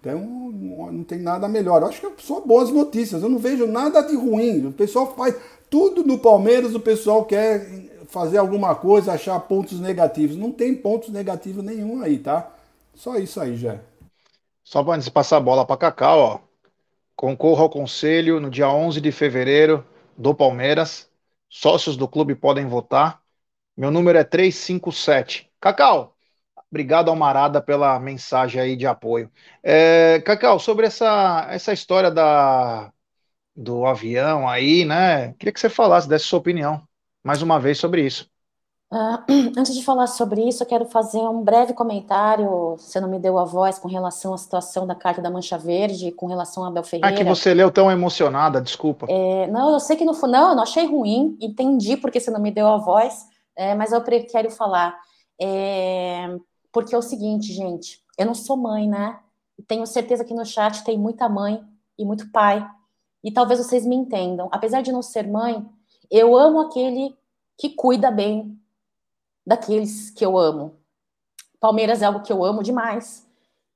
Então 0.00 0.18
não 0.20 1.04
tem 1.04 1.18
nada 1.18 1.46
melhor. 1.46 1.82
Eu 1.82 1.88
acho 1.88 2.10
que 2.10 2.22
só 2.22 2.40
boas 2.40 2.70
notícias. 2.70 3.22
Eu 3.22 3.28
não 3.28 3.38
vejo 3.38 3.66
nada 3.66 4.00
de 4.00 4.16
ruim. 4.16 4.66
O 4.66 4.72
pessoal 4.72 5.14
faz 5.14 5.36
tudo 5.68 6.02
no 6.02 6.18
Palmeiras, 6.18 6.74
o 6.74 6.80
pessoal 6.80 7.24
quer 7.24 7.68
fazer 8.08 8.38
alguma 8.38 8.74
coisa, 8.74 9.12
achar 9.12 9.38
pontos 9.40 9.78
negativos. 9.78 10.36
Não 10.36 10.50
tem 10.50 10.74
pontos 10.74 11.10
negativos 11.10 11.62
nenhum 11.62 12.02
aí, 12.02 12.18
tá? 12.18 12.50
Só 12.94 13.16
isso 13.16 13.40
aí, 13.40 13.56
já. 13.56 13.78
Só 14.64 14.82
para 14.82 14.94
antes 14.94 15.04
de 15.04 15.12
passar 15.12 15.36
a 15.36 15.40
bola 15.40 15.64
para 15.66 15.76
Cacau, 15.76 16.18
ó. 16.18 16.40
Concorra 17.14 17.62
ao 17.62 17.70
conselho 17.70 18.40
no 18.40 18.50
dia 18.50 18.68
11 18.70 19.00
de 19.00 19.12
fevereiro 19.12 19.84
do 20.16 20.34
Palmeiras. 20.34 21.08
Sócios 21.48 21.96
do 21.96 22.08
clube 22.08 22.34
podem 22.34 22.66
votar. 22.66 23.22
Meu 23.76 23.90
número 23.90 24.18
é 24.18 24.24
357. 24.24 25.50
Cacau, 25.60 26.16
obrigado 26.70 27.08
ao 27.08 27.16
Marada 27.16 27.60
pela 27.60 27.98
mensagem 27.98 28.60
aí 28.60 28.76
de 28.76 28.86
apoio. 28.86 29.30
É, 29.62 30.20
Cacau, 30.20 30.58
sobre 30.58 30.86
essa, 30.86 31.46
essa 31.50 31.72
história 31.72 32.10
da, 32.10 32.92
do 33.54 33.84
avião 33.84 34.48
aí, 34.48 34.84
né? 34.84 35.32
Queria 35.34 35.52
que 35.52 35.60
você 35.60 35.68
falasse, 35.68 36.08
desse 36.08 36.26
sua 36.26 36.38
opinião, 36.38 36.82
mais 37.22 37.42
uma 37.42 37.58
vez, 37.58 37.78
sobre 37.78 38.06
isso. 38.06 38.30
Uh, 38.92 39.22
antes 39.56 39.72
de 39.74 39.84
falar 39.84 40.08
sobre 40.08 40.48
isso, 40.48 40.62
eu 40.62 40.66
quero 40.66 40.84
fazer 40.86 41.18
um 41.18 41.42
breve 41.42 41.72
comentário, 41.74 42.76
você 42.76 43.00
não 43.00 43.08
me 43.08 43.20
deu 43.20 43.38
a 43.38 43.44
voz, 43.44 43.78
com 43.78 43.86
relação 43.86 44.34
à 44.34 44.38
situação 44.38 44.86
da 44.86 44.94
Carta 44.94 45.22
da 45.22 45.30
Mancha 45.30 45.56
Verde, 45.56 46.10
com 46.10 46.26
relação 46.26 46.64
a 46.64 46.68
Abel 46.68 46.82
Ferreira. 46.82 47.14
Ah, 47.14 47.16
que 47.16 47.24
você 47.24 47.54
leu 47.54 47.70
tão 47.70 47.90
emocionada, 47.90 48.60
desculpa. 48.60 49.06
É, 49.08 49.46
não, 49.46 49.72
eu 49.72 49.80
sei 49.80 49.96
que 49.96 50.04
no 50.04 50.12
não, 50.26 50.50
eu 50.50 50.54
não 50.56 50.62
achei 50.62 50.86
ruim, 50.86 51.36
entendi 51.40 51.96
porque 51.96 52.18
você 52.18 52.30
não 52.30 52.40
me 52.40 52.50
deu 52.50 52.66
a 52.66 52.78
voz, 52.78 53.26
é, 53.56 53.74
mas 53.74 53.92
eu 53.92 54.02
quero 54.02 54.50
falar. 54.50 54.96
É, 55.40 56.36
porque 56.72 56.94
é 56.94 56.98
o 56.98 57.02
seguinte, 57.02 57.52
gente, 57.52 58.02
eu 58.16 58.26
não 58.26 58.34
sou 58.34 58.56
mãe, 58.56 58.88
né? 58.88 59.20
Tenho 59.66 59.86
certeza 59.86 60.24
que 60.24 60.34
no 60.34 60.44
chat 60.44 60.84
tem 60.84 60.98
muita 60.98 61.28
mãe 61.28 61.62
e 61.98 62.04
muito 62.04 62.30
pai, 62.30 62.66
e 63.22 63.30
talvez 63.30 63.60
vocês 63.60 63.84
me 63.84 63.94
entendam. 63.94 64.48
Apesar 64.50 64.80
de 64.80 64.92
não 64.92 65.02
ser 65.02 65.26
mãe, 65.26 65.66
eu 66.10 66.36
amo 66.36 66.60
aquele 66.60 67.16
que 67.58 67.70
cuida 67.70 68.10
bem 68.10 68.58
daqueles 69.46 70.10
que 70.10 70.24
eu 70.24 70.38
amo. 70.38 70.76
Palmeiras 71.60 72.00
é 72.00 72.06
algo 72.06 72.22
que 72.22 72.32
eu 72.32 72.42
amo 72.42 72.62
demais. 72.62 73.28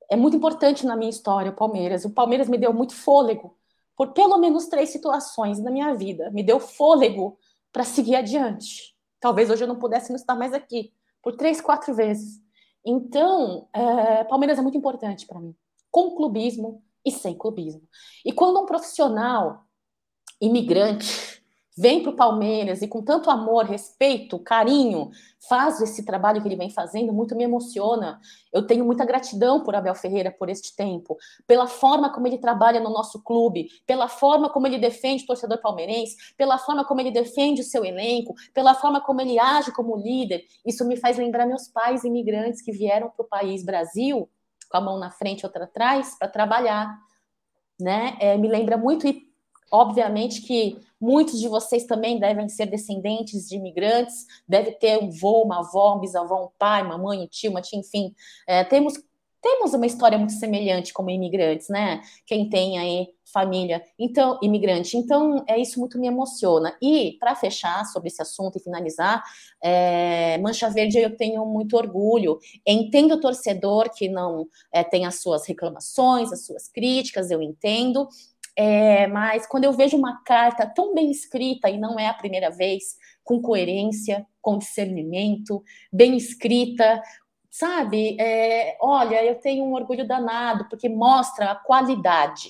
É 0.09 0.15
muito 0.15 0.35
importante 0.35 0.85
na 0.85 0.95
minha 0.95 1.09
história, 1.09 1.51
o 1.51 1.55
Palmeiras. 1.55 2.03
O 2.05 2.09
Palmeiras 2.09 2.49
me 2.49 2.57
deu 2.57 2.73
muito 2.73 2.95
fôlego 2.95 3.55
por 3.95 4.11
pelo 4.11 4.37
menos 4.37 4.65
três 4.67 4.89
situações 4.89 5.59
na 5.59 5.71
minha 5.71 5.93
vida. 5.93 6.29
Me 6.31 6.43
deu 6.43 6.59
fôlego 6.59 7.37
para 7.71 7.83
seguir 7.83 8.15
adiante. 8.15 8.95
Talvez 9.19 9.49
hoje 9.49 9.63
eu 9.63 9.67
não 9.67 9.77
pudesse 9.77 10.09
não 10.09 10.15
estar 10.15 10.35
mais 10.35 10.53
aqui 10.53 10.91
por 11.21 11.35
três, 11.35 11.61
quatro 11.61 11.93
vezes. 11.93 12.41
Então, 12.85 13.67
é, 13.73 14.23
Palmeiras 14.25 14.59
é 14.59 14.61
muito 14.61 14.77
importante 14.77 15.25
para 15.25 15.39
mim, 15.39 15.55
com 15.89 16.15
clubismo 16.15 16.83
e 17.03 17.11
sem 17.11 17.35
clubismo. 17.35 17.81
E 18.23 18.31
quando 18.31 18.59
um 18.59 18.65
profissional 18.65 19.65
imigrante 20.39 21.44
vem 21.77 22.01
para 22.01 22.11
o 22.11 22.15
Palmeiras 22.15 22.81
e 22.81 22.87
com 22.87 23.01
tanto 23.01 23.29
amor, 23.29 23.65
respeito, 23.65 24.39
carinho, 24.39 25.11
faz 25.49 25.81
esse 25.81 26.05
trabalho 26.05 26.41
que 26.41 26.47
ele 26.47 26.55
vem 26.55 26.69
fazendo, 26.69 27.11
muito 27.11 27.35
me 27.35 27.43
emociona. 27.43 28.19
Eu 28.51 28.65
tenho 28.65 28.85
muita 28.85 29.05
gratidão 29.05 29.61
por 29.61 29.75
Abel 29.75 29.93
Ferreira 29.93 30.31
por 30.31 30.49
este 30.49 30.75
tempo, 30.75 31.17
pela 31.45 31.67
forma 31.67 32.11
como 32.13 32.27
ele 32.27 32.37
trabalha 32.37 32.79
no 32.79 32.89
nosso 32.89 33.21
clube, 33.21 33.67
pela 33.85 34.07
forma 34.07 34.49
como 34.49 34.67
ele 34.67 34.77
defende 34.77 35.23
o 35.23 35.27
torcedor 35.27 35.59
palmeirense, 35.59 36.15
pela 36.37 36.57
forma 36.57 36.85
como 36.85 37.01
ele 37.01 37.11
defende 37.11 37.61
o 37.61 37.65
seu 37.65 37.83
elenco, 37.83 38.33
pela 38.53 38.73
forma 38.73 39.01
como 39.01 39.19
ele 39.19 39.37
age 39.37 39.71
como 39.71 39.97
líder. 39.97 40.45
Isso 40.65 40.85
me 40.85 40.95
faz 40.95 41.17
lembrar 41.17 41.45
meus 41.45 41.67
pais 41.67 42.03
imigrantes 42.03 42.61
que 42.61 42.71
vieram 42.71 43.09
para 43.09 43.25
o 43.25 43.27
país 43.27 43.63
Brasil, 43.65 44.29
com 44.69 44.77
a 44.77 44.81
mão 44.81 44.97
na 44.97 45.11
frente 45.11 45.41
e 45.41 45.45
outra 45.45 45.65
atrás, 45.65 46.17
para 46.17 46.29
trabalhar. 46.29 46.97
Né? 47.79 48.15
É, 48.21 48.37
me 48.37 48.47
lembra 48.47 48.77
muito 48.77 49.05
e 49.05 49.24
Obviamente 49.75 50.41
que 50.41 50.77
muitos 50.99 51.37
de 51.37 51.49
vocês 51.49 51.83
também 51.83 52.17
devem 52.17 52.47
ser 52.47 52.65
descendentes 52.67 53.49
de 53.49 53.57
imigrantes, 53.57 54.25
deve 54.47 54.71
ter 54.71 54.97
um 54.97 55.09
vô, 55.09 55.41
uma 55.43 55.59
avó, 55.59 55.95
um 55.95 55.99
bisavó, 55.99 56.45
um 56.45 56.49
pai, 56.57 56.81
uma 56.81 56.97
mãe, 56.97 57.19
um 57.19 57.27
tio, 57.27 57.51
uma 57.51 57.61
tia, 57.61 57.77
enfim. 57.77 58.15
É, 58.47 58.63
temos, 58.63 58.93
temos 59.41 59.73
uma 59.73 59.85
história 59.85 60.17
muito 60.17 60.31
semelhante 60.31 60.93
como 60.93 61.09
imigrantes, 61.09 61.67
né? 61.67 62.01
Quem 62.25 62.49
tem 62.49 62.77
aí 62.79 63.09
família, 63.35 63.83
então, 63.99 64.39
imigrante. 64.41 64.95
Então, 64.95 65.43
é 65.45 65.59
isso 65.59 65.77
muito 65.77 65.99
me 65.99 66.07
emociona. 66.07 66.73
E, 66.81 67.17
para 67.19 67.35
fechar 67.35 67.83
sobre 67.85 68.07
esse 68.07 68.21
assunto 68.21 68.57
e 68.57 68.61
finalizar, 68.61 69.21
é, 69.61 70.37
Mancha 70.37 70.69
Verde 70.69 70.99
eu 70.99 71.17
tenho 71.17 71.45
muito 71.45 71.75
orgulho. 71.75 72.39
Entendo 72.65 73.15
o 73.15 73.19
torcedor 73.19 73.89
que 73.93 74.07
não 74.07 74.47
é, 74.71 74.85
tem 74.85 75.05
as 75.05 75.21
suas 75.21 75.45
reclamações, 75.45 76.31
as 76.31 76.45
suas 76.45 76.69
críticas, 76.69 77.29
eu 77.29 77.41
entendo 77.41 78.07
É, 78.57 79.07
mas 79.07 79.45
quando 79.45 79.65
eu 79.65 79.73
vejo 79.73 79.97
uma 79.97 80.23
carta 80.23 80.65
tão 80.65 80.93
bem 80.93 81.11
escrita, 81.11 81.69
e 81.69 81.77
não 81.77 81.99
é 81.99 82.07
a 82.07 82.13
primeira 82.13 82.49
vez, 82.49 82.95
com 83.23 83.41
coerência, 83.41 84.25
com 84.41 84.57
discernimento, 84.57 85.63
bem 85.91 86.15
escrita, 86.15 87.01
sabe? 87.51 88.15
É, 88.19 88.77
olha, 88.79 89.23
eu 89.23 89.35
tenho 89.35 89.65
um 89.65 89.73
orgulho 89.73 90.07
danado, 90.07 90.67
porque 90.69 90.87
mostra 90.87 91.51
a 91.51 91.55
qualidade. 91.55 92.49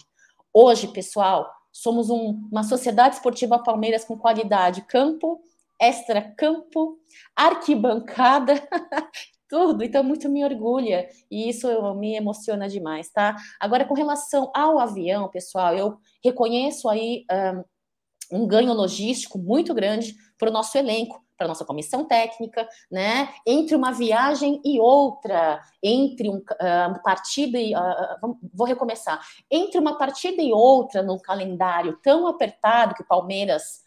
Hoje, 0.53 0.87
pessoal, 0.87 1.51
somos 1.71 2.09
um, 2.09 2.47
uma 2.51 2.63
sociedade 2.63 3.15
esportiva 3.15 3.61
Palmeiras 3.61 4.05
com 4.05 4.17
qualidade. 4.17 4.81
Campo, 4.83 5.41
extra-campo, 5.79 6.97
arquibancada, 7.35 8.53
tudo. 9.47 9.83
Então, 9.83 10.03
muito 10.03 10.29
me 10.29 10.43
orgulha 10.43 11.07
e 11.29 11.49
isso 11.49 11.67
me 11.95 12.15
emociona 12.15 12.67
demais, 12.67 13.09
tá? 13.09 13.35
Agora, 13.59 13.85
com 13.85 13.93
relação 13.93 14.51
ao 14.55 14.79
avião, 14.79 15.29
pessoal, 15.29 15.75
eu 15.75 15.97
reconheço 16.23 16.89
aí 16.89 17.25
um, 18.31 18.43
um 18.43 18.47
ganho 18.47 18.73
logístico 18.73 19.37
muito 19.37 19.73
grande 19.73 20.15
para 20.37 20.49
o 20.49 20.53
nosso 20.53 20.77
elenco 20.77 21.25
para 21.37 21.47
nossa 21.47 21.65
comissão 21.65 22.05
técnica, 22.05 22.67
né? 22.89 23.29
Entre 23.45 23.75
uma 23.75 23.91
viagem 23.91 24.61
e 24.63 24.79
outra, 24.79 25.61
entre 25.83 26.29
um 26.29 26.37
uh, 26.37 27.03
partida 27.03 27.59
e 27.59 27.75
uh, 27.75 28.37
vou 28.53 28.65
recomeçar, 28.65 29.19
entre 29.51 29.79
uma 29.79 29.97
partida 29.97 30.41
e 30.41 30.53
outra 30.53 31.03
num 31.03 31.19
calendário 31.19 31.99
tão 32.01 32.27
apertado 32.27 32.95
que 32.95 33.03
o 33.03 33.07
Palmeiras 33.07 33.84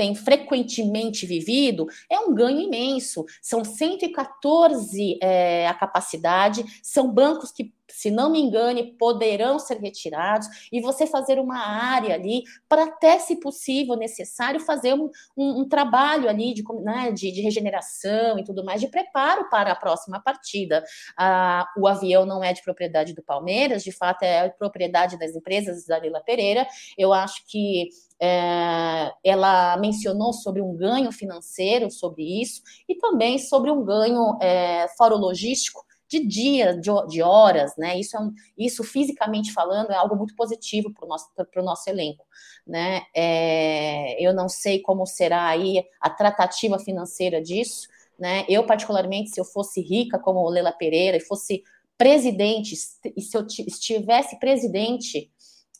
tem 0.00 0.14
frequentemente 0.14 1.26
vivido, 1.26 1.86
é 2.08 2.18
um 2.18 2.34
ganho 2.34 2.58
imenso. 2.58 3.26
São 3.42 3.62
114 3.62 5.18
é, 5.22 5.68
a 5.68 5.74
capacidade, 5.74 6.64
são 6.82 7.12
bancos 7.12 7.52
que, 7.52 7.70
se 7.86 8.10
não 8.10 8.32
me 8.32 8.40
engane, 8.40 8.96
poderão 8.98 9.58
ser 9.58 9.76
retirados, 9.76 10.48
e 10.72 10.80
você 10.80 11.06
fazer 11.06 11.38
uma 11.38 11.58
área 11.58 12.14
ali 12.14 12.44
para 12.66 12.84
até, 12.84 13.18
se 13.18 13.40
possível, 13.40 13.94
necessário, 13.94 14.58
fazer 14.58 14.94
um, 14.94 15.10
um, 15.36 15.60
um 15.60 15.68
trabalho 15.68 16.30
ali 16.30 16.54
de, 16.54 16.64
né, 16.82 17.12
de, 17.12 17.30
de, 17.30 17.42
regeneração 17.42 18.38
e 18.38 18.44
tudo 18.44 18.64
mais, 18.64 18.80
de 18.80 18.88
preparo 18.88 19.50
para 19.50 19.72
a 19.72 19.76
próxima 19.76 20.18
partida. 20.18 20.82
Ah, 21.14 21.66
o 21.76 21.86
avião 21.86 22.24
não 22.24 22.42
é 22.42 22.54
de 22.54 22.62
propriedade 22.62 23.12
do 23.12 23.22
Palmeiras, 23.22 23.84
de 23.84 23.92
fato 23.92 24.22
é 24.22 24.48
propriedade 24.48 25.18
das 25.18 25.36
empresas 25.36 25.84
da 25.84 25.98
Lila 25.98 26.22
Pereira. 26.22 26.66
Eu 26.96 27.12
acho 27.12 27.44
que 27.46 27.90
é, 28.20 29.12
ela 29.24 29.76
mencionou 29.78 30.32
sobre 30.32 30.60
um 30.60 30.76
ganho 30.76 31.10
financeiro 31.10 31.90
sobre 31.90 32.42
isso 32.42 32.62
e 32.88 32.94
também 32.96 33.38
sobre 33.38 33.70
um 33.70 33.82
ganho 33.82 34.36
é, 34.42 34.86
logístico 35.12 35.84
de 36.06 36.26
dias, 36.26 36.80
de, 36.80 36.90
de, 37.08 37.22
horas, 37.22 37.72
né? 37.78 37.98
Isso, 37.98 38.16
é 38.16 38.20
um, 38.20 38.32
isso 38.58 38.82
fisicamente 38.82 39.52
falando 39.52 39.92
é 39.92 39.94
algo 39.94 40.16
muito 40.16 40.34
positivo 40.34 40.92
para 40.92 41.06
o 41.06 41.08
nosso, 41.08 41.28
nosso 41.62 41.88
elenco, 41.88 42.26
né? 42.66 43.02
É, 43.14 44.20
eu 44.20 44.34
não 44.34 44.48
sei 44.48 44.80
como 44.80 45.06
será 45.06 45.46
aí 45.46 45.84
a 46.00 46.10
tratativa 46.10 46.80
financeira 46.80 47.40
disso, 47.40 47.88
né? 48.18 48.44
Eu 48.48 48.66
particularmente, 48.66 49.30
se 49.30 49.40
eu 49.40 49.44
fosse 49.44 49.80
rica 49.80 50.18
como 50.18 50.48
Lela 50.50 50.72
Pereira 50.72 51.16
e 51.16 51.20
fosse 51.20 51.62
presidente, 51.96 52.74
e 53.16 53.22
se 53.22 53.36
eu 53.36 53.46
estivesse 53.46 54.38
presidente 54.40 55.30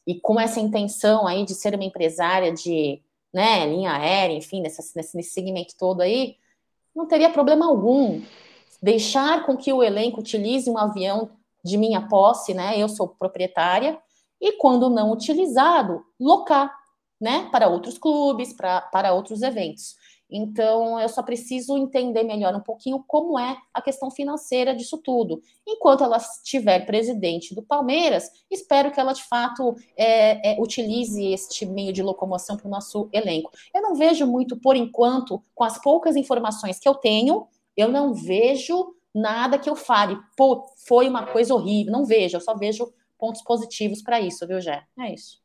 e 0.06 0.18
com 0.18 0.38
essa 0.40 0.60
intenção 0.60 1.26
aí 1.26 1.44
de 1.44 1.54
ser 1.54 1.74
uma 1.74 1.84
empresária 1.84 2.52
de 2.52 3.00
né, 3.32 3.66
linha 3.66 3.92
aérea, 3.92 4.34
enfim, 4.34 4.60
nessa, 4.60 4.82
nesse, 4.96 5.22
segmento 5.22 5.76
todo 5.78 6.00
aí, 6.00 6.36
não 6.94 7.06
teria 7.06 7.30
problema 7.30 7.66
algum 7.66 8.20
deixar 8.82 9.44
com 9.44 9.56
que 9.56 9.72
o 9.72 9.82
elenco 9.82 10.20
utilize 10.20 10.68
um 10.68 10.78
avião 10.78 11.30
de 11.64 11.76
minha 11.76 12.08
posse, 12.08 12.54
né? 12.54 12.78
Eu 12.78 12.88
sou 12.88 13.08
proprietária, 13.08 14.00
e 14.40 14.52
quando 14.52 14.88
não 14.88 15.12
utilizado, 15.12 16.02
locar, 16.18 16.74
né? 17.20 17.48
Para 17.52 17.68
outros 17.68 17.98
clubes, 17.98 18.52
para, 18.52 18.80
para 18.80 19.12
outros 19.12 19.42
eventos. 19.42 19.94
Então, 20.30 20.98
eu 21.00 21.08
só 21.08 21.22
preciso 21.22 21.76
entender 21.76 22.22
melhor 22.22 22.54
um 22.54 22.60
pouquinho 22.60 23.02
como 23.06 23.38
é 23.38 23.56
a 23.72 23.82
questão 23.82 24.10
financeira 24.10 24.74
disso 24.74 24.98
tudo. 24.98 25.42
Enquanto 25.66 26.04
ela 26.04 26.16
estiver 26.16 26.86
presidente 26.86 27.54
do 27.54 27.62
Palmeiras, 27.62 28.30
espero 28.50 28.90
que 28.90 29.00
ela 29.00 29.12
de 29.12 29.24
fato 29.24 29.74
é, 29.96 30.52
é, 30.52 30.60
utilize 30.60 31.24
este 31.24 31.66
meio 31.66 31.92
de 31.92 32.02
locomoção 32.02 32.56
para 32.56 32.66
o 32.66 32.70
nosso 32.70 33.08
elenco. 33.12 33.50
Eu 33.74 33.82
não 33.82 33.94
vejo 33.94 34.26
muito, 34.26 34.56
por 34.56 34.76
enquanto, 34.76 35.42
com 35.54 35.64
as 35.64 35.80
poucas 35.80 36.16
informações 36.16 36.78
que 36.78 36.88
eu 36.88 36.94
tenho, 36.94 37.46
eu 37.76 37.88
não 37.88 38.14
vejo 38.14 38.94
nada 39.14 39.58
que 39.58 39.68
eu 39.68 39.74
fale, 39.74 40.16
pô, 40.36 40.64
foi 40.86 41.08
uma 41.08 41.26
coisa 41.26 41.54
horrível. 41.54 41.92
Não 41.92 42.04
vejo, 42.04 42.36
eu 42.36 42.40
só 42.40 42.54
vejo 42.54 42.92
pontos 43.18 43.42
positivos 43.42 44.02
para 44.02 44.20
isso, 44.20 44.46
viu, 44.46 44.60
Jé? 44.60 44.82
É 44.98 45.12
isso. 45.12 45.39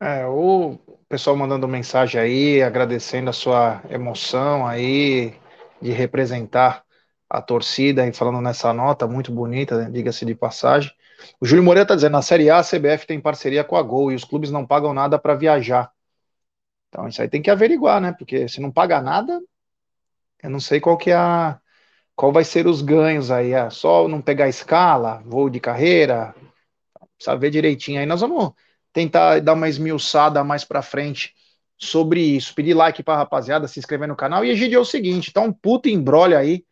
É, 0.00 0.24
o 0.26 0.78
pessoal 1.08 1.36
mandando 1.36 1.66
mensagem 1.66 2.20
aí, 2.20 2.62
agradecendo 2.62 3.30
a 3.30 3.32
sua 3.32 3.82
emoção 3.90 4.64
aí 4.66 5.34
de 5.82 5.90
representar 5.90 6.84
a 7.28 7.42
torcida 7.42 8.06
e 8.06 8.12
falando 8.12 8.40
nessa 8.40 8.72
nota 8.72 9.06
muito 9.08 9.32
bonita, 9.32 9.76
né, 9.76 9.90
diga-se 9.90 10.24
de 10.24 10.34
passagem. 10.36 10.92
O 11.40 11.46
Júlio 11.46 11.64
Moreira 11.64 11.82
está 11.84 11.94
dizendo: 11.96 12.12
na 12.12 12.22
Série 12.22 12.48
A, 12.48 12.58
a 12.58 12.62
CBF 12.62 13.06
tem 13.06 13.20
parceria 13.20 13.64
com 13.64 13.76
a 13.76 13.82
Gol 13.82 14.12
e 14.12 14.14
os 14.14 14.24
clubes 14.24 14.50
não 14.52 14.64
pagam 14.64 14.94
nada 14.94 15.18
para 15.18 15.34
viajar. 15.34 15.90
Então 16.88 17.08
isso 17.08 17.20
aí 17.20 17.28
tem 17.28 17.42
que 17.42 17.50
averiguar, 17.50 18.00
né? 18.00 18.12
Porque 18.16 18.48
se 18.48 18.60
não 18.60 18.70
paga 18.70 19.00
nada, 19.00 19.40
eu 20.42 20.50
não 20.50 20.60
sei 20.60 20.80
qual 20.80 20.96
que 20.96 21.10
é 21.10 21.16
a 21.16 21.60
qual 22.16 22.32
vai 22.32 22.44
ser 22.44 22.66
os 22.66 22.82
ganhos 22.82 23.30
aí. 23.30 23.52
É 23.52 23.70
só 23.70 24.08
não 24.08 24.22
pegar 24.22 24.48
escala, 24.48 25.22
voo 25.26 25.50
de 25.50 25.60
carreira, 25.60 26.34
precisa 27.16 27.36
ver 27.36 27.50
direitinho. 27.50 28.00
Aí 28.00 28.06
nós 28.06 28.20
vamos 28.20 28.52
tentar 28.92 29.40
dar 29.40 29.54
uma 29.54 29.68
esmiuçada 29.68 30.42
mais 30.42 30.64
para 30.64 30.82
frente 30.82 31.34
sobre 31.76 32.20
isso. 32.20 32.54
Pedir 32.54 32.74
like 32.74 33.02
para 33.02 33.16
rapaziada, 33.16 33.68
se 33.68 33.78
inscrever 33.78 34.08
no 34.08 34.16
canal. 34.16 34.44
E 34.44 34.50
Egidio, 34.50 34.78
é 34.78 34.80
o 34.80 34.84
seguinte, 34.84 35.32
tá 35.32 35.40
um 35.40 35.52
puta 35.52 35.88
embrolho 35.88 36.36
aí 36.36 36.64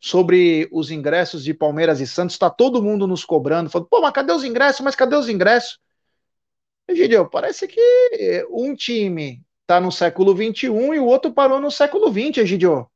sobre 0.00 0.68
os 0.72 0.90
ingressos 0.90 1.44
de 1.44 1.54
Palmeiras 1.54 2.00
e 2.00 2.06
Santos. 2.06 2.38
Tá 2.38 2.50
todo 2.50 2.82
mundo 2.82 3.06
nos 3.06 3.24
cobrando, 3.24 3.70
falando, 3.70 3.88
pô, 3.88 4.00
mas 4.00 4.12
cadê 4.12 4.32
os 4.32 4.44
ingressos? 4.44 4.80
Mas 4.80 4.96
cadê 4.96 5.16
os 5.16 5.28
ingressos? 5.28 5.78
Egidio, 6.88 7.28
parece 7.28 7.68
que 7.68 8.46
um 8.50 8.74
time 8.74 9.42
tá 9.66 9.78
no 9.78 9.92
século 9.92 10.34
XXI 10.34 10.66
e 10.66 10.98
o 10.98 11.04
outro 11.04 11.32
parou 11.32 11.60
no 11.60 11.70
século 11.70 12.10
XX, 12.10 12.38
Egidio. 12.38 12.90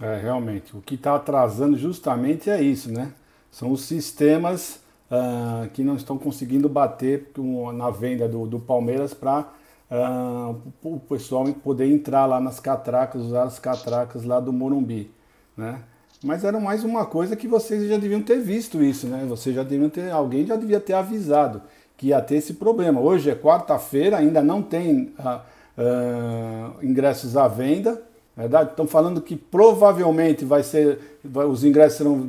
É, 0.00 0.16
realmente. 0.16 0.76
O 0.76 0.80
que 0.80 0.94
está 0.94 1.16
atrasando 1.16 1.76
justamente 1.76 2.48
é 2.48 2.62
isso, 2.62 2.90
né? 2.90 3.12
São 3.50 3.72
os 3.72 3.82
sistemas 3.82 4.79
uh, 5.10 5.68
que 5.70 5.82
não 5.82 5.96
estão 5.96 6.16
conseguindo 6.16 6.68
bater 6.68 7.30
na 7.74 7.90
venda 7.90 8.28
do, 8.28 8.46
do 8.46 8.60
Palmeiras 8.60 9.12
para 9.12 9.40
uh, 9.40 9.44
ah, 9.90 10.54
o 10.82 11.00
pessoal 11.00 11.44
poder 11.64 11.86
entrar 11.86 12.26
lá 12.26 12.40
nas 12.40 12.60
catracas, 12.60 13.22
usar 13.22 13.44
as 13.44 13.58
catracas 13.58 14.24
lá 14.24 14.38
do 14.38 14.52
Morumbi, 14.52 15.10
né? 15.56 15.82
Mas 16.22 16.44
era 16.44 16.60
mais 16.60 16.84
uma 16.84 17.06
coisa 17.06 17.34
que 17.34 17.48
vocês 17.48 17.88
já 17.88 17.96
deviam 17.96 18.20
ter 18.20 18.38
visto 18.40 18.82
isso, 18.82 19.06
né? 19.06 19.24
Vocês 19.26 19.56
já 19.56 19.62
deviam 19.62 19.88
ter, 19.88 20.10
alguém 20.10 20.44
já 20.46 20.54
devia 20.54 20.78
ter 20.78 20.92
avisado 20.92 21.62
que 21.96 22.08
ia 22.08 22.20
ter 22.20 22.36
esse 22.36 22.54
problema. 22.54 23.00
Hoje 23.00 23.30
é 23.30 23.34
quarta-feira, 23.34 24.18
ainda 24.18 24.42
não 24.42 24.62
tem 24.62 25.14
uh, 25.18 26.82
ingressos 26.82 27.36
à 27.36 27.48
venda, 27.48 28.02
Verdade? 28.40 28.70
Estão 28.70 28.86
falando 28.86 29.20
que 29.20 29.36
provavelmente 29.36 30.46
vai 30.46 30.62
ser, 30.62 30.98
os 31.22 31.62
ingressos 31.62 31.98
serão 31.98 32.26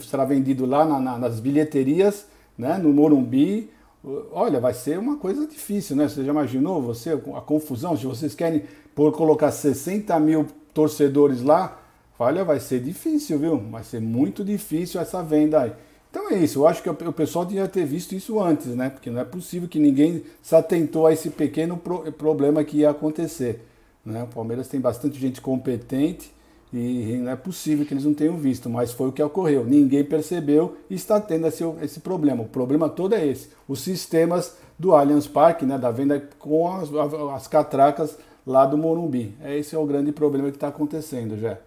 será 0.00 0.24
vendido 0.24 0.64
lá 0.64 0.86
na, 0.86 0.98
na, 0.98 1.18
nas 1.18 1.38
bilheterias, 1.38 2.26
né, 2.56 2.78
no 2.78 2.90
Morumbi. 2.94 3.68
Olha, 4.32 4.58
vai 4.58 4.72
ser 4.72 4.98
uma 4.98 5.18
coisa 5.18 5.46
difícil, 5.46 5.96
né? 5.96 6.08
Você 6.08 6.24
já 6.24 6.32
imaginou 6.32 6.80
você 6.80 7.10
a 7.10 7.40
confusão? 7.42 7.94
Se 7.94 8.06
vocês 8.06 8.34
querem 8.34 8.62
por 8.94 9.12
colocar 9.12 9.50
60 9.50 10.18
mil 10.18 10.46
torcedores 10.72 11.42
lá, 11.42 11.78
olha, 12.18 12.42
vai 12.42 12.58
ser 12.58 12.80
difícil, 12.80 13.38
viu? 13.38 13.58
Vai 13.70 13.84
ser 13.84 14.00
muito 14.00 14.42
difícil 14.42 14.98
essa 14.98 15.22
venda 15.22 15.60
aí. 15.60 15.72
Então 16.10 16.30
é 16.30 16.36
isso, 16.36 16.60
eu 16.60 16.66
acho 16.66 16.82
que 16.82 16.88
o 16.88 17.12
pessoal 17.12 17.44
devia 17.44 17.68
ter 17.68 17.84
visto 17.84 18.14
isso 18.14 18.40
antes, 18.40 18.68
né? 18.68 18.88
Porque 18.88 19.10
não 19.10 19.20
é 19.20 19.24
possível 19.24 19.68
que 19.68 19.78
ninguém 19.78 20.22
se 20.40 20.54
atentou 20.56 21.06
a 21.06 21.12
esse 21.12 21.28
pequeno 21.28 21.76
problema 21.76 22.64
que 22.64 22.78
ia 22.78 22.90
acontecer. 22.90 23.60
Né? 24.04 24.22
O 24.22 24.26
Palmeiras 24.26 24.68
tem 24.68 24.80
bastante 24.80 25.18
gente 25.18 25.40
competente 25.40 26.32
e 26.72 27.18
não 27.18 27.30
é 27.30 27.36
possível 27.36 27.86
que 27.86 27.94
eles 27.94 28.04
não 28.04 28.12
tenham 28.12 28.36
visto, 28.36 28.68
mas 28.68 28.92
foi 28.92 29.08
o 29.08 29.12
que 29.12 29.22
ocorreu. 29.22 29.64
Ninguém 29.64 30.02
percebeu 30.02 30.76
e 30.90 30.96
está 30.96 31.20
tendo 31.20 31.46
esse, 31.46 31.62
esse 31.80 32.00
problema. 32.00 32.42
O 32.42 32.48
problema 32.48 32.88
todo 32.88 33.14
é 33.14 33.24
esse: 33.24 33.50
os 33.68 33.80
sistemas 33.80 34.56
do 34.76 34.92
Allianz 34.94 35.28
Parque, 35.28 35.64
né, 35.64 35.78
da 35.78 35.92
venda 35.92 36.28
com 36.38 36.74
as, 36.74 36.88
as 37.32 37.46
catracas 37.46 38.18
lá 38.44 38.66
do 38.66 38.76
Morumbi. 38.76 39.36
Esse 39.44 39.76
é 39.76 39.78
o 39.78 39.86
grande 39.86 40.10
problema 40.10 40.50
que 40.50 40.56
está 40.56 40.68
acontecendo, 40.68 41.38
já. 41.38 41.58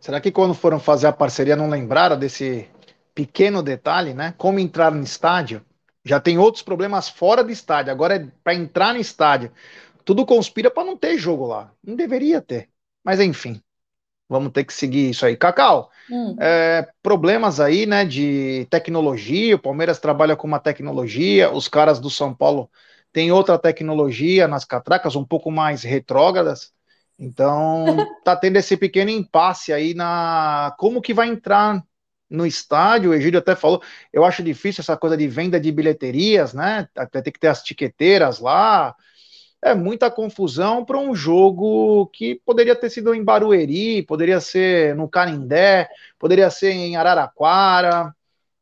Será 0.00 0.20
que 0.20 0.32
quando 0.32 0.52
foram 0.52 0.80
fazer 0.80 1.06
a 1.06 1.12
parceria 1.12 1.54
não 1.54 1.70
lembraram 1.70 2.18
desse 2.18 2.66
pequeno 3.14 3.62
detalhe, 3.62 4.14
né? 4.14 4.34
Como 4.36 4.58
entrar 4.58 4.90
no 4.90 5.02
estádio? 5.02 5.62
Já 6.04 6.18
tem 6.18 6.38
outros 6.38 6.62
problemas 6.62 7.08
fora 7.08 7.44
do 7.44 7.52
estádio. 7.52 7.92
Agora 7.92 8.16
é 8.16 8.26
para 8.42 8.54
entrar 8.54 8.94
no 8.94 9.00
estádio 9.00 9.52
tudo 10.10 10.26
conspira 10.26 10.68
para 10.68 10.82
não 10.82 10.96
ter 10.96 11.16
jogo 11.16 11.46
lá. 11.46 11.72
Não 11.86 11.94
deveria 11.94 12.40
ter. 12.40 12.68
Mas 13.04 13.20
enfim, 13.20 13.62
vamos 14.28 14.50
ter 14.50 14.64
que 14.64 14.72
seguir 14.74 15.10
isso 15.10 15.24
aí. 15.24 15.36
Cacau, 15.36 15.88
hum. 16.10 16.34
é, 16.40 16.88
problemas 17.00 17.60
aí, 17.60 17.86
né, 17.86 18.04
de 18.04 18.66
tecnologia. 18.68 19.54
O 19.54 19.60
Palmeiras 19.60 20.00
trabalha 20.00 20.34
com 20.34 20.48
uma 20.48 20.58
tecnologia. 20.58 21.52
Os 21.52 21.68
caras 21.68 22.00
do 22.00 22.10
São 22.10 22.34
Paulo 22.34 22.68
tem 23.12 23.30
outra 23.30 23.56
tecnologia 23.56 24.48
nas 24.48 24.64
catracas, 24.64 25.14
um 25.14 25.24
pouco 25.24 25.48
mais 25.48 25.84
retrógradas. 25.84 26.72
Então, 27.16 27.84
tá 28.24 28.34
tendo 28.34 28.56
esse 28.56 28.76
pequeno 28.76 29.12
impasse 29.12 29.72
aí 29.72 29.94
na 29.94 30.74
como 30.76 31.00
que 31.00 31.14
vai 31.14 31.28
entrar 31.28 31.84
no 32.28 32.44
estádio. 32.44 33.12
O 33.12 33.14
Egídio 33.14 33.38
até 33.38 33.54
falou, 33.54 33.80
eu 34.12 34.24
acho 34.24 34.42
difícil 34.42 34.82
essa 34.82 34.96
coisa 34.96 35.16
de 35.16 35.28
venda 35.28 35.60
de 35.60 35.70
bilheterias, 35.70 36.52
né? 36.52 36.88
Até 36.96 37.22
ter 37.22 37.30
que 37.30 37.38
ter 37.38 37.46
as 37.46 37.62
tiqueteiras 37.62 38.40
lá. 38.40 38.96
É 39.62 39.74
muita 39.74 40.10
confusão 40.10 40.84
para 40.84 40.98
um 40.98 41.14
jogo 41.14 42.06
que 42.08 42.36
poderia 42.46 42.74
ter 42.74 42.88
sido 42.90 43.14
em 43.14 43.22
Barueri, 43.22 44.02
poderia 44.02 44.40
ser 44.40 44.94
no 44.96 45.08
Canindé, 45.08 45.88
poderia 46.18 46.50
ser 46.50 46.72
em 46.72 46.96
Araraquara, 46.96 48.14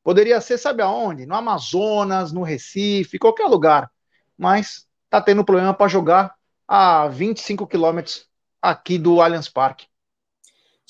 poderia 0.02 0.40
ser, 0.40 0.58
sabe 0.58 0.82
aonde? 0.82 1.24
No 1.26 1.36
Amazonas, 1.36 2.32
no 2.32 2.42
Recife, 2.42 3.18
qualquer 3.18 3.46
lugar 3.46 3.90
mas 4.38 4.86
tá 5.10 5.20
tendo 5.20 5.44
problema 5.44 5.74
para 5.74 5.88
jogar 5.88 6.34
a 6.66 7.08
25 7.08 7.66
quilômetros 7.66 8.28
aqui 8.62 8.96
do 8.96 9.20
Allianz 9.20 9.48
Parque. 9.48 9.88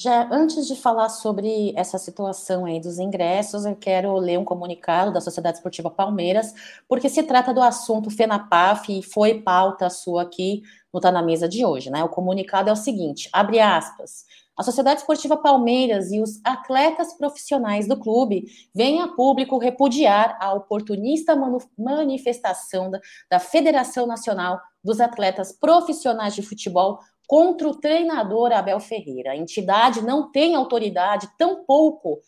Já 0.00 0.28
antes 0.30 0.68
de 0.68 0.76
falar 0.76 1.08
sobre 1.08 1.72
essa 1.74 1.98
situação 1.98 2.64
aí 2.64 2.78
dos 2.78 3.00
ingressos, 3.00 3.64
eu 3.64 3.74
quero 3.74 4.16
ler 4.16 4.38
um 4.38 4.44
comunicado 4.44 5.12
da 5.12 5.20
Sociedade 5.20 5.56
Esportiva 5.56 5.90
Palmeiras, 5.90 6.54
porque 6.86 7.08
se 7.08 7.24
trata 7.24 7.52
do 7.52 7.60
assunto 7.60 8.08
FENAPAF 8.08 8.96
e 8.96 9.02
foi 9.02 9.42
pauta 9.42 9.90
sua 9.90 10.22
aqui 10.22 10.62
no 10.94 11.00
Tá 11.00 11.10
na 11.10 11.20
Mesa 11.20 11.48
de 11.48 11.64
hoje, 11.64 11.90
né? 11.90 12.04
O 12.04 12.08
comunicado 12.08 12.70
é 12.70 12.72
o 12.72 12.76
seguinte, 12.76 13.28
abre 13.32 13.58
aspas, 13.58 14.24
a 14.56 14.62
Sociedade 14.62 15.00
Esportiva 15.00 15.36
Palmeiras 15.36 16.12
e 16.12 16.20
os 16.20 16.40
atletas 16.44 17.14
profissionais 17.14 17.88
do 17.88 17.96
clube 17.96 18.44
vêm 18.72 19.00
a 19.00 19.08
público 19.08 19.58
repudiar 19.58 20.36
a 20.40 20.52
oportunista 20.54 21.36
manifestação 21.76 22.90
da, 23.28 23.40
Federação 23.40 24.06
Nacional 24.06 24.60
dos 24.82 25.00
Atletas 25.00 25.52
Profissionais 25.52 26.36
de 26.36 26.42
Futebol 26.42 27.00
contra 27.28 27.68
o 27.68 27.78
treinador 27.78 28.52
Abel 28.52 28.80
Ferreira. 28.80 29.32
A 29.32 29.36
entidade 29.36 30.00
não 30.00 30.32
tem 30.32 30.54
autoridade, 30.54 31.28
tampouco 31.36 32.20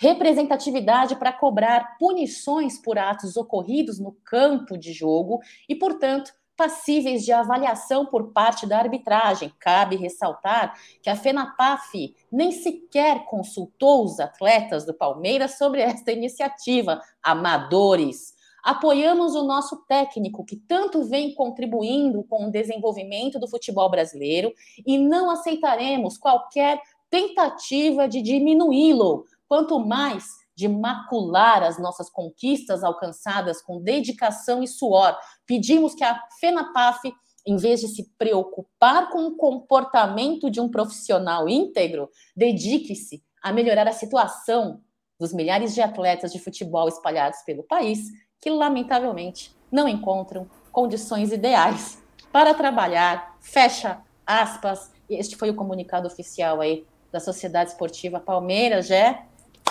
representatividade 0.00 1.16
para 1.16 1.32
cobrar 1.32 1.98
punições 1.98 2.80
por 2.80 2.96
atos 2.96 3.36
ocorridos 3.36 3.98
no 3.98 4.12
campo 4.24 4.78
de 4.78 4.92
jogo 4.92 5.40
e, 5.68 5.74
portanto, 5.74 6.32
passíveis 6.56 7.24
de 7.24 7.32
avaliação 7.32 8.06
por 8.06 8.32
parte 8.32 8.64
da 8.64 8.78
arbitragem. 8.78 9.52
Cabe 9.58 9.96
ressaltar 9.96 10.74
que 11.02 11.10
a 11.10 11.16
FENAPAF 11.16 12.14
nem 12.30 12.52
sequer 12.52 13.24
consultou 13.26 14.04
os 14.04 14.20
atletas 14.20 14.86
do 14.86 14.94
Palmeiras 14.94 15.58
sobre 15.58 15.80
esta 15.82 16.12
iniciativa. 16.12 17.00
Amadores. 17.20 18.37
Apoiamos 18.68 19.34
o 19.34 19.44
nosso 19.44 19.76
técnico, 19.86 20.44
que 20.44 20.54
tanto 20.54 21.02
vem 21.04 21.32
contribuindo 21.32 22.22
com 22.24 22.48
o 22.48 22.50
desenvolvimento 22.50 23.38
do 23.38 23.48
futebol 23.48 23.90
brasileiro, 23.90 24.52
e 24.86 24.98
não 24.98 25.30
aceitaremos 25.30 26.18
qualquer 26.18 26.78
tentativa 27.08 28.06
de 28.06 28.20
diminuí-lo, 28.20 29.24
quanto 29.48 29.80
mais 29.80 30.26
de 30.54 30.68
macular 30.68 31.62
as 31.62 31.78
nossas 31.78 32.10
conquistas 32.10 32.84
alcançadas 32.84 33.62
com 33.62 33.80
dedicação 33.80 34.62
e 34.62 34.68
suor. 34.68 35.16
Pedimos 35.46 35.94
que 35.94 36.04
a 36.04 36.20
FENAPAF, 36.38 37.10
em 37.46 37.56
vez 37.56 37.80
de 37.80 37.88
se 37.88 38.12
preocupar 38.18 39.08
com 39.08 39.28
o 39.28 39.36
comportamento 39.38 40.50
de 40.50 40.60
um 40.60 40.68
profissional 40.68 41.48
íntegro, 41.48 42.10
dedique-se 42.36 43.24
a 43.42 43.50
melhorar 43.50 43.88
a 43.88 43.92
situação 43.92 44.82
dos 45.18 45.32
milhares 45.32 45.74
de 45.74 45.80
atletas 45.80 46.30
de 46.30 46.38
futebol 46.38 46.86
espalhados 46.86 47.40
pelo 47.46 47.62
país 47.62 48.00
que, 48.40 48.50
lamentavelmente, 48.50 49.54
não 49.70 49.88
encontram 49.88 50.48
condições 50.70 51.32
ideais 51.32 52.02
para 52.32 52.54
trabalhar. 52.54 53.36
Fecha 53.40 53.98
aspas. 54.26 54.92
Este 55.08 55.36
foi 55.36 55.50
o 55.50 55.54
comunicado 55.54 56.06
oficial 56.06 56.60
aí 56.60 56.86
da 57.10 57.18
Sociedade 57.18 57.70
Esportiva 57.70 58.20
Palmeiras, 58.20 58.86
Jé. 58.86 59.22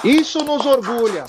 Isso 0.04 0.44
nos 0.44 0.66
orgulha. 0.66 1.26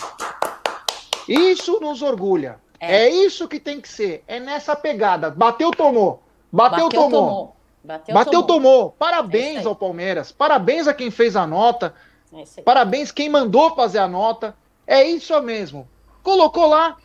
Isso 1.29 1.79
nos 1.81 2.03
orgulha. 2.03 2.59
É. 2.81 3.05
é. 3.05 3.11
isso 3.11 3.47
que 3.49 3.61
tem 3.61 3.81
que 3.81 3.89
ser. 3.89 4.25
É 4.27 4.41
nessa 4.41 4.75
pegada. 4.75 5.31
Bateu, 5.31 5.71
tomou. 5.71 6.23
Bateu, 6.51 6.85
Bateu 6.85 7.01
tomou. 7.01 7.11
tomou. 7.11 7.57
Bateu, 7.85 8.15
Bateu 8.15 8.43
tomou. 8.43 8.73
tomou. 8.73 8.91
Parabéns 8.99 9.65
é 9.65 9.69
ao 9.69 9.77
Palmeiras. 9.77 10.33
Parabéns 10.33 10.89
a 10.89 10.95
quem 10.95 11.11
fez 11.11 11.37
a 11.37 11.47
nota. 11.47 11.95
É 12.33 12.63
Parabéns 12.63 13.11
quem 13.11 13.29
mandou 13.29 13.75
fazer 13.75 13.99
a 13.99 14.09
nota. 14.09 14.55
É 14.87 15.03
isso 15.05 15.39
mesmo. 15.43 15.89
Colocou 16.23 16.67
lá, 16.67 16.97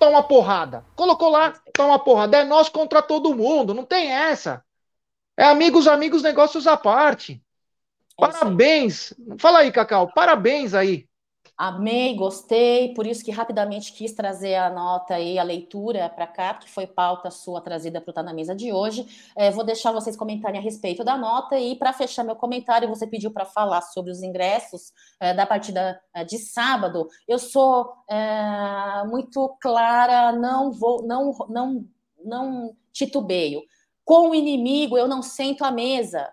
toma 0.00 0.22
porrada. 0.22 0.84
Colocou 0.96 1.28
lá, 1.28 1.52
toma 1.76 1.98
porrada. 1.98 2.38
É 2.38 2.44
nós 2.44 2.70
contra 2.70 3.02
todo 3.02 3.34
mundo. 3.34 3.74
Não 3.74 3.84
tem 3.84 4.10
essa. 4.10 4.64
É 5.36 5.44
amigos, 5.44 5.86
amigos, 5.86 6.22
negócios 6.22 6.66
à 6.66 6.76
parte. 6.76 7.40
Parabéns! 8.16 9.14
Fala 9.38 9.60
aí, 9.60 9.70
Cacau, 9.70 10.10
parabéns 10.12 10.74
aí. 10.74 11.08
Amei, 11.62 12.14
gostei, 12.14 12.94
por 12.94 13.06
isso 13.06 13.22
que 13.22 13.30
rapidamente 13.30 13.92
quis 13.92 14.14
trazer 14.14 14.54
a 14.54 14.70
nota 14.70 15.20
e 15.20 15.38
a 15.38 15.42
leitura 15.42 16.08
para 16.08 16.26
cá, 16.26 16.54
que 16.54 16.70
foi 16.70 16.86
pauta 16.86 17.30
sua 17.30 17.60
trazida 17.60 18.00
para 18.00 18.12
estar 18.12 18.22
na 18.22 18.32
mesa 18.32 18.54
de 18.54 18.72
hoje. 18.72 19.06
É, 19.36 19.50
vou 19.50 19.62
deixar 19.62 19.92
vocês 19.92 20.16
comentarem 20.16 20.58
a 20.58 20.62
respeito 20.62 21.04
da 21.04 21.18
nota 21.18 21.58
e 21.58 21.76
para 21.76 21.92
fechar 21.92 22.24
meu 22.24 22.34
comentário, 22.34 22.88
você 22.88 23.06
pediu 23.06 23.30
para 23.30 23.44
falar 23.44 23.82
sobre 23.82 24.10
os 24.10 24.22
ingressos 24.22 24.90
é, 25.20 25.34
da 25.34 25.44
partida 25.44 26.00
é, 26.14 26.24
de 26.24 26.38
sábado. 26.38 27.06
Eu 27.28 27.38
sou 27.38 27.92
é, 28.08 29.04
muito 29.06 29.54
clara, 29.60 30.32
não 30.32 30.72
vou, 30.72 31.06
não, 31.06 31.30
não, 31.50 31.84
não 32.24 32.74
titubeio. 32.90 33.60
Com 34.02 34.30
o 34.30 34.34
inimigo, 34.34 34.96
eu 34.96 35.06
não 35.06 35.20
sento 35.20 35.62
à 35.62 35.70
mesa 35.70 36.26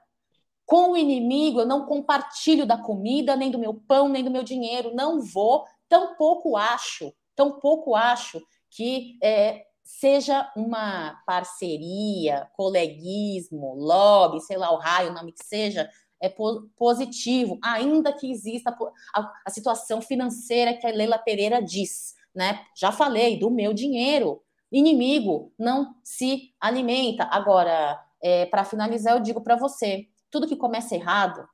com 0.68 0.92
o 0.92 0.98
inimigo, 0.98 1.62
eu 1.62 1.66
não 1.66 1.86
compartilho 1.86 2.66
da 2.66 2.78
comida, 2.78 3.38
nem 3.38 3.50
do 3.50 3.58
meu 3.58 3.74
pão, 3.74 4.10
nem 4.10 4.22
do 4.22 4.30
meu 4.30 4.44
dinheiro. 4.44 4.94
Não 4.94 5.22
vou, 5.22 5.66
tampouco 5.88 6.58
acho, 6.58 7.14
tampouco 7.34 7.96
acho 7.96 8.46
que 8.70 9.18
é, 9.24 9.64
seja 9.82 10.52
uma 10.58 11.24
parceria, 11.26 12.50
coleguismo, 12.54 13.76
lobby, 13.76 14.42
sei 14.42 14.58
lá, 14.58 14.70
o 14.74 14.78
raio, 14.78 15.12
o 15.12 15.14
nome 15.14 15.32
que 15.32 15.46
seja, 15.46 15.90
é 16.22 16.28
positivo, 16.76 17.58
ainda 17.64 18.12
que 18.12 18.30
exista 18.30 18.76
a, 19.16 19.34
a 19.46 19.50
situação 19.50 20.02
financeira 20.02 20.74
que 20.74 20.86
a 20.86 20.92
Leila 20.92 21.18
Pereira 21.18 21.64
diz, 21.64 22.14
né? 22.36 22.60
Já 22.76 22.92
falei 22.92 23.40
do 23.40 23.50
meu 23.50 23.74
dinheiro. 23.74 24.44
Inimigo 24.70 25.54
não 25.58 25.96
se 26.04 26.54
alimenta. 26.60 27.24
Agora, 27.32 27.98
é, 28.22 28.46
para 28.48 28.66
finalizar, 28.66 29.16
eu 29.16 29.22
digo 29.22 29.40
para 29.40 29.56
você: 29.56 30.10
tudo 30.30 30.48
que 30.48 30.56
começa 30.56 30.96
errado 30.96 31.48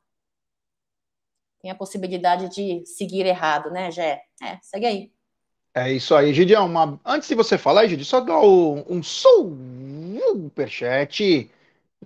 tem 1.63 1.71
a 1.71 1.75
possibilidade 1.75 2.49
de 2.49 2.85
seguir 2.85 3.25
errado, 3.25 3.71
né, 3.71 3.89
Gé? 3.89 4.21
É, 4.41 4.59
segue 4.61 4.85
aí. 4.85 5.09
É 5.73 5.91
isso 5.91 6.13
aí, 6.13 6.33
Gideão. 6.33 6.65
Uma... 6.65 6.99
Antes 7.05 7.29
de 7.29 7.35
você 7.35 7.57
falar, 7.57 7.87
Gideão, 7.87 8.03
só 8.05 8.19
dar 8.19 8.41
um 8.41 9.01
superchat 9.01 10.59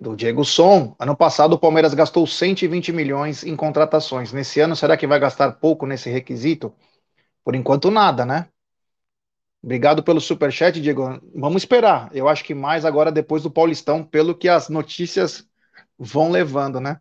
do 0.00 0.14
Diego 0.14 0.44
Som. 0.44 0.94
Ano 0.96 1.16
passado 1.16 1.54
o 1.54 1.58
Palmeiras 1.58 1.92
gastou 1.92 2.24
120 2.24 2.92
milhões 2.92 3.42
em 3.42 3.56
contratações. 3.56 4.32
Nesse 4.32 4.60
ano, 4.60 4.76
será 4.76 4.96
que 4.96 5.08
vai 5.08 5.18
gastar 5.18 5.50
pouco 5.52 5.86
nesse 5.86 6.08
requisito? 6.08 6.72
Por 7.42 7.56
enquanto, 7.56 7.90
nada, 7.90 8.24
né? 8.24 8.48
Obrigado 9.60 10.04
pelo 10.04 10.20
superchat, 10.20 10.80
Diego. 10.80 11.20
Vamos 11.34 11.62
esperar. 11.62 12.10
Eu 12.14 12.28
acho 12.28 12.44
que 12.44 12.54
mais 12.54 12.84
agora 12.84 13.10
depois 13.10 13.42
do 13.42 13.50
Paulistão, 13.50 14.04
pelo 14.04 14.36
que 14.36 14.48
as 14.48 14.68
notícias 14.68 15.47
vão 15.98 16.30
levando, 16.30 16.80
né? 16.80 17.00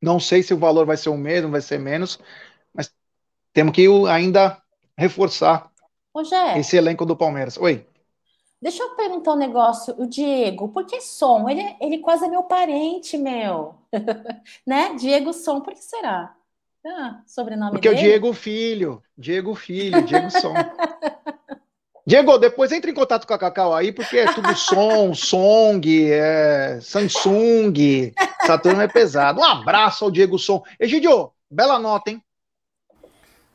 Não 0.00 0.18
sei 0.18 0.42
se 0.42 0.52
o 0.52 0.58
valor 0.58 0.86
vai 0.86 0.96
ser 0.96 1.10
o 1.10 1.16
mesmo, 1.16 1.50
vai 1.50 1.60
ser 1.60 1.78
menos, 1.78 2.18
mas 2.74 2.92
temos 3.52 3.72
que 3.72 3.86
ainda 4.08 4.60
reforçar 4.96 5.70
esse 6.56 6.76
elenco 6.76 7.06
do 7.06 7.16
Palmeiras. 7.16 7.56
Oi. 7.56 7.86
Deixa 8.60 8.82
eu 8.82 8.94
perguntar 8.94 9.32
um 9.32 9.36
negócio, 9.36 9.94
o 9.98 10.06
Diego, 10.06 10.68
por 10.68 10.86
que 10.86 11.00
Som? 11.00 11.48
Ele, 11.48 11.76
ele 11.80 11.98
quase 11.98 12.24
é 12.24 12.28
meu 12.28 12.44
parente, 12.44 13.18
meu. 13.18 13.74
né? 14.66 14.94
Diego 14.94 15.32
Som, 15.32 15.60
por 15.60 15.74
que 15.74 15.82
será? 15.82 16.34
Ah, 16.84 17.22
sobrenome 17.26 17.72
Porque 17.72 17.88
dele? 17.88 18.00
é 18.00 18.04
o 18.04 18.04
Diego 18.04 18.32
Filho, 18.32 19.02
Diego 19.16 19.54
Filho, 19.54 20.02
Diego 20.02 20.30
Som. 20.30 20.54
Diego, 22.04 22.36
depois 22.36 22.72
entre 22.72 22.90
em 22.90 22.94
contato 22.94 23.26
com 23.26 23.34
a 23.34 23.38
Cacau 23.38 23.72
aí, 23.72 23.92
porque 23.92 24.18
é 24.18 24.32
tudo 24.32 24.56
som, 24.56 25.14
Song, 25.14 26.10
é 26.10 26.80
Samsung, 26.82 28.12
Saturno 28.44 28.82
é 28.82 28.88
pesado. 28.88 29.40
Um 29.40 29.44
abraço 29.44 30.04
ao 30.04 30.10
Diego 30.10 30.36
Som. 30.36 30.62
Egidio, 30.80 31.30
bela 31.48 31.78
nota, 31.78 32.10
hein? 32.10 32.20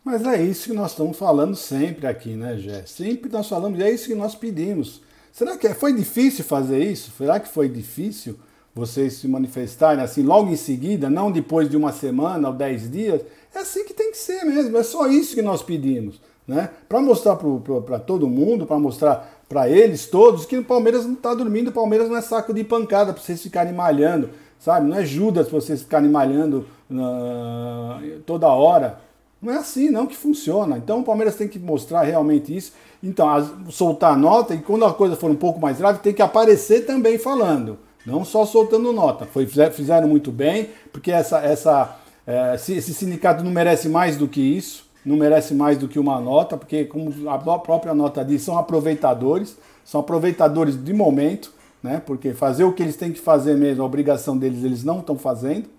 Mas 0.01 0.25
é 0.25 0.41
isso 0.41 0.69
que 0.69 0.73
nós 0.73 0.91
estamos 0.91 1.17
falando 1.17 1.57
sempre 1.57 2.07
aqui, 2.07 2.29
né, 2.29 2.57
Gé? 2.57 2.85
Sempre 2.85 3.29
nós 3.29 3.49
falamos, 3.49 3.77
e 3.77 3.83
é 3.83 3.91
isso 3.91 4.07
que 4.07 4.15
nós 4.15 4.33
pedimos. 4.33 5.01
Será 5.33 5.57
que 5.57 5.67
é, 5.67 5.73
foi 5.73 5.91
difícil 5.91 6.45
fazer 6.45 6.81
isso? 6.81 7.11
Será 7.17 7.41
que 7.41 7.49
foi 7.49 7.67
difícil 7.67 8.39
vocês 8.73 9.15
se 9.15 9.27
manifestarem 9.27 10.01
assim 10.01 10.23
logo 10.23 10.49
em 10.49 10.55
seguida, 10.55 11.09
não 11.09 11.29
depois 11.29 11.69
de 11.69 11.75
uma 11.75 11.91
semana 11.91 12.47
ou 12.47 12.53
dez 12.53 12.89
dias? 12.89 13.21
É 13.53 13.59
assim 13.59 13.83
que 13.83 13.93
tem 13.93 14.09
que 14.11 14.17
ser 14.17 14.45
mesmo, 14.45 14.77
é 14.77 14.83
só 14.83 15.07
isso 15.07 15.35
que 15.35 15.41
nós 15.41 15.61
pedimos. 15.61 16.21
Né? 16.47 16.69
Para 16.87 17.01
mostrar 17.01 17.35
para 17.35 17.99
todo 17.99 18.27
mundo, 18.27 18.65
para 18.65 18.79
mostrar 18.79 19.37
para 19.49 19.69
eles 19.69 20.05
todos 20.05 20.45
que 20.45 20.57
o 20.57 20.63
Palmeiras 20.63 21.05
não 21.05 21.13
está 21.13 21.33
dormindo, 21.33 21.69
o 21.69 21.73
Palmeiras 21.73 22.09
não 22.09 22.15
é 22.15 22.21
saco 22.21 22.53
de 22.53 22.63
pancada 22.63 23.13
para 23.13 23.21
vocês 23.21 23.41
ficarem 23.41 23.73
malhando, 23.73 24.29
sabe? 24.59 24.87
Não 24.87 24.97
é 24.97 25.05
Judas 25.05 25.47
para 25.47 25.59
vocês 25.59 25.81
ficarem 25.81 26.09
malhando 26.09 26.65
uh, 26.89 28.19
toda 28.25 28.47
hora. 28.47 28.99
Não 29.41 29.53
é 29.53 29.57
assim 29.57 29.89
não 29.89 30.07
que 30.07 30.15
funciona. 30.15 30.77
Então 30.77 30.99
o 30.99 31.03
Palmeiras 31.03 31.35
tem 31.35 31.47
que 31.47 31.59
mostrar 31.59 32.03
realmente 32.03 32.55
isso. 32.55 32.73
Então, 33.03 33.29
as, 33.29 33.49
soltar 33.69 34.13
a 34.13 34.17
nota 34.17 34.55
e 34.55 34.59
quando 34.59 34.83
a 34.85 34.93
coisa 34.93 35.15
for 35.15 35.29
um 35.29 35.35
pouco 35.35 35.59
mais 35.59 35.77
grave, 35.77 35.99
tem 35.99 36.13
que 36.13 36.21
aparecer 36.21 36.85
também 36.85 37.17
falando. 37.17 37.77
Não 38.05 38.25
só 38.25 38.45
soltando 38.45 38.91
nota. 38.91 39.25
Foi, 39.25 39.45
fizeram 39.45 40.07
muito 40.07 40.31
bem, 40.31 40.69
porque 40.91 41.11
essa, 41.11 41.39
essa, 41.39 41.97
é, 42.25 42.55
esse 42.55 42.93
sindicato 42.93 43.43
não 43.43 43.51
merece 43.51 43.87
mais 43.87 44.17
do 44.17 44.27
que 44.27 44.41
isso 44.41 44.86
não 45.07 45.17
merece 45.17 45.53
mais 45.53 45.77
do 45.77 45.87
que 45.87 45.99
uma 45.99 46.19
nota, 46.19 46.57
porque, 46.57 46.85
como 46.85 47.11
a 47.29 47.37
própria 47.59 47.93
nota 47.93 48.23
diz, 48.25 48.41
são 48.41 48.57
aproveitadores, 48.57 49.57
são 49.85 50.01
aproveitadores 50.01 50.81
de 50.81 50.93
momento, 50.93 51.53
né? 51.81 52.01
Porque 52.05 52.33
fazer 52.33 52.63
o 52.65 52.73
que 52.73 52.83
eles 52.83 52.95
têm 52.97 53.11
que 53.13 53.19
fazer 53.19 53.55
mesmo, 53.55 53.83
a 53.83 53.85
obrigação 53.85 54.37
deles, 54.37 54.63
eles 54.63 54.83
não 54.83 54.99
estão 54.99 55.17
fazendo, 55.17 55.69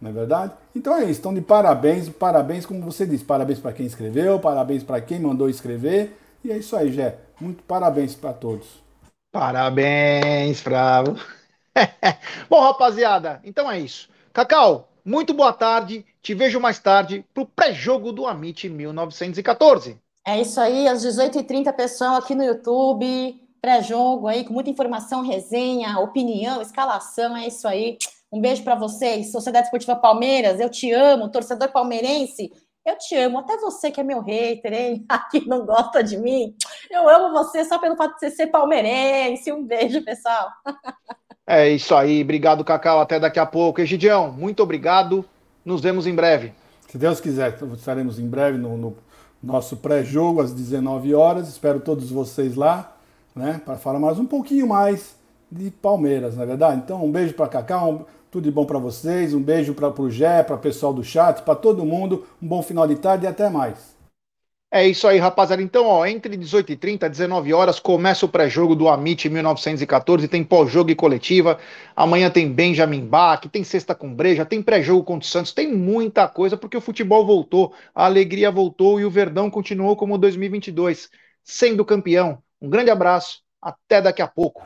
não 0.00 0.10
é 0.10 0.12
verdade? 0.12 0.52
Então 0.74 0.94
é 0.94 1.02
isso, 1.02 1.12
estão 1.12 1.34
de 1.34 1.40
parabéns, 1.40 2.08
parabéns, 2.08 2.64
como 2.66 2.80
você 2.82 3.06
disse, 3.06 3.24
parabéns 3.24 3.58
para 3.58 3.72
quem 3.72 3.86
escreveu, 3.86 4.38
parabéns 4.38 4.82
para 4.84 5.00
quem 5.00 5.20
mandou 5.20 5.48
escrever, 5.48 6.16
e 6.44 6.52
é 6.52 6.58
isso 6.58 6.76
aí, 6.76 6.92
Jé. 6.92 7.18
Muito 7.40 7.62
parabéns 7.64 8.14
para 8.14 8.32
todos. 8.32 8.82
Parabéns, 9.32 10.62
Bravo. 10.62 11.16
Bom, 12.48 12.60
rapaziada, 12.60 13.40
então 13.44 13.70
é 13.70 13.78
isso. 13.80 14.08
Cacau, 14.32 14.88
muito 15.04 15.34
boa 15.34 15.52
tarde. 15.52 16.04
Te 16.28 16.34
vejo 16.34 16.60
mais 16.60 16.78
tarde 16.78 17.24
para 17.32 17.42
o 17.42 17.46
pré-jogo 17.46 18.12
do 18.12 18.26
Amit 18.26 18.68
1914. 18.68 19.98
É 20.26 20.38
isso 20.38 20.60
aí, 20.60 20.86
às 20.86 21.02
18h30, 21.02 21.72
pessoal, 21.72 22.16
aqui 22.16 22.34
no 22.34 22.44
YouTube. 22.44 23.34
Pré-jogo 23.62 24.26
aí, 24.26 24.44
com 24.44 24.52
muita 24.52 24.68
informação, 24.68 25.22
resenha, 25.22 25.98
opinião, 25.98 26.60
escalação. 26.60 27.34
É 27.34 27.46
isso 27.46 27.66
aí. 27.66 27.96
Um 28.30 28.42
beijo 28.42 28.62
para 28.62 28.74
vocês. 28.74 29.32
Sociedade 29.32 29.68
Esportiva 29.68 29.96
Palmeiras, 29.96 30.60
eu 30.60 30.68
te 30.68 30.92
amo. 30.92 31.30
Torcedor 31.30 31.72
palmeirense, 31.72 32.52
eu 32.84 32.98
te 32.98 33.16
amo. 33.16 33.38
Até 33.38 33.56
você 33.56 33.90
que 33.90 33.98
é 33.98 34.04
meu 34.04 34.20
hater, 34.20 34.74
hein? 34.74 35.04
Aqui 35.08 35.48
não 35.48 35.64
gosta 35.64 36.04
de 36.04 36.18
mim. 36.18 36.54
Eu 36.90 37.08
amo 37.08 37.32
você 37.32 37.64
só 37.64 37.78
pelo 37.78 37.96
fato 37.96 38.12
de 38.16 38.20
você 38.20 38.30
ser 38.30 38.48
palmeirense. 38.48 39.50
Um 39.50 39.64
beijo, 39.64 40.04
pessoal. 40.04 40.50
É 41.50 41.66
isso 41.66 41.94
aí. 41.94 42.20
Obrigado, 42.20 42.62
Cacau. 42.62 43.00
Até 43.00 43.18
daqui 43.18 43.38
a 43.38 43.46
pouco. 43.46 43.80
Egidião, 43.80 44.30
muito 44.30 44.62
obrigado. 44.62 45.24
Nos 45.68 45.82
vemos 45.82 46.06
em 46.06 46.14
breve. 46.14 46.54
Se 46.88 46.96
Deus 46.96 47.20
quiser, 47.20 47.58
estaremos 47.74 48.18
em 48.18 48.26
breve 48.26 48.56
no, 48.56 48.78
no 48.78 48.96
nosso 49.42 49.76
pré-jogo 49.76 50.40
às 50.40 50.50
19 50.50 51.14
horas. 51.14 51.46
Espero 51.46 51.78
todos 51.78 52.10
vocês 52.10 52.54
lá, 52.54 52.96
né, 53.36 53.60
para 53.62 53.76
falar 53.76 53.98
mais 53.98 54.18
um 54.18 54.24
pouquinho 54.24 54.66
mais 54.66 55.14
de 55.52 55.70
Palmeiras, 55.70 56.38
na 56.38 56.44
é 56.44 56.46
verdade. 56.46 56.80
Então, 56.82 57.04
um 57.04 57.12
beijo 57.12 57.34
para 57.34 57.48
Cacau, 57.48 57.92
um, 57.92 58.04
tudo 58.30 58.44
de 58.44 58.50
bom 58.50 58.64
para 58.64 58.78
vocês, 58.78 59.34
um 59.34 59.42
beijo 59.42 59.74
para 59.74 59.90
o 59.90 60.10
Gé, 60.10 60.42
para 60.42 60.56
o 60.56 60.58
pessoal 60.58 60.94
do 60.94 61.04
chat, 61.04 61.42
para 61.42 61.54
todo 61.54 61.84
mundo. 61.84 62.24
Um 62.42 62.48
bom 62.48 62.62
final 62.62 62.88
de 62.88 62.96
tarde 62.96 63.26
e 63.26 63.28
até 63.28 63.50
mais. 63.50 63.97
É 64.70 64.86
isso 64.86 65.08
aí, 65.08 65.18
rapaziada. 65.18 65.62
Então, 65.62 65.86
ó, 65.86 66.04
entre 66.04 66.36
18h30 66.36 67.06
e 67.06 67.08
19 67.08 67.54
horas 67.54 67.80
começa 67.80 68.26
o 68.26 68.28
pré-jogo 68.28 68.74
do 68.76 68.86
Amit 68.86 69.26
1914, 69.26 70.28
tem 70.28 70.44
pós-jogo 70.44 70.90
e 70.90 70.94
coletiva. 70.94 71.58
Amanhã 71.96 72.28
tem 72.28 72.52
Benjamin 72.52 73.06
Bach, 73.06 73.40
tem 73.50 73.64
sexta 73.64 73.94
com 73.94 74.14
breja, 74.14 74.44
tem 74.44 74.62
pré-jogo 74.62 75.02
contra 75.04 75.26
o 75.26 75.30
Santos, 75.30 75.52
tem 75.52 75.74
muita 75.74 76.28
coisa 76.28 76.54
porque 76.54 76.76
o 76.76 76.82
futebol 76.82 77.24
voltou, 77.24 77.72
a 77.94 78.04
alegria 78.04 78.50
voltou 78.50 79.00
e 79.00 79.06
o 79.06 79.10
Verdão 79.10 79.50
continuou 79.50 79.96
como 79.96 80.18
2022, 80.18 81.08
sendo 81.42 81.82
campeão. 81.82 82.42
Um 82.60 82.68
grande 82.68 82.90
abraço, 82.90 83.40
até 83.62 84.02
daqui 84.02 84.20
a 84.20 84.28
pouco. 84.28 84.62